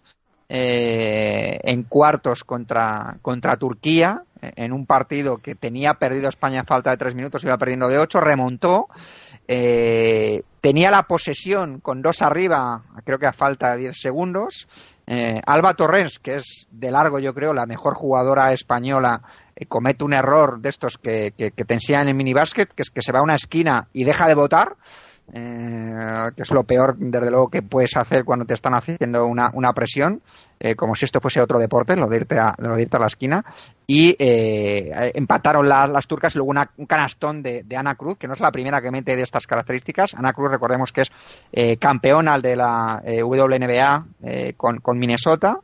eh, 0.50 1.60
en 1.64 1.84
cuartos 1.84 2.44
contra, 2.44 3.18
contra 3.22 3.58
Turquía, 3.58 4.24
en 4.42 4.72
un 4.72 4.86
partido 4.86 5.38
que 5.38 5.56
tenía 5.56 5.96
perdido 5.96 6.30
España 6.30 6.62
a 6.62 6.64
falta 6.64 6.92
de 6.92 6.98
tres 6.98 7.16
minutos, 7.16 7.44
iba 7.44 7.58
perdiendo 7.58 7.88
de 7.88 7.98
ocho, 7.98 8.22
remontó, 8.22 8.88
eh, 9.48 10.44
tenía 10.62 10.92
la 10.92 11.04
posesión 11.04 11.80
con 11.80 12.02
dos 12.02 12.22
arriba, 12.22 12.84
creo 13.06 13.20
que 13.20 13.28
a 13.28 13.34
falta 13.34 13.72
de 13.72 13.78
diez 13.78 13.98
segundos. 14.00 14.68
Eh, 15.10 15.40
Alba 15.46 15.74
Torrens, 15.74 16.20
que 16.20 16.36
es 16.36 16.68
de 16.70 16.92
largo, 16.92 17.20
yo 17.20 17.34
creo, 17.34 17.54
la 17.54 17.66
mejor 17.66 17.96
jugadora 17.96 18.52
española, 18.52 19.22
eh, 19.56 19.66
comete 19.66 20.04
un 20.04 20.14
error 20.14 20.60
de 20.60 20.68
estos 20.68 20.98
que, 20.98 21.34
que, 21.38 21.52
que 21.52 21.64
te 21.64 21.74
enseñan 21.76 22.10
en 22.10 22.18
minibásquet, 22.18 22.74
que 22.74 22.82
es 22.82 22.90
que 22.90 23.02
se 23.02 23.14
va 23.14 23.20
a 23.20 23.24
una 23.24 23.36
esquina 23.36 23.88
y 23.94 24.04
deja 24.04 24.28
de 24.28 24.36
votar, 24.36 24.76
eh, 25.34 26.30
que 26.36 26.44
es 26.44 26.52
lo 26.52 26.64
peor, 26.64 26.96
desde 26.98 27.30
luego, 27.30 27.50
que 27.50 27.62
puedes 27.62 27.98
hacer 27.98 28.24
cuando 28.24 28.46
te 28.46 28.54
están 28.54 28.74
haciendo 28.74 29.26
una, 29.26 29.52
una 29.54 29.74
presión, 29.74 30.22
eh, 30.58 30.76
como 30.76 30.96
si 30.96 31.04
esto 31.04 31.20
fuese 31.20 31.42
otro 31.42 31.60
deporte, 31.60 31.98
lo 31.98 32.08
de 32.08 32.16
irte 32.16 32.40
a, 32.40 32.56
lo 32.60 32.76
de 32.76 32.84
irte 32.84 32.96
a 32.96 33.02
la 33.02 33.08
esquina. 33.08 33.44
Y 33.86 34.16
eh, 34.20 35.12
empataron 35.16 35.68
las, 35.68 35.90
las 35.90 36.08
turcas 36.08 36.34
y 36.34 36.40
luego 36.40 36.54
un 36.78 36.86
canastón 36.86 37.44
de, 37.44 37.66
Ana 37.76 37.96
Cruz, 37.96 38.18
que 38.18 38.28
no 38.28 38.36
es 38.36 38.40
la 38.40 38.52
primera 38.52 38.82
que 38.82 38.90
mete 38.90 39.18
de 39.18 39.24
estas 39.24 39.46
características. 39.48 40.14
Ana 40.14 40.32
Cruz, 40.32 40.50
recordemos 40.50 40.94
que 40.94 41.02
es 41.02 41.12
campeona 41.78 42.40
de 42.40 42.56
la 42.56 43.02
WNBA 43.04 44.06
con, 44.56 44.80
con 44.80 44.98
Minnesota. 44.98 45.60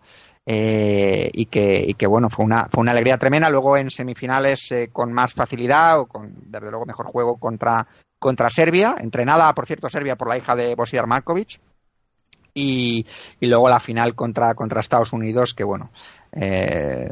y 0.45 1.45
que 1.45 1.95
que 1.98 2.07
bueno 2.07 2.30
fue 2.30 2.44
una 2.44 2.68
fue 2.69 2.81
una 2.81 2.91
alegría 2.91 3.18
tremenda 3.18 3.49
luego 3.49 3.77
en 3.77 3.90
semifinales 3.90 4.73
con 4.91 5.14
más 5.14 5.34
facilidad 5.34 5.99
o 5.99 6.06
con 6.06 6.34
desde 6.52 6.69
luego 6.69 6.85
mejor 6.85 7.06
juego 7.07 7.38
contra 7.38 7.88
contra 8.24 8.50
Serbia, 8.50 8.95
entrenada, 8.98 9.54
por 9.54 9.68
cierto, 9.68 9.90
Serbia 9.90 10.16
por 10.16 10.30
la 10.30 10.38
hija 10.38 10.56
de 10.56 10.74
Bosidar 10.76 11.06
Markovic. 11.06 11.60
Y, 12.56 13.04
y 13.40 13.48
luego 13.48 13.68
la 13.68 13.80
final 13.80 14.14
contra, 14.14 14.54
contra 14.54 14.80
Estados 14.80 15.12
Unidos, 15.12 15.56
que 15.56 15.64
bueno, 15.64 15.90
eh, 16.34 17.10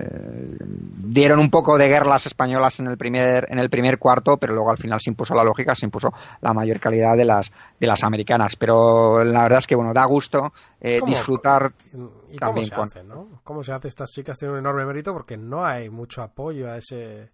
dieron 1.03 1.39
un 1.39 1.49
poco 1.49 1.79
de 1.79 1.87
guerra 1.87 2.09
las 2.09 2.27
españolas 2.27 2.79
en 2.79 2.85
el 2.87 2.95
primer 2.95 3.47
en 3.49 3.57
el 3.57 3.67
primer 3.69 3.97
cuarto, 3.97 4.37
pero 4.37 4.53
luego 4.53 4.69
al 4.69 4.77
final 4.77 4.99
se 5.01 5.09
impuso 5.09 5.33
la 5.33 5.43
lógica, 5.43 5.73
se 5.75 5.87
impuso 5.87 6.09
la 6.41 6.53
mayor 6.53 6.79
calidad 6.79 7.17
de 7.17 7.25
las 7.25 7.51
de 7.79 7.87
las 7.87 8.03
americanas. 8.03 8.55
Pero 8.55 9.23
la 9.23 9.41
verdad 9.41 9.59
es 9.59 9.67
que 9.67 9.75
bueno, 9.75 9.93
da 9.93 10.05
gusto 10.05 10.53
eh, 10.79 10.99
¿Cómo- 10.99 11.11
disfrutar 11.11 11.71
¿Y 11.91 11.97
cómo 11.97 12.37
también 12.37 12.67
se 12.67 12.75
con 12.75 12.83
hace, 12.85 13.03
no? 13.03 13.27
¿Cómo 13.43 13.63
se 13.63 13.71
hace? 13.73 13.87
Estas 13.87 14.11
chicas 14.11 14.37
tienen 14.37 14.53
un 14.53 14.59
enorme 14.59 14.85
mérito 14.85 15.11
porque 15.11 15.37
no 15.37 15.65
hay 15.65 15.89
mucho 15.89 16.21
apoyo 16.21 16.69
a 16.69 16.77
ese... 16.77 17.31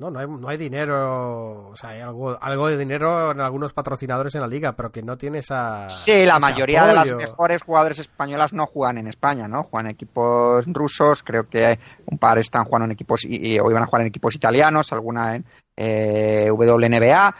No, 0.00 0.10
no 0.12 0.20
hay, 0.20 0.26
no 0.28 0.48
hay 0.48 0.56
dinero, 0.56 1.70
o 1.70 1.74
sea, 1.74 1.90
hay 1.90 2.00
algo, 2.00 2.38
algo 2.40 2.68
de 2.68 2.76
dinero 2.78 3.32
en 3.32 3.40
algunos 3.40 3.72
patrocinadores 3.72 4.32
en 4.36 4.42
la 4.42 4.46
liga, 4.46 4.72
pero 4.72 4.92
que 4.92 5.02
no 5.02 5.18
tiene 5.18 5.38
esa... 5.38 5.88
Sí, 5.88 6.24
la 6.24 6.38
mayoría 6.38 6.84
de 6.86 6.94
las 6.94 7.06
mejores 7.16 7.62
jugadoras 7.62 7.98
españolas 7.98 8.52
no 8.52 8.66
juegan 8.66 8.98
en 8.98 9.08
España, 9.08 9.48
¿no? 9.48 9.64
Juegan 9.64 9.86
en 9.86 9.92
equipos 9.94 10.64
rusos, 10.68 11.24
creo 11.24 11.48
que 11.48 11.80
un 12.06 12.16
par 12.18 12.38
están 12.38 12.64
jugando 12.64 12.84
en 12.84 12.92
equipos 12.92 13.24
y- 13.24 13.58
o 13.58 13.68
iban 13.70 13.82
a 13.82 13.86
jugar 13.86 14.02
en 14.02 14.08
equipos 14.08 14.36
italianos, 14.36 14.92
alguna 14.92 15.34
en 15.34 15.44
eh, 15.76 16.48
WNBA. 16.48 17.34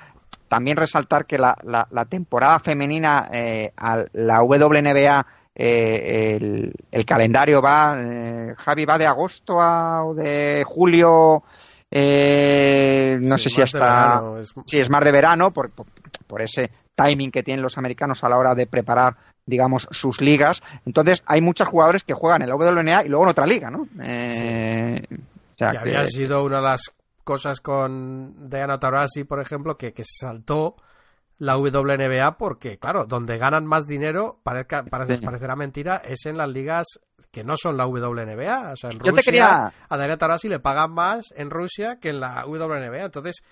También 0.49 0.77
resaltar 0.79 1.27
que 1.27 1.39
la, 1.39 1.57
la- 1.63 1.87
la 1.93 2.07
temporada 2.07 2.59
femenina 2.59 3.29
eh, 3.33 3.73
a 3.77 4.03
la 4.15 4.43
WNBA 4.43 5.27
eh, 5.55 6.37
el, 6.41 6.73
el 6.91 7.05
calendario 7.07 7.61
va, 7.63 7.97
eh, 8.01 8.55
Javi, 8.59 8.85
va 8.85 8.97
de 8.99 9.07
agosto 9.07 9.61
a, 9.61 10.05
o 10.05 10.15
de 10.15 10.63
julio, 10.67 11.43
eh, 11.91 13.19
no 13.21 13.39
Sí, 13.39 13.45
sé 13.45 13.51
si 13.57 13.63
hasta... 13.63 14.23
es- 14.41 14.53
Sí, 14.67 14.79
es 14.79 14.91
más 14.91 15.05
de 15.05 15.13
verano 15.13 15.51
por, 15.53 15.71
por, 15.71 15.87
por 16.27 16.43
ese 16.43 16.71
timing 16.95 17.31
que 17.31 17.43
tienen 17.43 17.63
los 17.63 17.79
americanos 17.79 18.23
a 18.25 18.29
la 18.29 18.37
hora 18.39 18.55
de 18.55 18.67
preparar, 18.67 19.17
digamos, 19.47 19.87
sus 19.91 20.21
ligas. 20.21 20.63
Entonces, 20.85 21.23
hay 21.27 21.41
muchos 21.41 21.69
jugadores 21.69 22.03
que 22.05 22.15
juegan 22.15 22.43
en 22.43 22.49
la 22.49 22.57
WNBA 22.57 23.05
y 23.05 23.09
luego 23.09 23.25
en 23.25 23.31
otra 23.31 23.47
liga, 23.47 23.71
¿no? 23.71 23.87
Eh, 24.03 25.03
o 25.11 25.55
sea, 25.55 25.69
que 25.69 25.73
que- 25.73 25.79
había 25.79 26.07
sido 26.07 26.45
una 26.45 26.57
de 26.57 26.63
las 26.63 26.93
cosas 27.25 27.61
con 27.61 28.49
Diana 28.51 28.79
Taurasi, 28.79 29.25
por 29.25 29.41
ejemplo, 29.41 29.77
que, 29.77 29.93
que 29.93 30.03
saltó 30.05 30.77
la 31.39 31.57
WNBA 31.57 32.37
porque, 32.37 32.79
claro, 32.79 33.05
donde 33.05 33.39
ganan 33.39 33.65
más 33.65 33.87
dinero, 33.87 34.41
parezca, 34.43 34.85
parece- 34.85 35.19
Sí. 35.19 35.25
parecerá 35.25 35.55
mentira, 35.55 36.03
es 36.05 36.27
en 36.27 36.37
las 36.37 36.49
ligas 36.49 36.87
que 37.31 37.45
no 37.45 37.57
son 37.57 37.77
la 37.77 37.87
WNBA. 37.87 38.73
O 38.73 38.77
sea, 38.77 38.91
en 38.91 38.99
Yo 38.99 39.05
te 39.05 39.11
Rusia 39.11 39.23
quería- 39.25 39.73
a 39.89 39.97
Diana 39.99 40.17
Taurasi 40.17 40.49
le 40.49 40.61
pagan 40.61 40.93
más 40.93 41.27
en 41.37 41.51
Rusia 41.51 41.99
que 42.01 42.11
en 42.11 42.21
la 42.21 42.45
WNBA. 42.47 43.05
Entonces, 43.05 43.43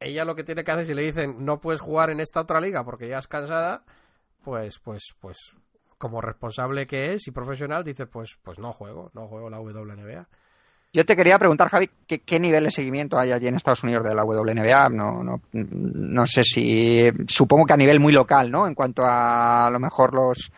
ella 0.00 0.24
lo 0.24 0.34
que 0.34 0.44
tiene 0.44 0.64
que 0.64 0.70
hacer 0.70 0.86
si 0.86 0.94
le 0.94 1.02
dicen 1.02 1.44
no 1.44 1.60
puedes 1.60 1.80
jugar 1.80 2.10
en 2.10 2.20
esta 2.20 2.40
otra 2.40 2.60
liga 2.60 2.84
porque 2.84 3.08
ya 3.08 3.18
es 3.18 3.26
cansada, 3.28 3.82
pues, 4.42 4.78
pues, 4.78 5.14
pues, 5.20 5.38
como 5.96 6.20
responsable 6.20 6.86
que 6.86 7.14
es 7.14 7.26
y 7.28 7.30
profesional, 7.30 7.82
dice, 7.84 8.06
pues, 8.06 8.36
pues 8.42 8.58
no 8.58 8.72
juego, 8.72 9.10
no 9.14 9.26
juego 9.28 9.48
la 9.48 9.58
WNBA. 9.60 10.26
Yo 10.92 11.04
te 11.04 11.16
quería 11.16 11.38
preguntar, 11.40 11.70
Javi, 11.70 11.90
¿qué, 12.06 12.20
qué 12.20 12.38
nivel 12.38 12.64
de 12.64 12.70
seguimiento 12.70 13.18
hay 13.18 13.32
allí 13.32 13.48
en 13.48 13.56
Estados 13.56 13.82
Unidos 13.82 14.04
de 14.04 14.14
la 14.14 14.22
WNBA? 14.24 14.90
No, 14.90 15.24
no, 15.24 15.40
no 15.52 16.26
sé 16.26 16.44
si. 16.44 17.10
Supongo 17.26 17.64
que 17.66 17.72
a 17.72 17.76
nivel 17.76 17.98
muy 17.98 18.12
local, 18.12 18.48
¿no? 18.50 18.68
En 18.68 18.74
cuanto 18.76 19.02
a, 19.04 19.66
a 19.66 19.70
lo 19.70 19.80
mejor 19.80 20.14
los. 20.14 20.52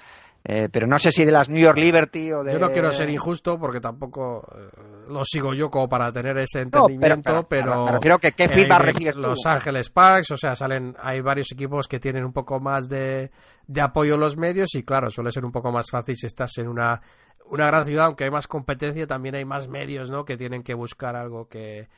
Eh, 0.48 0.68
pero 0.70 0.86
no 0.86 0.96
sé 1.00 1.10
si 1.10 1.24
de 1.24 1.32
las 1.32 1.48
New 1.48 1.60
York 1.60 1.76
Liberty 1.76 2.32
o 2.32 2.44
de. 2.44 2.52
Yo 2.52 2.58
no 2.60 2.70
quiero 2.70 2.92
ser 2.92 3.10
injusto 3.10 3.58
porque 3.58 3.80
tampoco 3.80 4.46
eh, 4.54 4.68
lo 5.08 5.24
sigo 5.24 5.54
yo 5.54 5.68
como 5.70 5.88
para 5.88 6.12
tener 6.12 6.38
ese 6.38 6.64
No, 6.64 6.70
pero- 6.70 6.84
entendimiento, 6.84 7.46
pero- 7.48 7.70
pero, 7.70 7.84
me 7.86 7.92
refiero 7.92 8.18
que 8.18 8.32
qué 8.32 8.48
feedback 8.48 8.80
recibes 8.82 9.14
tú. 9.14 9.20
Los 9.22 9.44
Ángeles 9.44 9.90
Parks, 9.90 10.30
o 10.30 10.36
sea, 10.36 10.54
salen 10.54 10.94
hay 11.00 11.20
varios 11.20 11.50
equipos 11.50 11.88
que 11.88 11.98
tienen 11.98 12.24
un 12.24 12.32
poco 12.32 12.60
más 12.60 12.88
de, 12.88 13.30
de 13.66 13.80
apoyo 13.80 14.14
en 14.14 14.20
los 14.20 14.36
medios 14.36 14.74
y 14.74 14.84
claro, 14.84 15.10
suele 15.10 15.32
ser 15.32 15.44
un 15.44 15.50
poco 15.52 15.72
más 15.72 15.86
fácil 15.90 16.14
si 16.14 16.26
estás 16.26 16.56
en 16.58 16.68
una 16.68 17.00
una 17.48 17.66
gran 17.68 17.84
ciudad, 17.86 18.06
aunque 18.06 18.24
hay 18.24 18.30
más 18.30 18.48
competencia, 18.48 19.06
también 19.06 19.36
hay 19.36 19.44
más 19.44 19.68
medios, 19.68 20.10
¿no? 20.10 20.24
Que 20.24 20.36
tienen 20.36 20.62
que 20.62 20.74
buscar 20.74 21.14
algo 21.16 21.48
que 21.48 21.88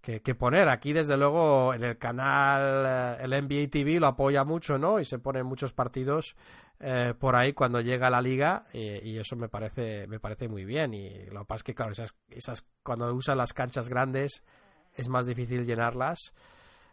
que, 0.00 0.20
que 0.22 0.34
poner. 0.34 0.68
Aquí, 0.70 0.92
desde 0.94 1.16
luego, 1.18 1.74
en 1.74 1.84
el 1.84 1.98
canal, 1.98 2.84
eh, 2.86 3.16
el 3.24 3.30
NBA 3.34 3.68
TV 3.70 4.00
lo 4.00 4.06
apoya 4.06 4.44
mucho, 4.44 4.78
¿no? 4.78 4.98
Y 4.98 5.04
se 5.04 5.18
ponen 5.18 5.44
muchos 5.44 5.72
partidos 5.74 6.36
eh, 6.82 7.12
por 7.18 7.36
ahí 7.36 7.52
cuando 7.52 7.82
llega 7.82 8.08
la 8.08 8.22
liga 8.22 8.64
eh, 8.72 9.00
y 9.04 9.18
eso 9.18 9.36
me 9.36 9.50
parece, 9.50 10.06
me 10.06 10.18
parece 10.18 10.48
muy 10.48 10.64
bien. 10.64 10.94
Y 10.94 11.26
lo 11.26 11.40
que 11.40 11.46
pasa 11.46 11.56
es 11.56 11.62
que, 11.62 11.74
claro, 11.74 11.92
esas, 11.92 12.14
esas, 12.30 12.66
cuando 12.82 13.12
usan 13.14 13.36
las 13.36 13.52
canchas 13.52 13.88
grandes 13.88 14.42
es 14.94 15.08
más 15.08 15.26
difícil 15.26 15.66
llenarlas. 15.66 16.32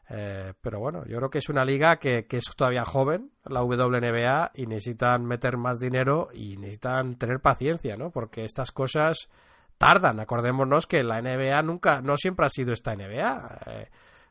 Eh, 0.10 0.54
pero 0.62 0.80
bueno, 0.80 1.06
yo 1.06 1.18
creo 1.18 1.30
que 1.30 1.38
es 1.40 1.50
una 1.50 1.66
liga 1.66 1.98
que, 1.98 2.28
que, 2.28 2.38
es 2.38 2.46
todavía 2.56 2.86
joven, 2.86 3.32
la 3.44 3.64
WNBA, 3.64 4.52
y 4.56 4.66
necesitan 4.66 5.26
meter 5.26 5.58
más 5.58 5.80
dinero 5.80 6.30
y 6.34 6.58
necesitan 6.58 7.16
tener 7.16 7.40
paciencia, 7.40 7.98
¿no? 7.98 8.12
Porque 8.12 8.44
estas 8.44 8.72
cosas 8.72 9.30
tardan. 9.78 10.20
Acordémonos 10.20 10.86
que 10.86 11.04
la 11.04 11.22
NBA 11.22 11.62
nunca, 11.62 12.02
no 12.02 12.18
siempre 12.18 12.46
ha 12.46 12.50
sido 12.50 12.74
esta 12.74 12.96
NBA. 12.96 13.88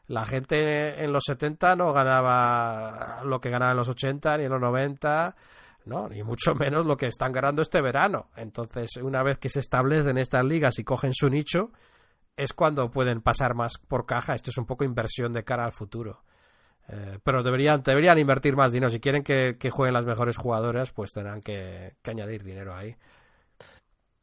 La 0.08 0.24
gente 0.24 1.02
en 1.02 1.12
los 1.12 1.24
70 1.26 1.76
no 1.76 1.92
ganaba 1.92 3.22
lo 3.24 3.40
que 3.40 3.50
ganaba 3.50 3.72
en 3.72 3.76
los 3.76 3.88
80 3.88 4.38
ni 4.38 4.44
en 4.44 4.50
los 4.50 4.60
90, 4.60 5.34
no, 5.86 6.08
ni 6.08 6.22
mucho 6.22 6.54
menos 6.54 6.86
lo 6.86 6.96
que 6.96 7.06
están 7.06 7.32
ganando 7.32 7.62
este 7.62 7.80
verano. 7.80 8.28
Entonces, 8.36 8.96
una 8.96 9.22
vez 9.22 9.38
que 9.38 9.48
se 9.48 9.60
establecen 9.60 10.18
estas 10.18 10.44
ligas 10.44 10.78
y 10.78 10.84
cogen 10.84 11.12
su 11.12 11.28
nicho, 11.28 11.70
es 12.36 12.52
cuando 12.52 12.90
pueden 12.90 13.20
pasar 13.20 13.54
más 13.54 13.78
por 13.78 14.04
caja. 14.04 14.34
Esto 14.34 14.50
es 14.50 14.58
un 14.58 14.66
poco 14.66 14.84
inversión 14.84 15.32
de 15.32 15.44
cara 15.44 15.64
al 15.64 15.72
futuro. 15.72 16.22
Eh, 16.88 17.18
pero 17.22 17.42
deberían, 17.42 17.82
deberían 17.82 18.18
invertir 18.18 18.54
más 18.54 18.72
dinero. 18.72 18.90
Si 18.90 19.00
quieren 19.00 19.22
que, 19.22 19.56
que 19.58 19.70
jueguen 19.70 19.94
las 19.94 20.06
mejores 20.06 20.36
jugadoras, 20.36 20.92
pues 20.92 21.12
tendrán 21.12 21.40
que, 21.40 21.94
que, 22.02 22.10
añadir 22.10 22.44
dinero 22.44 22.74
ahí. 22.74 22.94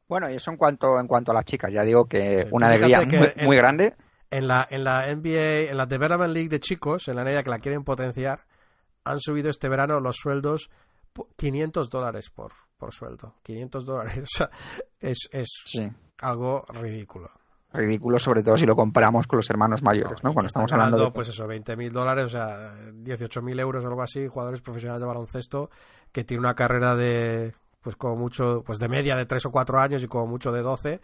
Bueno, 0.08 0.30
y 0.30 0.36
eso 0.36 0.52
en 0.52 0.58
cuanto, 0.58 1.00
en 1.00 1.08
cuanto 1.08 1.32
a 1.32 1.34
las 1.34 1.46
chicas. 1.46 1.72
Ya 1.74 1.84
digo 1.84 2.06
que 2.06 2.42
sí, 2.42 2.48
una 2.52 2.68
alegría 2.68 3.02
muy, 3.46 3.58
grande. 3.58 3.96
En 4.36 4.48
la, 4.48 4.68
en 4.70 4.84
la 4.84 5.14
NBA, 5.14 5.72
en 5.72 5.78
la 5.78 5.86
Development 5.86 6.34
League 6.34 6.50
de 6.50 6.60
chicos, 6.60 7.08
en 7.08 7.16
la 7.16 7.24
NBA 7.24 7.44
que 7.44 7.50
la 7.50 7.60
quieren 7.60 7.84
potenciar, 7.84 8.46
han 9.04 9.20
subido 9.20 9.50
este 9.50 9.70
verano 9.70 10.00
los 10.00 10.18
sueldos 10.18 10.70
500 11.36 11.90
dólares 11.90 12.30
por, 12.30 12.54
por 12.78 12.94
sueldo. 12.94 13.36
500 13.44 13.86
dólares. 13.86 14.20
O 14.24 14.38
sea, 14.38 14.50
es, 15.00 15.30
es 15.32 15.50
sí. 15.66 15.88
algo 16.22 16.64
ridículo 16.74 17.30
ridículo, 17.74 18.20
sobre 18.20 18.44
todo 18.44 18.58
si 18.58 18.66
lo 18.66 18.76
comparamos 18.76 19.28
con 19.28 19.38
los 19.38 19.50
hermanos 19.50 19.82
mayores, 19.82 20.24
¿no? 20.24 20.32
Cuando 20.32 20.48
estamos 20.48 20.72
hablando 20.72 21.06
de... 21.06 21.12
Pues 21.12 21.30
eso, 21.30 21.48
20.000 21.48 21.92
dólares, 21.92 22.26
o 22.26 22.30
sea, 22.30 22.76
18.000 22.76 23.60
euros 23.60 23.84
o 23.84 23.88
algo 23.88 24.04
así, 24.04 24.28
jugadores 24.28 24.62
profesionales 24.62 25.02
de 25.02 25.08
baloncesto 25.08 25.70
que 26.12 26.24
tiene 26.24 26.42
una 26.42 26.54
carrera 26.54 26.96
de, 26.96 27.56
pues 27.82 27.96
como 27.96 28.16
mucho, 28.16 28.64
pues 28.66 28.78
de 28.78 28.90
media 28.90 29.16
de 29.16 29.26
3 29.26 29.48
o 29.48 29.52
4 29.52 29.80
años 29.80 30.04
y 30.04 30.08
como 30.08 30.28
mucho 30.28 30.52
de 30.52 30.62
12, 30.62 31.02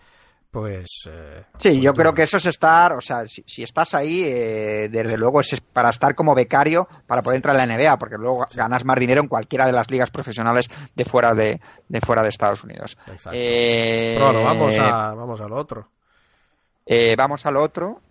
pues... 0.52 0.88
Eh, 1.08 1.46
sí, 1.58 1.70
pues 1.70 1.82
yo 1.82 1.94
creo 1.94 2.14
que 2.14 2.24
eso 2.24 2.38
es 2.38 2.46
estar, 2.48 2.94
o 2.94 3.02
sea, 3.02 3.28
si, 3.28 3.44
si 3.46 3.64
estás 3.64 3.94
ahí, 3.94 4.24
eh, 4.24 4.90
desde 4.90 5.18
luego 5.18 5.42
es 5.42 5.62
para 5.74 5.90
estar 5.90 6.16
como 6.16 6.34
becario 6.34 6.88
para 7.06 7.22
poder 7.22 7.38
entrar 7.38 7.56
en 7.60 7.68
la 7.68 7.78
NBA, 7.78 7.98
porque 7.98 8.16
luego 8.18 8.46
sí. 8.48 8.58
ganas 8.58 8.84
más 8.86 9.00
dinero 9.00 9.22
en 9.22 9.28
cualquiera 9.28 9.66
de 9.66 9.72
las 9.72 9.90
ligas 9.92 10.10
profesionales 10.10 10.68
de 10.96 11.06
fuera 11.06 11.34
de, 11.34 11.62
de 11.88 12.02
fuera 12.02 12.24
de 12.24 12.30
Estados 12.30 12.64
Unidos. 12.64 12.98
Exacto. 13.08 13.32
Eh, 13.34 14.16
Pero 14.18 14.44
vamos, 14.44 14.78
a, 14.80 15.14
vamos 15.14 15.42
a 15.42 15.48
lo 15.48 15.56
otro. 15.56 15.90
Eh, 16.86 17.16
vamos 17.16 17.46
al 17.46 17.58
otro. 17.58 18.02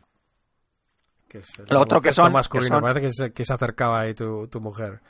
Que 1.28 1.38
es 1.38 1.58
el 1.58 1.66
lo 1.68 1.80
otro 1.80 2.00
que 2.00 2.12
son, 2.12 2.32
masculino. 2.32 2.68
que 2.68 2.74
son... 2.74 2.82
Parece 2.82 3.00
que 3.00 3.12
se, 3.12 3.32
que 3.32 3.44
se, 3.44 3.52
acercaba 3.52 4.00
ahí 4.00 4.14
tu, 4.14 4.46
tu, 4.46 4.60
mujer. 4.60 5.00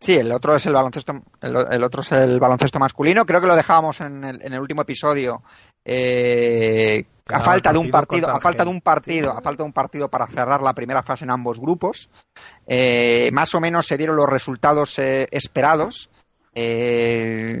Sí, 0.00 0.14
el 0.14 0.32
otro 0.32 0.56
es 0.56 0.64
el 0.64 0.72
baloncesto, 0.72 1.12
el, 1.42 1.56
el, 1.70 1.84
otro 1.84 2.00
es 2.00 2.10
el 2.12 2.40
baloncesto 2.40 2.78
masculino. 2.78 3.26
Creo 3.26 3.40
que 3.40 3.46
lo 3.46 3.54
dejábamos 3.54 4.00
en 4.00 4.24
el, 4.24 4.42
en 4.42 4.54
el 4.54 4.60
último 4.60 4.80
episodio. 4.80 5.42
Eh, 5.84 7.04
a 7.28 7.40
falta 7.40 7.70
de 7.70 7.78
un 7.78 7.90
partido, 7.90 8.28
a 8.28 8.40
falta 8.40 8.64
de 8.64 8.70
un 8.70 8.80
partido, 8.80 9.30
a 9.30 9.42
falta 9.42 9.62
de 9.62 9.66
un 9.66 9.74
partido 9.74 10.08
para 10.08 10.26
cerrar 10.26 10.62
la 10.62 10.72
primera 10.72 11.02
fase 11.02 11.24
en 11.24 11.30
ambos 11.30 11.60
grupos. 11.60 12.08
Eh, 12.66 13.30
más 13.32 13.54
o 13.54 13.60
menos 13.60 13.86
se 13.86 13.98
dieron 13.98 14.16
los 14.16 14.28
resultados 14.28 14.98
eh, 14.98 15.28
esperados. 15.30 16.08
Eh, 16.52 17.56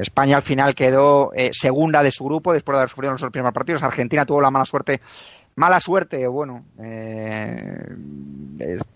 España 0.00 0.36
al 0.36 0.42
final 0.42 0.74
quedó 0.74 1.30
eh, 1.34 1.50
segunda 1.52 2.02
de 2.02 2.10
su 2.10 2.24
grupo 2.24 2.52
después 2.52 2.74
de 2.74 2.78
haber 2.78 2.88
sufrido 2.88 3.12
los 3.12 3.22
primeros 3.30 3.54
partidos. 3.54 3.82
Argentina 3.82 4.24
tuvo 4.24 4.40
la 4.40 4.50
mala 4.50 4.64
suerte, 4.64 5.00
mala 5.58 5.80
suerte, 5.80 6.26
bueno, 6.28 6.64
eh, 6.80 7.96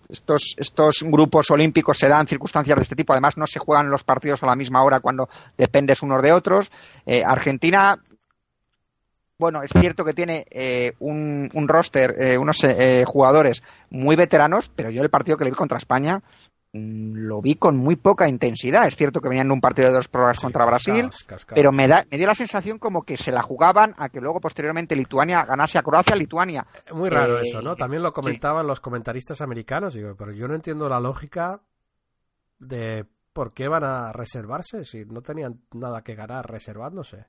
estos, 0.09 0.55
estos 0.57 1.03
grupos 1.03 1.51
olímpicos 1.51 1.97
se 1.97 2.07
dan 2.07 2.25
circunstancias 2.25 2.77
de 2.77 2.83
este 2.83 2.95
tipo. 2.95 3.13
Además, 3.13 3.37
no 3.37 3.45
se 3.45 3.59
juegan 3.59 3.89
los 3.89 4.03
partidos 4.03 4.41
a 4.43 4.47
la 4.47 4.55
misma 4.55 4.81
hora 4.83 5.01
cuando 5.01 5.27
dependes 5.57 6.01
unos 6.01 6.23
de 6.23 6.31
otros. 6.31 6.71
Eh, 7.05 7.21
Argentina 7.23 7.99
bueno, 9.43 9.61
es 9.61 9.71
cierto 9.77 10.05
que 10.05 10.13
tiene 10.13 10.45
eh, 10.51 10.93
un, 10.99 11.49
un, 11.53 11.67
roster, 11.67 12.15
eh, 12.17 12.37
unos 12.37 12.63
eh, 12.63 13.03
jugadores 13.05 13.61
muy 13.89 14.15
veteranos, 14.15 14.69
pero 14.73 14.89
yo 14.89 15.01
el 15.01 15.09
partido 15.09 15.37
que 15.37 15.43
le 15.43 15.49
vi 15.49 15.55
contra 15.57 15.77
España 15.77 16.21
lo 16.73 17.39
vi 17.39 17.55
con 17.55 17.77
muy 17.77 17.95
poca 17.95 18.27
intensidad. 18.27 18.87
Es 18.87 18.95
cierto 18.95 19.21
que 19.21 19.29
venían 19.29 19.47
de 19.47 19.53
un 19.53 19.61
partido 19.61 19.89
de 19.89 19.93
dos 19.93 20.07
pruebas 20.07 20.37
sí, 20.37 20.43
contra 20.43 20.65
Brasil, 20.65 21.07
pero 21.53 21.71
me, 21.71 21.87
da, 21.87 22.05
me 22.09 22.17
dio 22.17 22.25
la 22.25 22.33
sensación 22.33 22.79
como 22.79 23.03
que 23.03 23.15
se 23.15 23.31
la 23.31 23.43
jugaban 23.43 23.93
a 23.97 24.09
que 24.09 24.19
luego 24.19 24.39
posteriormente 24.39 24.95
Lituania 24.95 25.45
ganase 25.45 25.77
a 25.77 25.83
Croacia, 25.83 26.15
Lituania. 26.15 26.65
Muy 26.91 27.09
raro 27.09 27.39
eso, 27.39 27.61
¿no? 27.61 27.75
También 27.75 28.01
lo 28.01 28.11
comentaban 28.11 28.63
sí. 28.63 28.67
los 28.67 28.79
comentaristas 28.79 29.41
americanos, 29.41 29.93
digo, 29.93 30.15
pero 30.17 30.31
yo 30.31 30.47
no 30.47 30.55
entiendo 30.55 30.89
la 30.89 30.99
lógica 30.99 31.61
de 32.57 33.05
por 33.33 33.53
qué 33.53 33.67
van 33.67 33.83
a 33.83 34.11
reservarse 34.11 34.83
si 34.83 35.05
no 35.05 35.21
tenían 35.21 35.61
nada 35.73 36.01
que 36.01 36.15
ganar 36.15 36.49
reservándose. 36.49 37.27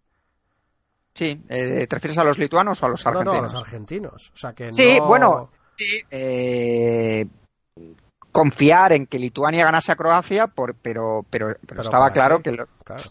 Sí, 1.12 1.38
eh, 1.48 1.86
¿te 1.86 1.96
refieres 1.96 2.18
a 2.18 2.24
los 2.24 2.38
lituanos 2.38 2.82
o 2.82 2.86
a 2.86 2.88
los 2.88 3.06
argentinos? 3.06 3.34
No, 3.34 3.40
no, 3.42 3.48
a 3.48 3.52
los 3.52 3.54
argentinos. 3.54 4.30
O 4.32 4.36
sea 4.36 4.52
que 4.54 4.72
sí, 4.72 4.96
no... 4.98 5.06
bueno, 5.06 5.50
sí, 5.76 6.02
eh, 6.10 7.26
confiar 8.34 8.92
en 8.92 9.06
que 9.06 9.20
Lituania 9.20 9.64
ganase 9.64 9.92
a 9.92 9.94
Croacia, 9.94 10.48
por, 10.48 10.74
pero, 10.74 11.24
pero, 11.30 11.54
pero, 11.54 11.60
pero 11.68 11.82
estaba 11.82 12.10
claro 12.10 12.40
que... 12.40 12.50
Lo, 12.50 12.66
claro. 12.82 13.04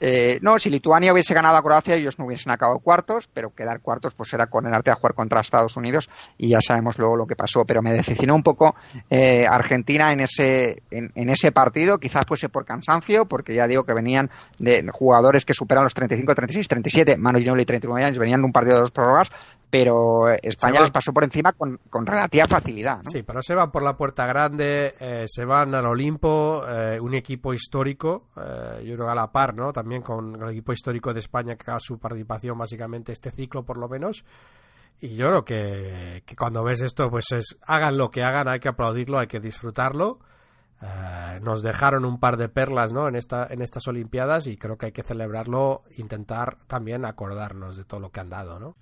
Eh, 0.00 0.38
no, 0.40 0.58
si 0.58 0.70
Lituania 0.70 1.12
hubiese 1.12 1.34
ganado 1.34 1.56
a 1.56 1.62
Croacia, 1.62 1.94
ellos 1.94 2.18
no 2.18 2.24
hubiesen 2.24 2.50
acabado 2.50 2.78
cuartos, 2.78 3.28
pero 3.32 3.54
quedar 3.54 3.80
cuartos 3.80 4.14
pues 4.14 4.32
era 4.32 4.46
condenarte 4.46 4.90
a 4.90 4.94
jugar 4.94 5.14
contra 5.14 5.40
Estados 5.40 5.76
Unidos 5.76 6.08
y 6.38 6.48
ya 6.48 6.60
sabemos 6.60 6.98
luego 6.98 7.16
lo 7.16 7.26
que 7.26 7.36
pasó. 7.36 7.64
Pero 7.66 7.82
me 7.82 7.92
decepcionó 7.92 8.34
un 8.34 8.42
poco 8.42 8.74
eh, 9.10 9.46
Argentina 9.46 10.12
en 10.12 10.20
ese, 10.20 10.82
en, 10.90 11.12
en, 11.14 11.28
ese 11.28 11.52
partido, 11.52 11.98
quizás 11.98 12.24
fuese 12.26 12.48
por 12.48 12.64
cansancio, 12.64 13.26
porque 13.26 13.54
ya 13.54 13.66
digo 13.66 13.84
que 13.84 13.92
venían 13.92 14.30
de 14.58 14.86
jugadores 14.92 15.44
que 15.44 15.54
superan 15.54 15.84
los 15.84 15.94
35, 15.94 16.34
36, 16.34 16.68
37, 16.68 17.16
Manu 17.16 17.38
Ginobili 17.38 17.62
y 17.62 17.66
39 17.66 18.04
años, 18.04 18.18
venían 18.18 18.40
de 18.40 18.46
un 18.46 18.52
partido 18.52 18.76
de 18.76 18.80
dos 18.80 18.90
prórrogas, 18.90 19.30
pero 19.70 20.28
España 20.42 20.80
les 20.80 20.90
pasó 20.90 21.12
por 21.12 21.24
encima 21.24 21.52
con, 21.52 21.78
con 21.88 22.04
relativa 22.04 22.46
facilidad. 22.46 22.98
¿no? 22.98 23.10
Sí, 23.10 23.22
pero 23.22 23.40
se 23.40 23.54
van 23.54 23.70
por 23.70 23.82
la 23.82 23.96
puerta 23.96 24.26
grande, 24.26 24.94
eh, 24.98 25.24
se 25.26 25.44
van 25.44 25.74
al 25.74 25.86
Olimpo, 25.86 26.64
eh, 26.68 26.98
un 27.00 27.14
equipo 27.14 27.54
histórico, 27.54 28.28
eh, 28.36 28.84
yo 28.84 28.96
creo 28.96 29.08
a 29.08 29.14
la 29.14 29.30
par, 29.30 29.54
¿no? 29.54 29.72
También 29.72 29.89
con 30.02 30.40
el 30.40 30.50
equipo 30.50 30.72
histórico 30.72 31.12
de 31.12 31.18
España 31.18 31.56
que 31.56 31.70
haga 31.70 31.80
su 31.80 31.98
participación 31.98 32.56
básicamente 32.56 33.12
este 33.12 33.30
ciclo 33.30 33.64
por 33.64 33.78
lo 33.78 33.88
menos. 33.88 34.24
Y 35.00 35.16
yo 35.16 35.28
creo 35.28 35.44
que, 35.44 36.22
que 36.24 36.36
cuando 36.36 36.62
ves 36.62 36.82
esto, 36.82 37.10
pues 37.10 37.32
es, 37.32 37.58
hagan 37.62 37.96
lo 37.96 38.10
que 38.10 38.22
hagan, 38.22 38.48
hay 38.48 38.60
que 38.60 38.68
aplaudirlo, 38.68 39.18
hay 39.18 39.26
que 39.26 39.40
disfrutarlo. 39.40 40.20
Uh, 40.82 41.44
nos 41.44 41.62
dejaron 41.62 42.06
un 42.06 42.18
par 42.18 42.38
de 42.38 42.48
perlas 42.48 42.90
¿no? 42.90 43.06
en, 43.06 43.14
esta, 43.14 43.46
en 43.50 43.60
estas 43.60 43.86
Olimpiadas 43.86 44.46
y 44.46 44.56
creo 44.56 44.78
que 44.78 44.86
hay 44.86 44.92
que 44.92 45.02
celebrarlo, 45.02 45.82
intentar 45.98 46.56
también 46.66 47.04
acordarnos 47.04 47.76
de 47.76 47.84
todo 47.84 48.00
lo 48.00 48.10
que 48.10 48.20
han 48.20 48.30
dado. 48.30 48.58
¿no? 48.58 48.76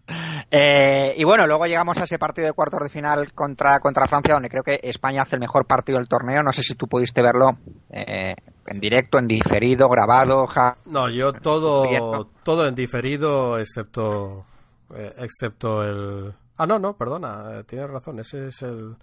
Eh, 0.50 1.14
y 1.16 1.24
bueno, 1.24 1.46
luego 1.46 1.66
llegamos 1.66 1.98
a 1.98 2.04
ese 2.04 2.18
partido 2.18 2.46
de 2.46 2.52
cuartos 2.52 2.80
de 2.80 2.88
final 2.88 3.32
contra, 3.32 3.80
contra 3.80 4.06
Francia, 4.06 4.34
donde 4.34 4.48
creo 4.48 4.62
que 4.62 4.78
España 4.82 5.22
hace 5.22 5.36
el 5.36 5.40
mejor 5.40 5.66
partido 5.66 5.98
del 5.98 6.08
torneo. 6.08 6.42
No 6.42 6.52
sé 6.52 6.62
si 6.62 6.74
tú 6.74 6.86
pudiste 6.86 7.20
verlo 7.20 7.58
eh, 7.90 8.34
en 8.66 8.80
directo, 8.80 9.18
en 9.18 9.26
diferido, 9.26 9.88
grabado. 9.88 10.46
Ja... 10.46 10.76
No, 10.86 11.08
yo 11.10 11.32
todo, 11.32 12.30
todo 12.44 12.66
en 12.66 12.74
diferido, 12.74 13.58
excepto, 13.58 14.46
eh, 14.94 15.12
excepto 15.18 15.82
el. 15.82 16.32
Ah, 16.56 16.66
no, 16.66 16.78
no, 16.78 16.96
perdona, 16.96 17.62
tienes 17.64 17.90
razón, 17.90 18.18
ese 18.20 18.46
es 18.46 18.62
el 18.62 18.96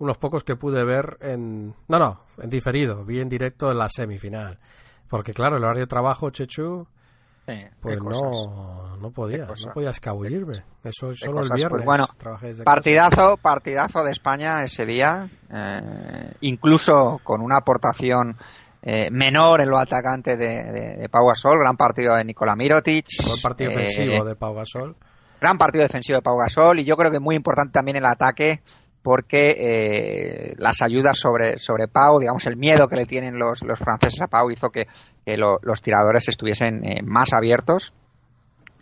unos 0.00 0.16
pocos 0.16 0.44
que 0.44 0.56
pude 0.56 0.82
ver 0.82 1.18
en... 1.20 1.74
No, 1.88 1.98
no, 1.98 2.20
en 2.38 2.50
diferido, 2.50 3.04
vi 3.04 3.20
en 3.20 3.28
directo 3.28 3.70
en 3.70 3.78
la 3.78 3.88
semifinal. 3.88 4.58
Porque 5.08 5.32
claro, 5.32 5.58
el 5.58 5.64
horario 5.64 5.82
de 5.82 5.86
trabajo, 5.86 6.30
Chechu, 6.30 6.86
sí, 7.46 7.52
pues 7.80 7.98
no, 8.02 8.96
no 8.96 9.10
podía, 9.10 9.46
no 9.46 9.72
podía 9.74 9.90
escabullirme. 9.90 10.64
Eso 10.82 11.10
es 11.10 11.18
solo 11.18 11.42
el 11.42 11.50
viernes. 11.54 11.70
Pues 11.70 11.84
bueno, 11.84 12.08
partidazo, 12.64 13.10
casa. 13.10 13.36
partidazo 13.36 14.02
de 14.02 14.12
España 14.12 14.64
ese 14.64 14.86
día, 14.86 15.28
eh, 15.52 16.32
incluso 16.40 17.20
con 17.22 17.42
una 17.42 17.58
aportación 17.58 18.38
eh, 18.82 19.10
menor 19.10 19.60
en 19.60 19.68
lo 19.68 19.78
atacante 19.78 20.38
de, 20.38 20.62
de, 20.72 20.96
de, 20.96 21.08
Pau 21.10 21.26
Gasol, 21.26 21.58
gran 21.58 21.76
partido 21.76 22.14
de 22.14 22.24
Nikola 22.24 22.56
Mirotic. 22.56 23.06
Buen 23.26 23.42
partido 23.42 23.72
ofensivo 23.72 24.24
eh, 24.24 24.28
de 24.28 24.36
Pau 24.36 24.54
Gasol. 24.54 24.96
Gran 25.40 25.58
partido 25.58 25.82
defensivo 25.82 26.16
de 26.16 26.22
Pau 26.22 26.38
Gasol 26.38 26.78
y 26.80 26.84
yo 26.84 26.96
creo 26.96 27.10
que 27.10 27.20
muy 27.20 27.36
importante 27.36 27.72
también 27.72 27.98
el 27.98 28.06
ataque 28.06 28.62
porque 29.02 29.56
eh, 29.58 30.54
las 30.58 30.82
ayudas 30.82 31.18
sobre, 31.18 31.58
sobre 31.58 31.88
Pau, 31.88 32.18
digamos, 32.18 32.46
el 32.46 32.56
miedo 32.56 32.86
que 32.88 32.96
le 32.96 33.06
tienen 33.06 33.38
los, 33.38 33.62
los 33.62 33.78
franceses 33.78 34.20
a 34.22 34.26
Pau 34.26 34.50
hizo 34.50 34.70
que, 34.70 34.86
lo, 35.36 35.58
los 35.62 35.80
tiradores 35.80 36.28
estuviesen 36.28 36.84
eh, 36.84 37.02
más 37.02 37.32
abiertos. 37.32 37.92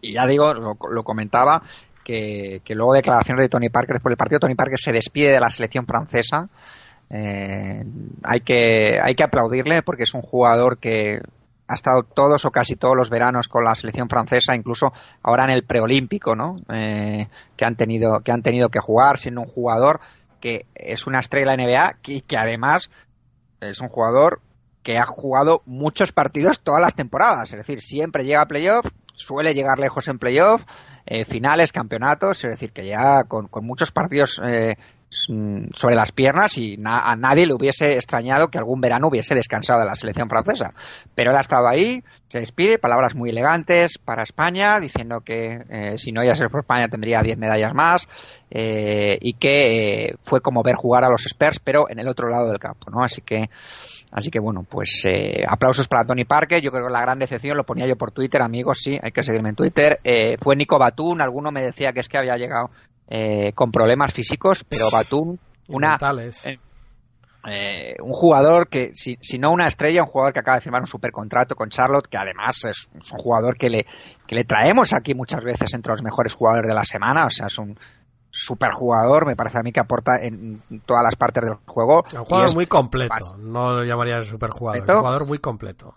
Y 0.00 0.14
ya 0.14 0.26
digo, 0.26 0.54
lo, 0.54 0.76
lo 0.90 1.02
comentaba, 1.02 1.62
que, 2.04 2.62
que, 2.64 2.74
luego 2.74 2.94
declaraciones 2.94 3.44
de 3.44 3.48
Tony 3.48 3.68
Parker 3.68 3.94
después 3.94 4.12
del 4.12 4.16
partido, 4.16 4.40
Tony 4.40 4.54
Parker 4.54 4.78
se 4.78 4.92
despide 4.92 5.32
de 5.32 5.40
la 5.40 5.50
selección 5.50 5.86
francesa. 5.86 6.48
Eh, 7.10 7.84
hay, 8.22 8.40
que, 8.40 8.98
hay 9.02 9.14
que 9.14 9.24
aplaudirle 9.24 9.82
porque 9.82 10.02
es 10.02 10.14
un 10.14 10.22
jugador 10.22 10.78
que 10.78 11.20
ha 11.68 11.74
estado 11.74 12.02
todos 12.02 12.44
o 12.46 12.50
casi 12.50 12.76
todos 12.76 12.96
los 12.96 13.10
veranos 13.10 13.46
con 13.46 13.64
la 13.64 13.74
selección 13.74 14.08
francesa, 14.08 14.56
incluso 14.56 14.92
ahora 15.22 15.44
en 15.44 15.50
el 15.50 15.64
preolímpico, 15.64 16.34
¿no? 16.34 16.56
Eh, 16.72 17.28
que 17.56 17.64
han 17.64 17.76
tenido 17.76 18.20
que 18.20 18.32
han 18.32 18.42
tenido 18.42 18.70
que 18.70 18.80
jugar 18.80 19.18
siendo 19.18 19.42
un 19.42 19.48
jugador 19.48 20.00
que 20.40 20.66
es 20.74 21.06
una 21.06 21.20
estrella 21.20 21.54
NBA 21.56 21.98
y 22.06 22.22
que 22.22 22.36
además 22.36 22.90
es 23.60 23.80
un 23.80 23.88
jugador 23.88 24.40
que 24.82 24.96
ha 24.96 25.04
jugado 25.04 25.62
muchos 25.66 26.12
partidos 26.12 26.60
todas 26.60 26.80
las 26.80 26.94
temporadas. 26.94 27.52
Es 27.52 27.58
decir, 27.58 27.82
siempre 27.82 28.24
llega 28.24 28.42
a 28.42 28.46
playoff, 28.46 28.86
suele 29.14 29.52
llegar 29.52 29.78
lejos 29.78 30.08
en 30.08 30.18
playoff, 30.18 30.62
eh, 31.04 31.24
finales, 31.24 31.72
campeonatos. 31.72 32.44
Es 32.44 32.50
decir, 32.50 32.72
que 32.72 32.86
ya 32.86 33.24
con, 33.24 33.48
con 33.48 33.66
muchos 33.66 33.92
partidos 33.92 34.40
eh, 34.42 34.76
sobre 35.10 35.96
las 35.96 36.12
piernas 36.12 36.58
y 36.58 36.76
na- 36.76 37.00
a 37.00 37.16
nadie 37.16 37.46
le 37.46 37.54
hubiese 37.54 37.94
extrañado 37.94 38.48
que 38.48 38.58
algún 38.58 38.80
verano 38.80 39.08
hubiese 39.08 39.34
descansado 39.34 39.80
de 39.80 39.86
la 39.86 39.94
selección 39.94 40.28
francesa. 40.28 40.74
Pero 41.14 41.30
él 41.30 41.36
ha 41.36 41.40
estado 41.40 41.66
ahí, 41.66 42.02
se 42.28 42.40
despide, 42.40 42.78
palabras 42.78 43.14
muy 43.14 43.30
elegantes 43.30 43.98
para 43.98 44.22
España, 44.22 44.78
diciendo 44.80 45.20
que 45.24 45.60
eh, 45.70 45.98
si 45.98 46.12
no 46.12 46.22
iba 46.22 46.32
a 46.32 46.36
ser 46.36 46.50
por 46.50 46.60
España 46.60 46.88
tendría 46.88 47.20
10 47.22 47.38
medallas 47.38 47.72
más 47.74 48.06
eh, 48.50 49.16
y 49.20 49.34
que 49.34 50.08
eh, 50.08 50.14
fue 50.22 50.40
como 50.40 50.62
ver 50.62 50.74
jugar 50.76 51.04
a 51.04 51.08
los 51.10 51.24
Spurs, 51.26 51.58
pero 51.58 51.88
en 51.90 51.98
el 51.98 52.08
otro 52.08 52.28
lado 52.28 52.48
del 52.48 52.58
campo, 52.58 52.90
¿no? 52.90 53.02
Así 53.02 53.22
que 53.22 53.48
Así 54.10 54.30
que 54.30 54.40
bueno, 54.40 54.64
pues 54.66 55.02
eh, 55.04 55.44
aplausos 55.46 55.86
para 55.86 56.02
Tony 56.02 56.24
Parker. 56.24 56.62
Yo 56.62 56.70
creo 56.70 56.86
que 56.86 56.92
la 56.94 57.02
gran 57.02 57.18
decepción, 57.18 57.58
lo 57.58 57.64
ponía 57.64 57.86
yo 57.86 57.94
por 57.94 58.10
Twitter, 58.10 58.40
amigos, 58.40 58.78
sí, 58.82 58.98
hay 59.02 59.12
que 59.12 59.22
seguirme 59.22 59.50
en 59.50 59.54
Twitter. 59.54 59.98
eh, 60.02 60.38
fue 60.40 60.56
Nico 60.56 60.78
Batum. 60.78 61.20
Alguno 61.20 61.50
me 61.52 61.60
decía 61.60 61.92
que 61.92 62.00
es 62.00 62.08
que 62.08 62.16
había 62.16 62.36
llegado 62.38 62.70
eh, 63.08 63.52
con 63.54 63.70
problemas 63.72 64.12
físicos, 64.12 64.64
pero 64.64 64.90
Batum, 64.90 65.36
una, 65.68 65.96
eh, 66.44 66.58
eh, 67.46 67.94
un 68.02 68.12
jugador 68.12 68.68
que, 68.68 68.90
si, 68.94 69.16
si 69.20 69.38
no 69.38 69.50
una 69.52 69.66
estrella, 69.66 70.02
un 70.02 70.08
jugador 70.08 70.32
que 70.34 70.40
acaba 70.40 70.56
de 70.56 70.62
firmar 70.62 70.82
un 70.82 70.86
supercontrato 70.86 71.54
con 71.54 71.70
Charlotte, 71.70 72.06
que 72.08 72.16
además 72.18 72.56
es, 72.64 72.88
es 72.98 73.12
un 73.12 73.18
jugador 73.18 73.56
que 73.56 73.70
le, 73.70 73.86
que 74.26 74.34
le 74.34 74.44
traemos 74.44 74.92
aquí 74.92 75.14
muchas 75.14 75.42
veces 75.42 75.72
entre 75.74 75.92
los 75.92 76.02
mejores 76.02 76.34
jugadores 76.34 76.68
de 76.68 76.74
la 76.74 76.84
semana. 76.84 77.26
O 77.26 77.30
sea, 77.30 77.46
es 77.46 77.58
un 77.58 77.78
superjugador, 78.30 79.26
me 79.26 79.36
parece 79.36 79.58
a 79.58 79.62
mí 79.62 79.72
que 79.72 79.80
aporta 79.80 80.12
en 80.22 80.62
todas 80.84 81.02
las 81.02 81.16
partes 81.16 81.44
del 81.44 81.54
juego. 81.66 82.04
Un 82.12 82.24
jugador 82.24 82.46
es 82.48 82.54
muy 82.54 82.66
completo. 82.66 83.14
más- 83.14 83.34
No 83.38 83.72
lo 83.72 83.84
llamaría 83.84 84.22
superjugador. 84.22 84.84
Es 84.84 84.90
un 84.90 84.98
jugador 84.98 85.26
muy 85.26 85.38
completo. 85.38 85.94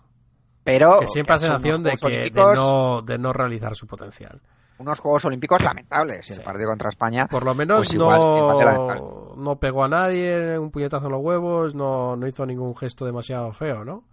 pero 0.63 0.99
Que 0.99 1.07
siempre 1.07 1.35
ha 1.35 1.39
son 1.39 1.49
unos 1.49 1.61
sensación 1.63 1.83
de, 1.83 1.91
que, 2.29 2.29
de, 2.29 2.55
no, 2.55 3.01
de 3.01 3.17
no 3.17 3.33
realizar 3.33 3.75
su 3.75 3.87
potencial. 3.87 4.39
Unos 4.81 4.99
Juegos 4.99 5.25
Olímpicos 5.25 5.61
lamentables. 5.61 6.29
El 6.31 6.43
partido 6.43 6.69
contra 6.69 6.89
España. 6.89 7.27
Por 7.27 7.43
lo 7.45 7.55
menos 7.55 7.85
pues 7.85 7.93
igual- 7.93 8.19
no, 8.19 9.33
no 9.37 9.55
pegó 9.57 9.83
a 9.83 9.87
nadie, 9.87 10.57
un 10.59 10.71
puñetazo 10.71 11.05
en 11.07 11.11
los 11.13 11.21
huevos, 11.21 11.73
no, 11.75 12.15
no 12.15 12.27
hizo 12.27 12.45
ningún 12.45 12.75
gesto 12.75 13.05
demasiado 13.05 13.51
feo, 13.53 13.83
¿no? 13.85 14.03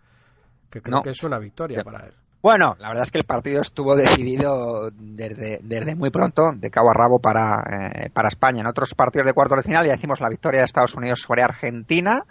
Que 0.70 0.80
creo 0.82 0.98
No. 0.98 1.02
que 1.02 1.10
es 1.10 1.22
una 1.24 1.38
victoria 1.38 1.82
para 1.82 2.06
él. 2.06 2.12
Bueno, 2.40 2.76
la 2.78 2.88
verdad 2.88 3.02
es 3.02 3.10
que 3.10 3.18
el 3.18 3.24
partido 3.24 3.60
estuvo 3.60 3.96
decidido 3.96 4.90
desde, 4.94 5.58
desde 5.62 5.96
muy 5.96 6.10
pronto, 6.10 6.52
de 6.54 6.70
cabo 6.70 6.90
a 6.90 6.94
rabo 6.94 7.18
para, 7.18 7.64
eh, 8.04 8.10
para 8.10 8.28
España. 8.28 8.60
En 8.60 8.68
otros 8.68 8.94
partidos 8.94 9.26
de 9.26 9.32
cuartos 9.32 9.56
de 9.56 9.62
final 9.64 9.84
ya 9.86 9.92
decimos 9.92 10.20
la 10.20 10.28
victoria 10.28 10.60
de 10.60 10.66
Estados 10.66 10.94
Unidos 10.94 11.20
sobre 11.20 11.42
Argentina. 11.42 12.22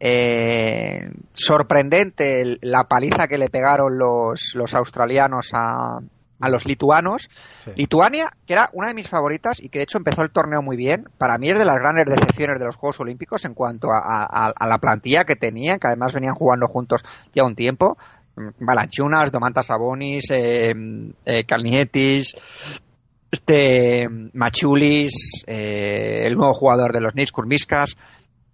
Eh, 0.00 1.10
sorprendente 1.32 2.58
la 2.62 2.84
paliza 2.84 3.28
que 3.28 3.38
le 3.38 3.48
pegaron 3.48 3.96
los, 3.96 4.52
los 4.54 4.74
australianos 4.74 5.50
a, 5.54 6.00
a 6.40 6.48
los 6.48 6.66
lituanos. 6.66 7.28
Lituania, 7.76 8.28
que 8.46 8.52
era 8.52 8.68
una 8.72 8.88
de 8.88 8.94
mis 8.94 9.08
favoritas 9.08 9.60
y 9.62 9.68
que 9.68 9.78
de 9.78 9.84
hecho 9.84 9.98
empezó 9.98 10.22
el 10.22 10.30
torneo 10.30 10.62
muy 10.62 10.76
bien, 10.76 11.04
para 11.18 11.38
mí 11.38 11.50
es 11.50 11.58
de 11.58 11.64
las 11.64 11.76
grandes 11.76 12.06
decepciones 12.06 12.58
de 12.58 12.66
los 12.66 12.76
Juegos 12.76 13.00
Olímpicos 13.00 13.44
en 13.44 13.54
cuanto 13.54 13.88
a, 13.92 13.98
a- 14.00 14.52
a 14.54 14.66
la 14.66 14.78
plantilla 14.78 15.24
que 15.24 15.36
tenían, 15.36 15.78
que 15.78 15.86
además 15.88 16.12
venían 16.12 16.34
jugando 16.34 16.66
juntos 16.68 17.02
ya 17.32 17.44
un 17.44 17.54
tiempo. 17.54 17.96
Balanchunas, 18.58 19.32
Domantas 19.32 19.66
Sabonis, 19.66 20.30
eh, 20.30 20.74
eh, 21.24 21.44
Kalnietis, 21.44 22.34
este 23.30 24.06
Machulis, 24.32 25.42
eh, 25.46 26.22
el 26.26 26.36
nuevo 26.36 26.54
jugador 26.54 26.92
de 26.92 27.00
los 27.00 27.12
Knicks, 27.12 27.32
Kurmiskas. 27.32 27.96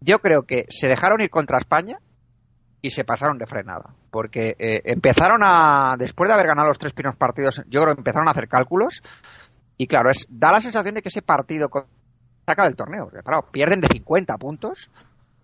Yo 0.00 0.18
creo 0.20 0.42
que 0.42 0.66
se 0.68 0.88
dejaron 0.88 1.20
ir 1.20 1.30
contra 1.30 1.58
España 1.58 1.98
y 2.82 2.90
se 2.90 3.04
pasaron 3.04 3.38
de 3.38 3.46
frenada. 3.46 3.94
Porque 4.10 4.56
eh, 4.58 4.82
empezaron 4.84 5.40
a, 5.42 5.96
después 5.96 6.28
de 6.28 6.34
haber 6.34 6.48
ganado 6.48 6.68
los 6.68 6.78
tres 6.78 6.92
primeros 6.92 7.16
partidos, 7.16 7.62
yo 7.68 7.80
creo 7.80 7.94
que 7.94 8.00
empezaron 8.00 8.28
a 8.28 8.32
hacer 8.32 8.48
cálculos. 8.48 9.02
Y 9.78 9.86
claro, 9.86 10.10
es, 10.10 10.26
da 10.28 10.52
la 10.52 10.60
sensación 10.60 10.96
de 10.96 11.02
que 11.02 11.08
ese 11.08 11.22
partido 11.22 11.70
saca 12.46 12.64
del 12.64 12.76
torneo. 12.76 13.08
claro, 13.24 13.48
pierden 13.50 13.80
de 13.80 13.88
50 13.88 14.36
puntos, 14.36 14.90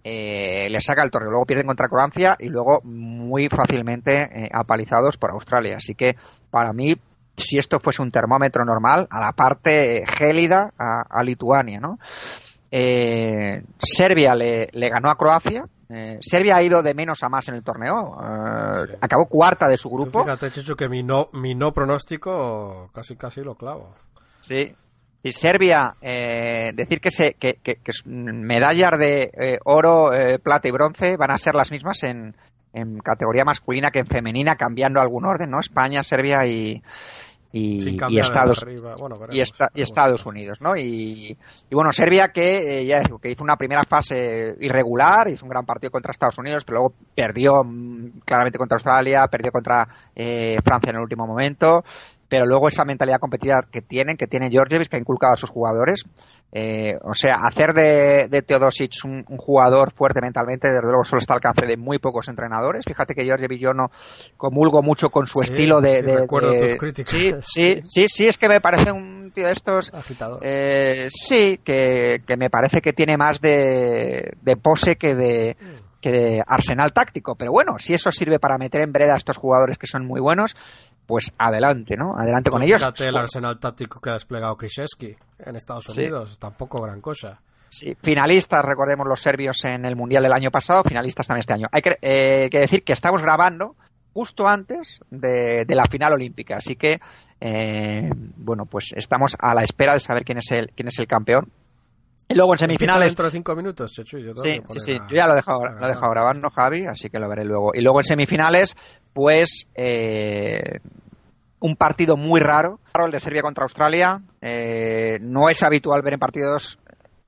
eh, 0.05 0.69
les 0.71 0.85
saca 0.85 1.03
el 1.03 1.11
torneo. 1.11 1.31
Luego 1.31 1.47
pierden 1.47 1.67
contra 1.67 1.89
Croacia 1.89 2.37
y 2.39 2.49
luego 2.49 2.81
muy 2.83 3.49
fácilmente 3.49 4.23
eh, 4.23 4.49
apalizados 4.53 5.17
por 5.17 5.31
Australia. 5.31 5.77
Así 5.77 5.95
que 5.95 6.17
para 6.51 6.73
mí, 6.73 6.97
si 7.37 7.59
esto 7.59 7.79
fuese 7.79 8.03
un 8.03 8.11
termómetro 8.11 8.65
normal, 8.65 9.07
a 9.11 9.21
la 9.21 9.33
parte 9.33 10.05
gélida 10.07 10.73
a, 10.77 11.23
Lituania, 11.23 11.79
¿no? 11.79 11.99
Eh, 12.71 13.63
Serbia 13.79 14.35
le, 14.35 14.69
le 14.73 14.89
ganó 14.89 15.09
a 15.09 15.17
Croacia. 15.17 15.65
Eh, 15.91 16.19
Serbia 16.21 16.57
ha 16.57 16.63
ido 16.63 16.83
de 16.83 16.93
menos 16.95 17.23
a 17.23 17.29
más 17.29 17.49
en 17.49 17.55
el 17.55 17.63
torneo. 17.65 18.19
Eh, 18.23 18.97
Acabó 19.01 19.27
cuarta 19.27 19.69
de 19.69 19.77
su 19.79 19.89
Tú 19.89 19.97
grupo. 19.97 20.23
fíjate, 20.23 20.51
Chechu, 20.51 20.75
que 20.77 20.89
mi 20.89 21.03
no, 21.03 21.29
mi 21.33 21.55
no 21.55 21.73
pronóstico 21.73 22.91
casi 22.93 23.17
casi 23.17 23.43
lo 23.43 23.55
clavo. 23.55 23.95
Sí. 24.41 24.75
Y 25.23 25.33
Serbia, 25.33 25.95
eh, 26.01 26.73
decir 26.75 27.01
que, 27.01 27.11
se, 27.11 27.35
que, 27.35 27.55
que- 27.63 27.77
que 27.77 27.93
medallas 28.07 28.99
de 28.99 29.31
eh, 29.35 29.59
oro, 29.65 30.13
eh, 30.15 30.39
plata 30.39 30.69
y 30.69 30.71
bronce 30.71 31.17
van 31.17 31.31
a 31.33 31.39
ser 31.39 31.55
las 31.55 31.73
mismas 31.73 32.03
en, 32.05 32.37
en 32.73 32.99
categoría 32.99 33.45
masculina 33.45 33.91
que 33.91 33.99
en 33.99 34.07
femenina, 34.07 34.55
cambiando 34.57 35.01
algún 35.01 35.25
orden, 35.27 35.51
¿no? 35.51 35.59
España, 35.59 36.05
Serbia 36.05 36.47
y, 36.47 36.83
y, 37.53 37.99
Estados 38.19 38.63
arriba. 38.63 38.97
Bueno, 38.99 39.19
veremos, 39.19 39.37
y, 39.37 39.41
esta- 39.41 39.71
y 39.75 39.83
Estados 39.83 40.27
Unidos, 40.27 40.61
¿no? 40.61 40.77
Y, 40.77 41.37
y 41.71 41.75
bueno, 41.75 41.93
Serbia 41.93 42.29
que 42.29 42.81
eh, 42.81 42.87
ya 42.87 43.01
digo 43.01 43.19
que 43.19 43.31
hizo 43.31 43.43
una 43.43 43.57
primera 43.57 43.85
fase 43.85 44.55
irregular, 44.61 45.29
hizo 45.31 45.45
un 45.47 45.51
gran 45.51 45.65
partido 45.65 45.91
contra 45.91 46.11
Estados 46.11 46.39
Unidos, 46.39 46.65
pero 46.65 46.81
luego 46.81 46.95
perdió 47.15 47.65
mm, 47.65 48.21
claramente 48.25 48.59
contra 48.59 48.77
Australia, 48.77 49.27
perdió 49.29 49.51
contra 49.51 49.89
eh, 50.15 50.59
Francia 50.65 50.91
en 50.91 50.97
el 50.97 51.03
último 51.03 51.27
momento, 51.27 51.85
pero 52.29 52.45
luego 52.45 52.69
esa 52.69 52.85
mentalidad 52.85 53.19
competitiva 53.19 53.63
que 53.71 53.81
tienen, 53.81 54.17
que 54.19 54.27
tiene 54.27 54.51
Georgievich, 54.51 54.89
que 54.89 54.97
ha 54.97 55.01
inculcado 55.01 55.33
a 55.35 55.39
sus 55.39 55.51
jugadores, 55.51 56.05
eh, 56.51 56.95
o 57.03 57.15
sea, 57.15 57.37
hacer 57.45 57.75
de, 57.75 58.29
de 58.31 58.43
Teodosic 58.43 58.93
un, 59.05 59.25
un 59.29 59.37
jugador 59.37 59.93
fuerte 59.93 60.21
mentalmente, 60.23 60.69
desde 60.69 60.83
luego 60.83 61.05
solo 61.05 61.21
está 61.21 61.35
al 61.35 61.39
alcance 61.39 61.67
de 61.67 61.77
muy 61.77 61.99
pocos 61.99 62.29
entrenadores. 62.29 62.85
Fíjate 62.87 63.15
que 63.15 63.25
Georgievich 63.25 63.61
yo 63.61 63.73
no 63.75 63.91
comulgo 64.37 64.83
mucho 64.83 65.11
con 65.11 65.27
su 65.27 65.41
Sí, 65.41 65.53
estilo 65.53 65.81
de... 65.81 65.97
sí, 66.01 66.03
de- 66.07 66.27
tus 66.27 66.77
críticas. 66.79 67.11
Sí, 67.19 67.33
sí, 67.43 67.81
sí, 67.85 68.05
sí, 68.09 68.27
es 68.27 68.39
que 68.39 68.49
me 68.49 68.61
parece 68.61 68.91
un 68.93 69.31
tío 69.35 69.47
de 69.47 69.53
estos... 69.53 69.93
Agitador. 69.93 70.41
Eh, 70.43 71.09
sí, 71.11 71.61
que, 71.63 72.23
que 72.27 72.37
me 72.37 72.49
parece 72.51 72.81
que 72.81 72.93
tiene 72.95 73.17
más 73.19 73.41
de, 73.43 74.33
de 74.41 74.57
pose 74.57 74.97
que 74.97 75.15
de, 75.15 75.57
que 76.01 76.11
de 76.11 76.43
arsenal 76.47 76.93
táctico. 76.95 77.35
Pero 77.37 77.53
bueno, 77.53 77.79
si 77.79 77.93
eso 77.93 78.11
sirve 78.11 78.39
para 78.39 78.57
meter 78.57 78.81
en 78.81 78.93
vereda 78.93 79.15
a 79.15 79.19
estos 79.19 79.37
jugadores 79.37 79.77
que 79.77 79.87
son 79.87 80.07
muy 80.07 80.21
buenos, 80.21 80.57
pues 81.09 81.33
adelante, 81.39 81.97
¿no? 81.97 82.15
Adelante 82.15 82.51
con 82.51 82.61
Tú 82.61 82.67
ellos. 82.67 82.83
Fíjate 82.83 83.09
el 83.09 83.17
arsenal 83.17 83.59
táctico 83.59 83.99
que 83.99 84.11
ha 84.11 84.13
desplegado 84.13 84.55
Krzyzewski 84.59 85.17
en 85.39 85.57
Estados 85.57 85.85
Sí. 85.87 86.03
Unidos. 86.03 86.39
Tampoco 86.39 86.83
gran 86.83 87.01
cosa. 87.01 87.41
Sí, 87.69 87.97
finalistas, 88.03 88.63
recordemos 88.63 89.07
los 89.09 89.19
serbios 89.21 89.65
en 89.65 89.87
el 89.87 89.97
Mundial 89.97 90.23
del 90.23 90.35
año 90.35 90.51
pasado, 90.51 90.83
finalistas 90.85 91.27
también 91.27 91.41
este 91.41 91.55
año. 91.55 91.67
Hay 91.73 91.81
que, 91.81 91.97
eh, 92.03 92.51
que 92.51 92.61
decir 92.61 92.85
que 92.85 92.93
estamos 92.93 93.23
grabando 93.23 93.75
justo 94.13 94.47
antes 94.47 95.01
de, 95.11 95.65
de 95.67 95.75
la 95.75 95.85
final 95.87 96.13
olímpica, 96.13 96.57
así 96.59 96.77
que, 96.77 97.01
eh, 97.41 98.11
bueno, 98.37 98.67
pues 98.67 98.93
estamos 98.95 99.35
a 99.39 99.55
la 99.55 99.63
espera 99.63 99.95
de 99.95 100.01
saber 100.01 100.25
quién 100.25 100.39
es 100.39 100.51
el, 100.51 100.71
quién 100.77 100.89
es 100.89 100.99
el 100.99 101.07
campeón. 101.07 101.51
Y 102.29 102.35
luego 102.35 102.53
en 102.53 102.59
semifinales... 102.59 103.09
dentro 103.13 103.25
de 103.27 103.31
cinco 103.33 103.57
minutos, 103.57 103.93
Chechu. 103.93 104.19
Yo 104.19 104.35
Sí, 104.37 104.61
sí, 104.69 104.79
sí. 104.79 104.93
a- 105.01 105.09
Yo 105.09 105.17
ya 105.17 105.27
lo 105.27 105.33
he 105.33 105.37
dejado, 105.37 105.61
lo 105.65 105.85
he 105.87 105.89
dejado 105.89 106.11
grabando, 106.11 106.51
Javi, 106.51 106.87
así 106.87 107.09
que 107.09 107.19
lo 107.19 107.29
veré 107.29 107.45
luego. 107.45 107.71
Y 107.75 107.81
luego 107.81 108.01
en 108.01 108.05
semifinales, 108.05 108.77
pues 109.15 109.67
eh, 109.75 110.61
un 111.61 111.77
partido 111.77 112.17
muy 112.17 112.41
raro, 112.41 112.81
el 113.05 113.11
de 113.11 113.21
Serbia 113.21 113.43
contra 113.43 113.63
Australia. 113.65 114.21
Eh, 114.43 115.19
no 115.23 115.49
es 115.49 115.63
habitual 115.63 116.03
ver 116.03 116.15
en 116.15 116.21
partidos, 116.21 116.79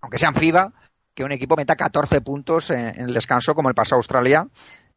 aunque 0.02 0.18
sean 0.18 0.34
FIBA, 0.34 0.72
que 1.14 1.24
un 1.24 1.32
equipo 1.32 1.56
meta 1.56 1.76
14 1.76 2.20
puntos 2.20 2.70
en, 2.70 2.88
en 2.88 3.00
el 3.08 3.14
descanso 3.14 3.54
como 3.54 3.68
el 3.70 3.74
pasó 3.74 3.96
Australia. 3.96 4.46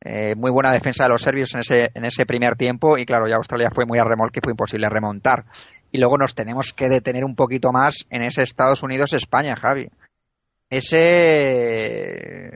Eh, 0.05 0.35
muy 0.35 0.51
buena 0.51 0.71
defensa 0.73 1.03
de 1.05 1.09
los 1.11 1.21
serbios 1.21 1.53
en 1.53 1.61
ese, 1.61 1.89
en 1.93 2.03
ese 2.03 2.25
primer 2.25 2.55
tiempo 2.57 2.97
y 2.97 3.05
claro, 3.05 3.25
ya 3.25 3.37
Australia 3.37 3.71
fue 3.73 3.85
muy 3.85 3.99
a 3.99 4.03
remolque 4.03 4.39
y 4.39 4.43
fue 4.43 4.51
imposible 4.51 4.89
remontar. 4.89 5.45
Y 5.93 5.99
luego 5.99 6.17
nos 6.17 6.35
tenemos 6.35 6.73
que 6.73 6.89
detener 6.89 7.23
un 7.23 7.35
poquito 7.35 7.71
más 7.71 8.05
en 8.09 8.23
ese 8.23 8.41
Estados 8.41 8.83
Unidos-España, 8.83 9.55
Javi. 9.55 9.87
Ese 10.69 12.49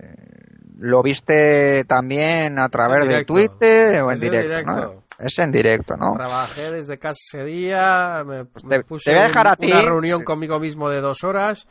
lo 0.80 1.02
viste 1.02 1.84
también 1.86 2.60
a 2.60 2.70
través 2.70 3.08
de. 3.08 3.26
Twitter 3.26 4.02
o 4.02 4.12
en 4.12 4.20
directo. 4.20 5.04
Es 5.20 5.40
en 5.40 5.52
directo, 5.52 5.98
¿no? 5.98 6.14
Trabajé 6.14 6.72
desde 6.72 7.00
casa 7.00 7.18
ese 7.34 7.44
día, 7.44 8.24
me, 8.26 8.44
me 8.44 8.70
te- 8.70 8.84
puse 8.84 9.10
te 9.10 9.16
voy 9.16 9.26
a 9.26 9.28
dejar 9.28 9.48
a 9.48 9.56
ti. 9.56 9.72
una 9.72 9.82
reunión 9.82 10.24
conmigo 10.24 10.60
mismo 10.60 10.90
de 10.90 11.02
dos 11.02 11.24
horas. 11.24 11.68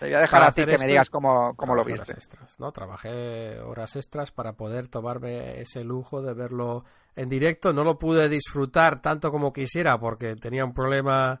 Te 0.00 0.06
voy 0.06 0.14
a 0.14 0.20
dejar 0.20 0.42
a 0.42 0.52
ti 0.54 0.64
que 0.64 0.78
me 0.78 0.86
digas 0.86 1.10
cómo, 1.10 1.54
cómo 1.56 1.74
lo 1.74 1.84
viste. 1.84 2.12
horas 2.12 2.16
extras, 2.16 2.58
¿no? 2.58 2.72
Trabajé 2.72 3.60
horas 3.60 3.96
extras 3.96 4.30
para 4.30 4.54
poder 4.54 4.86
tomarme 4.88 5.60
ese 5.60 5.84
lujo 5.84 6.22
de 6.22 6.32
verlo 6.32 6.84
en 7.14 7.28
directo. 7.28 7.72
No 7.74 7.84
lo 7.84 7.98
pude 7.98 8.28
disfrutar 8.30 9.02
tanto 9.02 9.30
como 9.30 9.52
quisiera 9.52 9.98
porque 10.00 10.36
tenía 10.36 10.64
un 10.64 10.72
problema 10.72 11.40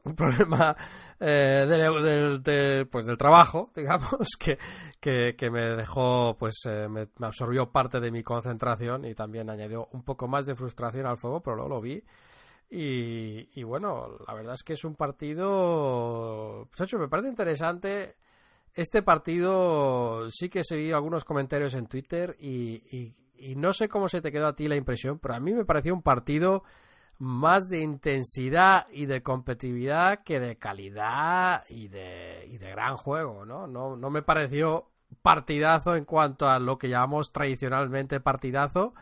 un 0.04 0.16
problema 0.16 0.74
eh, 1.20 1.66
de- 2.42 2.86
pues 2.90 3.04
del 3.06 3.18
trabajo, 3.18 3.70
digamos, 3.76 4.26
que, 4.38 4.58
que, 4.98 5.36
que 5.36 5.50
me 5.50 5.60
dejó, 5.76 6.36
pues 6.38 6.54
eh, 6.66 6.88
me, 6.88 7.06
me 7.18 7.26
absorbió 7.26 7.70
parte 7.70 8.00
de 8.00 8.10
mi 8.10 8.22
concentración 8.22 9.04
y 9.04 9.14
también 9.14 9.50
añadió 9.50 9.88
un 9.92 10.02
poco 10.02 10.26
más 10.26 10.46
de 10.46 10.56
frustración 10.56 11.06
al 11.06 11.18
fuego, 11.18 11.42
pero 11.42 11.56
luego 11.56 11.68
lo 11.76 11.80
vi. 11.80 12.02
Y, 12.70 13.48
y 13.58 13.62
bueno, 13.64 14.06
la 14.26 14.32
verdad 14.34 14.54
es 14.54 14.62
que 14.62 14.74
es 14.74 14.84
un 14.84 14.94
partido, 14.94 16.68
hecho, 16.80 16.98
me 16.98 17.08
parece 17.08 17.28
interesante. 17.28 18.16
Este 18.72 19.02
partido 19.02 20.30
sí 20.30 20.48
que 20.48 20.62
seguí 20.62 20.92
algunos 20.92 21.24
comentarios 21.24 21.74
en 21.74 21.86
Twitter 21.88 22.36
y, 22.38 22.82
y- 22.96 23.14
y 23.42 23.56
no 23.56 23.72
sé 23.72 23.88
cómo 23.88 24.08
se 24.08 24.20
te 24.20 24.30
quedó 24.30 24.46
a 24.48 24.54
ti 24.54 24.68
la 24.68 24.76
impresión, 24.76 25.18
pero 25.18 25.34
a 25.34 25.40
mí 25.40 25.52
me 25.54 25.64
pareció 25.64 25.94
un 25.94 26.02
partido 26.02 26.62
más 27.18 27.68
de 27.68 27.80
intensidad 27.80 28.86
y 28.92 29.06
de 29.06 29.22
competitividad 29.22 30.22
que 30.24 30.40
de 30.40 30.56
calidad 30.56 31.64
y 31.68 31.88
de, 31.88 32.46
y 32.50 32.58
de 32.58 32.70
gran 32.70 32.96
juego, 32.96 33.44
¿no? 33.46 33.66
¿no? 33.66 33.96
No 33.96 34.10
me 34.10 34.22
pareció 34.22 34.90
partidazo 35.22 35.96
en 35.96 36.04
cuanto 36.04 36.48
a 36.48 36.58
lo 36.58 36.78
que 36.78 36.88
llamamos 36.88 37.32
tradicionalmente 37.32 38.20
partidazo, 38.20 38.94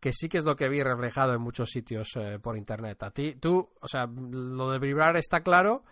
que 0.00 0.12
sí 0.12 0.28
que 0.28 0.38
es 0.38 0.44
lo 0.44 0.56
que 0.56 0.68
vi 0.68 0.82
reflejado 0.82 1.34
en 1.34 1.40
muchos 1.40 1.70
sitios 1.70 2.10
eh, 2.16 2.38
por 2.40 2.56
internet. 2.56 3.02
A 3.02 3.10
ti, 3.10 3.34
tú, 3.34 3.68
o 3.80 3.88
sea, 3.88 4.06
lo 4.06 4.70
de 4.70 4.78
vibrar 4.78 5.16
está 5.16 5.40
claro, 5.40 5.82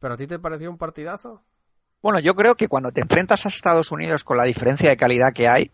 pero 0.00 0.14
a 0.14 0.16
ti 0.16 0.26
te 0.26 0.38
pareció 0.38 0.70
un 0.70 0.78
partidazo. 0.78 1.42
Bueno, 2.02 2.18
yo 2.18 2.34
creo 2.34 2.54
que 2.56 2.68
cuando 2.68 2.90
te 2.90 3.02
enfrentas 3.02 3.44
a 3.46 3.48
Estados 3.50 3.92
Unidos 3.92 4.24
con 4.24 4.36
la 4.36 4.44
diferencia 4.44 4.88
de 4.90 4.96
calidad 4.96 5.32
que 5.32 5.46
hay, 5.48 5.70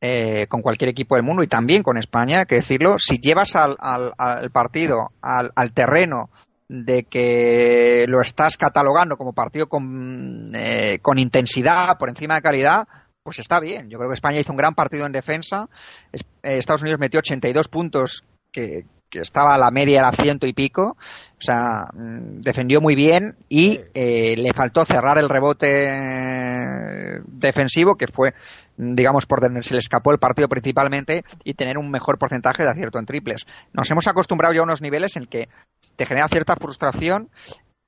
eh, 0.00 0.46
con 0.48 0.60
cualquier 0.62 0.90
equipo 0.90 1.14
del 1.14 1.24
mundo 1.24 1.42
y 1.42 1.46
también 1.48 1.82
con 1.82 1.96
España, 1.96 2.40
hay 2.40 2.46
que 2.46 2.56
decirlo, 2.56 2.98
si 2.98 3.18
llevas 3.18 3.54
al, 3.54 3.76
al- 3.78 4.12
al 4.18 4.50
partido 4.50 5.12
al, 5.22 5.52
al 5.54 5.72
terreno 5.72 6.28
de 6.68 7.04
que 7.04 8.04
lo 8.08 8.20
estás 8.20 8.56
catalogando 8.56 9.16
como 9.16 9.32
partido 9.32 9.68
con, 9.68 10.52
eh, 10.54 10.98
con 11.02 11.18
intensidad 11.18 11.96
por 11.98 12.08
encima 12.08 12.34
de 12.36 12.42
calidad, 12.42 12.88
pues 13.22 13.38
está 13.38 13.60
bien. 13.60 13.88
Yo 13.88 13.98
creo 13.98 14.10
que 14.10 14.14
España 14.14 14.40
hizo 14.40 14.52
un 14.52 14.58
gran 14.58 14.74
partido 14.74 15.06
en 15.06 15.12
defensa. 15.12 15.68
Eh, 16.12 16.20
Estados 16.42 16.82
Unidos 16.82 17.00
metió 17.00 17.18
82 17.20 17.68
puntos, 17.68 18.24
que, 18.52 18.84
que 19.10 19.20
estaba 19.20 19.54
a 19.54 19.58
la 19.58 19.70
media 19.70 20.00
era 20.00 20.12
ciento 20.12 20.46
y 20.46 20.52
pico. 20.52 20.96
O 20.98 21.40
sea, 21.44 21.86
mm, 21.92 22.40
defendió 22.40 22.80
muy 22.80 22.94
bien 22.94 23.36
y 23.48 23.80
eh, 23.94 24.36
le 24.36 24.52
faltó 24.52 24.84
cerrar 24.84 25.18
el 25.18 25.28
rebote 25.28 27.20
defensivo, 27.26 27.94
que 27.96 28.06
fue, 28.08 28.32
mm, 28.76 28.94
digamos, 28.94 29.26
por 29.26 29.40
donde 29.40 29.62
se 29.62 29.74
le 29.74 29.78
escapó 29.78 30.12
el 30.12 30.18
partido 30.18 30.48
principalmente, 30.48 31.24
y 31.44 31.54
tener 31.54 31.78
un 31.78 31.90
mejor 31.90 32.18
porcentaje 32.18 32.64
de 32.64 32.70
acierto 32.70 32.98
en 32.98 33.06
triples. 33.06 33.44
Nos 33.72 33.90
hemos 33.90 34.06
acostumbrado 34.08 34.54
ya 34.54 34.60
a 34.60 34.64
unos 34.64 34.82
niveles 34.82 35.16
en 35.16 35.26
que 35.26 35.48
te 35.96 36.06
genera 36.06 36.28
cierta 36.28 36.56
frustración 36.56 37.28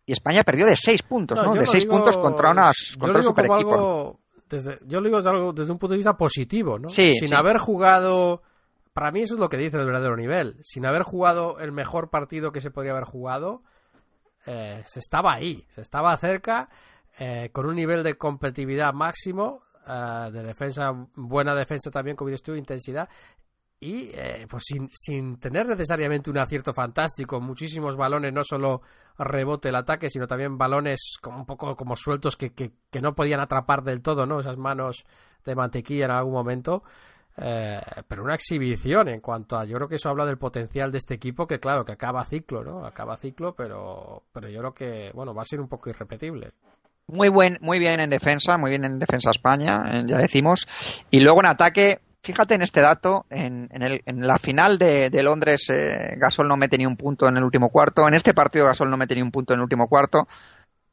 y 0.07 0.13
España 0.13 0.43
perdió 0.45 0.67
de 0.67 0.77
seis 0.77 1.03
puntos, 1.03 1.43
¿no? 1.43 1.55
De 1.55 1.67
seis 1.67 1.85
digo- 1.85 1.97
puntos 1.97 2.19
contra 2.19 2.51
unas 2.51 2.97
contra 2.99 3.19
un 3.19 3.23
super 3.25 3.47
equipo. 3.47 3.75
algo 3.75 4.19
desde, 4.49 4.79
yo 4.87 5.01
lo 5.01 5.05
digo 5.07 5.17
desde, 5.19 5.31
algo- 5.31 5.53
desde 5.53 5.73
un 5.73 5.79
punto 5.79 5.93
de 5.93 5.99
vista 5.99 6.17
positivo, 6.17 6.79
¿no? 6.79 6.89
Sí, 6.89 7.15
Sin 7.15 7.29
sí. 7.29 7.35
haber 7.35 7.59
jugado, 7.59 8.43
para 8.93 9.11
mí 9.11 9.23
eso 9.23 9.35
es 9.35 9.41
lo 9.41 9.49
que 9.49 9.57
dice 9.57 9.79
el 9.79 9.87
verdadero 9.87 10.17
nivel. 10.17 10.57
Sin 10.63 10.87
haber 10.87 11.03
jugado 11.03 11.59
el 11.59 11.73
mejor 11.73 12.11
partido 12.11 12.53
que 12.53 12.61
se 12.61 12.71
podría 12.71 12.93
haber 12.93 13.05
jugado, 13.05 13.63
eh, 14.47 14.83
se 14.87 15.01
estaba 15.01 15.33
ahí, 15.33 15.65
se 15.69 15.81
estaba 15.81 16.17
cerca, 16.17 16.69
eh, 17.19 17.49
con 17.53 17.67
un 17.67 17.77
nivel 17.77 18.03
de 18.03 18.15
competitividad 18.19 18.93
máximo, 18.93 19.63
eh, 19.89 20.31
de 20.33 20.43
defensa, 20.43 20.93
buena 21.15 21.55
defensa 21.55 21.91
también, 21.91 22.17
como 22.17 22.31
dices 22.31 22.43
tú, 22.43 22.55
intensidad. 22.55 23.09
Y 23.85 24.09
eh, 24.15 24.47
pues 24.49 24.63
sin, 24.67 24.89
sin 24.89 25.37
tener 25.37 25.67
necesariamente 25.67 26.31
un 26.31 26.39
acierto 26.39 26.73
fantástico, 26.73 27.39
muchísimos 27.39 27.97
balones, 27.97 28.33
no 28.33 28.43
solo 28.43 28.81
rebote 29.19 29.69
el 29.69 29.77
ataque, 29.77 30.09
sino 30.09 30.27
también 30.27 30.57
balones 30.57 31.19
como 31.21 31.37
un 31.37 31.45
poco 31.45 31.77
como 31.77 31.95
sueltos 31.95 32.35
que, 32.35 32.55
que, 32.55 32.73
que 32.91 33.03
no 33.03 33.15
podían 33.15 33.41
atrapar 33.41 33.83
del 33.83 34.01
todo, 34.01 34.25
¿no? 34.25 34.41
Esas 34.41 34.57
manos 34.57 35.05
de 35.45 35.55
mantequilla 35.55 36.07
en 36.07 36.13
algún 36.13 36.33
momento. 36.33 36.83
Eh, 37.37 37.79
pero 38.09 38.23
una 38.23 38.37
exhibición 38.37 39.09
en 39.09 39.21
cuanto 39.21 39.59
a 39.59 39.67
yo 39.67 39.77
creo 39.77 39.89
que 39.89 39.97
eso 39.97 40.09
habla 40.09 40.25
del 40.25 40.39
potencial 40.39 40.91
de 40.91 40.99
este 40.99 41.15
equipo 41.15 41.49
que 41.49 41.59
claro 41.59 41.85
que 41.85 41.91
acaba 41.91 42.25
ciclo 42.25 42.63
no 42.63 42.87
acaba 42.87 43.17
ciclo 43.17 43.57
pero 43.57 44.23
pero 44.33 44.49
yo 44.49 44.61
creo 44.61 44.73
que 44.73 45.11
bueno 45.13 45.35
va 45.35 45.43
a 45.43 45.45
ser 45.45 45.61
un 45.61 45.67
poco 45.67 45.91
irrepetible 45.91 46.53
Muy 47.09 47.29
buen, 47.31 47.59
muy 47.61 47.81
bien 47.81 47.99
en 47.99 48.09
defensa, 48.09 48.57
muy 48.57 48.71
bien 48.71 48.85
en 48.85 49.01
defensa 49.01 49.31
España, 49.31 49.83
eh, 49.93 50.05
ya 50.07 50.17
decimos. 50.17 50.67
Y 51.11 51.21
luego 51.21 51.41
en 51.41 51.47
ataque, 51.47 52.01
fíjate 52.25 52.55
en 52.55 52.63
este 52.63 52.81
dato, 52.81 53.27
en, 53.31 53.69
en, 53.71 53.83
el- 53.83 54.01
en 54.07 54.27
la 54.27 54.39
final 54.39 54.79
de, 54.79 55.11
de 55.11 55.23
Londres 55.23 55.69
eh, 55.71 56.17
Gasol 56.17 56.49
no 56.49 56.57
mete 56.57 56.77
ni 56.79 56.87
un 56.87 56.97
punto 56.97 57.29
en 57.29 57.37
el 57.37 57.45
último 57.45 57.69
cuarto, 57.69 58.09
en 58.09 58.15
este 58.15 58.35
partido 58.35 58.65
Gasol 58.67 58.91
no 58.91 58.97
mete 58.97 59.15
ni 59.15 59.23
un 59.23 59.31
punto 59.31 59.53
en 59.53 59.61
el 59.61 59.65
último 59.65 59.87
cuarto. 59.89 60.27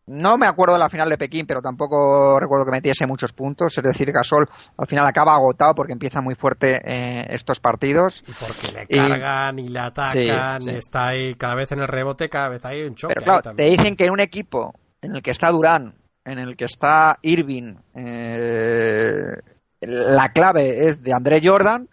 No 0.08 0.38
me 0.38 0.48
acuerdo 0.48 0.74
de 0.74 0.80
la 0.80 0.90
final 0.90 1.08
de 1.10 1.18
Pekín, 1.18 1.46
pero 1.46 1.62
tampoco 1.62 2.38
recuerdo 2.40 2.66
que 2.66 2.72
metiese 2.72 3.06
muchos 3.08 3.32
puntos. 3.34 3.78
Es 3.78 3.84
decir, 3.84 4.12
Gasol 4.12 4.50
al 4.78 4.88
final 4.88 5.06
acaba 5.06 5.36
agotado 5.36 5.74
porque 5.76 5.94
empieza 5.94 6.22
muy 6.22 6.36
fuerte 6.36 6.82
eh, 6.84 7.28
estos 7.30 7.60
partidos. 7.60 8.22
y 8.28 8.34
porque 8.34 8.72
le 8.74 8.88
cargan 8.88 9.60
y 9.60 9.68
le 9.70 9.80
atacan 9.80 10.60
Sí, 10.60 10.70
sí. 10.70 10.76
está 10.76 11.08
ahí 11.10 11.36
cada 11.36 11.56
vez 11.56 11.72
en 11.72 11.80
el 11.82 11.88
rebote 11.88 12.28
cada 12.30 12.50
vez 12.50 12.66
hay 12.66 12.82
un 12.84 12.96
choque 12.96 13.14
Pero 13.14 13.24
claro, 13.26 13.56
te 13.56 13.64
dicen 13.66 13.96
que 13.96 14.06
en 14.06 14.12
un 14.12 14.20
equipo 14.20 14.74
en 15.02 15.16
el 15.16 15.22
que 15.22 15.32
está 15.32 15.50
Durán, 15.52 15.94
en 16.26 16.40
el 16.40 16.58
que 16.58 16.66
está 16.66 17.18
Irving, 17.22 17.76
eh, 17.96 19.34
la 19.82 20.32
clave 20.32 20.88
es 20.88 21.02
de 21.02 21.14
André 21.14 21.42
Jordan, 21.44 21.90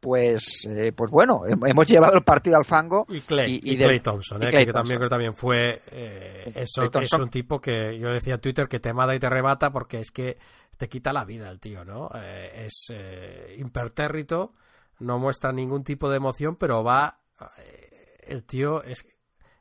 pues, 0.00 0.66
eh, 0.68 0.92
pues 0.96 1.10
bueno, 1.10 1.42
hem- 1.44 1.68
hemos 1.70 1.86
llevado 1.86 2.14
el 2.14 2.22
partido 2.24 2.56
al 2.56 2.64
fango. 2.64 3.06
y 3.08 3.20
Clay, 3.20 3.60
y, 3.62 3.76
de- 3.76 3.84
Clay 3.84 4.00
Thompson, 4.00 4.42
eh, 4.42 4.46
que, 4.50 4.56
Thompson. 4.66 4.72
también 4.74 4.96
creo 4.98 5.08
que 5.08 5.12
también 5.14 5.34
fue 5.36 5.82
eh, 5.90 6.52
es 6.56 6.72
Thompson. 6.72 7.22
un 7.22 7.30
tipo 7.30 7.60
que 7.60 7.98
yo 7.98 8.10
decía 8.12 8.34
en 8.34 8.40
Twitter 8.40 8.66
que 8.68 8.80
te 8.80 8.92
mata 8.92 9.14
y 9.14 9.20
te 9.20 9.28
remata 9.30 9.70
porque 9.70 10.00
es 10.00 10.10
que 10.10 10.38
te 10.76 10.88
quita 10.88 11.12
la 11.12 11.24
vida 11.24 11.48
el 11.50 11.60
tío, 11.60 11.84
¿no? 11.84 12.10
Eh, 12.16 12.64
es 12.66 12.86
eh, 12.92 13.54
impertérrito, 13.58 14.54
no 14.98 15.18
muestra 15.20 15.52
ningún 15.52 15.84
tipo 15.84 16.10
de 16.10 16.16
emoción, 16.16 16.56
pero 16.56 16.82
va 16.82 17.18
eh, 17.58 18.16
el 18.26 18.44
tío 18.44 18.82
es 18.82 19.06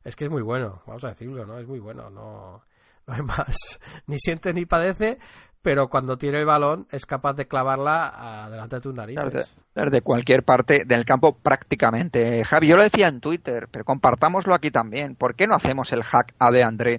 es 0.03 0.16
que 0.16 0.26
es 0.26 0.32
muy 0.32 0.41
bueno, 0.41 0.82
vamos 0.88 1.03
a 1.03 1.10
decirlo, 1.10 1.45
¿no? 1.45 1.60
Es 1.60 1.68
muy 1.68 1.80
bueno, 1.80 2.10
no 2.10 2.64
no 3.06 3.14
hay 3.14 3.22
más, 3.22 3.80
ni 4.08 4.18
siente 4.18 4.53
ni 4.53 4.66
padece, 4.66 5.20
pero 5.62 5.88
cuando 5.90 6.18
tiene 6.18 6.40
el 6.40 6.46
balón 6.46 6.88
es 6.92 7.06
capaz 7.06 7.34
de 7.34 7.48
clavarla 7.48 8.48
delante 8.50 8.78
de 8.78 8.82
tus 8.82 8.94
narices. 8.94 9.24
Desde, 9.34 9.46
desde 9.76 10.02
cualquier 10.02 10.44
parte 10.44 10.84
del 10.86 11.06
campo 11.06 11.38
prácticamente. 11.38 12.44
Javi, 12.44 12.68
yo 12.68 12.78
lo 12.78 12.84
decía 12.84 13.08
en 13.08 13.20
Twitter, 13.22 13.68
pero 13.72 13.86
compartámoslo 13.86 14.54
aquí 14.56 14.72
también. 14.72 15.16
¿Por 15.16 15.36
qué 15.36 15.48
no 15.48 15.56
hacemos 15.56 15.92
el 15.94 16.04
hack 16.04 16.34
a 16.40 16.52
de 16.52 16.64
André 16.64 16.94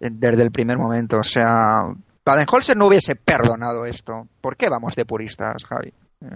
eh, 0.00 0.08
desde 0.10 0.42
el 0.42 0.50
primer 0.50 0.78
momento? 0.78 1.18
O 1.18 1.24
sea, 1.24 1.80
Baden-Holzer 2.24 2.76
no 2.76 2.86
hubiese 2.86 3.16
perdonado 3.16 3.84
esto. 3.86 4.26
¿Por 4.40 4.56
qué 4.56 4.68
vamos 4.68 4.94
de 4.94 5.04
puristas, 5.04 5.64
Javi? 5.68 5.88
Eh, 6.20 6.26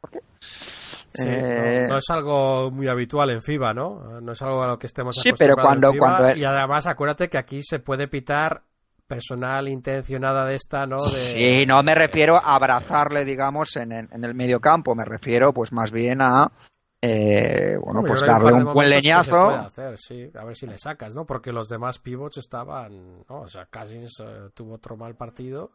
¿Por 0.00 0.10
qué? 0.10 0.20
Sí, 0.40 1.28
Eh, 1.28 1.82
no, 1.86 1.94
no 1.94 1.98
es 1.98 2.10
algo 2.10 2.70
muy 2.70 2.88
habitual 2.88 3.30
en 3.30 3.40
FIBA, 3.40 3.72
¿no? 3.72 4.20
No 4.20 4.32
es 4.32 4.42
algo 4.42 4.62
a 4.62 4.66
lo 4.66 4.78
que 4.78 4.86
estemos 4.86 5.14
Sí, 5.14 5.30
pero 5.38 5.54
en 5.56 5.62
cuando- 5.62 5.92
FIBA, 5.92 6.16
cuando- 6.18 6.36
Y 6.36 6.44
además, 6.44 6.86
acuérdate 6.86 7.28
que 7.28 7.38
aquí 7.38 7.60
se 7.62 7.78
puede 7.78 8.08
pitar 8.08 8.62
personal 9.06 9.68
intencionada 9.68 10.44
de 10.44 10.54
esta, 10.54 10.84
¿no? 10.86 10.96
De... 10.96 11.10
Sí, 11.10 11.64
no 11.66 11.82
me 11.82 11.94
refiero 11.94 12.36
a 12.36 12.54
abrazarle, 12.54 13.24
digamos, 13.24 13.76
en, 13.76 13.92
el- 13.92 14.08
en 14.12 14.24
el 14.24 14.34
medio 14.34 14.60
campo. 14.60 14.94
Me 14.94 15.04
refiero, 15.04 15.52
pues, 15.52 15.72
más 15.72 15.90
bien 15.90 16.20
a, 16.20 16.50
eh, 17.02 17.76
bueno, 17.80 18.02
pues 18.02 18.20
darle 18.22 18.52
un 18.52 18.72
buen 18.72 18.90
leñazo. 18.90 19.48
hacer, 19.50 19.98
sí, 19.98 20.30
a 20.34 20.44
ver 20.44 20.56
si 20.56 20.66
le 20.66 20.78
sacas, 20.78 21.14
¿no? 21.14 21.24
Porque 21.24 21.52
los 21.52 21.68
demás 21.68 21.98
pivots 21.98 22.38
estaban, 22.38 23.18
¿no? 23.28 23.40
O 23.42 23.48
sea, 23.48 23.66
Cousins 23.66 24.20
eh, 24.20 24.48
tuvo 24.54 24.74
otro 24.74 24.96
mal 24.96 25.14
partido 25.14 25.70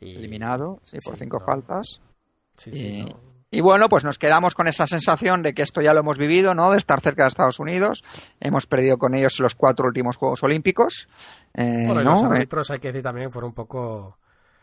y... 0.00 0.16
Eliminado, 0.16 0.80
sí, 0.84 0.98
por 1.04 1.14
Sí, 1.14 1.20
cinco 1.20 1.38
no. 1.38 1.46
faltas. 1.46 2.00
Sí, 2.56 2.72
sí. 2.72 3.04
Y 3.50 3.60
bueno, 3.60 3.88
pues 3.88 4.04
nos 4.04 4.18
quedamos 4.18 4.54
con 4.54 4.68
esa 4.68 4.86
sensación 4.86 5.42
de 5.42 5.54
que 5.54 5.62
esto 5.62 5.80
ya 5.80 5.92
lo 5.92 6.00
hemos 6.00 6.18
vivido, 6.18 6.52
¿no? 6.54 6.70
De 6.72 6.78
estar 6.78 7.00
cerca 7.00 7.22
de 7.22 7.28
Estados 7.28 7.60
Unidos. 7.60 8.02
Hemos 8.40 8.66
perdido 8.66 8.98
con 8.98 9.14
ellos 9.14 9.38
los 9.40 9.54
cuatro 9.54 9.86
últimos 9.86 10.16
Juegos 10.16 10.42
Olímpicos. 10.42 11.08
eh, 11.54 11.84
Bueno, 11.86 12.02
los 12.02 12.22
Eh, 12.22 12.26
árbitros, 12.26 12.70
hay 12.70 12.78
que 12.80 12.88
decir 12.88 13.02
también, 13.02 13.30
fueron 13.30 13.50
un 13.50 13.54
poco 13.54 14.16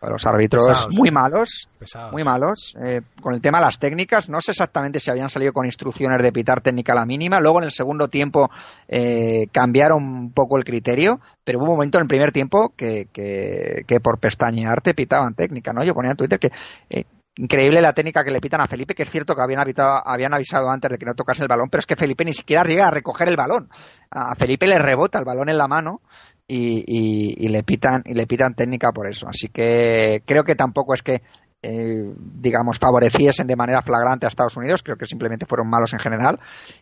los 0.06 0.26
árbitros 0.26 0.68
pesados, 0.68 0.94
muy 0.98 1.12
malos. 1.12 1.70
pesados. 1.80 2.12
Muy 2.12 2.26
malos. 2.26 2.76
Eh, 2.84 3.00
con 3.22 3.34
el 3.36 3.40
tema 3.42 3.60
de 3.60 3.66
las 3.66 3.80
técnicas, 3.80 4.28
no 4.28 4.42
sé 4.42 4.52
exactamente 4.52 5.00
si 5.00 5.10
habían 5.10 5.30
salido 5.30 5.54
con 5.54 5.66
instrucciones 5.66 6.22
de 6.22 6.34
pitar 6.34 6.60
técnica 6.60 6.92
a 6.92 6.98
la 6.98 7.06
mínima. 7.06 7.40
Luego 7.40 7.60
en 7.60 7.64
el 7.64 7.72
segundo 7.72 8.10
tiempo 8.10 8.50
eh, 8.90 9.48
cambiaron 9.54 10.04
un 10.04 10.34
poco 10.34 10.58
el 10.58 10.66
criterio, 10.66 11.22
pero 11.46 11.60
hubo 11.60 11.68
un 11.68 11.72
momento 11.72 12.00
en 12.00 12.02
el 12.02 12.08
primer 12.10 12.34
tiempo 12.34 12.74
que, 12.76 13.08
que, 13.14 13.84
que 13.88 14.02
por 14.02 14.20
pestañearte 14.20 14.94
pitaban 14.94 15.36
técnica, 15.36 15.72
¿no? 15.72 15.86
Yo 15.86 15.94
ponía 15.94 16.12
en 16.12 16.18
Twitter 16.18 16.38
que 16.38 16.52
eh, 16.90 17.06
increíble 17.36 17.82
la 17.82 17.94
técnica 17.94 18.24
que 18.24 18.32
le 18.32 18.40
pitan 18.42 18.62
a 18.62 18.68
Felipe, 18.68 18.94
que 18.96 19.04
es 19.04 19.10
cierto 19.10 19.36
que 19.36 19.42
habían, 19.42 19.60
habitado- 19.60 20.02
habían 20.06 20.34
avisado 20.34 20.70
antes 20.70 20.92
de 20.92 20.98
que 20.98 21.06
no 21.06 21.16
tocase 21.16 21.42
el 21.44 21.48
balón, 21.48 21.70
pero 21.70 21.80
es 21.80 21.86
que 21.88 21.96
Felipe 21.96 22.24
ni 22.26 22.34
siquiera 22.34 22.64
llega 22.64 22.88
a 22.88 22.92
recoger 22.92 23.28
el 23.30 23.36
balón. 23.38 23.70
A 24.12 24.36
Felipe 24.36 24.68
le 24.68 24.78
rebota 24.80 25.20
el 25.20 25.26
balón 25.26 25.50
en 25.50 25.58
la 25.58 25.68
mano 25.68 26.02
y, 26.48 26.84
y- 26.86 27.46
y 27.46 27.50
le 27.50 27.64
pitan 27.64 28.04
y 28.06 28.14
le 28.14 28.28
pitan 28.28 28.54
técnica 28.54 28.92
por 28.92 29.10
eso. 29.10 29.28
Así 29.28 29.48
que 29.50 30.22
creo 30.26 30.44
que 30.44 30.56
tampoco 30.56 30.94
es 30.94 31.02
que 31.02 31.22
eh, 31.66 32.14
digamos, 32.18 32.78
favoreciesen 32.78 33.48
de 33.48 33.56
manera 33.56 33.82
flagrante 33.82 34.26
a 34.26 34.28
Estados 34.28 34.58
Unidos, 34.58 34.84
creo 34.84 34.98
que 34.98 35.06
simplemente 35.06 35.46
fueron 35.46 35.70
malos 35.70 35.94
en 35.94 36.00
general, 36.00 36.38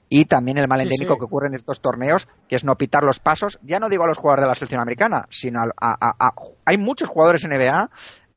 y 0.09 0.25
también 0.25 0.57
el 0.57 0.65
mal 0.67 0.79
Sí, 0.79 0.85
endémico 0.87 1.13
sí. 1.13 1.19
que 1.19 1.25
ocurre 1.25 1.49
en 1.49 1.53
estos 1.53 1.81
torneos, 1.81 2.27
que 2.49 2.55
es 2.55 2.63
no 2.65 2.75
pitar 2.75 3.03
los 3.03 3.19
pasos, 3.19 3.59
ya 3.61 3.79
no 3.79 3.89
digo 3.89 4.05
a 4.05 4.07
los 4.07 4.17
jugadores 4.17 4.41
de 4.45 4.47
la 4.47 4.55
selección 4.55 4.81
americana, 4.81 5.25
sino 5.29 5.61
a, 5.61 5.65
a- 5.79 6.15
a- 6.19 6.33
hay 6.65 6.77
muchos 6.79 7.09
jugadores 7.09 7.43
en 7.45 7.51
NBA 7.51 7.91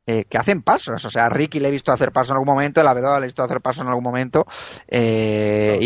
eh, 0.07 0.25
que 0.27 0.39
hacen 0.39 0.63
pasos, 0.63 1.05
o 1.05 1.11
sea, 1.11 1.27
a 1.27 1.29
Ricky 1.31 1.59
le 1.61 1.69
he 1.69 1.73
visto 1.73 1.93
hacer 1.93 2.13
pasos 2.13 2.31
en 2.31 2.37
algún 2.37 2.55
momento, 2.55 2.81
el 2.81 2.89
Abedoa 2.89 3.19
le 3.21 3.25
he 3.27 3.29
visto 3.29 3.43
hacer 3.43 3.61
pasos 3.61 3.83
en 3.83 3.89
algún 3.89 4.05
momento, 4.05 4.47
eh, 4.87 5.79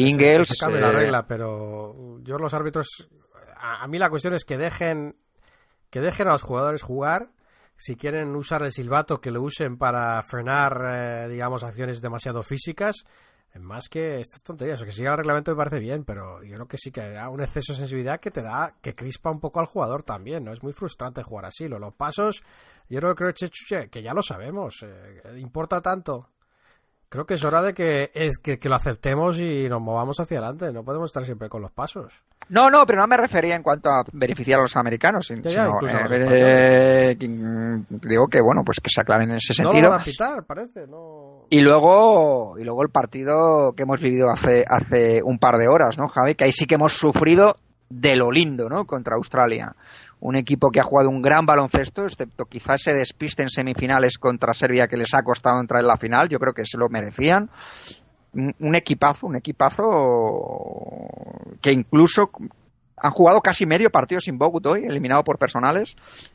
se 0.44 0.56
cambie 0.58 0.80
la 0.80 0.88
eh, 0.90 0.92
regla, 0.92 1.26
pero 1.26 2.18
yo 2.22 2.38
los 2.38 2.52
árbitros. 2.54 3.08
A, 3.56 3.82
a 3.84 3.88
mí 3.88 3.98
la 3.98 4.10
cuestión 4.10 4.34
es 4.34 4.44
que 4.44 4.56
dejen. 4.58 5.16
Que 5.90 6.00
dejen 6.00 6.28
a 6.28 6.32
los 6.32 6.42
jugadores 6.42 6.82
jugar. 6.82 7.30
Si 7.76 7.96
quieren 7.96 8.34
usar 8.36 8.62
el 8.62 8.72
silbato, 8.72 9.20
que 9.20 9.30
lo 9.30 9.40
usen 9.40 9.78
para 9.78 10.22
frenar, 10.24 10.82
eh, 10.84 11.28
digamos, 11.28 11.62
acciones 11.64 12.00
demasiado 12.02 12.42
físicas. 12.42 13.04
Más 13.58 13.88
que 13.88 14.20
estas 14.20 14.42
tonterías. 14.42 14.80
O 14.82 14.84
que 14.84 14.92
siga 14.92 15.12
el 15.12 15.16
reglamento 15.16 15.50
me 15.52 15.56
parece 15.56 15.78
bien, 15.80 16.04
pero 16.04 16.42
yo 16.44 16.54
creo 16.54 16.68
que 16.68 16.76
sí 16.76 16.90
que 16.92 17.00
da 17.10 17.28
un 17.30 17.40
exceso 17.40 17.72
de 17.72 17.78
sensibilidad 17.78 18.20
que 18.20 18.30
te 18.30 18.42
da, 18.42 18.74
que 18.82 18.94
crispa 18.94 19.30
un 19.30 19.40
poco 19.40 19.58
al 19.60 19.66
jugador 19.66 20.02
también, 20.02 20.44
¿no? 20.44 20.52
Es 20.52 20.62
muy 20.62 20.72
frustrante 20.72 21.22
jugar 21.22 21.46
así. 21.46 21.66
Lo- 21.68 21.78
Los 21.78 21.94
pasos, 21.94 22.42
yo 22.88 23.00
creo 23.00 23.14
que, 23.14 23.88
que 23.90 24.02
ya 24.02 24.14
lo 24.14 24.22
sabemos. 24.22 24.82
eh, 24.82 25.38
importa 25.38 25.80
tanto. 25.80 26.28
Creo 27.10 27.24
que 27.24 27.34
es 27.34 27.44
hora 27.44 27.62
de 27.62 27.72
que, 27.72 28.10
es 28.12 28.36
que, 28.36 28.58
que 28.58 28.68
lo 28.68 28.74
aceptemos 28.74 29.40
y 29.40 29.66
nos 29.70 29.80
movamos 29.80 30.20
hacia 30.20 30.38
adelante. 30.40 30.70
No 30.74 30.84
podemos 30.84 31.08
estar 31.08 31.24
siempre 31.24 31.48
con 31.48 31.62
los 31.62 31.72
pasos. 31.72 32.12
No, 32.50 32.68
no, 32.68 32.84
pero 32.84 33.00
no 33.00 33.06
me 33.06 33.16
refería 33.16 33.56
en 33.56 33.62
cuanto 33.62 33.88
a 33.88 34.04
beneficiar 34.12 34.58
a 34.58 34.62
los 34.62 34.76
americanos, 34.76 35.28
Ya, 35.28 35.38
sino 35.48 35.78
eh, 35.80 37.16
eh, 37.18 37.28
mm, 37.28 37.84
digo 38.06 38.26
que 38.28 38.42
bueno, 38.42 38.62
pues 38.62 38.78
que 38.80 38.90
se 38.90 39.00
aclaren 39.00 39.30
en 39.30 39.36
ese 39.36 39.54
No 39.62 39.70
lo 39.70 39.72
sentido. 39.72 39.90
van 39.90 40.00
a 40.00 40.04
pitar, 40.04 40.44
parece. 40.44 40.86
No... 40.86 41.46
Y 41.48 41.62
luego, 41.62 42.58
y 42.58 42.64
luego 42.64 42.82
el 42.82 42.90
partido 42.90 43.72
que 43.74 43.84
hemos 43.84 44.00
vivido 44.00 44.28
hace, 44.30 44.64
hace 44.68 45.22
un 45.24 45.38
par 45.38 45.56
de 45.56 45.66
horas, 45.68 45.96
¿no, 45.96 46.08
Javi? 46.08 46.34
Que 46.34 46.44
ahí 46.44 46.52
sí 46.52 46.66
que 46.66 46.74
hemos 46.74 46.92
sufrido 46.92 47.56
de 47.88 48.16
lo 48.16 48.30
lindo, 48.30 48.68
¿no? 48.68 48.84
Contra 48.84 49.16
Australia. 49.16 49.74
Un 50.20 50.36
equipo 50.36 50.70
que 50.70 50.80
ha 50.80 50.84
jugado 50.84 51.08
un 51.10 51.22
gran 51.22 51.46
baloncesto, 51.46 52.02
excepto 52.04 52.44
quizás 52.46 52.82
se 52.82 52.92
despiste 52.92 53.42
en 53.42 53.50
semifinales 53.50 54.18
contra 54.18 54.52
Serbia 54.52 54.88
que 54.88 54.96
les 54.96 55.14
ha 55.14 55.22
costado 55.22 55.60
entrar 55.60 55.80
en 55.80 55.86
la 55.86 55.96
final. 55.96 56.28
Yo 56.28 56.38
creo 56.38 56.52
que 56.52 56.66
se 56.66 56.76
lo 56.76 56.88
merecían. 56.88 57.48
Un, 58.34 58.74
equipazo, 58.74 59.26
un 59.26 59.36
equipazo 59.36 59.84
que 61.60 61.72
incluso 61.72 62.30
han 63.00 63.12
jugado 63.12 63.40
casi 63.40 63.64
medio 63.64 63.90
partido 63.90 64.20
sin 64.20 64.38
Bogut 64.38 64.66
hoy, 64.66 64.84
eliminado 64.84 65.22
por 65.22 65.38
personales, 65.38 65.94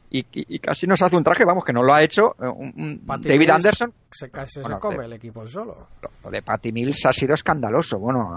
y, 0.10 0.20
y- 0.32 0.56
y 0.56 0.60
casi 0.60 0.88
nos 0.88 1.02
hace 1.02 1.18
un 1.18 1.24
traje, 1.24 1.44
vamos, 1.44 1.66
que 1.66 1.74
no 1.74 1.84
lo 1.84 1.94
ha 1.94 2.02
hecho 2.02 2.36
eh, 2.42 2.48
un- 2.48 2.74
un 2.78 3.02
Patty 3.06 3.28
David 3.28 3.40
Mills 3.40 3.52
Anderson. 3.56 3.94
Se, 4.10 4.30
casi 4.30 4.62
Bueno, 4.62 4.78
se 4.78 4.82
come 4.82 4.98
de- 5.00 5.06
el 5.06 5.14
equipo 5.14 5.46
solo. 5.46 5.88
Lo 6.24 6.30
de 6.32 6.42
Patty 6.42 6.72
Mills 6.72 7.06
ha 7.06 7.12
sido 7.12 7.34
escandaloso. 7.34 8.00
Bueno, 8.00 8.30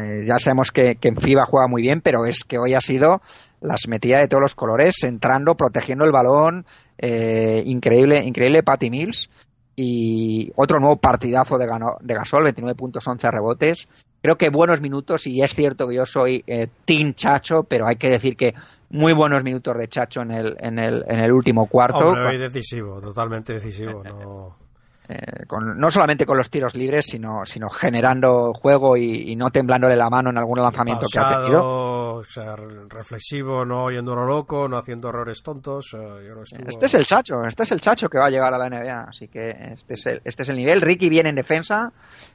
eh, 0.00 0.24
ya 0.26 0.38
sabemos 0.38 0.70
que, 0.72 0.96
que 0.96 1.08
en 1.08 1.16
FIBA 1.16 1.44
juega 1.44 1.68
muy 1.68 1.82
bien, 1.82 2.00
pero 2.00 2.24
es 2.24 2.42
que 2.44 2.58
hoy 2.58 2.72
ha 2.74 2.80
sido 2.80 3.20
las 3.64 3.88
metidas 3.88 4.20
de 4.20 4.28
todos 4.28 4.42
los 4.42 4.54
colores, 4.54 5.02
entrando, 5.04 5.54
protegiendo 5.54 6.04
el 6.04 6.12
balón. 6.12 6.66
eh, 6.98 7.62
increíble, 7.66 8.22
increíble 8.24 8.62
Patty 8.62 8.90
Mills. 8.90 9.28
Y 9.76 10.52
otro 10.54 10.78
nuevo 10.78 10.96
partidazo 10.96 11.58
de, 11.58 11.66
Gasol, 11.66 12.44
29 12.44 12.76
puntos, 12.76 13.06
11 13.06 13.30
rebotes. 13.30 13.88
Creo 14.22 14.36
que 14.36 14.48
buenos 14.48 14.80
minutos, 14.80 15.26
y 15.26 15.42
es 15.42 15.52
cierto 15.52 15.88
que 15.88 15.96
yo 15.96 16.06
soy 16.06 16.44
eh, 16.46 16.68
Team 16.84 17.14
Chacho, 17.14 17.64
pero 17.64 17.88
hay 17.88 17.96
que 17.96 18.08
decir 18.08 18.36
que 18.36 18.54
muy 18.90 19.12
buenos 19.12 19.42
minutos 19.42 19.76
de 19.76 19.88
Chacho 19.88 20.22
en 20.22 20.30
el, 20.30 20.56
en 20.60 20.78
el, 20.78 21.04
en 21.08 21.18
el 21.18 21.32
último 21.32 21.66
cuarto. 21.66 22.10
Hombre, 22.10 22.38
decisivo, 22.38 23.00
totalmente 23.00 23.54
decisivo. 23.54 24.02
No... 24.04 24.63
Eh, 25.06 25.44
con- 25.46 25.78
no 25.78 25.90
solamente 25.90 26.24
con 26.24 26.38
los 26.38 26.48
tiros 26.48 26.74
libres, 26.74 27.04
sino, 27.06 27.44
sino 27.44 27.68
generando 27.68 28.54
juego 28.54 28.96
y, 28.96 29.32
y 29.32 29.36
no 29.36 29.50
temblándole 29.50 29.96
la 29.96 30.08
mano 30.08 30.30
en 30.30 30.38
algún 30.38 30.58
lanzamiento 30.62 31.06
que 31.12 31.18
ha 31.18 31.40
tenido. 31.42 32.14
O 32.14 32.24
sea, 32.24 32.56
re- 32.56 32.86
reflexivo, 32.88 33.66
no 33.66 33.90
yendo 33.90 34.14
lo 34.16 34.24
loco, 34.24 34.66
no 34.66 34.78
haciendo 34.78 35.10
errores 35.10 35.42
tontos. 35.42 35.90
yo 35.92 36.42
estuvo- 36.42 36.66
Este 36.68 36.86
es 36.86 36.94
el 36.94 37.04
chacho, 37.04 37.42
este 37.44 37.64
es 37.64 37.72
el 37.72 37.80
chacho 37.82 38.08
que 38.08 38.16
va 38.18 38.26
a 38.26 38.30
llegar 38.30 38.54
a 38.54 38.56
la 38.58 38.66
NBA, 38.70 39.00
así 39.10 39.28
que 39.28 39.50
este 39.50 39.92
es 39.92 40.06
el, 40.06 40.22
este 40.24 40.42
es 40.44 40.48
el 40.48 40.56
nivel. 40.56 40.80
Ricky 40.80 41.10
viene 41.10 41.28
en 41.28 41.36
defensa, 41.36 41.92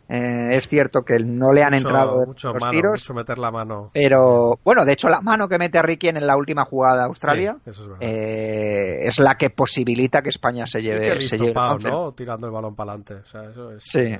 eh, 0.09 0.55
es 0.57 0.67
cierto 0.67 1.03
que 1.03 1.19
no 1.19 1.53
le 1.53 1.63
han 1.63 1.73
mucho, 1.73 1.87
entrado 1.87 2.25
mucho 2.25 2.47
los 2.51 2.61
mano, 2.61 2.71
tiros, 2.71 2.91
mucho 2.93 3.13
meter 3.13 3.37
la 3.37 3.51
mano. 3.51 3.91
pero 3.93 4.59
bueno, 4.65 4.83
de 4.83 4.93
hecho 4.93 5.07
la 5.07 5.21
mano 5.21 5.47
que 5.47 5.57
mete 5.59 5.77
a 5.77 5.83
Ricky 5.83 6.07
en 6.09 6.25
la 6.25 6.35
última 6.35 6.65
jugada 6.65 6.97
de 6.97 7.03
Australia 7.05 7.57
Sí, 7.63 7.69
es 7.69 7.81
eh, 7.99 8.97
es 9.07 9.19
la 9.19 9.35
que 9.35 9.51
posibilita 9.51 10.21
que 10.21 10.29
España 10.29 10.65
se 10.65 10.81
lleve, 10.81 11.05
se 11.05 11.15
listo 11.15 11.37
lleve 11.37 11.53
Pau, 11.53 11.69
bronce. 11.77 11.89
¿no? 11.89 12.11
Tirando 12.13 12.47
el 12.47 12.53
balón 12.53 12.75
para 12.75 12.91
adelante. 12.93 13.13
O 13.15 13.25
sea, 13.25 13.43
eso 13.49 13.71
es. 13.71 13.83
Sí, 13.85 13.99
eh, 13.99 14.19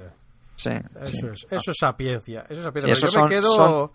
sí, 0.56 0.70
Eso 1.02 1.32
es, 1.32 1.48
eso 1.50 1.72
es 1.72 1.78
sapiencia, 1.80 2.42
eso 2.50 2.60
es 2.60 2.64
sapiencia. 2.64 2.94
Pero 2.96 3.12
yo 3.12 3.24
me 3.24 3.30
quedo. 3.30 3.52
son- 3.52 3.92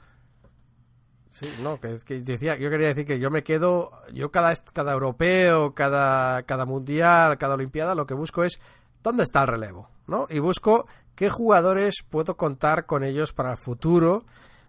Sí, 1.31 1.47
no, 1.59 1.81
que, 1.81 1.99
que 2.07 2.21
decía, 2.21 2.57
yo 2.57 2.71
quería 2.71 2.87
decir 2.87 3.05
que 3.05 3.19
yo 3.19 3.29
me 3.29 3.43
quedo, 3.43 3.91
yo 4.12 4.31
cada 4.31 4.53
cada 4.73 4.93
europeo, 4.93 5.75
cada 5.75 6.45
cada 6.45 6.65
mundial, 6.65 7.39
cada 7.39 7.55
olimpiada, 7.55 7.97
lo 7.97 8.07
que 8.07 8.15
busco 8.15 8.45
es 8.45 8.61
dónde 9.05 9.23
está 9.23 9.43
el 9.43 9.49
relevo, 9.49 9.91
¿no? 10.09 10.27
Y 10.29 10.41
busco 10.41 10.87
qué 11.15 11.29
jugadores 11.29 12.03
puedo 12.09 12.37
contar 12.37 12.87
con 12.87 13.05
ellos 13.05 13.33
para 13.33 13.53
el 13.53 13.59
futuro. 13.59 14.25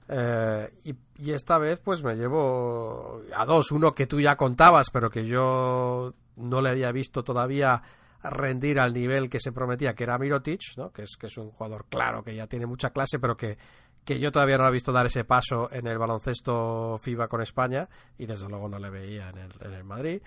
eh, 0.07 0.71
y, 0.83 0.95
esta 1.31 1.57
vez, 1.57 1.79
pues 1.79 2.03
me 2.03 2.15
llevo 2.15 3.21
a 3.33 3.45
dos, 3.45 3.71
uno 3.71 3.95
que 3.95 4.05
tú 4.05 4.19
ya 4.19 4.35
contabas, 4.35 4.89
pero 4.91 5.09
que 5.09 5.25
yo 5.25 6.13
no 6.35 6.61
le 6.61 6.69
había 6.69 6.91
visto 6.91 7.23
todavía 7.23 7.81
rendir 8.21 8.79
al 8.79 8.91
nivel 8.91 9.29
que 9.29 9.39
se 9.39 9.53
prometía, 9.53 9.95
que 9.95 10.03
era 10.03 10.17
Mirotic, 10.17 10.75
¿no? 10.75 10.91
que, 10.91 11.03
es, 11.03 11.15
que 11.17 11.27
es 11.27 11.37
un 11.37 11.51
jugador 11.51 11.85
claro, 11.89 12.21
que 12.21 12.35
ya 12.35 12.47
tiene 12.47 12.65
mucha 12.65 12.89
clase, 12.89 13.17
pero 13.17 13.37
que, 13.37 13.57
que 14.03 14.19
yo 14.19 14.29
todavía 14.31 14.57
no 14.57 14.67
he 14.67 14.71
visto 14.71 14.91
dar 14.91 15.05
ese 15.05 15.23
paso 15.23 15.71
en 15.71 15.87
el 15.87 15.97
baloncesto 15.97 16.99
FIBA 17.01 17.29
con 17.29 17.41
España, 17.41 17.87
y 18.17 18.25
desde 18.25 18.49
luego 18.49 18.67
no 18.67 18.77
le 18.77 18.89
veía 18.89 19.29
en 19.29 19.37
el, 19.37 19.51
en 19.61 19.73
el 19.73 19.83
Madrid. 19.85 20.21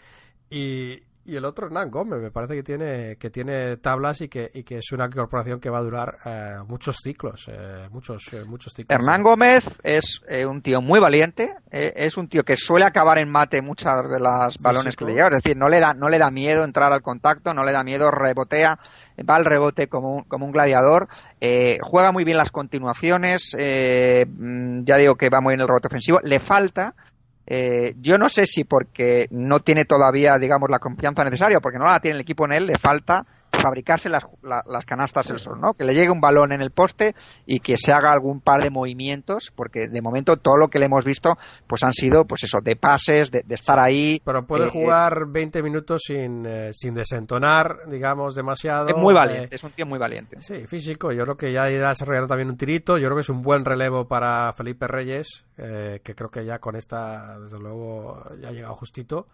Y, 0.48 1.02
y 1.28 1.36
el 1.36 1.44
otro, 1.44 1.66
Hernán 1.66 1.90
Gómez, 1.90 2.20
me 2.20 2.30
parece 2.30 2.54
que 2.54 2.62
tiene, 2.62 3.16
que 3.16 3.30
tiene 3.30 3.76
tablas 3.76 4.20
y 4.22 4.28
que, 4.28 4.50
y 4.54 4.62
que 4.62 4.78
es 4.78 4.92
una 4.92 5.06
incorporación 5.06 5.60
que 5.60 5.68
va 5.68 5.78
a 5.78 5.82
durar 5.82 6.16
eh, 6.24 6.56
muchos 6.66 6.96
ciclos, 7.02 7.48
eh, 7.52 7.86
muchos, 7.90 8.32
eh, 8.32 8.44
muchos 8.44 8.72
ciclos. 8.72 8.98
Hernán 8.98 9.22
Gómez 9.22 9.64
es 9.82 10.22
eh, 10.28 10.46
un 10.46 10.62
tío 10.62 10.80
muy 10.80 11.00
valiente, 11.00 11.54
eh, 11.70 11.92
es 11.96 12.16
un 12.16 12.28
tío 12.28 12.42
que 12.44 12.56
suele 12.56 12.86
acabar 12.86 13.18
en 13.18 13.28
mate 13.28 13.60
muchas 13.60 14.08
de 14.08 14.18
las 14.18 14.58
balones 14.58 14.96
que 14.96 15.04
le 15.04 15.12
lleva, 15.12 15.28
es 15.28 15.42
decir, 15.42 15.56
no 15.56 15.68
le 15.68 15.80
da, 15.80 15.92
no 15.92 16.08
le 16.08 16.18
da 16.18 16.30
miedo 16.30 16.64
entrar 16.64 16.92
al 16.92 17.02
contacto, 17.02 17.52
no 17.52 17.62
le 17.62 17.72
da 17.72 17.84
miedo, 17.84 18.10
rebotea, 18.10 18.78
va 19.28 19.36
al 19.36 19.44
rebote 19.44 19.88
como 19.88 20.16
un, 20.16 20.24
como 20.24 20.46
un 20.46 20.52
gladiador, 20.52 21.08
eh, 21.40 21.78
juega 21.82 22.10
muy 22.10 22.24
bien 22.24 22.38
las 22.38 22.50
continuaciones, 22.50 23.54
eh, 23.58 24.24
mm, 24.26 24.84
ya 24.84 24.96
digo 24.96 25.16
que 25.16 25.28
va 25.28 25.40
muy 25.40 25.52
bien 25.52 25.60
el 25.60 25.68
rebote 25.68 25.88
ofensivo, 25.88 26.18
le 26.22 26.40
falta, 26.40 26.94
eh, 27.50 27.94
yo 27.98 28.18
no 28.18 28.28
sé 28.28 28.44
si 28.44 28.64
porque 28.64 29.26
no 29.30 29.60
tiene 29.60 29.86
todavía, 29.86 30.38
digamos, 30.38 30.68
la 30.68 30.78
confianza 30.78 31.24
necesaria, 31.24 31.60
porque 31.60 31.78
no 31.78 31.86
la 31.86 31.98
tiene 31.98 32.16
el 32.16 32.20
equipo 32.20 32.44
en 32.44 32.52
él, 32.52 32.66
le 32.66 32.78
falta 32.78 33.24
fabricarse 33.58 34.08
las, 34.08 34.26
la- 34.42 34.62
las 34.66 34.84
canastas 34.86 35.30
él 35.30 35.38
solo, 35.38 35.56
¿no? 35.56 35.74
Que 35.74 35.84
le 35.84 35.94
llegue 35.94 36.10
un 36.10 36.20
balón 36.20 36.52
en 36.52 36.60
el 36.62 36.70
poste 36.70 37.14
y 37.46 37.60
que 37.60 37.76
se 37.76 37.92
haga 37.92 38.12
algún 38.12 38.40
par 38.40 38.62
de 38.62 38.70
movimientos, 38.70 39.52
porque 39.54 39.88
de 39.88 40.00
momento 40.02 40.36
todo 40.36 40.56
lo 40.56 40.68
que 40.68 40.78
le 40.78 40.86
hemos 40.86 41.04
visto, 41.04 41.36
pues 41.66 41.82
han 41.84 41.92
sido, 41.92 42.24
pues 42.24 42.44
eso, 42.44 42.60
de 42.62 42.76
pases, 42.76 43.30
de, 43.30 43.42
de 43.46 43.54
estar 43.54 43.78
ahí. 43.78 44.20
Pero 44.24 44.46
puede 44.46 44.66
eh, 44.66 44.70
jugar 44.70 45.26
20 45.28 45.62
minutos 45.62 46.02
sin, 46.04 46.44
eh, 46.46 46.70
sin 46.72 46.94
desentonar, 46.94 47.80
digamos, 47.88 48.34
demasiado. 48.34 48.88
Es 48.88 48.96
muy 48.96 49.12
eh, 49.12 49.16
valiente, 49.16 49.56
es 49.56 49.64
un 49.64 49.70
tío 49.72 49.86
muy 49.86 49.98
valiente. 49.98 50.40
Sí, 50.40 50.66
físico. 50.66 51.12
Yo 51.12 51.24
creo 51.24 51.36
que 51.36 51.52
ya 51.52 51.70
irá 51.70 51.88
desarrollando 51.90 52.28
también 52.28 52.48
un 52.48 52.56
tirito. 52.56 52.98
Yo 52.98 53.06
creo 53.08 53.16
que 53.16 53.22
es 53.22 53.28
un 53.28 53.42
buen 53.42 53.64
relevo 53.64 54.06
para 54.06 54.52
Felipe 54.54 54.86
Reyes, 54.86 55.44
eh, 55.56 56.00
que 56.04 56.14
creo 56.14 56.30
que 56.30 56.44
ya 56.44 56.58
con 56.58 56.76
esta, 56.76 57.38
desde 57.40 57.58
luego, 57.58 58.22
ya 58.40 58.48
ha 58.48 58.52
llegado 58.52 58.74
justito. 58.74 59.26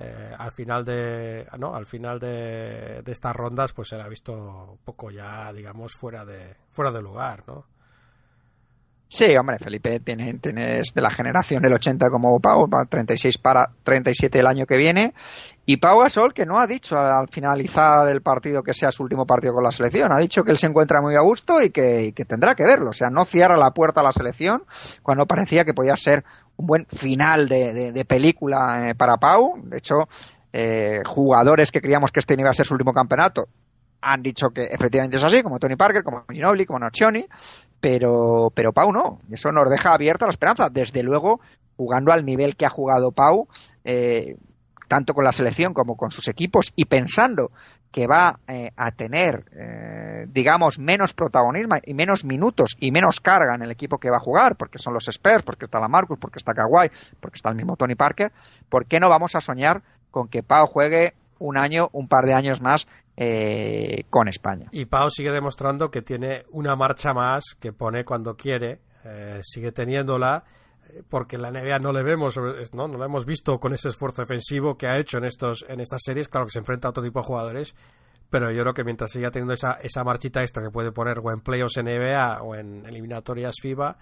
Eh, 0.00 0.32
al 0.38 0.52
final 0.52 0.84
de 0.84 1.46
no 1.58 1.74
al 1.74 1.84
final 1.84 2.20
de, 2.20 3.02
de 3.02 3.12
estas 3.12 3.34
rondas 3.34 3.72
pues 3.72 3.88
se 3.88 3.96
ha 3.96 4.06
visto 4.06 4.32
un 4.32 4.78
poco 4.78 5.10
ya 5.10 5.52
digamos 5.52 5.94
fuera 5.94 6.24
de 6.24 6.54
fuera 6.70 6.92
de 6.92 7.02
lugar 7.02 7.42
no 7.48 7.64
Sí, 9.10 9.34
hombre, 9.38 9.56
Felipe 9.58 10.00
tiene, 10.00 10.34
tiene- 10.34 10.80
es 10.80 10.92
de 10.94 11.00
la 11.00 11.10
generación 11.10 11.62
del 11.62 11.72
80 11.72 12.10
como 12.10 12.38
Pau, 12.40 12.68
va 12.68 12.84
36 12.84 13.38
para 13.38 13.70
37 13.82 14.38
el 14.38 14.46
año 14.46 14.66
que 14.66 14.76
viene. 14.76 15.14
Y 15.64 15.78
Pau 15.78 16.00
Gasol, 16.00 16.34
que 16.34 16.44
no 16.44 16.58
ha 16.58 16.66
dicho 16.66 16.94
al 16.96 17.26
finalizar 17.28 18.06
del 18.06 18.20
partido 18.20 18.62
que 18.62 18.74
sea 18.74 18.92
su 18.92 19.02
último 19.02 19.24
partido 19.24 19.54
con 19.54 19.64
la 19.64 19.72
selección, 19.72 20.12
ha 20.12 20.18
dicho 20.18 20.42
que 20.44 20.50
él 20.50 20.58
se 20.58 20.66
encuentra 20.66 21.00
muy 21.00 21.14
a 21.14 21.20
gusto 21.20 21.62
y 21.62 21.70
que, 21.70 22.12
tendrá 22.26 22.54
que 22.54 22.64
verlo. 22.64 22.90
O 22.90 22.92
sea, 22.92 23.08
no 23.08 23.24
cierra 23.24 23.56
la 23.56 23.70
puerta 23.70 24.00
a 24.00 24.04
la 24.04 24.12
selección 24.12 24.64
cuando 25.02 25.24
parecía 25.26 25.64
que 25.64 25.72
podía 25.74 25.96
ser 25.96 26.24
un 26.56 26.66
buen 26.66 26.86
final 26.86 27.48
de, 27.48 27.72
de- 27.72 27.92
de 27.92 28.04
película 28.04 28.90
eh, 28.90 28.94
para 28.94 29.16
Pau. 29.16 29.54
De 29.62 29.78
hecho, 29.78 30.08
eh, 30.52 31.00
jugadores 31.06 31.70
que 31.72 31.80
creíamos 31.80 32.12
que 32.12 32.20
este 32.20 32.34
iba 32.38 32.50
a 32.50 32.54
ser 32.54 32.66
su 32.66 32.74
último 32.74 32.92
campeonato 32.92 33.48
han 34.00 34.22
dicho 34.22 34.50
que 34.50 34.64
efectivamente 34.64 35.16
es 35.16 35.24
así, 35.24 35.42
como 35.42 35.58
Tony 35.58 35.76
Parker, 35.76 36.02
como 36.02 36.24
Ginobili, 36.30 36.66
como 36.66 36.78
Nocioni, 36.78 37.26
pero, 37.80 38.50
pero 38.54 38.72
Pau 38.72 38.92
no. 38.92 39.20
Eso 39.30 39.50
nos 39.52 39.70
deja 39.70 39.92
abierta 39.92 40.26
la 40.26 40.30
esperanza. 40.30 40.68
Desde 40.70 41.02
luego, 41.02 41.40
jugando 41.76 42.12
al 42.12 42.24
nivel 42.24 42.56
que 42.56 42.66
ha 42.66 42.70
jugado 42.70 43.12
Pau, 43.12 43.48
eh, 43.84 44.36
tanto 44.88 45.14
con 45.14 45.24
la 45.24 45.32
selección 45.32 45.74
como 45.74 45.96
con 45.96 46.10
sus 46.10 46.28
equipos, 46.28 46.72
y 46.74 46.86
pensando 46.86 47.50
que 47.90 48.06
va 48.06 48.38
eh, 48.46 48.70
a 48.76 48.90
tener, 48.90 49.44
eh, 49.52 50.26
digamos, 50.28 50.78
menos 50.78 51.14
protagonismo 51.14 51.76
y 51.84 51.94
menos 51.94 52.24
minutos 52.24 52.76
y 52.78 52.90
menos 52.90 53.20
carga 53.20 53.54
en 53.54 53.62
el 53.62 53.70
equipo 53.70 53.98
que 53.98 54.10
va 54.10 54.18
a 54.18 54.20
jugar, 54.20 54.56
porque 54.56 54.78
son 54.78 54.92
los 54.92 55.08
Spurs, 55.08 55.42
porque 55.42 55.64
está 55.64 55.80
la 55.80 55.88
Marcus, 55.88 56.18
porque 56.18 56.38
está 56.38 56.52
Kawhi, 56.52 56.90
porque 57.20 57.36
está 57.36 57.48
el 57.48 57.56
mismo 57.56 57.76
Tony 57.76 57.94
Parker, 57.94 58.32
¿por 58.68 58.86
qué 58.86 59.00
no 59.00 59.08
vamos 59.08 59.34
a 59.34 59.40
soñar 59.40 59.82
con 60.10 60.28
que 60.28 60.42
Pau 60.42 60.66
juegue 60.66 61.14
un 61.38 61.56
año, 61.56 61.88
un 61.92 62.08
par 62.08 62.26
de 62.26 62.34
años 62.34 62.60
más 62.60 62.86
eh, 63.20 64.04
con 64.10 64.28
España? 64.28 64.68
Y 64.70 64.84
Pau 64.84 65.10
sigue 65.10 65.32
demostrando 65.32 65.90
que 65.90 66.02
tiene 66.02 66.44
una 66.50 66.76
marcha 66.76 67.12
más 67.12 67.56
que 67.58 67.72
pone 67.72 68.04
cuando 68.04 68.36
quiere, 68.36 68.80
sigue 69.42 69.72
teniéndola 69.72 70.44
porque 71.08 71.38
la 71.38 71.50
NBA 71.50 71.78
no 71.78 71.92
le 71.92 72.02
vemos, 72.02 72.36
¿no? 72.72 72.88
no 72.88 72.98
lo 72.98 73.04
hemos 73.04 73.24
visto 73.24 73.58
con 73.58 73.72
ese 73.72 73.88
esfuerzo 73.88 74.22
defensivo 74.22 74.76
que 74.76 74.86
ha 74.86 74.98
hecho 74.98 75.18
en 75.18 75.24
estos 75.24 75.64
en 75.68 75.80
estas 75.80 76.00
series, 76.04 76.28
claro 76.28 76.46
que 76.46 76.52
se 76.52 76.58
enfrenta 76.58 76.88
a 76.88 76.90
otro 76.90 77.02
tipo 77.02 77.20
de 77.20 77.26
jugadores, 77.26 77.74
pero 78.30 78.50
yo 78.50 78.62
creo 78.62 78.74
que 78.74 78.84
mientras 78.84 79.10
siga 79.10 79.30
teniendo 79.30 79.54
esa, 79.54 79.72
esa 79.74 80.04
marchita 80.04 80.42
extra 80.42 80.62
que 80.62 80.70
puede 80.70 80.92
poner 80.92 81.20
o 81.22 81.30
en 81.30 81.40
playoffs 81.40 81.82
NBA 81.82 82.42
o 82.42 82.54
en 82.54 82.86
eliminatorias 82.86 83.56
FIBA, 83.60 83.98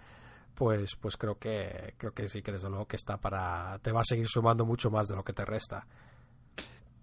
pues 0.55 0.97
pues 0.97 1.17
creo 1.17 1.39
que 1.39 1.95
creo 1.99 2.13
que 2.13 2.27
sí 2.29 2.43
que 2.43 2.53
desde 2.53 2.69
luego 2.69 2.87
que 2.87 2.97
está 2.97 3.19
para 3.19 3.79
te 3.81 3.93
va 3.93 4.01
a 4.01 4.05
seguir 4.05 4.27
sumando 4.29 4.65
mucho 4.65 4.91
más 4.91 5.09
de 5.09 5.17
lo 5.17 5.25
que 5.25 5.33
te 5.33 5.45
resta. 5.45 5.87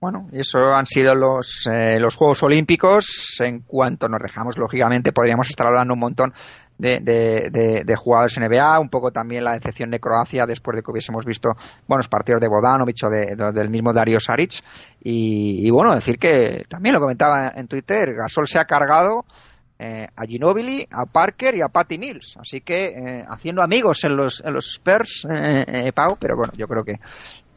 Bueno, 0.04 0.28
eso 0.34 0.60
han 0.76 0.86
sido 0.86 1.16
los, 1.16 1.66
eh, 1.72 1.98
los 1.98 2.18
Juegos 2.18 2.44
Olímpicos. 2.44 3.38
En 3.40 3.62
cuanto 3.62 4.10
nos 4.10 4.22
dejamos, 4.22 4.58
lógicamente, 4.58 5.14
podríamos 5.14 5.48
estar 5.48 5.66
hablando 5.66 5.94
un 5.94 6.02
montón 6.02 6.34
de, 6.78 7.00
de, 7.00 7.84
de, 7.86 7.96
jugadores 7.96 8.38
NBA, 8.38 8.82
un 8.82 8.90
poco 8.90 9.12
también 9.12 9.46
la 9.46 9.54
decepción 9.54 9.92
de 9.92 10.02
Croacia 10.02 10.46
después 10.46 10.76
de 10.76 10.84
que 10.84 10.92
hubiésemos 10.92 11.24
visto 11.24 11.52
buenos 11.88 12.10
partidos 12.10 12.42
de 12.42 12.50
Bodanovic 12.50 12.98
o 13.06 13.10
de, 13.10 13.54
del 13.54 13.70
mismo 13.70 13.94
Dario 13.94 14.20
Saric. 14.20 14.62
Y, 15.02 15.72
bueno, 15.72 15.96
decir 15.96 16.18
que 16.20 16.66
también 16.68 16.96
lo 16.96 17.00
comentaba 17.00 17.54
en 17.56 17.70
Twitter, 17.70 18.14
Gasol 18.14 18.46
se 18.46 18.60
ha 18.60 18.66
cargado 18.66 19.24
eh, 19.80 20.06
a 20.14 20.26
Ginobili, 20.26 20.86
a 20.92 21.06
Parker 21.06 21.56
y 21.56 21.62
a 21.62 21.70
Patty 21.70 21.98
Mills. 21.98 22.36
Así 22.38 22.60
que 22.60 22.88
eh, 22.88 23.26
haciendo 23.26 23.64
amigos 23.64 24.04
en 24.04 24.18
los, 24.18 24.44
en 24.44 24.52
los 24.52 24.68
Spurs, 24.68 25.26
eh, 25.34 25.94
Pau, 25.96 26.18
pero 26.20 26.36
bueno, 26.36 26.52
yo 26.58 26.68
creo 26.68 26.84
que 26.84 27.00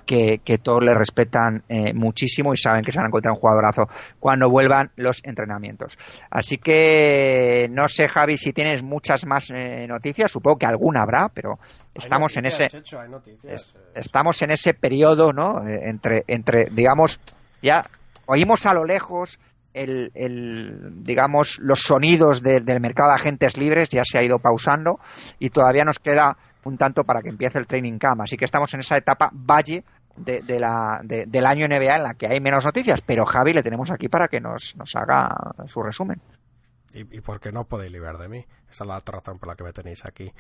que, 0.07 0.41
todos 0.63 0.83
le 0.83 0.95
respetan 0.95 1.63
eh, 1.69 1.93
muchísimo 1.93 2.55
y 2.55 2.57
saben 2.57 2.83
que 2.83 2.93
se 2.93 2.99
van 2.99 3.07
a 3.07 3.09
encontrar 3.09 3.33
un 3.35 3.41
jugadorazo 3.41 3.89
cuando 4.19 4.49
vuelvan 4.49 4.91
los 4.97 5.23
entrenamientos. 5.25 5.99
Así 6.31 6.59
que 6.59 7.69
no 7.71 7.89
sé, 7.89 8.09
Javi, 8.09 8.39
si 8.39 8.53
tienes 8.53 8.83
muchas 8.83 9.27
más 9.27 9.51
eh, 9.51 9.87
noticias, 9.89 10.31
supongo 10.31 10.59
que 10.59 10.67
alguna 10.67 11.03
habrá, 11.03 11.29
pero 11.29 11.59
estamos 11.95 12.37
en 12.37 12.47
ese 12.47 12.67
eh. 12.67 13.57
estamos 13.95 14.41
en 14.43 14.53
ese 14.53 14.75
periodo, 14.75 15.33
¿no? 15.33 15.57
entre 15.67 16.25
entre 16.29 16.67
digamos 16.67 17.21
ya 17.61 17.83
oímos 18.27 18.65
a 18.67 18.75
lo 18.75 18.85
lejos 18.85 19.39
el, 19.75 20.11
el, 20.15 21.05
digamos, 21.05 21.59
los 21.59 21.83
sonidos 21.83 22.43
del 22.43 22.81
mercado 22.81 23.11
de 23.11 23.17
agentes 23.17 23.59
libres 23.59 23.91
ya 23.91 24.03
se 24.05 24.17
ha 24.19 24.23
ido 24.23 24.39
pausando 24.39 24.99
y 25.39 25.51
todavía 25.51 25.85
nos 25.85 25.99
queda 25.99 26.37
un 26.67 26.77
tanto 26.77 27.05
para 27.05 27.23
que 27.23 27.29
empiece 27.29 27.59
el 27.59 27.67
training 27.67 27.99
camp. 27.99 28.23
Así 28.23 28.37
que 28.37 28.45
estamos 28.45 28.73
en 28.75 28.81
esa 28.81 28.97
etapa 28.97 29.31
valle 29.33 29.85
de, 30.17 30.61
la, 30.61 31.01
del 31.03 31.47
año 31.47 31.67
NBA 31.67 31.97
en 31.97 32.03
la 32.03 32.15
que 32.15 32.27
hay 32.27 32.41
menos 32.41 32.65
noticias, 32.65 33.01
pero 33.03 33.25
Javi 33.25 33.53
le 33.53 33.63
tenemos 33.63 33.91
aquí 33.91 34.09
para 34.09 34.29
que 34.29 34.41
nos, 34.41 34.77
nos 34.77 34.95
haga 34.97 35.35
su 35.67 35.83
resumen. 35.83 36.21
Y, 36.93 37.01
y 37.01 37.21
porque 37.21 37.53
no 37.53 37.65
podéis 37.65 37.93
librar 37.93 38.17
de 38.19 38.29
mí. 38.29 38.45
Esa 38.71 38.85
es 38.85 38.89
la 38.89 38.97
otra 38.97 39.19
razón 39.19 39.39
por 39.39 39.49
la 39.49 39.55
que 39.55 39.65
me 39.65 39.73
tenéis 39.73 40.03
aquí. 40.07 40.33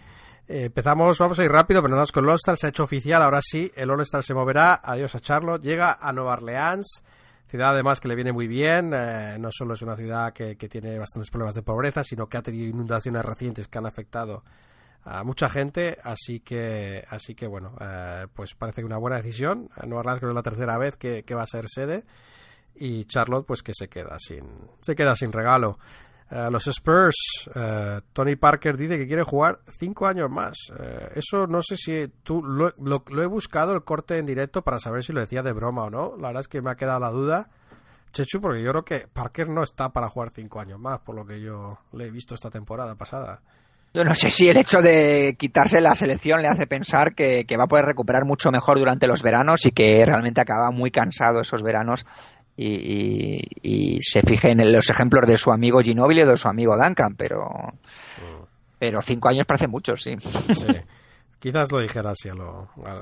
Eh, 0.48 0.65
empezamos, 0.65 1.19
vamos 1.19 1.39
a 1.39 1.44
ir 1.44 1.51
rápido, 1.51 1.82
pero 1.82 1.94
nada 1.94 2.07
con 2.12 2.24
el 2.24 2.31
All-Star. 2.31 2.57
Se 2.57 2.66
ha 2.66 2.70
hecho 2.70 2.85
oficial, 2.85 3.23
ahora 3.23 3.40
sí, 3.43 3.70
el 3.74 3.90
All-Star 3.90 4.23
se 4.23 4.35
moverá. 4.35 4.81
Adiós 4.82 5.15
a 5.15 5.20
Charlotte. 5.20 5.62
Llega 5.62 5.98
a 6.01 6.12
Nueva 6.12 6.32
Orleans, 6.32 7.03
ciudad 7.47 7.70
además 7.70 8.01
que 8.01 8.09
le 8.09 8.15
viene 8.15 8.32
muy 8.32 8.47
bien. 8.47 8.93
Eh, 8.94 9.36
no 9.39 9.51
solo 9.51 9.74
es 9.74 9.82
una 9.82 9.97
ciudad 9.97 10.32
que, 10.32 10.57
que 10.57 10.69
tiene 10.69 10.98
bastantes 10.98 11.31
problemas 11.31 11.55
de 11.55 11.62
pobreza, 11.62 12.03
sino 12.03 12.27
que 12.27 12.36
ha 12.36 12.43
tenido 12.43 12.69
inundaciones 12.69 13.24
recientes 13.24 13.69
que 13.69 13.78
han 13.78 13.86
afectado 13.86 14.43
a 15.09 15.23
mucha 15.23 15.49
gente, 15.49 15.99
así 16.03 16.41
que, 16.41 17.05
así 17.09 17.37
que 17.37 17.47
bueno, 17.47 17.77
eh, 17.81 18.27
pues 18.35 18.55
parece 18.55 18.83
que 18.83 18.87
una 18.87 18.97
buena 18.97 19.19
decisión. 19.19 19.70
Nueva 19.85 20.01
Orleans 20.01 20.19
creo 20.19 20.31
que 20.31 20.33
es 20.33 20.45
la 20.45 20.51
tercera 20.51 20.78
vez 20.78 20.97
que, 20.97 21.35
va 21.35 21.43
a 21.43 21.47
ser 21.47 21.66
sede 21.69 22.05
y 22.74 23.05
Charlotte 23.05 23.47
pues 23.47 23.62
que 23.62 23.73
se 23.73 23.89
queda 23.89 24.19
sin, 24.19 24.45
se 24.81 24.97
queda 24.97 25.15
sin 25.15 25.31
regalo. 25.31 25.78
Eh, 26.28 26.49
los 26.51 26.66
Spurs, 26.66 27.15
eh, 27.55 28.01
Tony 28.12 28.35
Parker 28.35 28.77
dice 28.77 28.99
que 28.99 29.07
quiere 29.07 29.23
jugar 29.23 29.61
cinco 29.78 30.09
años 30.09 30.28
más. 30.28 30.57
eso 31.15 31.47
no 31.47 31.62
sé 31.62 31.77
si 31.77 32.09
tú 32.24 32.43
lo, 32.43 32.74
lo, 32.77 33.23
he 33.23 33.27
buscado 33.27 33.74
el 33.74 33.85
corte 33.85 34.19
en 34.19 34.27
directo 34.27 34.62
para 34.62 34.81
saber 34.81 35.05
si 35.05 35.12
lo 35.12 35.20
decía 35.20 35.45
de 35.45 35.53
broma 35.53 35.85
o 35.85 35.91
no. 35.91 36.16
La 36.16 36.28
verdad 36.28 36.41
es 36.41 36.49
que 36.49 36.61
me 36.61 36.73
ha 36.73 36.77
quedado 36.77 36.99
la 36.99 37.11
duda. 37.11 37.49
Chechu, 38.11 38.41
porque 38.41 38.61
yo 38.61 38.73
creo 38.73 38.85
que 38.85 39.07
Parker 39.07 39.51
no 39.51 39.62
está 39.62 39.93
para 39.93 40.09
jugar 40.09 40.31
cinco 40.35 40.59
años 40.59 40.81
más, 40.81 40.99
por 41.01 41.15
lo 41.15 41.24
que 41.24 41.41
yo 41.41 41.78
le 41.93 42.07
he 42.07 42.11
visto 42.11 42.35
esta 42.35 42.51
temporada 42.51 42.97
pasada. 42.97 43.41
Yo 43.97 44.05
no 44.05 44.14
sé 44.14 44.28
si 44.28 44.47
el 44.47 44.59
hecho 44.59 44.82
de 44.82 45.36
quitarse 45.39 45.81
la 45.81 45.94
selección 45.94 46.43
le 46.43 46.48
hace 46.48 46.66
pensar 46.66 47.14
que, 47.14 47.47
va 47.59 47.64
a 47.64 47.66
poder 47.66 47.86
recuperar 47.86 48.27
mucho 48.27 48.51
mejor 48.51 48.78
durante 48.78 49.06
los 49.06 49.23
veranos 49.23 49.64
y 49.64 49.70
que 49.70 50.05
realmente 50.05 50.39
acaba 50.39 50.70
muy 50.70 50.90
cansado 50.90 51.40
esos 51.40 51.62
veranos 51.62 52.05
y, 52.59 53.98
se 54.02 54.20
fije 54.20 54.51
en 54.51 54.70
los 54.70 54.90
ejemplos 54.90 55.27
de 55.27 55.39
su 55.39 55.51
amigo 55.51 55.81
Ginobili 55.81 56.20
o 56.24 56.27
de 56.27 56.36
su 56.36 56.47
amigo 56.47 56.77
Duncan, 56.77 57.14
pero, 57.16 57.48
pero 58.78 59.01
cinco 59.01 59.31
años 59.31 59.47
parece 59.47 59.66
mucho, 59.66 59.97
sí. 59.97 60.14
Quizás 61.39 61.73
lo 61.73 61.78
dijera 61.78 62.10
así 62.10 62.28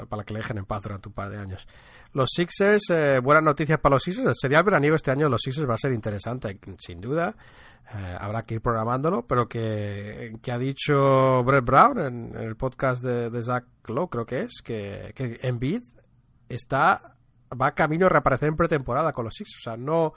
para 0.08 0.22
que 0.22 0.32
le 0.32 0.38
dejen 0.38 0.58
en 0.58 0.64
paz 0.64 0.80
durante 0.80 1.08
un 1.08 1.14
par 1.14 1.28
de 1.28 1.38
años. 1.38 1.66
Los 2.12 2.30
Sixers, 2.30 2.90
eh, 2.90 3.18
buenas 3.18 3.42
noticias 3.42 3.80
para 3.80 3.96
los 3.96 4.02
Sixers. 4.04 4.36
Sería 4.40 4.58
el 4.58 4.64
veraniego 4.64 4.94
este 4.94 5.10
año 5.10 5.28
los 5.28 5.40
Sixers 5.42 5.68
va 5.68 5.74
a 5.74 5.78
ser 5.78 5.92
interesante, 5.92 6.56
sin 6.78 7.00
duda. 7.00 7.34
Eh, 7.93 8.16
habrá 8.19 8.43
que 8.43 8.55
ir 8.55 8.61
programándolo, 8.61 9.27
pero 9.27 9.48
que, 9.48 10.32
ha 10.51 10.59
dicho 10.59 11.44
Brett 11.44 11.65
Brown 11.65 11.98
en, 11.98 12.36
el 12.36 12.56
podcast 12.56 13.05
de, 13.05 13.43
Zach 13.43 13.65
Lowe, 13.89 14.09
creo 14.09 14.27
que 14.27 14.40
es, 14.40 14.62
que, 14.65 15.12
que 15.15 15.39
Embiid 15.43 15.82
está, 16.48 17.16
va 17.61 17.73
camino 17.73 18.06
a 18.06 18.09
reaparecer 18.09 18.48
en 18.48 18.56
pretemporada 18.56 19.12
con 19.12 19.24
los 19.24 19.35
Sixers. 19.35 19.66
O 19.66 19.70
sea, 19.70 19.77
no, 19.77 20.15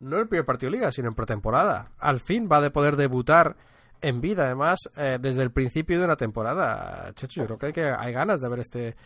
no 0.00 0.18
el 0.18 0.28
primer 0.28 0.46
partido 0.46 0.70
de 0.70 0.78
liga, 0.78 0.92
sino 0.92 1.08
en 1.08 1.14
pretemporada. 1.14 1.90
Al 1.98 2.20
fin 2.20 2.48
va 2.50 2.64
a 2.64 2.70
poder 2.70 2.96
debutar 2.96 3.56
en 4.00 4.20
vida, 4.20 4.46
además, 4.46 4.78
eh, 4.96 5.18
desde 5.20 5.42
el 5.42 5.50
principio 5.50 5.98
de 5.98 6.04
una 6.04 6.16
temporada. 6.16 7.12
Checho, 7.14 7.42
yo 7.42 7.58
creo 7.58 7.72
que 7.72 7.82
hay, 7.82 8.06
que 8.06 8.12
ganas 8.12 8.40
de 8.40 8.48
ver 8.48 8.60
este 8.60 8.96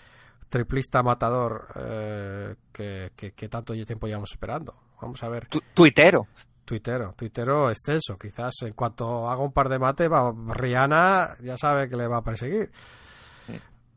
triplista 0.48 1.02
matador 1.02 1.66
eh, 1.74 2.54
que, 2.70 3.12
que, 3.16 3.48
tanto 3.48 3.72
tiempo 3.72 4.06
llevamos 4.06 4.30
esperando. 4.30 4.74
Vamos 5.00 5.22
a 5.22 5.28
ver. 5.28 5.48
tuitero. 5.74 6.28
Tuitero, 6.64 7.12
tuitero 7.16 7.68
extenso. 7.70 8.18
Quizás 8.18 8.54
en 8.62 8.72
cuanto 8.72 9.28
haga 9.28 9.42
un 9.42 9.52
par 9.52 9.68
de 9.68 9.78
mate, 9.78 10.08
va, 10.08 10.32
Rihanna 10.32 11.36
ya 11.42 11.56
sabe 11.56 11.88
que 11.88 11.96
le 11.96 12.08
va 12.08 12.18
a 12.18 12.24
perseguir. 12.24 12.70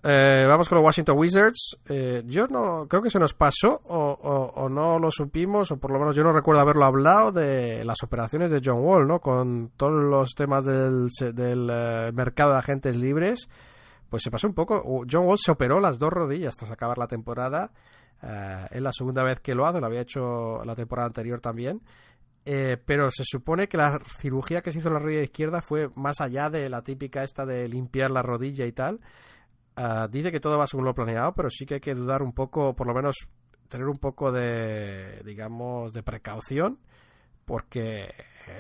Eh, 0.03 0.45
vamos 0.48 0.69
con 0.69 0.77
los 0.77 0.85
Washington 0.85 1.18
Wizards. 1.18 1.77
Eh, 1.89 2.23
yo 2.26 2.48
no 2.48 2.88
creo 2.88 3.02
que 3.02 3.10
se 3.10 3.19
nos 3.19 3.34
pasó 3.34 3.81
o, 3.85 4.69
no 4.69 4.99
lo 4.99 5.11
supimos, 5.11 5.72
o 5.72 5.77
por 5.77 5.91
lo 5.91 5.99
menos 5.99 6.15
yo 6.15 6.23
no 6.23 6.31
recuerdo 6.31 6.61
haberlo 6.61 6.85
hablado 6.85 7.31
de 7.31 7.84
las 7.84 8.03
operaciones 8.03 8.52
de 8.52 8.61
John 8.64 8.80
Wall, 8.80 9.07
¿no? 9.07 9.19
Con 9.19 9.72
todos 9.76 10.03
los 10.03 10.34
temas 10.35 10.65
del, 10.65 11.10
del 11.34 11.69
eh, 11.72 12.11
mercado 12.14 12.53
de 12.53 12.60
agentes 12.60 12.95
libres. 12.95 13.49
Pues 14.10 14.23
se 14.23 14.31
pasó 14.31 14.48
un 14.48 14.53
poco. 14.53 15.03
John 15.11 15.26
Wall 15.26 15.38
se 15.38 15.52
operó 15.52 15.81
las 15.81 15.99
dos 15.99 16.14
rodillas 16.14 16.56
tras 16.56 16.72
acabar 16.72 16.98
la 16.98 17.07
temporada. 17.07 17.72
es 18.72 18.81
la 18.81 18.94
segunda 18.94 19.23
vez 19.23 19.41
que 19.41 19.56
lo 19.56 19.65
hace, 19.65 19.81
lo 19.81 19.88
había 19.88 20.02
hecho 20.02 20.64
la 20.64 20.76
temporada 20.76 21.07
anterior 21.07 21.41
también. 21.41 21.81
Eh, 22.49 22.78
pero 22.86 23.11
se 23.11 23.26
supone 23.26 23.68
que 23.68 23.76
la 23.76 23.99
cirugía 24.22 24.61
que 24.61 24.72
se 24.72 24.80
hizo 24.80 24.88
en 24.88 24.94
la 24.94 25.02
rodilla 25.02 25.22
izquierda 25.22 25.61
fue 25.61 25.90
más 25.95 26.22
allá 26.22 26.49
de 26.49 26.69
la 26.69 26.82
típica 26.82 27.22
esta 27.22 27.45
de 27.45 27.68
limpiar 27.68 28.10
la 28.10 28.22
rodilla 28.22 28.65
y 28.65 28.72
tal. 28.72 29.02
Ah, 29.76 30.07
dice 30.10 30.32
que 30.32 30.40
todo 30.40 30.57
va 30.57 30.65
según 30.65 30.86
lo 30.86 30.95
planeado, 30.95 31.34
pero 31.34 31.49
sí 31.49 31.65
que 31.65 31.74
hay 31.74 31.80
que 31.82 31.94
dudar 31.94 32.24
un 32.24 32.32
poco, 32.32 32.74
por 32.74 32.88
lo 32.88 32.94
menos 32.94 33.18
tener 33.68 33.90
un 33.90 33.98
poco 33.98 34.32
de, 34.32 35.22
digamos, 35.26 35.91
de 35.91 36.03
precaución, 36.03 36.80
porque 37.44 38.14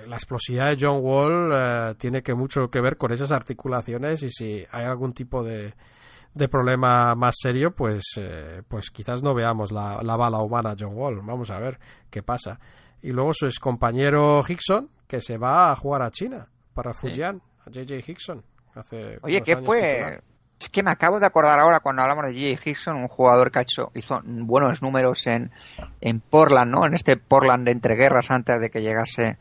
la 0.05 0.17
explosividad 0.17 0.75
de 0.75 0.85
John 0.85 0.99
Wall 1.01 1.51
eh, 1.53 1.95
tiene 1.97 2.21
que 2.21 2.33
mucho 2.33 2.69
que 2.69 2.81
ver 2.81 2.97
con 2.97 3.13
esas 3.13 3.31
articulaciones 3.31 4.21
y 4.21 4.29
si 4.29 4.65
hay 4.69 4.83
algún 4.83 5.13
tipo 5.13 5.45
de, 5.45 5.73
de 6.33 6.49
problema 6.49 7.15
más 7.15 7.35
serio, 7.41 7.73
pues, 7.73 8.03
eh, 8.17 8.63
pues 8.67 8.91
quizás 8.91 9.23
no 9.23 9.33
veamos 9.33 9.71
la, 9.71 10.01
la 10.03 10.17
bala 10.17 10.39
humana 10.39 10.75
John 10.77 10.93
Wall. 10.93 11.21
Vamos 11.21 11.51
a 11.51 11.59
ver 11.59 11.79
qué 12.09 12.21
pasa 12.21 12.59
y 13.07 13.11
luego 13.11 13.31
su 13.33 13.45
ex 13.45 13.57
compañero 13.59 14.43
Hickson, 14.45 14.89
que 15.07 15.21
se 15.21 15.37
va 15.37 15.71
a 15.71 15.75
jugar 15.75 16.01
a 16.01 16.11
China 16.11 16.47
para 16.73 16.93
Fujian, 16.93 17.41
a 17.65 17.69
JJ 17.69 18.03
Hickson. 18.05 18.43
Hace 18.75 19.17
Oye, 19.21 19.41
¿qué 19.41 19.57
fue? 19.57 20.19
es 20.59 20.69
que 20.69 20.83
me 20.83 20.91
acabo 20.91 21.19
de 21.19 21.25
acordar 21.25 21.59
ahora 21.59 21.79
cuando 21.79 22.01
hablamos 22.01 22.25
de 22.25 22.33
JJ 22.33 22.67
Hickson, 22.67 22.97
un 22.97 23.07
jugador 23.07 23.49
que 23.49 23.59
ha 23.59 23.61
hecho, 23.61 23.91
hizo 23.93 24.19
buenos 24.23 24.81
números 24.81 25.25
en, 25.25 25.51
en 26.01 26.19
Portland, 26.19 26.69
¿no? 26.69 26.85
En 26.85 26.95
este 26.95 27.15
Portland 27.15 27.65
de 27.65 27.71
entreguerras 27.71 28.29
antes 28.29 28.59
de 28.59 28.69
que 28.69 28.81
llegase 28.81 29.37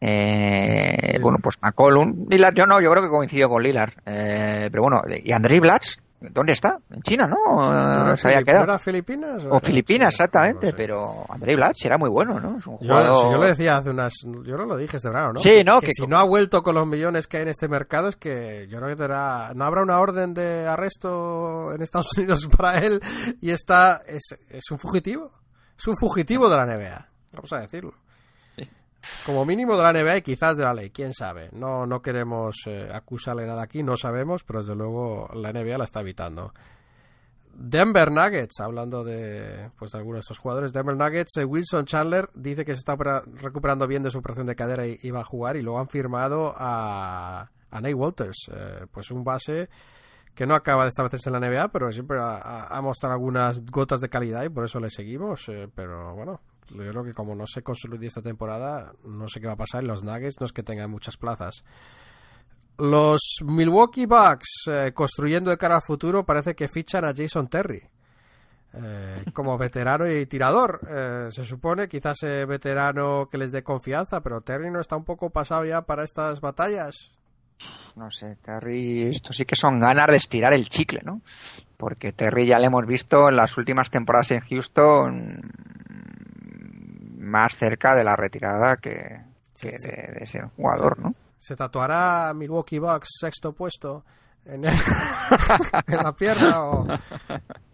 eh, 0.00 1.18
bueno, 1.22 1.38
pues 1.42 1.56
McCollum. 1.62 2.26
Lillard, 2.28 2.54
yo 2.54 2.66
no, 2.66 2.82
yo 2.82 2.90
creo 2.90 3.02
que 3.02 3.08
coincidió 3.08 3.48
con 3.48 3.62
Lillard. 3.62 3.94
Eh, 4.04 4.68
pero 4.70 4.82
bueno, 4.82 5.02
y 5.24 5.32
André 5.32 5.58
Blatch, 5.60 5.96
¿Dónde 6.32 6.52
está? 6.52 6.78
En 6.90 7.02
China, 7.02 7.26
¿no? 7.26 7.36
¿No 7.70 7.72
era 8.06 8.16
Se 8.16 8.28
había 8.28 8.42
quedado. 8.42 8.64
era 8.64 8.78
Filipinas? 8.78 9.46
O 9.50 9.60
Filipinas, 9.60 10.14
China? 10.14 10.24
exactamente, 10.24 10.66
No 10.66 10.70
lo 10.72 10.76
sé. 10.76 10.76
pero 10.76 11.24
Andrei 11.28 11.56
Blatch 11.56 11.84
era 11.86 11.98
muy 11.98 12.10
bueno, 12.10 12.38
¿no? 12.40 12.56
Es 12.58 12.66
un 12.66 12.78
Yo, 12.78 12.94
jugador... 12.94 13.24
si 13.26 13.32
yo 13.32 13.38
lo 13.38 13.46
decía 13.46 13.76
hace 13.76 13.90
unas. 13.90 14.12
Yo 14.44 14.56
no 14.56 14.64
lo 14.66 14.76
dije 14.76 14.96
este 14.96 15.08
verano, 15.08 15.32
¿no? 15.34 15.40
Sí, 15.40 15.62
¿no? 15.64 15.80
Que, 15.80 15.86
Que 15.86 15.92
si 15.92 16.06
no 16.06 16.18
ha 16.18 16.24
vuelto 16.24 16.62
con 16.62 16.74
los 16.74 16.86
millones 16.86 17.26
que 17.26 17.36
hay 17.38 17.42
en 17.44 17.48
este 17.50 17.68
mercado, 17.68 18.08
es 18.08 18.16
que 18.16 18.66
yo 18.68 18.78
creo 18.78 18.88
que 18.90 18.96
tendrá- 19.02 19.52
no 19.54 19.64
habrá 19.64 19.82
una 19.82 19.98
orden 20.00 20.34
de 20.34 20.66
arresto 20.66 21.72
en 21.72 21.82
Estados 21.82 22.08
Unidos 22.18 22.48
para 22.56 22.78
él 22.78 23.00
y 23.40 23.50
está. 23.50 24.02
Es, 24.06 24.36
es 24.48 24.70
un 24.70 24.78
fugitivo. 24.78 25.32
Es 25.78 25.86
un 25.86 25.96
fugitivo 25.96 26.48
de 26.48 26.56
la 26.56 26.64
NBA. 26.66 27.08
Vamos 27.32 27.52
a 27.52 27.60
decirlo. 27.60 27.92
Como 29.24 29.44
mínimo 29.44 29.76
de 29.76 29.82
la 29.82 29.92
NBA 29.92 30.18
y 30.18 30.22
quizás 30.22 30.56
de 30.56 30.64
la 30.64 30.74
ley, 30.74 30.90
quién 30.90 31.12
sabe. 31.12 31.50
No, 31.52 31.86
no 31.86 32.00
queremos 32.00 32.56
eh, 32.66 32.88
acusarle 32.92 33.46
nada 33.46 33.62
aquí, 33.62 33.82
no 33.82 33.96
sabemos, 33.96 34.44
pero 34.44 34.60
desde 34.60 34.76
luego 34.76 35.28
la 35.34 35.52
NBA 35.52 35.78
la 35.78 35.84
está 35.84 36.00
evitando. 36.00 36.52
Denver 37.58 38.12
Nuggets, 38.12 38.60
hablando 38.60 39.02
de, 39.02 39.70
pues, 39.78 39.92
de 39.92 39.98
algunos 39.98 40.18
de 40.18 40.20
estos 40.20 40.38
jugadores, 40.38 40.72
Denver 40.72 40.96
Nuggets, 40.96 41.38
eh, 41.38 41.44
Wilson 41.44 41.86
Chandler 41.86 42.28
dice 42.34 42.64
que 42.64 42.74
se 42.74 42.80
está 42.80 42.96
recuperando 42.96 43.86
bien 43.86 44.02
de 44.02 44.10
su 44.10 44.18
operación 44.18 44.46
de 44.46 44.54
cadera 44.54 44.86
y, 44.86 44.98
y 45.02 45.10
va 45.10 45.20
a 45.20 45.24
jugar 45.24 45.56
y 45.56 45.62
luego 45.62 45.80
han 45.80 45.88
firmado 45.88 46.54
a, 46.56 47.50
a 47.70 47.80
Nate 47.80 47.94
Walters, 47.94 48.50
eh, 48.52 48.86
pues 48.92 49.10
un 49.10 49.24
base 49.24 49.68
que 50.34 50.46
no 50.46 50.54
acaba 50.54 50.82
de 50.82 50.90
establecerse 50.90 51.30
en 51.30 51.40
la 51.40 51.48
NBA, 51.48 51.68
pero 51.68 51.90
siempre 51.90 52.18
ha 52.20 52.78
mostrado 52.82 53.14
algunas 53.14 53.64
gotas 53.64 54.02
de 54.02 54.10
calidad 54.10 54.44
y 54.44 54.50
por 54.50 54.64
eso 54.64 54.78
le 54.78 54.90
seguimos, 54.90 55.48
eh, 55.48 55.66
pero 55.74 56.14
bueno, 56.14 56.42
yo 56.70 56.90
creo 56.90 57.04
que 57.04 57.12
como 57.14 57.34
no 57.34 57.46
se 57.46 57.62
consolide 57.62 58.06
esta 58.06 58.22
temporada, 58.22 58.92
no 59.04 59.28
sé 59.28 59.40
qué 59.40 59.46
va 59.46 59.54
a 59.54 59.56
pasar 59.56 59.84
y 59.84 59.86
los 59.86 60.02
Nuggets 60.04 60.36
no 60.40 60.46
es 60.46 60.52
que 60.52 60.62
tengan 60.62 60.90
muchas 60.90 61.16
plazas. 61.16 61.64
Los 62.78 63.20
Milwaukee 63.44 64.04
Bucks, 64.06 64.64
eh, 64.70 64.92
construyendo 64.94 65.50
de 65.50 65.56
cara 65.56 65.76
al 65.76 65.82
futuro, 65.82 66.26
parece 66.26 66.54
que 66.54 66.68
fichan 66.68 67.04
a 67.04 67.14
Jason 67.16 67.48
Terry. 67.48 67.82
eh, 68.74 69.24
como 69.32 69.56
veterano 69.58 70.06
y 70.10 70.26
tirador, 70.26 70.80
Eh, 70.88 71.28
se 71.30 71.44
supone, 71.46 71.88
quizás 71.88 72.18
veterano 72.46 73.28
que 73.30 73.38
les 73.38 73.52
dé 73.52 73.62
confianza, 73.62 74.20
pero 74.20 74.42
Terry 74.42 74.70
no 74.70 74.80
está 74.80 74.96
un 74.96 75.04
poco 75.04 75.30
pasado 75.30 75.64
ya 75.64 75.82
para 75.82 76.04
estas 76.04 76.40
batallas. 76.40 77.10
No 77.94 78.10
sé, 78.10 78.36
Terry, 78.42 79.08
esto 79.08 79.32
sí 79.32 79.46
que 79.46 79.56
son 79.56 79.80
ganas 79.80 80.08
de 80.08 80.16
estirar 80.18 80.52
el 80.52 80.68
chicle, 80.68 81.00
¿no? 81.02 81.22
Porque 81.78 82.12
Terry 82.12 82.46
ya 82.46 82.58
le 82.58 82.66
hemos 82.66 82.86
visto 82.86 83.30
en 83.30 83.36
las 83.36 83.56
últimas 83.56 83.88
temporadas 83.90 84.32
en 84.32 84.40
Houston 84.40 85.40
más 87.26 87.56
cerca 87.56 87.94
de 87.94 88.04
la 88.04 88.16
retirada 88.16 88.76
que, 88.76 89.22
que 89.60 89.70
Sí, 89.72 89.78
sí. 89.78 89.88
De, 89.90 90.20
de 90.20 90.26
ser 90.26 90.46
jugador, 90.56 90.98
¿no? 90.98 91.14
¿Se 91.38 91.54
tatuará 91.56 92.32
Milwaukee 92.34 92.78
Bucks 92.78 93.08
sexto 93.20 93.52
puesto 93.52 94.04
en, 94.44 94.62
en 95.86 95.96
la 96.02 96.12
pierna 96.14 96.64
o 96.64 96.86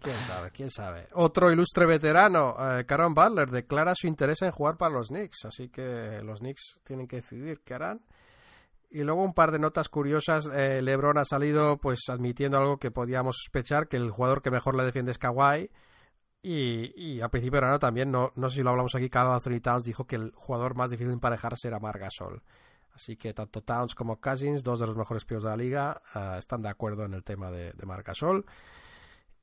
quién 0.01 0.19
sabe, 0.21 0.51
quién 0.51 0.69
sabe? 0.69 1.07
Otro 1.13 1.51
ilustre 1.51 1.85
veterano, 1.85 2.55
eh, 2.59 2.85
Caron 2.85 3.13
Butler, 3.13 3.49
declara 3.49 3.93
su 3.95 4.07
interés 4.07 4.41
en 4.41 4.51
jugar 4.51 4.75
para 4.75 4.93
los 4.93 5.07
Knicks, 5.07 5.45
así 5.45 5.69
que 5.69 6.19
los 6.23 6.39
Knicks 6.39 6.75
tienen 6.83 7.07
que 7.07 7.17
decidir 7.17 7.61
qué 7.63 7.75
harán. 7.75 8.01
Y 8.89 9.01
luego 9.03 9.23
un 9.23 9.33
par 9.33 9.51
de 9.51 9.57
notas 9.59 9.89
curiosas. 9.89 10.47
eh, 10.53 10.81
LeBron 10.83 11.17
ha 11.17 11.25
salido 11.25 11.77
pues 11.77 12.01
admitiendo 12.09 12.57
algo 12.59 12.77
que 12.77 12.91
podíamos 12.91 13.37
sospechar, 13.43 13.87
que 13.87 13.97
el 13.97 14.11
jugador 14.11 14.41
que 14.43 14.51
mejor 14.51 14.75
le 14.75 14.83
defiende 14.83 15.11
es 15.11 15.17
Kawhi. 15.17 15.71
Y, 16.45 16.93
y 17.01 17.21
a 17.21 17.29
principio 17.29 17.57
de 17.57 17.61
verano 17.61 17.79
también, 17.79 18.11
no, 18.11 18.33
no 18.35 18.49
sé 18.49 18.57
si 18.57 18.63
lo 18.63 18.71
hablamos 18.71 18.93
aquí, 18.93 19.09
Carl 19.09 19.31
Anthony 19.31 19.61
Towns 19.61 19.85
dijo 19.85 20.05
que 20.05 20.17
el 20.17 20.33
jugador 20.35 20.75
más 20.75 20.91
difícil 20.91 21.07
de 21.07 21.13
emparejarse 21.13 21.69
era 21.69 21.79
Marc 21.79 22.01
Gasol. 22.01 22.43
Así 22.93 23.15
que 23.15 23.33
tanto 23.33 23.61
Towns 23.61 23.95
como 23.95 24.19
Cousins, 24.19 24.61
dos 24.61 24.79
de 24.79 24.85
los 24.85 24.95
mejores 24.95 25.25
pibos 25.25 25.43
de 25.43 25.49
la 25.49 25.57
liga, 25.57 26.01
eh, 26.13 26.35
están 26.37 26.61
de 26.61 26.69
acuerdo 26.69 27.05
en 27.05 27.13
el 27.13 27.23
tema 27.23 27.49
de, 27.49 27.71
de 27.71 27.85
Marc 27.85 28.05
Gasol. 28.05 28.45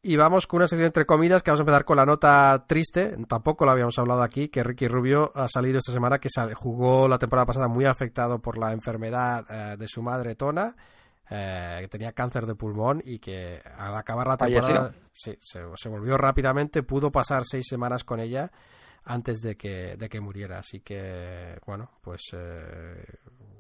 Y 0.03 0.17
vamos 0.17 0.47
con 0.47 0.59
una 0.59 0.67
sección 0.67 0.87
entre 0.87 1.05
comidas 1.05 1.43
que 1.43 1.51
vamos 1.51 1.61
a 1.61 1.63
empezar 1.63 1.85
con 1.85 1.99
la 1.99 2.07
nota 2.07 2.65
triste. 2.67 3.17
Tampoco 3.29 3.67
lo 3.67 3.73
habíamos 3.73 3.99
hablado 3.99 4.23
aquí, 4.23 4.49
que 4.49 4.63
Ricky 4.63 4.89
Rubio 4.89 5.31
ha 5.35 5.47
salido 5.47 5.79
esta 5.79 5.93
semana, 5.93 6.19
que 6.19 6.29
jugó 6.55 7.07
la 7.07 7.19
temporada 7.19 7.45
pasada 7.45 7.69
muy 7.69 7.85
afectado 7.85 8.41
por 8.41 8.57
la 8.57 8.73
enfermedad 8.73 9.45
eh, 9.51 9.77
de 9.77 9.87
su 9.87 10.01
madre 10.03 10.37
Tona, 10.37 10.75
eh, 11.31 11.79
que 11.83 11.89
tenía 11.89 12.13
cáncer 12.13 12.45
de 12.45 12.57
pulmón 12.57 13.01
y 13.05 13.19
que 13.19 13.63
al 13.79 13.97
acabar 13.97 14.27
la 14.27 14.37
temporada 14.37 14.93
sí, 15.13 15.37
se, 15.39 15.63
se 15.77 15.89
volvió 15.89 16.19
rápidamente, 16.19 16.83
pudo 16.83 17.13
pasar 17.13 17.45
seis 17.45 17.67
semanas 17.69 18.05
con 18.05 18.21
ella 18.21 18.51
antes 19.05 19.41
de 19.41 19.57
que, 19.57 19.97
de 19.97 20.09
que 20.09 20.21
muriera. 20.21 20.59
Así 20.59 20.81
que, 20.81 21.59
bueno, 21.67 21.91
pues 22.03 22.23
eh, 22.33 23.05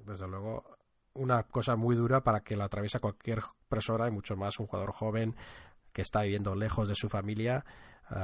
desde 0.05 0.27
luego 0.29 0.77
una 1.15 1.43
cosa 1.45 1.77
muy 1.77 1.97
dura 1.97 2.23
para 2.23 2.41
que 2.41 2.57
la 2.57 2.65
atraviesa 2.65 3.01
cualquier 3.01 3.41
persona 3.69 4.07
y 4.09 4.11
mucho 4.11 4.37
más 4.37 4.59
un 4.59 4.67
jugador 4.67 4.93
joven 4.93 5.37
que 5.93 6.03
está 6.03 6.23
viviendo 6.23 6.55
lejos 6.55 6.89
de 6.89 6.95
su 6.95 7.09
familia. 7.09 7.65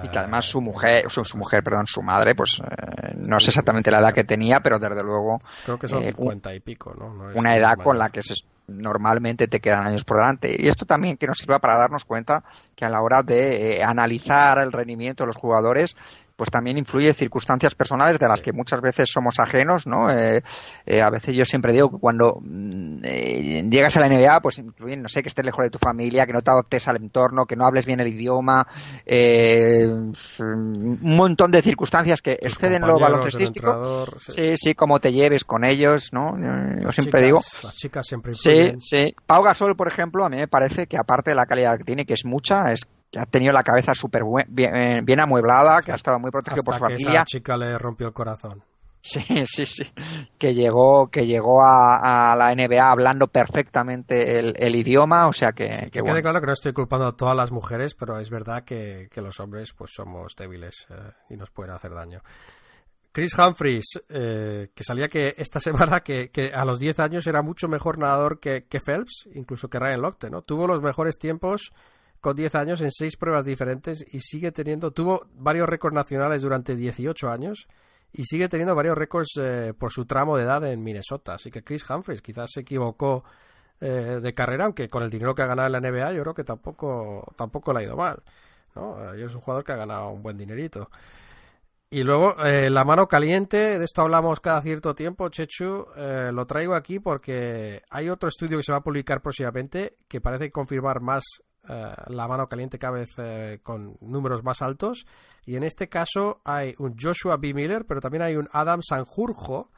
Y 0.03 0.09
que 0.09 0.19
además 0.19 0.47
su 0.47 0.61
mujer, 0.61 1.05
su, 1.11 1.25
su 1.25 1.37
mujer, 1.39 1.63
perdón, 1.63 1.87
su 1.87 2.03
madre, 2.03 2.35
pues 2.35 2.59
eh, 2.61 3.15
no 3.17 3.39
sé 3.39 3.51
exactamente 3.51 3.91
la 3.91 4.01
edad 4.01 4.13
que 4.13 4.25
tenía, 4.25 4.61
pero 4.61 4.79
desde 4.79 5.03
luego 5.03 5.39
Creo 5.65 5.79
que 5.79 5.87
son 5.89 6.03
eh, 6.03 6.13
50 6.17 6.55
y 6.55 6.61
pico, 6.61 6.93
¿no? 6.99 7.15
No 7.15 7.31
es- 7.31 7.37
una 7.39 7.57
edad 7.57 7.77
con 7.77 7.97
la 7.99 8.09
que 8.11 8.23
se, 8.23 8.35
normalmente 8.67 9.47
te 9.49 9.61
quedan 9.61 9.87
años 9.87 10.05
por 10.05 10.19
delante. 10.19 10.57
Y 10.59 10.69
esto 10.69 10.87
también 10.87 11.17
que 11.17 11.27
nos 11.27 11.39
sirva 11.39 11.59
para 11.61 11.77
darnos 11.77 12.05
cuenta 12.05 12.43
que 12.75 12.85
a 12.85 12.89
la 12.91 13.01
hora 13.01 13.23
de 13.23 13.77
eh, 13.79 13.83
analizar 13.85 14.59
el 14.59 14.73
rendimiento 14.73 15.23
de 15.23 15.29
los 15.29 15.37
jugadores, 15.37 15.97
pues 16.37 16.51
también 16.51 16.77
influye 16.77 17.13
circunstancias 17.15 17.75
personales 17.75 18.19
de 18.19 18.29
las 18.29 18.43
que 18.43 18.53
muchas 18.53 18.81
veces 18.83 19.09
somos 19.11 19.39
ajenos, 19.41 19.87
¿no? 19.87 20.11
Eh, 20.11 20.43
eh, 20.85 21.01
a 21.01 21.09
veces 21.09 21.35
yo 21.35 21.45
siempre 21.47 21.73
digo 21.73 21.91
que 21.91 21.97
cuando 21.99 22.39
mm, 22.43 22.99
eh, 23.05 23.65
llegas 23.71 23.97
a 23.97 24.01
la 24.01 24.09
NBA, 24.09 24.41
pues 24.41 24.59
incluyen, 24.59 25.03
no 25.03 25.09
sé, 25.09 25.23
que 25.23 25.29
estés 25.29 25.45
lejos 25.47 25.65
de 25.65 25.71
tu 25.71 25.79
familia, 25.79 26.27
que 26.27 26.33
no 26.35 26.43
te 26.43 26.51
adoptes 26.51 26.87
al 26.89 26.97
entorno, 26.97 27.47
que 27.47 27.57
no 27.57 27.65
hables 27.67 27.87
bien 27.87 28.01
el 28.01 28.09
idioma, 28.09 28.67
eh, 29.07 29.87
un 29.87 30.99
montón 31.01 31.51
de 31.51 31.63
circunstancias 31.63 32.21
que 32.21 32.33
exceden 32.33 32.83
lo 32.83 32.99
baloncestístico. 32.99 34.07
sí. 34.19 34.33
Sí, 34.37 34.53
sí, 34.57 34.75
cómo 34.75 35.01
te 35.01 35.13
lleves 35.13 35.45
con 35.45 35.65
ellos, 35.65 36.13
¿no? 36.13 36.33
Yo 36.39 36.85
Las 36.87 36.95
siempre 36.95 37.21
chicas- 37.21 37.25
digo. 37.25 37.39
Las 37.63 37.75
chicas 37.75 38.07
siempre 38.07 38.35
Sí, 38.35 38.51
influyen. 38.51 38.81
sí. 38.81 39.15
Pau 39.27 39.43
Gasol, 39.43 39.75
por 39.77 39.89
ejemplo, 39.89 40.25
a 40.25 40.29
mí 40.29 40.37
me 40.37 40.49
parece 40.49 40.87
que 40.87 40.97
aparte 40.99 41.31
de 41.31 41.37
la 41.37 41.47
calidad 41.47 41.79
que 41.79 41.85
tiene, 41.85 42.05
que 42.05 42.13
es 42.15 42.25
mucha, 42.25 42.73
es 42.73 42.81
que 43.17 43.23
ha 43.23 43.27
tenido 43.27 43.53
la 43.53 43.63
cabeza 43.63 43.95
súper 43.95 44.23
bien, 44.49 44.77
eh, 44.77 45.01
bien 45.03 45.21
amueblada, 45.21 45.81
que 45.81 45.91
ha 45.91 45.95
estado 45.95 46.19
muy 46.19 46.31
protegido 46.31 46.63
por 46.63 46.75
su 46.75 46.81
que 46.81 46.93
familia. 46.93 47.21
esa 47.21 47.25
chica 47.25 47.57
le 47.57 47.79
rompió 47.79 48.07
el 48.09 48.13
corazón. 48.13 48.63
Sí, 49.01 49.21
sí, 49.47 49.65
sí. 49.65 49.85
Que 50.39 50.53
llegó, 50.53 51.09
que 51.09 51.27
llegó 51.27 51.63
a, 51.65 52.33
a 52.33 52.37
la 52.37 52.55
NBA 52.55 52.91
hablando 52.91 53.29
perfectamente 53.29 54.39
el, 54.39 54.55
el 54.59 54.77
idioma, 54.77 55.29
o 55.29 55.33
sea 55.33 55.53
que, 55.53 55.69
Que 55.69 55.91
que 55.91 56.03
quede 56.03 56.21
claro 56.21 56.41
que 56.41 56.47
no 56.47 56.53
estoy 56.53 56.75
culpando 56.75 57.07
a 57.07 57.17
todas 57.17 57.35
las 57.35 57.53
mujeres, 57.53 57.95
pero 57.95 58.19
es 58.19 58.29
verdad 58.29 58.65
que, 58.65 59.09
que 59.11 59.23
los 59.23 59.41
hombres 59.41 59.73
pues 59.73 59.93
somos 59.95 60.35
débiles 60.37 60.87
eh, 60.91 61.13
y 61.31 61.37
nos 61.37 61.51
pueden 61.51 61.73
hacer 61.73 61.95
daño. 61.95 62.21
Chris 63.13 63.33
Humphries, 63.39 64.03
eh, 64.11 64.69
que 64.75 64.85
salía 64.85 65.09
que 65.09 65.35
esta 65.39 65.59
semana 65.61 66.01
que, 66.01 66.31
que 66.31 66.53
a 66.53 66.67
los 66.67 66.79
10 66.79 67.01
años 67.01 67.27
era 67.27 67.41
mucho 67.41 67.67
mejor 67.67 67.97
nadador 67.97 68.41
que, 68.41 68.67
que 68.67 68.79
Phelps, 68.81 69.27
incluso 69.35 69.69
que 69.71 69.79
Ryan 69.79 70.03
Lochte, 70.03 70.29
¿no? 70.29 70.43
Tuvo 70.43 70.67
los 70.67 70.83
mejores 70.83 71.17
tiempos 71.19 71.73
con 72.21 72.37
10 72.37 72.55
años 72.55 72.81
en 72.81 72.91
seis 72.91 73.17
pruebas 73.17 73.45
diferentes 73.45 74.05
y 74.13 74.21
sigue 74.21 74.53
teniendo, 74.53 74.91
tuvo 74.91 75.27
varios 75.35 75.69
récords 75.69 75.95
nacionales 75.95 76.43
durante 76.43 76.77
18 76.77 77.29
años 77.29 77.69
y 78.13 78.25
sigue 78.25 78.49
teniendo 78.49 78.75
varios 78.75 78.97
récords 78.97 79.29
eh, 79.39 79.75
por 79.79 79.93
su 79.93 80.07
tramo 80.07 80.37
de 80.37 80.45
edad 80.45 80.65
en 80.71 80.83
Minnesota. 80.83 81.35
Así 81.35 81.51
que 81.51 81.63
Chris 81.63 81.89
Humphries 81.89 82.23
quizás 82.23 82.51
se 82.53 82.61
equivocó 82.61 83.25
eh, 83.79 84.21
de 84.23 84.33
carrera, 84.33 84.65
aunque 84.65 84.89
con 84.89 85.03
el 85.03 85.11
dinero 85.11 85.35
que 85.35 85.43
ha 85.43 85.47
ganado 85.47 85.67
en 85.67 85.73
la 85.73 85.81
NBA 85.81 86.15
yo 86.15 86.23
creo 86.23 86.35
que 86.35 86.45
tampoco, 86.45 87.31
tampoco 87.37 87.75
le 87.75 87.81
ha 87.81 87.83
ido 87.83 87.97
mal. 87.97 88.23
¿no? 88.75 89.15
Eh, 89.15 89.23
Es 89.23 89.35
un 89.35 89.43
jugador 89.43 89.65
que 89.65 89.73
ha 89.73 89.77
ganado 89.77 90.11
un 90.11 90.23
buen 90.23 90.39
dinerito. 90.39 90.89
Y 91.91 92.03
luego, 92.03 92.43
eh, 92.45 92.71
la 92.71 92.85
mano 92.85 93.07
caliente, 93.07 93.79
de 93.79 93.85
esto 93.85 94.03
hablamos 94.03 94.41
cada 94.41 94.61
cierto 94.63 94.95
tiempo, 94.95 95.29
Chechu, 95.29 95.87
lo 96.33 96.47
traigo 96.47 96.75
aquí 96.75 96.99
porque 96.99 97.83
hay 97.91 98.09
otro 98.09 98.29
estudio 98.29 98.57
que 98.57 98.65
se 98.65 98.73
va 98.73 98.79
a 98.79 98.83
publicar 98.83 99.21
próximamente 99.21 99.97
que 100.09 100.21
parece 100.21 100.51
confirmar 100.51 101.01
más 101.01 101.23
eh, 101.69 101.95
la 102.09 102.29
mano 102.29 102.49
caliente 102.49 102.79
cada 102.79 102.99
vez 102.99 103.09
eh, 103.19 103.61
con 103.63 103.97
números 104.01 104.43
más 104.43 104.63
altos. 104.63 105.07
Y 105.45 105.57
en 105.57 105.63
este 105.63 105.89
caso 105.89 106.41
hay 106.45 106.75
un 106.79 106.97
Joshua 106.99 107.37
B. 107.37 107.55
Miller, 107.55 107.85
pero 107.87 108.01
también 108.01 108.23
hay 108.23 108.37
un 108.37 108.49
Adam 108.53 108.81
Sanjurjo 108.83 109.71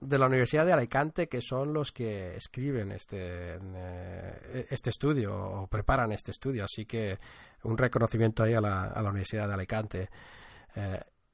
de 0.00 0.18
la 0.18 0.26
Universidad 0.26 0.64
de 0.64 0.72
Alicante, 0.72 1.28
que 1.28 1.40
son 1.40 1.72
los 1.72 1.90
que 1.90 2.36
escriben 2.36 2.92
este, 2.92 3.56
eh, 3.56 4.66
este 4.70 4.90
estudio 4.90 5.34
o 5.34 5.66
preparan 5.66 6.12
este 6.12 6.30
estudio. 6.30 6.64
Así 6.64 6.86
que 6.86 7.18
un 7.64 7.76
reconocimiento 7.76 8.42
ahí 8.42 8.54
a 8.54 8.60
la, 8.60 8.84
a 8.84 9.02
la 9.02 9.10
Universidad 9.10 9.48
de 9.48 9.54
Alicante. 9.54 10.08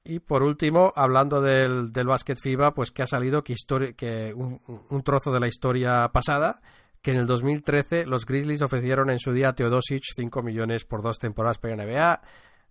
Y 0.03 0.21
por 0.21 0.43
último, 0.43 0.93
hablando 0.97 1.43
del, 1.43 1.93
del 1.93 2.07
básquet 2.07 2.39
FIBA, 2.39 2.73
pues 2.73 2.91
que 2.91 3.03
ha 3.03 3.07
salido 3.07 3.43
que, 3.43 3.55
que 3.97 4.33
un 4.35 5.03
trozo 5.03 5.33
de 5.33 5.41
la 5.41 5.47
historia 5.47 6.11
pasada, 6.13 6.61
que 7.05 7.11
en 7.11 7.19
el 7.19 7.27
2013 7.27 8.07
los 8.07 8.25
Grizzlies 8.25 8.63
ofrecieron 8.63 9.11
en 9.11 9.19
su 9.19 9.31
día 9.31 9.51
a 9.51 9.55
Teodosic 9.55 10.05
5 10.17 10.43
millones 10.43 10.87
por 10.87 11.03
dos 11.03 11.19
temporadas 11.19 11.59
para 11.59 11.77
NBA 11.77 12.23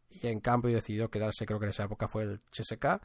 y 0.09 0.27
en 0.27 0.39
cambio 0.39 0.73
decidió 0.73 1.07
quedarse, 1.07 1.45
creo 1.45 1.59
que 1.59 1.65
en 1.65 1.69
esa 1.69 1.83
época 1.83 2.07
fue 2.07 2.23
el 2.23 2.41
CSK 2.49 2.99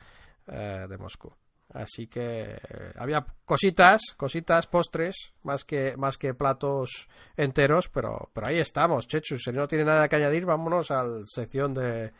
eh, 0.46 0.86
de 0.88 0.96
Moscú. 0.96 1.30
Así 1.74 2.06
que 2.06 2.55
eh, 2.55 2.92
había 2.96 3.26
cositas, 3.44 4.14
cositas, 4.16 4.66
postres, 4.68 5.34
más 5.42 5.66
que, 5.66 5.98
más 5.98 6.16
que 6.16 6.32
platos 6.32 7.10
enteros, 7.36 7.90
pero, 7.90 8.30
pero 8.32 8.46
ahí 8.46 8.59
estamos, 8.59 9.06
Chechu. 9.06 9.36
Si 9.36 9.52
no 9.52 9.68
tiene 9.68 9.84
nada 9.84 10.09
que 10.09 10.16
añadir, 10.16 10.46
vámonos 10.46 10.90
a 10.90 11.05
la 11.05 11.26
sección 11.26 11.74
de, 11.74 12.10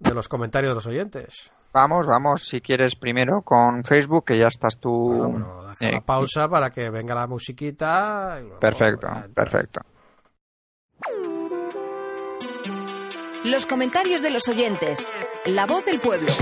de 0.00 0.14
los 0.14 0.28
comentarios 0.28 0.72
de 0.72 0.74
los 0.74 0.86
oyentes. 0.88 1.52
Vamos, 1.72 2.06
vamos, 2.06 2.44
si 2.46 2.60
quieres 2.60 2.94
primero 2.96 3.40
con 3.42 3.82
Facebook, 3.82 4.26
que 4.26 4.38
ya 4.38 4.48
estás 4.48 4.76
tú. 4.78 5.34
Deja 5.70 5.88
eh, 5.88 5.92
la 5.92 6.00
pausa 6.02 6.48
para 6.48 6.70
que 6.70 6.90
venga 6.90 7.14
la 7.14 7.26
musiquita. 7.26 8.36
y 8.38 8.42
luego- 8.42 8.60
Perfecto, 8.60 9.08
perfecto. 9.34 9.80
Los 13.44 13.66
comentarios 13.66 14.20
de 14.22 14.30
los 14.30 14.46
oyentes. 14.48 15.06
La 15.46 15.66
voz 15.66 15.84
del 15.86 15.98
pueblo. 15.98 16.32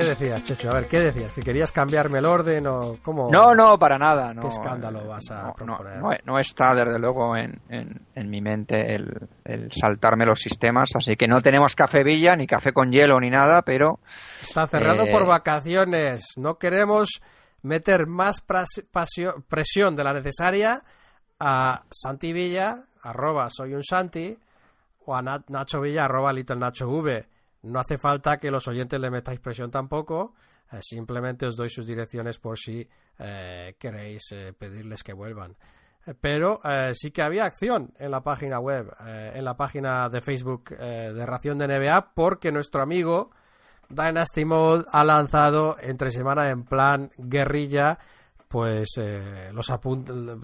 ¿Qué, 0.00 0.04
decías, 0.08 0.44
Chechu? 0.44 0.68
A 0.68 0.74
ver, 0.74 0.86
¿qué 0.88 1.00
decías? 1.00 1.32
¿Que 1.32 1.42
querías 1.42 1.72
cambiarme 1.72 2.18
el 2.18 2.24
orden 2.26 2.66
o 2.66 2.96
cómo? 3.02 3.30
No, 3.30 3.54
no, 3.54 3.78
para 3.78 3.98
nada. 3.98 4.32
No, 4.34 4.42
¿Qué 4.42 4.48
escándalo 4.48 5.06
vas 5.08 5.30
a 5.30 5.42
no, 5.44 5.54
proponer? 5.54 5.98
no- 5.98 6.10
no 6.24 6.38
está 6.38 6.74
desde 6.74 6.98
luego 6.98 7.36
en, 7.36 7.60
en- 7.68 8.06
en 8.14 8.30
mi 8.30 8.40
mente 8.40 8.94
el, 8.94 9.28
el 9.44 9.70
saltarme 9.72 10.26
los 10.26 10.40
sistemas, 10.40 10.90
así 10.94 11.16
que 11.16 11.26
no 11.28 11.40
tenemos 11.40 11.74
café 11.74 12.04
Villa, 12.04 12.36
ni 12.36 12.46
café 12.46 12.72
con 12.72 12.90
hielo, 12.92 13.18
ni 13.20 13.30
nada, 13.30 13.62
pero 13.62 14.00
Está 14.42 14.66
cerrado 14.66 15.04
Eh, 15.06 15.10
por 15.12 15.26
vacaciones. 15.26 16.26
No 16.36 16.58
queremos 16.58 17.08
meter 17.62 18.06
más 18.06 18.42
presión 19.48 19.96
de 19.96 20.04
la 20.04 20.12
necesaria 20.12 20.82
a 21.40 21.82
Santi 21.90 22.32
Villa, 22.32 22.84
arroba 23.02 23.48
soy 23.50 23.74
un 23.74 23.82
Santi, 23.82 24.36
o 25.04 25.14
a 25.14 25.22
Na- 25.22 25.44
Nacho 25.48 25.80
Villa, 25.80 26.04
arroba 26.04 26.32
Little 26.32 26.56
Nacho 26.56 26.88
V. 26.88 27.26
No 27.66 27.80
hace 27.80 27.98
falta 27.98 28.38
que 28.38 28.50
los 28.50 28.68
oyentes 28.68 29.00
le 29.00 29.10
metáis 29.10 29.40
presión 29.40 29.70
tampoco. 29.70 30.34
eh, 30.72 30.78
simplemente 30.80 31.46
os 31.46 31.56
doy 31.56 31.68
sus 31.68 31.86
direcciones 31.86 32.38
por 32.38 32.58
si 32.58 32.88
eh, 33.18 33.76
queréis 33.78 34.32
eh, 34.32 34.52
pedirles 34.52 35.02
que 35.02 35.12
vuelvan. 35.12 35.56
Pero 36.20 36.60
sí 36.92 37.10
que 37.10 37.20
había 37.20 37.46
acción 37.46 37.92
en 37.98 38.12
la 38.12 38.22
página 38.22 38.60
web, 38.60 38.94
en 39.04 39.44
la 39.44 39.56
página 39.56 40.08
de 40.08 40.20
Facebook 40.20 40.70
de 40.78 41.26
Ración 41.26 41.58
de 41.58 41.66
NBA, 41.66 42.14
porque 42.14 42.52
nuestro 42.52 42.80
amigo 42.80 43.32
Dynasty 43.88 44.44
Mode 44.44 44.84
ha 44.92 45.02
lanzado 45.02 45.74
entre 45.80 46.12
semana 46.12 46.50
en 46.50 46.62
plan 46.62 47.10
guerrilla 47.18 47.98
pues 48.46 49.00
los 49.52 49.72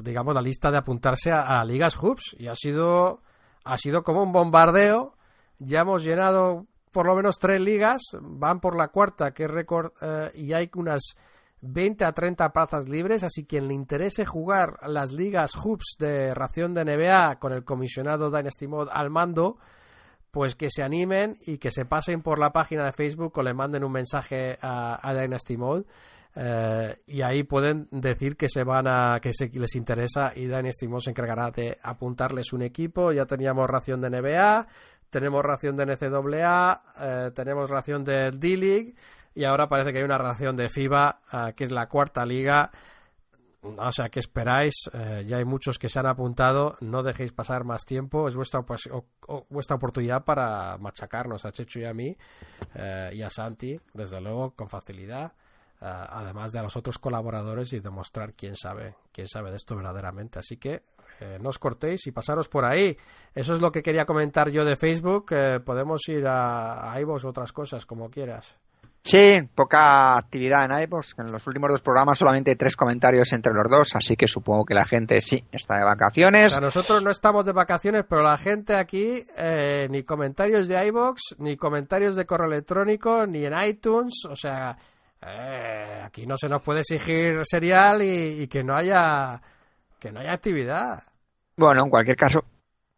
digamos 0.03 0.35
la 0.35 0.43
lista 0.43 0.73
de 0.73 0.79
apuntarse 0.79 1.31
a, 1.31 1.61
a 1.61 1.65
ligas 1.65 1.95
hoops 1.95 2.35
y 2.41 2.49
ha 2.49 2.57
sido 2.57 3.23
ha 3.63 3.77
sido 3.77 4.03
como 4.03 4.25
un 4.25 4.33
bombardeo 4.33 5.15
ya 5.61 5.83
hemos 5.83 6.03
llenado 6.03 6.67
por 6.93 7.07
lo 7.07 7.15
menos 7.15 7.39
tres 7.39 7.61
ligas 7.61 8.03
van 8.21 8.61
por 8.61 8.77
la 8.77 8.89
cuarta 8.89 9.33
que 9.33 9.45
es 9.45 9.51
récord 9.51 9.93
eh, 10.01 10.31
y 10.35 10.53
hay 10.53 10.71
unas 10.77 11.17
20 11.63 12.05
a 12.05 12.13
30 12.13 12.53
plazas 12.53 12.89
libres. 12.89 13.23
Así 13.23 13.43
que 13.43 13.57
quien 13.57 13.69
le 13.69 13.75
interese 13.75 14.25
jugar 14.25 14.79
las 14.87 15.13
ligas 15.13 15.55
hoops 15.57 15.97
de 15.99 16.35
ración 16.35 16.75
de 16.75 16.85
NBA 16.85 17.39
con 17.39 17.53
el 17.53 17.65
comisionado 17.65 18.31
Dynasty 18.31 18.67
Mode 18.67 18.91
al 18.93 19.11
mando 19.11 19.59
pues 20.31 20.55
que 20.55 20.69
se 20.71 20.83
animen 20.83 21.37
y 21.47 21.59
que 21.59 21.71
se 21.71 21.85
pasen 21.85 22.23
por 22.23 22.39
la 22.39 22.55
página 22.55 22.87
de 22.87 22.93
Facebook 22.93 23.37
o 23.37 23.43
le 23.43 23.53
manden 23.53 23.85
un 23.85 23.93
mensaje 23.93 24.59
a, 24.63 24.99
a 25.07 25.15
Dynasty 25.15 25.59
eh, 26.35 26.97
y 27.07 27.21
ahí 27.21 27.43
pueden 27.43 27.89
decir 27.91 28.39
que 28.39 28.49
se 28.49 28.65
van 28.65 28.87
a 28.89 29.21
que 29.21 29.33
se, 29.35 29.49
les 29.49 29.77
interesa 29.77 30.33
y 30.35 30.47
Dynasty 30.47 30.89
Mode 30.89 31.03
se 31.03 31.11
encargará 31.11 31.51
de 31.51 31.79
apuntarles 31.83 32.53
un 32.55 32.63
equipo. 32.63 33.13
Ya 33.13 33.27
teníamos 33.27 33.69
ración 33.69 34.01
de 34.01 34.09
NBA 34.09 34.67
tenemos 35.13 35.45
ración 35.45 35.77
de 35.77 35.87
NCAA 35.87 36.83
eh, 37.01 37.31
tenemos 37.35 37.71
ración 37.71 38.03
de 38.05 38.33
D-League 38.33 38.95
y 39.35 39.45
ahora 39.45 39.69
parece 39.69 39.93
que 39.93 39.99
hay 39.99 40.05
una 40.05 40.19
ración 40.19 40.57
de 40.57 40.69
FIBA 40.69 41.21
eh, 41.33 41.53
que 41.55 41.63
es 41.65 41.71
la 41.71 41.89
cuarta 41.89 42.27
liga 42.27 42.71
o 43.65 43.93
sea, 43.93 44.09
¿qué 44.09 44.19
esperáis? 44.19 44.75
Eh, 44.93 45.23
ya 45.25 45.37
hay 45.37 45.45
muchos 45.45 45.79
que 45.79 45.89
se 45.89 46.01
han 46.01 46.07
apuntado. 46.07 46.75
No 46.81 47.05
dejéis 47.05 47.31
pasar 47.31 47.63
más 47.63 47.85
tiempo. 47.85 48.27
Es 48.27 48.35
vuestra, 48.35 48.59
opos- 48.59 48.91
o- 48.91 49.47
vuestra 49.51 49.77
oportunidad 49.77 50.25
para 50.25 50.77
machacarnos 50.79 51.45
a 51.45 51.53
Checho 51.53 51.79
y 51.79 51.85
a 51.85 51.95
mí 51.95 52.17
y 53.13 53.23
a 53.23 53.31
Santi, 53.31 53.81
desde 53.95 54.21
luego, 54.21 54.51
con 54.57 54.69
facilidad. 54.69 55.31
además 55.81 56.51
de 56.51 56.59
a 56.59 56.63
los 56.63 56.77
otros 56.77 56.99
colaboradores 56.99 57.73
y 57.73 57.79
demostrar 57.79 58.35
quién 58.35 58.57
sabe, 58.57 58.97
quién 59.13 59.29
sabe 59.29 59.51
de 59.51 59.57
esto 59.59 59.77
verdaderamente. 59.77 60.41
Así 60.41 60.57
que 60.57 60.83
eh, 61.23 61.39
no 61.41 61.51
os 61.51 61.59
cortéis 61.59 62.07
y 62.07 62.13
pasaros 62.13 62.49
por 62.49 62.65
ahí. 62.65 62.97
Eso 63.35 63.55
es 63.55 63.61
lo 63.61 63.71
que 63.71 63.83
quería 63.83 64.05
comentar 64.05 64.51
yo 64.51 64.65
de 64.65 64.77
Facebook. 64.77 65.27
eh, 65.31 65.61
podemos 65.65 66.01
ir 66.09 66.27
a, 66.27 66.93
a 66.93 67.01
iVoox 67.01 67.25
o 67.25 67.29
otras 67.29 67.53
cosas, 67.53 67.87
como 67.87 68.11
quieras. 68.11 68.59
Sí, 69.05 69.37
poca 69.57 70.17
actividad 70.17 70.65
en 70.65 70.83
iVoox. 70.85 71.15
En 71.19 71.33
los 71.33 71.45
últimos 71.49 71.71
dos 71.71 71.83
programas 71.83 72.19
solamente 72.19 72.55
tres 72.55 72.77
comentarios 72.77 73.33
entre 73.33 73.53
los 73.53 73.69
dos, 73.69 73.97
así 73.97 74.15
que 74.17 74.29
supongo 74.29 74.65
que 74.65 74.75
la 74.75 74.85
gente 74.85 75.21
sí 75.21 75.43
está 75.51 75.77
de 75.77 75.83
O 75.83 75.87
vacaciones. 75.87 76.53
sea, 76.53 76.61
nosotros 76.61 77.03
no 77.03 77.11
estamos 77.11 77.45
de 77.45 77.53
vacaciones, 77.53 78.05
pero 78.09 78.23
la 78.23 78.39
gente 78.39 78.77
aquí, 78.77 79.25
eh, 79.37 79.89
ni 79.91 80.05
comentarios 80.05 80.69
de 80.69 80.87
iBox, 80.87 81.35
ni 81.39 81.57
comentarios 81.57 82.15
de 82.15 82.27
correo 82.27 82.47
electrónico, 82.47 83.27
ni 83.27 83.45
en 83.45 83.55
iTunes. 83.67 84.25
O 84.31 84.37
sea, 84.37 84.77
eh, 85.21 86.03
aquí 86.05 86.25
no 86.25 86.37
se 86.37 86.49
nos 86.49 86.63
puede 86.63 86.81
exigir 86.81 87.41
serial 87.45 88.03
y, 88.03 88.43
y 88.43 88.47
que 88.47 88.63
no 88.63 88.77
haya 88.77 89.41
que 89.99 90.13
no 90.13 90.21
haya 90.21 90.33
actividad. 90.33 91.03
Bueno, 91.57 91.85
en 91.85 91.91
cualquier 91.91 92.17
caso, 92.17 92.45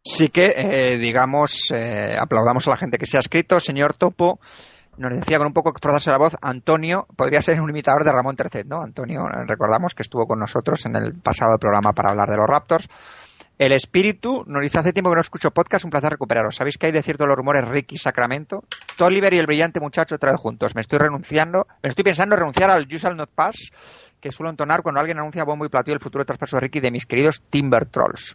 sí 0.03 0.29
que, 0.29 0.55
eh, 0.57 0.99
digamos, 0.99 1.71
eh, 1.73 2.17
aplaudamos 2.19 2.67
a 2.67 2.71
la 2.71 2.77
gente 2.77 2.99
que 2.99 3.07
se 3.07 3.17
ha 3.17 3.21
escrito. 3.21 3.59
Señor 3.59 3.95
Topo 3.95 4.39
nos 4.97 5.13
decía 5.13 5.39
con 5.39 5.49
un 5.49 5.53
poco 5.53 5.73
que 5.73 5.81
forzarse 5.83 6.11
la 6.11 6.19
voz, 6.19 6.37
Antonio 6.41 7.07
podría 7.17 7.43
ser 7.43 7.61
un 7.61 7.71
imitador 7.71 8.05
de 8.05 8.13
Ramón 8.13 8.37
Tercet, 8.37 8.67
¿no? 8.67 8.81
Antonio, 8.81 9.23
eh, 9.23 9.45
recordamos 9.47 9.95
que 9.95 10.03
estuvo 10.03 10.27
con 10.27 10.39
nosotros 10.39 10.87
en 10.87 10.97
el 10.97 11.15
pasado 11.15 11.59
programa 11.59 11.93
para 11.93 12.11
hablar 12.11 12.29
de 12.29 12.37
los 12.37 12.47
Raptors. 12.47 12.89
El 13.57 13.73
espíritu 13.73 14.43
nos 14.47 14.63
dice 14.63 14.79
hace 14.79 14.93
tiempo 14.93 15.11
que 15.11 15.15
no 15.15 15.21
escucho 15.21 15.53
podcast, 15.53 15.85
un 15.85 15.91
placer 15.91 16.11
recuperaros. 16.11 16.57
¿Sabéis 16.57 16.77
que 16.77 16.87
hay 16.87 16.93
de 16.93 17.03
cierto 17.03 17.25
los 17.25 17.37
rumores 17.37 17.69
Ricky 17.69 17.97
Sacramento? 17.97 18.65
Tolliver 18.97 19.33
y 19.33 19.39
el 19.39 19.47
brillante 19.47 19.79
muchacho 19.79 20.17
otra 20.17 20.37
juntos. 20.37 20.75
Me 20.75 20.81
estoy 20.81 20.99
renunciando, 20.99 21.67
me 21.81 21.89
estoy 21.89 22.03
pensando 22.03 22.35
en 22.35 22.41
renunciar 22.41 22.71
al 22.71 22.87
Usual 22.93 23.17
Not 23.17 23.31
Pass 23.33 23.71
que 24.25 24.33
suelo 24.33 24.49
entonar 24.49 24.81
cuando 24.83 25.01
alguien 25.01 25.19
anuncia 25.19 25.45
bombo 25.45 25.67
y 25.67 25.69
platillo 25.69 25.97
el 25.97 26.01
futuro 26.01 26.25
traspaso 26.25 26.57
de 26.57 26.63
Ricky 26.63 26.81
de 26.81 26.91
mis 26.91 27.05
queridos 27.05 27.43
Timber 27.51 27.85
Trolls. 27.85 28.35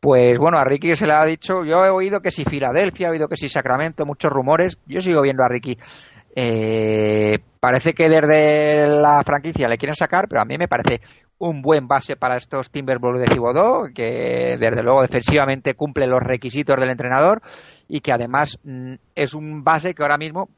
Pues 0.00 0.36
bueno, 0.38 0.58
a 0.58 0.64
Ricky 0.64 0.96
se 0.96 1.06
le 1.06 1.12
ha 1.12 1.24
dicho, 1.24 1.64
yo 1.64 1.84
he 1.84 1.88
oído 1.88 2.20
que 2.20 2.32
si 2.32 2.44
Filadelfia, 2.44 3.06
he 3.06 3.10
oído 3.12 3.28
que 3.28 3.36
si 3.36 3.48
Sacramento, 3.48 4.04
muchos 4.04 4.32
rumores, 4.32 4.76
yo 4.86 5.00
sigo 5.00 5.22
viendo 5.22 5.44
a 5.44 5.48
Ricky. 5.48 5.78
Eh, 6.34 7.38
parece 7.60 7.92
que 7.92 8.08
desde 8.08 8.88
la 8.88 9.22
franquicia 9.24 9.68
le 9.68 9.78
quieren 9.78 9.94
sacar, 9.94 10.26
pero 10.28 10.40
a 10.40 10.44
mí 10.44 10.58
me 10.58 10.66
parece 10.66 11.00
un 11.38 11.62
buen 11.62 11.86
base 11.86 12.16
para 12.16 12.36
estos 12.36 12.68
Timberwolves 12.72 13.28
de 13.28 13.32
Cibodó, 13.32 13.84
que 13.94 14.56
desde 14.58 14.82
luego 14.82 15.02
defensivamente 15.02 15.74
cumple 15.74 16.08
los 16.08 16.20
requisitos 16.20 16.74
del 16.76 16.90
entrenador 16.90 17.40
y 17.86 18.00
que 18.00 18.12
además 18.12 18.58
mm, 18.64 18.94
es 19.14 19.34
un 19.34 19.62
base 19.62 19.94
que 19.94 20.02
ahora 20.02 20.18
mismo 20.18 20.48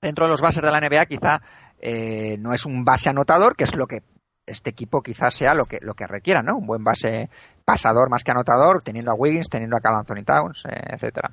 dentro 0.00 0.24
de 0.24 0.32
los 0.32 0.40
bases 0.40 0.60
de 0.60 0.70
la 0.72 0.80
NBA 0.80 1.06
quizá 1.06 1.40
eh, 1.82 2.38
no 2.38 2.54
es 2.54 2.64
un 2.64 2.84
base 2.84 3.10
anotador, 3.10 3.54
que 3.56 3.64
es 3.64 3.74
lo 3.76 3.86
que 3.86 4.02
este 4.46 4.70
equipo 4.70 5.02
quizás 5.02 5.34
sea 5.34 5.52
lo 5.54 5.66
que 5.66 5.78
lo 5.82 5.94
que 5.94 6.06
requiera, 6.06 6.42
¿no? 6.42 6.56
Un 6.56 6.66
buen 6.66 6.82
base 6.82 7.28
pasador 7.64 8.08
más 8.10 8.24
que 8.24 8.30
anotador, 8.30 8.82
teniendo 8.82 9.10
a 9.10 9.14
Wiggins, 9.14 9.48
teniendo 9.48 9.76
a 9.76 9.80
Cal 9.80 9.94
Anthony 9.96 10.24
Towns, 10.24 10.62
eh, 10.68 10.80
etcétera. 10.94 11.30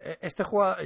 Eh, 0.00 0.18
Este 0.20 0.44
jugador 0.44 0.78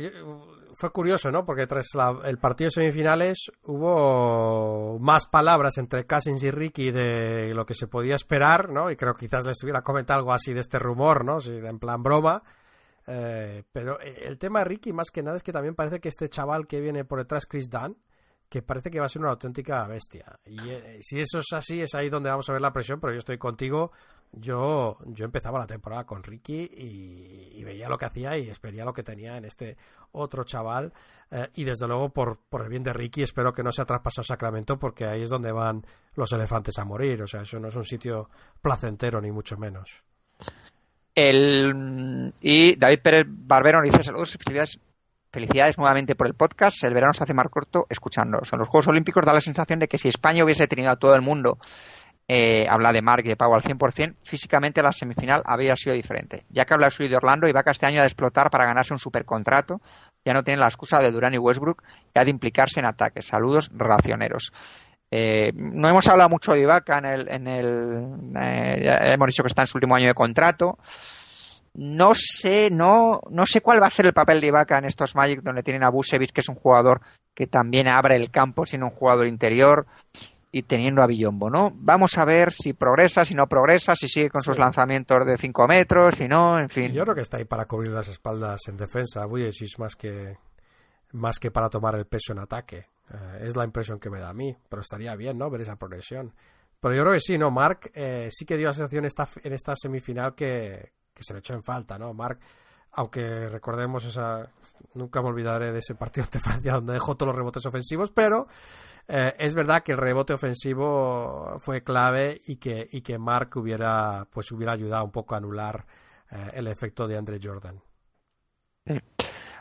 fue 0.74 0.90
curioso, 0.90 1.30
¿no? 1.32 1.44
Porque 1.44 1.66
tras 1.66 1.86
la- 1.94 2.18
el 2.24 2.38
partido 2.38 2.66
de 2.68 2.70
semifinales 2.82 3.50
hubo 3.64 4.98
más 5.00 5.26
palabras 5.26 5.78
entre 5.78 6.06
Cousins 6.06 6.42
y 6.42 6.50
Ricky 6.50 6.90
de 6.90 7.52
lo 7.54 7.64
que 7.66 7.74
se 7.74 7.86
podía 7.88 8.14
esperar, 8.14 8.68
¿no? 8.70 8.90
Y 8.90 8.96
creo 8.96 9.14
que 9.14 9.26
quizás 9.26 9.46
les 9.46 9.62
hubiera 9.62 9.82
comentado 9.82 10.18
algo 10.18 10.32
así 10.32 10.52
de 10.52 10.60
este 10.60 10.78
rumor, 10.78 11.24
¿no? 11.24 11.40
De- 11.40 11.66
en 11.66 11.78
plan 11.78 12.02
broma. 12.02 12.42
Pero 13.06 14.00
el 14.00 14.36
tema 14.38 14.58
de 14.60 14.64
Ricky, 14.64 14.92
más 14.92 15.10
que 15.10 15.22
nada, 15.22 15.36
es 15.36 15.42
que 15.42 15.52
también 15.52 15.74
parece 15.76 16.00
que 16.00 16.08
este 16.08 16.28
chaval 16.28 16.66
que 16.66 16.80
viene 16.80 17.04
por 17.04 17.18
detrás, 17.20 17.46
Chris 17.46 17.70
Dunn, 17.70 17.96
que 18.48 18.62
parece 18.62 18.90
que 18.90 19.00
va 19.00 19.06
a 19.06 19.08
ser 19.08 19.22
una 19.22 19.30
auténtica 19.30 19.86
bestia. 19.86 20.38
Y 20.44 20.68
eh, 20.68 20.98
si 21.00 21.20
eso 21.20 21.38
es 21.38 21.52
así, 21.52 21.80
es 21.80 21.94
ahí 21.94 22.08
donde 22.08 22.30
vamos 22.30 22.48
a 22.48 22.52
ver 22.52 22.62
la 22.62 22.72
presión, 22.72 23.00
pero 23.00 23.12
yo 23.12 23.18
estoy 23.18 23.38
contigo. 23.38 23.92
Yo, 24.32 24.98
yo 25.06 25.24
empezaba 25.24 25.58
la 25.58 25.66
temporada 25.66 26.04
con 26.04 26.22
Ricky 26.22 26.70
y, 26.72 27.64
veía 27.64 27.88
lo 27.88 27.98
que 27.98 28.04
hacía 28.04 28.38
y 28.38 28.48
espería 28.48 28.84
lo 28.84 28.92
que 28.92 29.02
tenía 29.02 29.36
en 29.36 29.44
este 29.44 29.76
otro 30.12 30.44
chaval. 30.44 30.92
Eh, 31.30 31.48
y 31.54 31.64
desde 31.64 31.88
luego, 31.88 32.10
por, 32.10 32.38
por 32.48 32.62
el 32.62 32.68
bien 32.68 32.82
de 32.82 32.92
Ricky, 32.92 33.22
espero 33.22 33.52
que 33.52 33.62
no 33.62 33.72
sea 33.72 33.84
traspasado 33.84 34.24
Sacramento 34.24 34.78
porque 34.78 35.04
ahí 35.04 35.22
es 35.22 35.30
donde 35.30 35.50
van 35.50 35.84
los 36.14 36.30
elefantes 36.32 36.78
a 36.78 36.84
morir. 36.84 37.22
O 37.22 37.26
sea, 37.26 37.42
eso 37.42 37.58
no 37.58 37.68
es 37.68 37.76
un 37.76 37.84
sitio 37.84 38.28
placentero, 38.60 39.20
ni 39.20 39.32
mucho 39.32 39.56
menos. 39.56 40.04
El, 41.16 42.32
y 42.42 42.76
David 42.76 43.00
Pérez 43.02 43.26
Barbero 43.26 43.80
nos 43.80 43.90
dice 43.90 44.04
saludos 44.04 44.32
felicidades, 44.32 44.78
felicidades 45.36 45.76
nuevamente 45.76 46.14
por 46.14 46.26
el 46.26 46.32
podcast. 46.32 46.82
El 46.82 46.94
verano 46.94 47.12
se 47.12 47.22
hace 47.22 47.34
más 47.34 47.50
corto 47.50 47.86
escuchándolos. 47.90 48.50
En 48.54 48.58
los 48.58 48.68
Juegos 48.68 48.88
Olímpicos 48.88 49.22
da 49.26 49.34
la 49.34 49.42
sensación 49.42 49.78
de 49.78 49.86
que 49.86 49.98
si 49.98 50.08
España 50.08 50.42
hubiese 50.42 50.66
tenido 50.66 50.90
a 50.90 50.96
todo 50.96 51.14
el 51.14 51.20
mundo 51.20 51.58
eh, 52.26 52.64
habla 52.70 52.90
de 52.90 53.02
Mark 53.02 53.22
y 53.26 53.28
de 53.28 53.36
Pau 53.36 53.52
al 53.52 53.60
100%, 53.60 54.14
físicamente 54.22 54.82
la 54.82 54.92
semifinal 54.92 55.42
había 55.44 55.76
sido 55.76 55.94
diferente. 55.94 56.46
Ya 56.48 56.64
que 56.64 56.72
habla 56.72 56.88
suyo 56.88 57.10
de 57.10 57.16
Orlando, 57.16 57.46
Ibaka 57.46 57.70
este 57.70 57.84
año 57.84 58.00
de 58.00 58.06
explotar 58.06 58.48
para 58.48 58.64
ganarse 58.64 58.94
un 58.94 58.98
supercontrato. 58.98 59.82
Ya 60.24 60.32
no 60.32 60.42
tiene 60.42 60.58
la 60.58 60.68
excusa 60.68 61.00
de 61.00 61.10
Durán 61.10 61.34
y 61.34 61.38
Westbrook 61.38 61.82
y 62.14 62.18
ha 62.18 62.24
de 62.24 62.30
implicarse 62.30 62.80
en 62.80 62.86
ataques. 62.86 63.26
Saludos, 63.26 63.70
relacioneros. 63.74 64.54
Eh, 65.10 65.52
no 65.54 65.86
hemos 65.86 66.08
hablado 66.08 66.30
mucho 66.30 66.52
de 66.52 66.60
Ibaka 66.60 66.96
en 66.96 67.04
el, 67.04 67.28
en 67.28 67.46
el 67.46 68.36
eh, 68.40 69.12
hemos 69.12 69.26
dicho 69.26 69.42
que 69.42 69.48
está 69.48 69.64
en 69.64 69.66
su 69.66 69.76
último 69.76 69.96
año 69.96 70.06
de 70.06 70.14
contrato. 70.14 70.78
No 71.76 72.12
sé, 72.14 72.70
no, 72.70 73.20
no 73.30 73.44
sé 73.46 73.60
cuál 73.60 73.82
va 73.82 73.88
a 73.88 73.90
ser 73.90 74.06
el 74.06 74.14
papel 74.14 74.40
de 74.40 74.46
Ibaka 74.46 74.78
en 74.78 74.86
estos 74.86 75.14
Magic 75.14 75.42
donde 75.42 75.62
tienen 75.62 75.84
a 75.84 75.90
Busevich, 75.90 76.32
que 76.32 76.40
es 76.40 76.48
un 76.48 76.54
jugador 76.54 77.02
que 77.34 77.46
también 77.46 77.86
abre 77.86 78.16
el 78.16 78.30
campo 78.30 78.64
siendo 78.64 78.86
un 78.86 78.94
jugador 78.94 79.26
interior 79.26 79.86
y 80.50 80.62
teniendo 80.62 81.02
a 81.02 81.06
Villombo, 81.06 81.50
¿no? 81.50 81.70
Vamos 81.74 82.16
a 82.16 82.24
ver 82.24 82.50
si 82.50 82.72
progresa, 82.72 83.26
si 83.26 83.34
no 83.34 83.46
progresa, 83.46 83.94
si 83.94 84.08
sigue 84.08 84.30
con 84.30 84.40
sus 84.40 84.58
lanzamientos 84.58 85.26
de 85.26 85.36
5 85.36 85.68
metros, 85.68 86.14
si 86.14 86.26
no, 86.28 86.58
en 86.58 86.70
fin. 86.70 86.92
Yo 86.92 87.02
creo 87.02 87.14
que 87.14 87.20
está 87.20 87.36
ahí 87.36 87.44
para 87.44 87.66
cubrir 87.66 87.92
las 87.92 88.08
espaldas 88.08 88.62
en 88.68 88.78
defensa, 88.78 89.26
Vujicic, 89.26 89.78
más 89.78 89.96
que 89.96 90.38
más 91.12 91.38
que 91.38 91.50
para 91.50 91.68
tomar 91.68 91.94
el 91.94 92.06
peso 92.06 92.32
en 92.32 92.38
ataque. 92.38 92.86
Eh, 93.12 93.40
es 93.42 93.54
la 93.54 93.64
impresión 93.64 94.00
que 94.00 94.08
me 94.08 94.18
da 94.18 94.30
a 94.30 94.34
mí, 94.34 94.56
pero 94.70 94.80
estaría 94.80 95.14
bien, 95.14 95.36
¿no? 95.36 95.50
Ver 95.50 95.60
esa 95.60 95.76
progresión. 95.76 96.32
Pero 96.80 96.94
yo 96.94 97.02
creo 97.02 97.12
que 97.12 97.20
sí, 97.20 97.36
¿no? 97.36 97.50
Mark 97.50 97.90
eh, 97.94 98.28
sí 98.30 98.46
que 98.46 98.56
dio 98.56 98.68
la 98.68 98.72
sensación 98.72 99.04
esta, 99.04 99.28
en 99.42 99.52
esta 99.52 99.74
semifinal 99.76 100.34
que, 100.34 100.92
que 101.16 101.24
se 101.24 101.32
le 101.32 101.40
echó 101.40 101.54
en 101.54 101.62
falta, 101.62 101.98
¿no? 101.98 102.12
Mark, 102.12 102.38
aunque 102.92 103.48
recordemos 103.48 104.04
esa. 104.04 104.50
Nunca 104.94 105.22
me 105.22 105.28
olvidaré 105.28 105.72
de 105.72 105.78
ese 105.78 105.94
partido 105.94 106.26
de 106.30 106.38
Francia 106.40 106.74
donde 106.74 106.92
dejó 106.92 107.16
todos 107.16 107.28
los 107.28 107.36
rebotes 107.36 107.64
ofensivos, 107.64 108.10
pero 108.10 108.46
eh, 109.08 109.34
es 109.38 109.54
verdad 109.54 109.82
que 109.82 109.92
el 109.92 109.98
rebote 109.98 110.34
ofensivo 110.34 111.58
fue 111.58 111.82
clave 111.82 112.40
y 112.46 112.56
que, 112.56 112.88
y 112.92 113.00
que 113.00 113.18
Mark 113.18 113.56
hubiera, 113.56 114.26
pues 114.30 114.52
hubiera 114.52 114.72
ayudado 114.72 115.04
un 115.04 115.10
poco 115.10 115.34
a 115.34 115.38
anular 115.38 115.86
eh, 116.30 116.50
el 116.54 116.66
efecto 116.66 117.06
de 117.06 117.16
Andre 117.16 117.38
Jordan. 117.42 117.80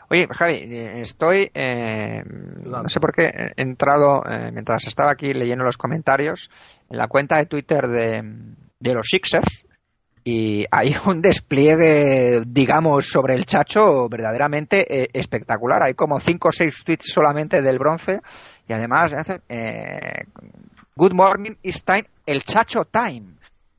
Oye, 0.08 0.28
Javi, 0.30 0.54
eh, 0.54 1.00
estoy, 1.00 1.50
eh, 1.52 2.22
no 2.24 2.88
sé 2.88 3.00
por 3.00 3.12
qué, 3.12 3.26
he 3.56 3.62
entrado, 3.62 4.22
mientras 4.52 4.86
estaba 4.86 5.12
aquí 5.12 5.32
leyendo 5.32 5.64
los 5.64 5.78
comentarios, 5.78 6.50
en 6.88 6.98
la 6.98 7.08
cuenta 7.08 7.38
de 7.38 7.46
Twitter 7.46 7.88
de, 7.88 8.22
de 8.78 8.94
los 8.94 9.08
Sixers, 9.08 9.64
y 10.28 10.66
hay 10.72 10.92
un 11.06 11.22
despliegue, 11.22 12.42
digamos, 12.44 13.06
sobre 13.06 13.34
el 13.34 13.46
chacho 13.46 14.08
verdaderamente 14.08 15.04
eh, 15.04 15.08
espectacular. 15.12 15.84
Hay 15.84 15.94
como 15.94 16.18
cinco 16.18 16.48
o 16.48 16.52
seis 16.52 16.82
tweets 16.84 17.12
solamente 17.12 17.62
del 17.62 17.78
bronce, 17.78 18.20
y 18.68 18.72
además 18.72 19.14
eh, 19.48 20.24
Good 20.96 21.12
Morning 21.12 21.52
is 21.62 21.84
time, 21.84 22.06
el 22.26 22.42
chacho 22.42 22.86
time. 22.86 23.36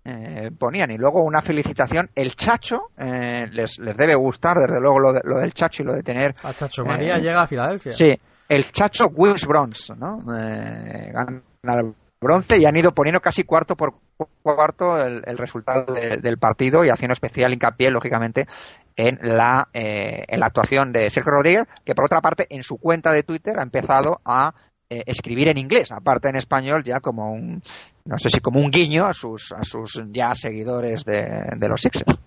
Eh, 0.09 0.51
ponían 0.57 0.89
y 0.91 0.97
luego 0.97 1.21
una 1.21 1.41
felicitación 1.41 2.09
el 2.15 2.33
chacho 2.33 2.91
eh, 2.97 3.45
les, 3.51 3.77
les 3.79 3.97
debe 3.97 4.15
gustar 4.15 4.55
desde 4.57 4.79
luego 4.79 4.99
lo, 4.99 5.11
de- 5.11 5.19
lo 5.25 5.37
del 5.39 5.51
chacho 5.53 5.83
y 5.83 5.85
lo 5.85 5.93
de 5.95 6.01
tener 6.01 6.33
La 6.45 6.53
chachomanía 6.53 7.17
eh, 7.17 7.21
llega 7.21 7.41
a 7.41 7.47
Filadelfia. 7.47 7.91
sí 7.91 8.17
el 8.47 8.71
chacho 8.71 9.07
wins 9.13 9.45
bronze 9.45 9.93
no 9.97 10.19
Eh, 10.33 11.11
gana 11.11 11.41
el 11.81 11.93
bronce 12.21 12.57
y 12.57 12.65
han 12.65 12.75
ido 12.77 12.93
poniendo 12.93 13.19
casi 13.21 13.43
cuarto 13.43 13.75
por 13.75 13.95
cuarto 14.41 14.97
el, 15.03 15.21
el 15.25 15.37
resultado 15.37 15.93
de- 15.93 16.17
del 16.17 16.37
partido 16.37 16.83
y 16.83 16.89
haciendo 16.89 17.13
especial 17.13 17.53
hincapié 17.53 17.91
lógicamente 17.91 18.47
en 18.95 19.19
la 19.21 19.67
eh, 19.73 20.23
en 20.27 20.39
la 20.39 20.47
actuación 20.47 20.91
de 20.91 21.09
Sergio 21.09 21.31
Rodríguez 21.33 21.65
que 21.85 21.93
por 21.93 22.05
otra 22.05 22.21
parte 22.21 22.47
en 22.49 22.63
su 22.63 22.77
cuenta 22.77 23.11
de 23.11 23.23
Twitter 23.23 23.59
ha 23.59 23.63
empezado 23.63 24.19
a 24.25 24.53
eh, 24.89 25.03
escribir 25.05 25.49
en 25.49 25.57
inglés, 25.57 25.91
aparte 25.91 26.29
en 26.29 26.37
español 26.37 26.83
ya 26.83 26.99
como 27.01 27.31
un, 27.33 27.61
no 28.05 28.17
sé 28.17 28.29
si 28.29 28.39
como 28.39 28.59
un 28.61 28.71
guiño 28.71 29.05
a 29.05 29.13
sus, 29.13 29.51
a 29.51 29.63
sus 29.63 30.01
ya 30.11 30.33
seguidores 30.33 31.03
de, 31.03 31.43
de 31.57 31.67
los 31.67 31.81
Sixers. 31.81 32.17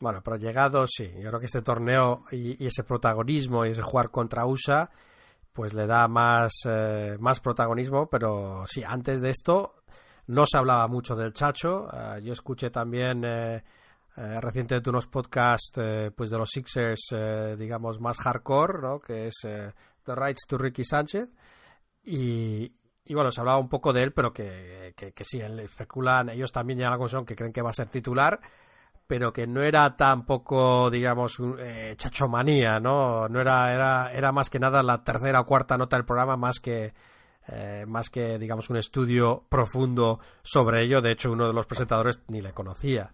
Bueno, 0.00 0.20
pero 0.24 0.36
llegado, 0.36 0.84
sí. 0.88 1.12
Yo 1.20 1.28
creo 1.28 1.38
que 1.38 1.46
este 1.46 1.62
torneo 1.62 2.24
y, 2.32 2.60
y 2.64 2.66
ese 2.66 2.82
protagonismo 2.82 3.64
y 3.66 3.70
ese 3.70 3.82
jugar 3.82 4.10
contra 4.10 4.46
USA, 4.46 4.90
pues 5.52 5.74
le 5.74 5.86
da 5.86 6.08
más, 6.08 6.52
eh, 6.66 7.16
más 7.20 7.40
protagonismo. 7.40 8.08
Pero 8.08 8.64
sí, 8.66 8.82
antes 8.84 9.20
de 9.20 9.30
esto 9.30 9.82
no 10.26 10.46
se 10.46 10.56
hablaba 10.56 10.86
mucho 10.88 11.16
del 11.16 11.32
Chacho. 11.32 11.88
Eh, 11.92 12.22
yo 12.22 12.32
escuché 12.32 12.70
también 12.70 13.24
eh, 13.24 13.62
eh, 14.16 14.40
recientemente 14.40 14.90
unos 14.90 15.06
podcasts 15.06 15.80
pues 16.14 16.30
de 16.30 16.38
los 16.38 16.50
Sixers, 16.50 17.14
digamos, 17.58 18.00
más 18.00 18.18
hardcore, 18.18 18.80
¿no? 18.80 19.00
Que 19.00 19.26
es 19.26 19.34
The 19.42 20.14
Rights 20.14 20.46
to 20.46 20.58
Ricky 20.58 20.84
Sánchez. 20.84 21.28
Y, 22.04 22.72
y 23.04 23.14
bueno, 23.14 23.30
se 23.30 23.40
hablaba 23.40 23.58
un 23.58 23.68
poco 23.68 23.92
de 23.92 24.02
él, 24.02 24.12
pero 24.12 24.32
que, 24.32 24.92
que, 24.96 25.12
que 25.12 25.24
sí, 25.24 25.40
él 25.40 25.60
especulan, 25.60 26.28
ellos 26.28 26.52
también 26.52 26.78
llegan 26.78 26.92
a 26.92 26.96
la 26.96 26.98
conclusión 26.98 27.24
que 27.24 27.36
creen 27.36 27.52
que 27.52 27.62
va 27.62 27.70
a 27.70 27.74
ser 27.74 27.88
titular, 27.88 28.40
pero 29.12 29.30
que 29.30 29.46
no 29.46 29.60
era 29.62 29.94
tampoco, 29.94 30.88
digamos, 30.90 31.38
un, 31.38 31.56
eh, 31.60 31.92
chachomanía, 31.98 32.80
¿no? 32.80 33.28
No 33.28 33.42
era, 33.42 33.70
era, 33.74 34.10
era 34.10 34.32
más 34.32 34.48
que 34.48 34.58
nada 34.58 34.82
la 34.82 35.04
tercera 35.04 35.40
o 35.40 35.44
cuarta 35.44 35.76
nota 35.76 35.96
del 35.96 36.06
programa, 36.06 36.38
más 36.38 36.60
que, 36.60 36.94
eh, 37.48 37.84
más 37.86 38.08
que, 38.08 38.38
digamos, 38.38 38.70
un 38.70 38.78
estudio 38.78 39.44
profundo 39.50 40.18
sobre 40.42 40.80
ello. 40.80 41.02
De 41.02 41.10
hecho, 41.10 41.30
uno 41.30 41.46
de 41.46 41.52
los 41.52 41.66
presentadores 41.66 42.22
ni 42.28 42.40
le 42.40 42.54
conocía. 42.54 43.10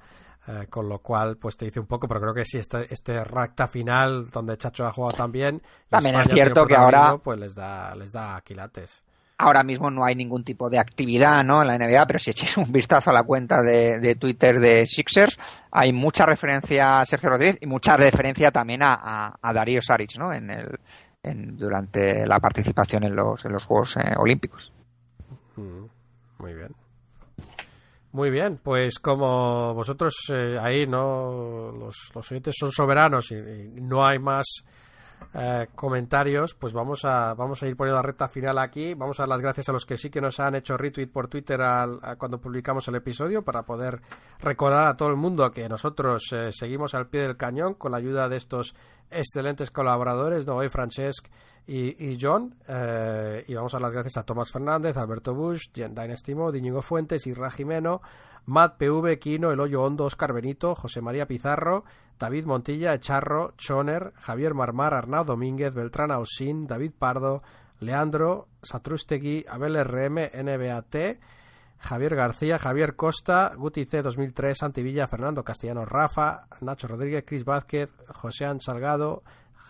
Eh, 0.47 0.69
con 0.71 0.89
lo 0.89 1.01
cual, 1.01 1.37
pues 1.37 1.57
te 1.57 1.65
dice 1.65 1.81
un 1.81 1.87
poco, 1.87 2.07
pero 2.07 2.21
creo 2.21 2.33
que 2.33 2.45
sí, 2.45 2.59
este, 2.59 2.87
este 2.95 3.25
recta 3.25 3.67
final 3.67 4.31
donde 4.31 4.57
Chacho 4.57 4.87
ha 4.87 4.93
jugado 4.93 5.17
tan 5.17 5.33
bien, 5.33 5.61
También 5.89 6.15
es 6.21 6.29
cierto 6.29 6.65
que 6.65 6.77
ahora- 6.77 7.19
pues 7.19 7.41
les 7.41 7.57
da, 7.57 7.93
les 7.97 8.13
da 8.13 8.41
quilates. 8.43 9.03
Ahora 9.41 9.63
mismo 9.63 9.89
no 9.89 10.05
hay 10.05 10.17
ningún 10.17 10.43
tipo 10.43 10.69
de 10.69 10.81
actividad 10.81 11.45
¿no? 11.45 11.63
en 11.63 11.69
la 11.69 11.79
NBA, 11.79 12.07
pero 12.07 12.19
si 12.19 12.31
echéis 12.31 12.57
un 12.57 12.73
vistazo 12.73 13.11
a 13.11 13.13
la 13.13 13.23
cuenta 13.23 13.63
de, 13.63 14.01
de 14.01 14.17
Twitter 14.17 14.59
de 14.59 14.85
Sixers, 14.85 15.39
hay 15.71 15.93
mucha 15.93 16.27
referencia 16.27 17.01
a 17.01 17.07
Sergio 17.07 17.31
Rodríguez 17.31 17.59
y 17.61 17.67
mucha 17.67 17.97
referencia 17.97 18.51
también 18.51 18.83
a, 18.83 19.37
a, 19.41 19.53
Darío 19.53 19.81
Saric 19.81 20.19
¿no? 20.19 20.33
en 20.33 20.51
el, 20.51 20.81
en, 21.23 21.57
durante 21.57 22.27
la 22.27 22.41
participación 22.41 23.05
en 23.05 23.15
los, 23.15 23.45
en 23.45 23.53
los 23.53 23.65
Juegos 23.65 23.97
eh, 23.97 24.13
Olímpicos. 24.17 24.73
Mm, 25.55 25.85
Muy 26.39 26.55
bien. 26.55 26.75
Muy 28.11 28.31
bien, 28.31 28.59
pues 28.61 28.99
como 28.99 29.75
vosotros 29.75 30.15
eh, 30.33 30.59
ahí 30.61 30.87
no 30.87 31.71
los, 31.71 32.11
los 32.13 32.33
oyentes 32.33 32.57
son 32.59 32.73
soberanos 32.73 33.31
y 33.31 33.37
no 33.81 34.05
hay 34.05 34.19
más 34.19 34.65
eh, 35.35 35.67
comentarios, 35.75 36.55
pues 36.55 36.73
vamos 36.73 37.05
a 37.05 37.35
vamos 37.35 37.63
a 37.63 37.67
ir 37.67 37.77
poniendo 37.77 37.97
la 37.97 38.03
recta 38.03 38.29
final 38.29 38.59
aquí. 38.59 38.95
Vamos 38.95 39.19
a 39.21 39.23
dar 39.23 39.29
las 39.29 39.41
gracias 39.43 39.69
a 39.69 39.73
los 39.73 39.85
que 39.87 39.97
sí 39.97 40.11
que 40.11 40.21
nos 40.21 40.41
han 40.41 40.55
hecho 40.55 40.77
retweet 40.77 41.09
por 41.09 41.29
Twitter 41.29 41.61
al- 41.61 42.01
cuando 42.19 42.41
publicamos 42.41 42.87
el 42.89 42.95
episodio 42.97 43.43
para 43.43 43.63
poder 43.63 44.01
recordar 44.41 44.87
a 44.89 44.97
todo 44.97 45.09
el 45.11 45.17
mundo 45.17 45.51
que 45.51 45.69
nosotros 45.69 46.25
eh, 46.33 46.51
seguimos 46.53 46.95
al 46.95 47.09
pie 47.09 47.23
del 47.23 47.37
cañón 47.37 47.75
con 47.75 47.93
la 47.93 47.99
ayuda 47.99 48.29
de 48.29 48.37
estos 48.37 48.75
excelentes 49.11 49.71
colaboradores, 49.71 50.47
¿no? 50.47 50.57
Hoy 50.57 50.69
Francesc 50.69 51.29
y, 51.67 52.13
y 52.13 52.19
John. 52.21 52.55
eh, 52.67 53.45
y 53.47 53.55
vamos 53.55 53.75
a 53.75 53.77
dar 53.77 53.83
las 53.83 53.93
gracias 53.93 54.17
a 54.17 54.23
Tomás 54.25 54.51
Fernández, 54.51 54.97
Alberto 54.97 55.35
Bush, 55.35 55.69
Dynasty 55.73 56.35
Mode, 56.35 56.59
Íñigo 56.59 56.83
Fuentes, 56.83 57.27
Irra 57.27 57.51
Jimeno, 57.51 58.01
Matt 58.47 58.79
PV, 58.79 59.19
Quino, 59.19 59.51
El 59.51 59.61
Hoyo 59.61 59.83
Hondo, 59.83 60.05
Oscar 60.05 60.33
Benito, 60.33 60.75
José 60.75 61.03
María 61.03 61.27
Pizarro, 61.27 61.85
David 62.19 62.47
Montilla, 62.47 62.95
Echarro, 62.95 63.55
Choner, 63.57 64.13
Javier 64.17 64.55
Marmar, 64.55 64.95
Arnau 64.95 65.25
Domínguez, 65.25 65.73
Beltrán 65.75 66.11
Ausín, 66.11 66.67
David 66.67 66.93
Pardo, 66.99 67.43
Leandro, 67.81 68.49
Satrustegui, 68.63 69.45
Abel 69.49 69.85
RM, 69.85 70.31
NBAT, 70.35 71.19
Javier 71.79 72.17
García, 72.17 72.59
Javier 72.59 72.97
Costa, 72.97 73.53
Guti 73.57 73.85
C 73.85 74.03
2003, 74.03 74.59
Santi 74.59 74.83
Villa, 74.83 75.07
Fernando 75.07 75.45
Castellano, 75.45 75.85
Rafa, 75.85 76.49
Nacho 76.61 76.89
Rodríguez, 76.89 77.25
Cris 77.25 77.45
Vázquez, 77.45 77.91
Joséán 78.09 78.61
Salgado, 78.61 79.23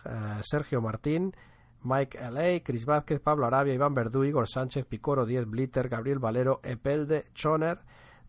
eh, 0.06 0.40
Sergio 0.40 0.80
Martín, 0.80 1.34
Mike 1.82 2.18
L.A., 2.18 2.62
Cris 2.62 2.86
Vázquez, 2.86 3.20
Pablo 3.20 3.46
Arabia, 3.46 3.74
Iván 3.74 3.94
Verdú, 3.94 4.24
Igor 4.24 4.48
Sánchez, 4.48 4.86
Picoro 4.86 5.26
10, 5.26 5.46
Blitter, 5.46 5.88
Gabriel 5.88 6.18
Valero, 6.18 6.60
Epelde, 6.62 7.26
Choner, 7.34 7.80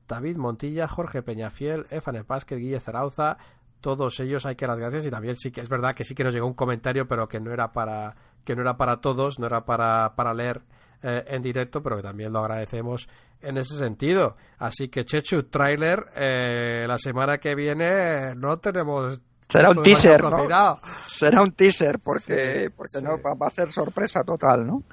David 0.08 0.38
Montilla, 0.38 0.88
Jorge 0.88 1.22
Peñafiel, 1.22 1.86
Efane 1.90 2.24
Pásquez, 2.24 2.60
Guille 2.60 2.80
Zarauza, 2.80 3.38
todos 3.82 4.20
ellos 4.20 4.46
hay 4.46 4.56
que 4.56 4.66
dar 4.66 4.78
las 4.78 4.80
gracias 4.80 5.06
y 5.06 5.12
también 5.12 5.36
sí 5.36 5.52
que 5.52 5.62
es 5.62 5.70
verdad 5.70 5.96
que 5.96 6.04
sí 6.04 6.14
que 6.16 6.24
nos 6.24 6.34
llegó 6.34 6.48
un 6.48 6.54
comentario 6.54 7.08
pero 7.08 7.28
que 7.28 7.40
no 7.40 7.52
era 7.52 7.72
para 7.72 8.16
que 8.44 8.56
no 8.56 8.62
era 8.62 8.78
para 8.78 8.98
todos, 8.98 9.40
no 9.40 9.46
era 9.46 9.66
para, 9.66 10.16
para 10.16 10.34
leer 10.34 10.62
eh, 11.02 11.24
en 11.28 11.42
directo, 11.42 11.82
pero 11.82 11.98
que 11.98 12.04
también 12.04 12.34
lo 12.34 12.40
agradecemos 12.40 13.08
en 13.42 13.58
ese 13.58 13.78
sentido. 13.78 14.36
Así 14.58 14.90
que 14.90 15.06
Chechu, 15.06 15.44
trailer, 15.44 16.08
eh, 16.16 16.86
la 16.88 16.98
semana 16.98 17.38
que 17.38 17.56
viene 17.56 18.36
no 18.36 18.58
tenemos 18.58 19.22
Será 19.48 19.72
un 19.72 19.82
teaser, 19.82 20.22
¿no? 20.24 20.78
Será 21.08 21.42
un 21.42 21.54
teaser 21.54 22.00
porque, 22.00 22.70
porque 22.76 23.02
no 23.02 23.20
va, 23.20 23.34
va 23.34 23.48
a 23.48 23.52
ser 23.52 23.72
sorpresa 23.72 24.24
total, 24.24 24.68
¿no? 24.68 24.84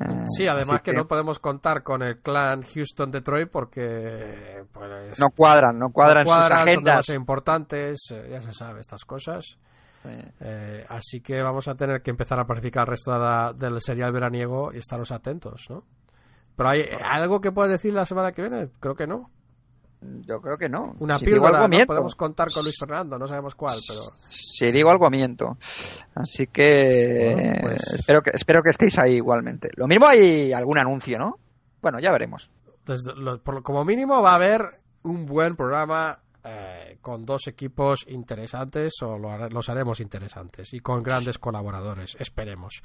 Eh, 0.00 0.24
Sí, 0.26 0.46
además 0.46 0.82
que, 0.82 0.92
no 0.92 1.08
podemos 1.08 1.38
contar 1.38 1.82
con 1.82 2.02
el 2.02 2.18
clan 2.18 2.62
Houston-Detroit 2.62 3.48
porque 3.50 4.64
pues, 4.72 5.18
no 5.18 5.30
cuadran, 5.30 5.78
no 5.78 5.90
cuadran, 5.90 6.24
no 6.24 6.28
cuadran, 6.28 6.48
sus 6.48 6.58
son 6.58 6.68
agendas. 6.68 6.92
demasiado 6.94 7.20
importantes, 7.20 7.98
eh, 8.10 8.28
ya 8.30 8.40
se 8.40 8.52
sabe 8.52 8.80
estas 8.80 9.04
cosas. 9.04 9.58
Eh, 10.40 10.86
así 10.88 11.20
que 11.20 11.42
vamos 11.42 11.68
a 11.68 11.74
tener 11.74 12.00
que 12.02 12.10
empezar 12.10 12.38
a 12.38 12.46
planificar 12.46 12.82
el 12.82 12.86
resto 12.92 13.12
de 13.12 13.18
la- 13.18 13.52
del 13.52 13.80
serial 13.80 14.12
veraniego 14.12 14.72
y 14.72 14.78
estaros 14.78 15.10
atentos, 15.12 15.66
¿no? 15.68 15.84
Pero 16.56 16.68
hay 16.70 16.88
algo 17.04 17.40
que 17.40 17.52
puedas 17.52 17.70
decir 17.70 17.92
la 17.92 18.06
semana 18.06 18.32
que 18.32 18.42
viene, 18.42 18.68
creo 18.80 18.94
que 18.94 19.06
no. 19.06 19.30
Yo 20.00 20.40
creo 20.40 20.56
que 20.56 20.68
no. 20.68 20.94
Una 21.00 21.18
Si 21.18 21.24
digo 21.26 21.36
píldora, 21.38 21.56
algo, 21.58 21.62
¿no? 21.62 21.68
miento. 21.68 21.86
podemos 21.88 22.14
contar 22.14 22.52
con 22.52 22.62
Luis 22.62 22.76
Fernando, 22.78 23.18
no 23.18 23.26
sabemos 23.26 23.54
cuál, 23.56 23.76
pero 23.86 24.00
Si 24.16 24.70
digo 24.70 24.90
algo, 24.90 25.10
miento. 25.10 25.58
Así 26.14 26.46
que 26.46 27.32
Bueno, 27.34 27.58
pues- 27.62 27.94
espero 27.94 28.22
que 28.22 28.30
espero 28.34 28.62
que 28.62 28.70
estéis 28.70 28.98
ahí 28.98 29.14
igualmente. 29.14 29.70
Lo 29.76 29.86
mismo 29.88 30.06
hay 30.06 30.52
algún 30.52 30.78
anuncio, 30.78 31.18
¿no? 31.18 31.38
Bueno, 31.82 31.98
ya 32.00 32.12
veremos. 32.12 32.48
lo- 33.16 33.38
por- 33.42 33.62
como 33.62 33.84
mínimo 33.84 34.22
va 34.22 34.30
a 34.32 34.34
haber 34.36 34.62
un 35.02 35.26
buen 35.26 35.56
programa 35.56 36.20
eh, 36.48 36.98
con 37.02 37.24
dos 37.26 37.46
equipos 37.46 38.06
interesantes 38.08 38.94
o 39.02 39.18
lo 39.18 39.48
los 39.48 39.68
haremos 39.68 40.00
interesantes 40.00 40.72
y 40.72 40.80
con 40.80 41.02
grandes 41.02 41.38
colaboradores, 41.38 42.16
esperemos. 42.18 42.82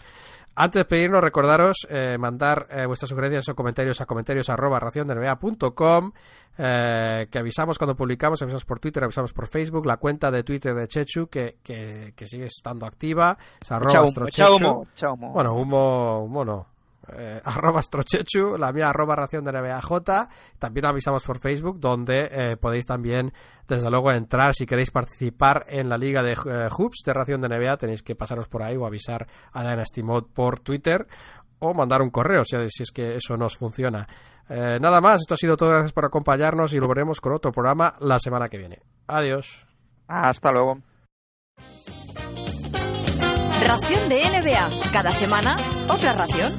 Antes 0.55 0.81
de 0.81 0.85
pedirnos, 0.85 1.21
recordaros 1.21 1.87
eh, 1.89 2.17
mandar 2.19 2.67
eh, 2.69 2.85
vuestras 2.85 3.09
sugerencias 3.09 3.47
o 3.49 3.55
comentarios 3.55 4.01
a 4.01 4.05
comentarios 4.05 4.49
arroba 4.49 4.79
raciondenva.com 4.79 6.11
eh, 6.57 7.27
que 7.31 7.39
avisamos 7.39 7.77
cuando 7.77 7.95
publicamos, 7.95 8.41
avisamos 8.41 8.65
por 8.65 8.79
Twitter, 8.79 9.03
avisamos 9.03 9.33
por 9.33 9.47
Facebook, 9.47 9.85
la 9.85 9.97
cuenta 9.97 10.29
de 10.29 10.43
Twitter 10.43 10.75
de 10.75 10.87
Chechu 10.87 11.27
que, 11.27 11.57
que, 11.63 12.13
que 12.15 12.25
sigue 12.27 12.45
estando 12.45 12.85
activa, 12.85 13.37
es 13.59 13.71
arroba 13.71 14.03
humo. 14.51 14.87
Bueno, 15.33 15.55
humo, 15.55 16.23
humo 16.25 16.45
no. 16.45 16.72
Eh, 17.11 17.41
arroba 17.45 17.79
astrochechu, 17.79 18.57
la 18.57 18.71
mía 18.71 18.89
arroba 18.89 19.15
ración 19.15 19.43
de 19.43 19.51
NBAJ. 19.51 20.27
También 20.57 20.85
avisamos 20.85 21.23
por 21.23 21.39
Facebook, 21.39 21.79
donde 21.79 22.29
eh, 22.31 22.57
podéis 22.57 22.85
también, 22.85 23.33
desde 23.67 23.89
luego, 23.89 24.11
entrar 24.11 24.53
si 24.53 24.65
queréis 24.65 24.91
participar 24.91 25.65
en 25.67 25.89
la 25.89 25.97
liga 25.97 26.23
de 26.23 26.33
eh, 26.33 26.69
hoops 26.69 27.03
de 27.05 27.13
ración 27.13 27.41
de 27.41 27.49
NBA. 27.49 27.77
Tenéis 27.77 28.03
que 28.03 28.15
pasaros 28.15 28.47
por 28.47 28.63
ahí 28.63 28.75
o 28.75 28.85
avisar 28.85 29.27
a 29.51 29.69
Dynasty 29.69 30.03
Mode 30.03 30.27
por 30.33 30.59
Twitter 30.59 31.07
o 31.59 31.73
mandar 31.73 32.01
un 32.01 32.09
correo 32.09 32.43
si, 32.43 32.57
si 32.69 32.83
es 32.83 32.91
que 32.91 33.15
eso 33.15 33.37
nos 33.37 33.57
funciona. 33.57 34.07
Eh, 34.49 34.77
nada 34.81 34.99
más, 35.01 35.21
esto 35.21 35.35
ha 35.35 35.37
sido 35.37 35.57
todo. 35.57 35.69
Gracias 35.69 35.93
por 35.93 36.05
acompañarnos 36.05 36.73
y 36.73 36.79
lo 36.79 36.87
veremos 36.87 37.21
con 37.21 37.33
otro 37.33 37.51
programa 37.51 37.95
la 37.99 38.19
semana 38.19 38.47
que 38.47 38.57
viene. 38.57 38.81
Adiós. 39.07 39.65
Hasta 40.07 40.51
luego. 40.51 40.79
Ración 43.65 44.09
de 44.09 44.19
NBA. 44.19 44.91
Cada 44.91 45.13
semana, 45.13 45.55
otra 45.87 46.13
ración. 46.13 46.51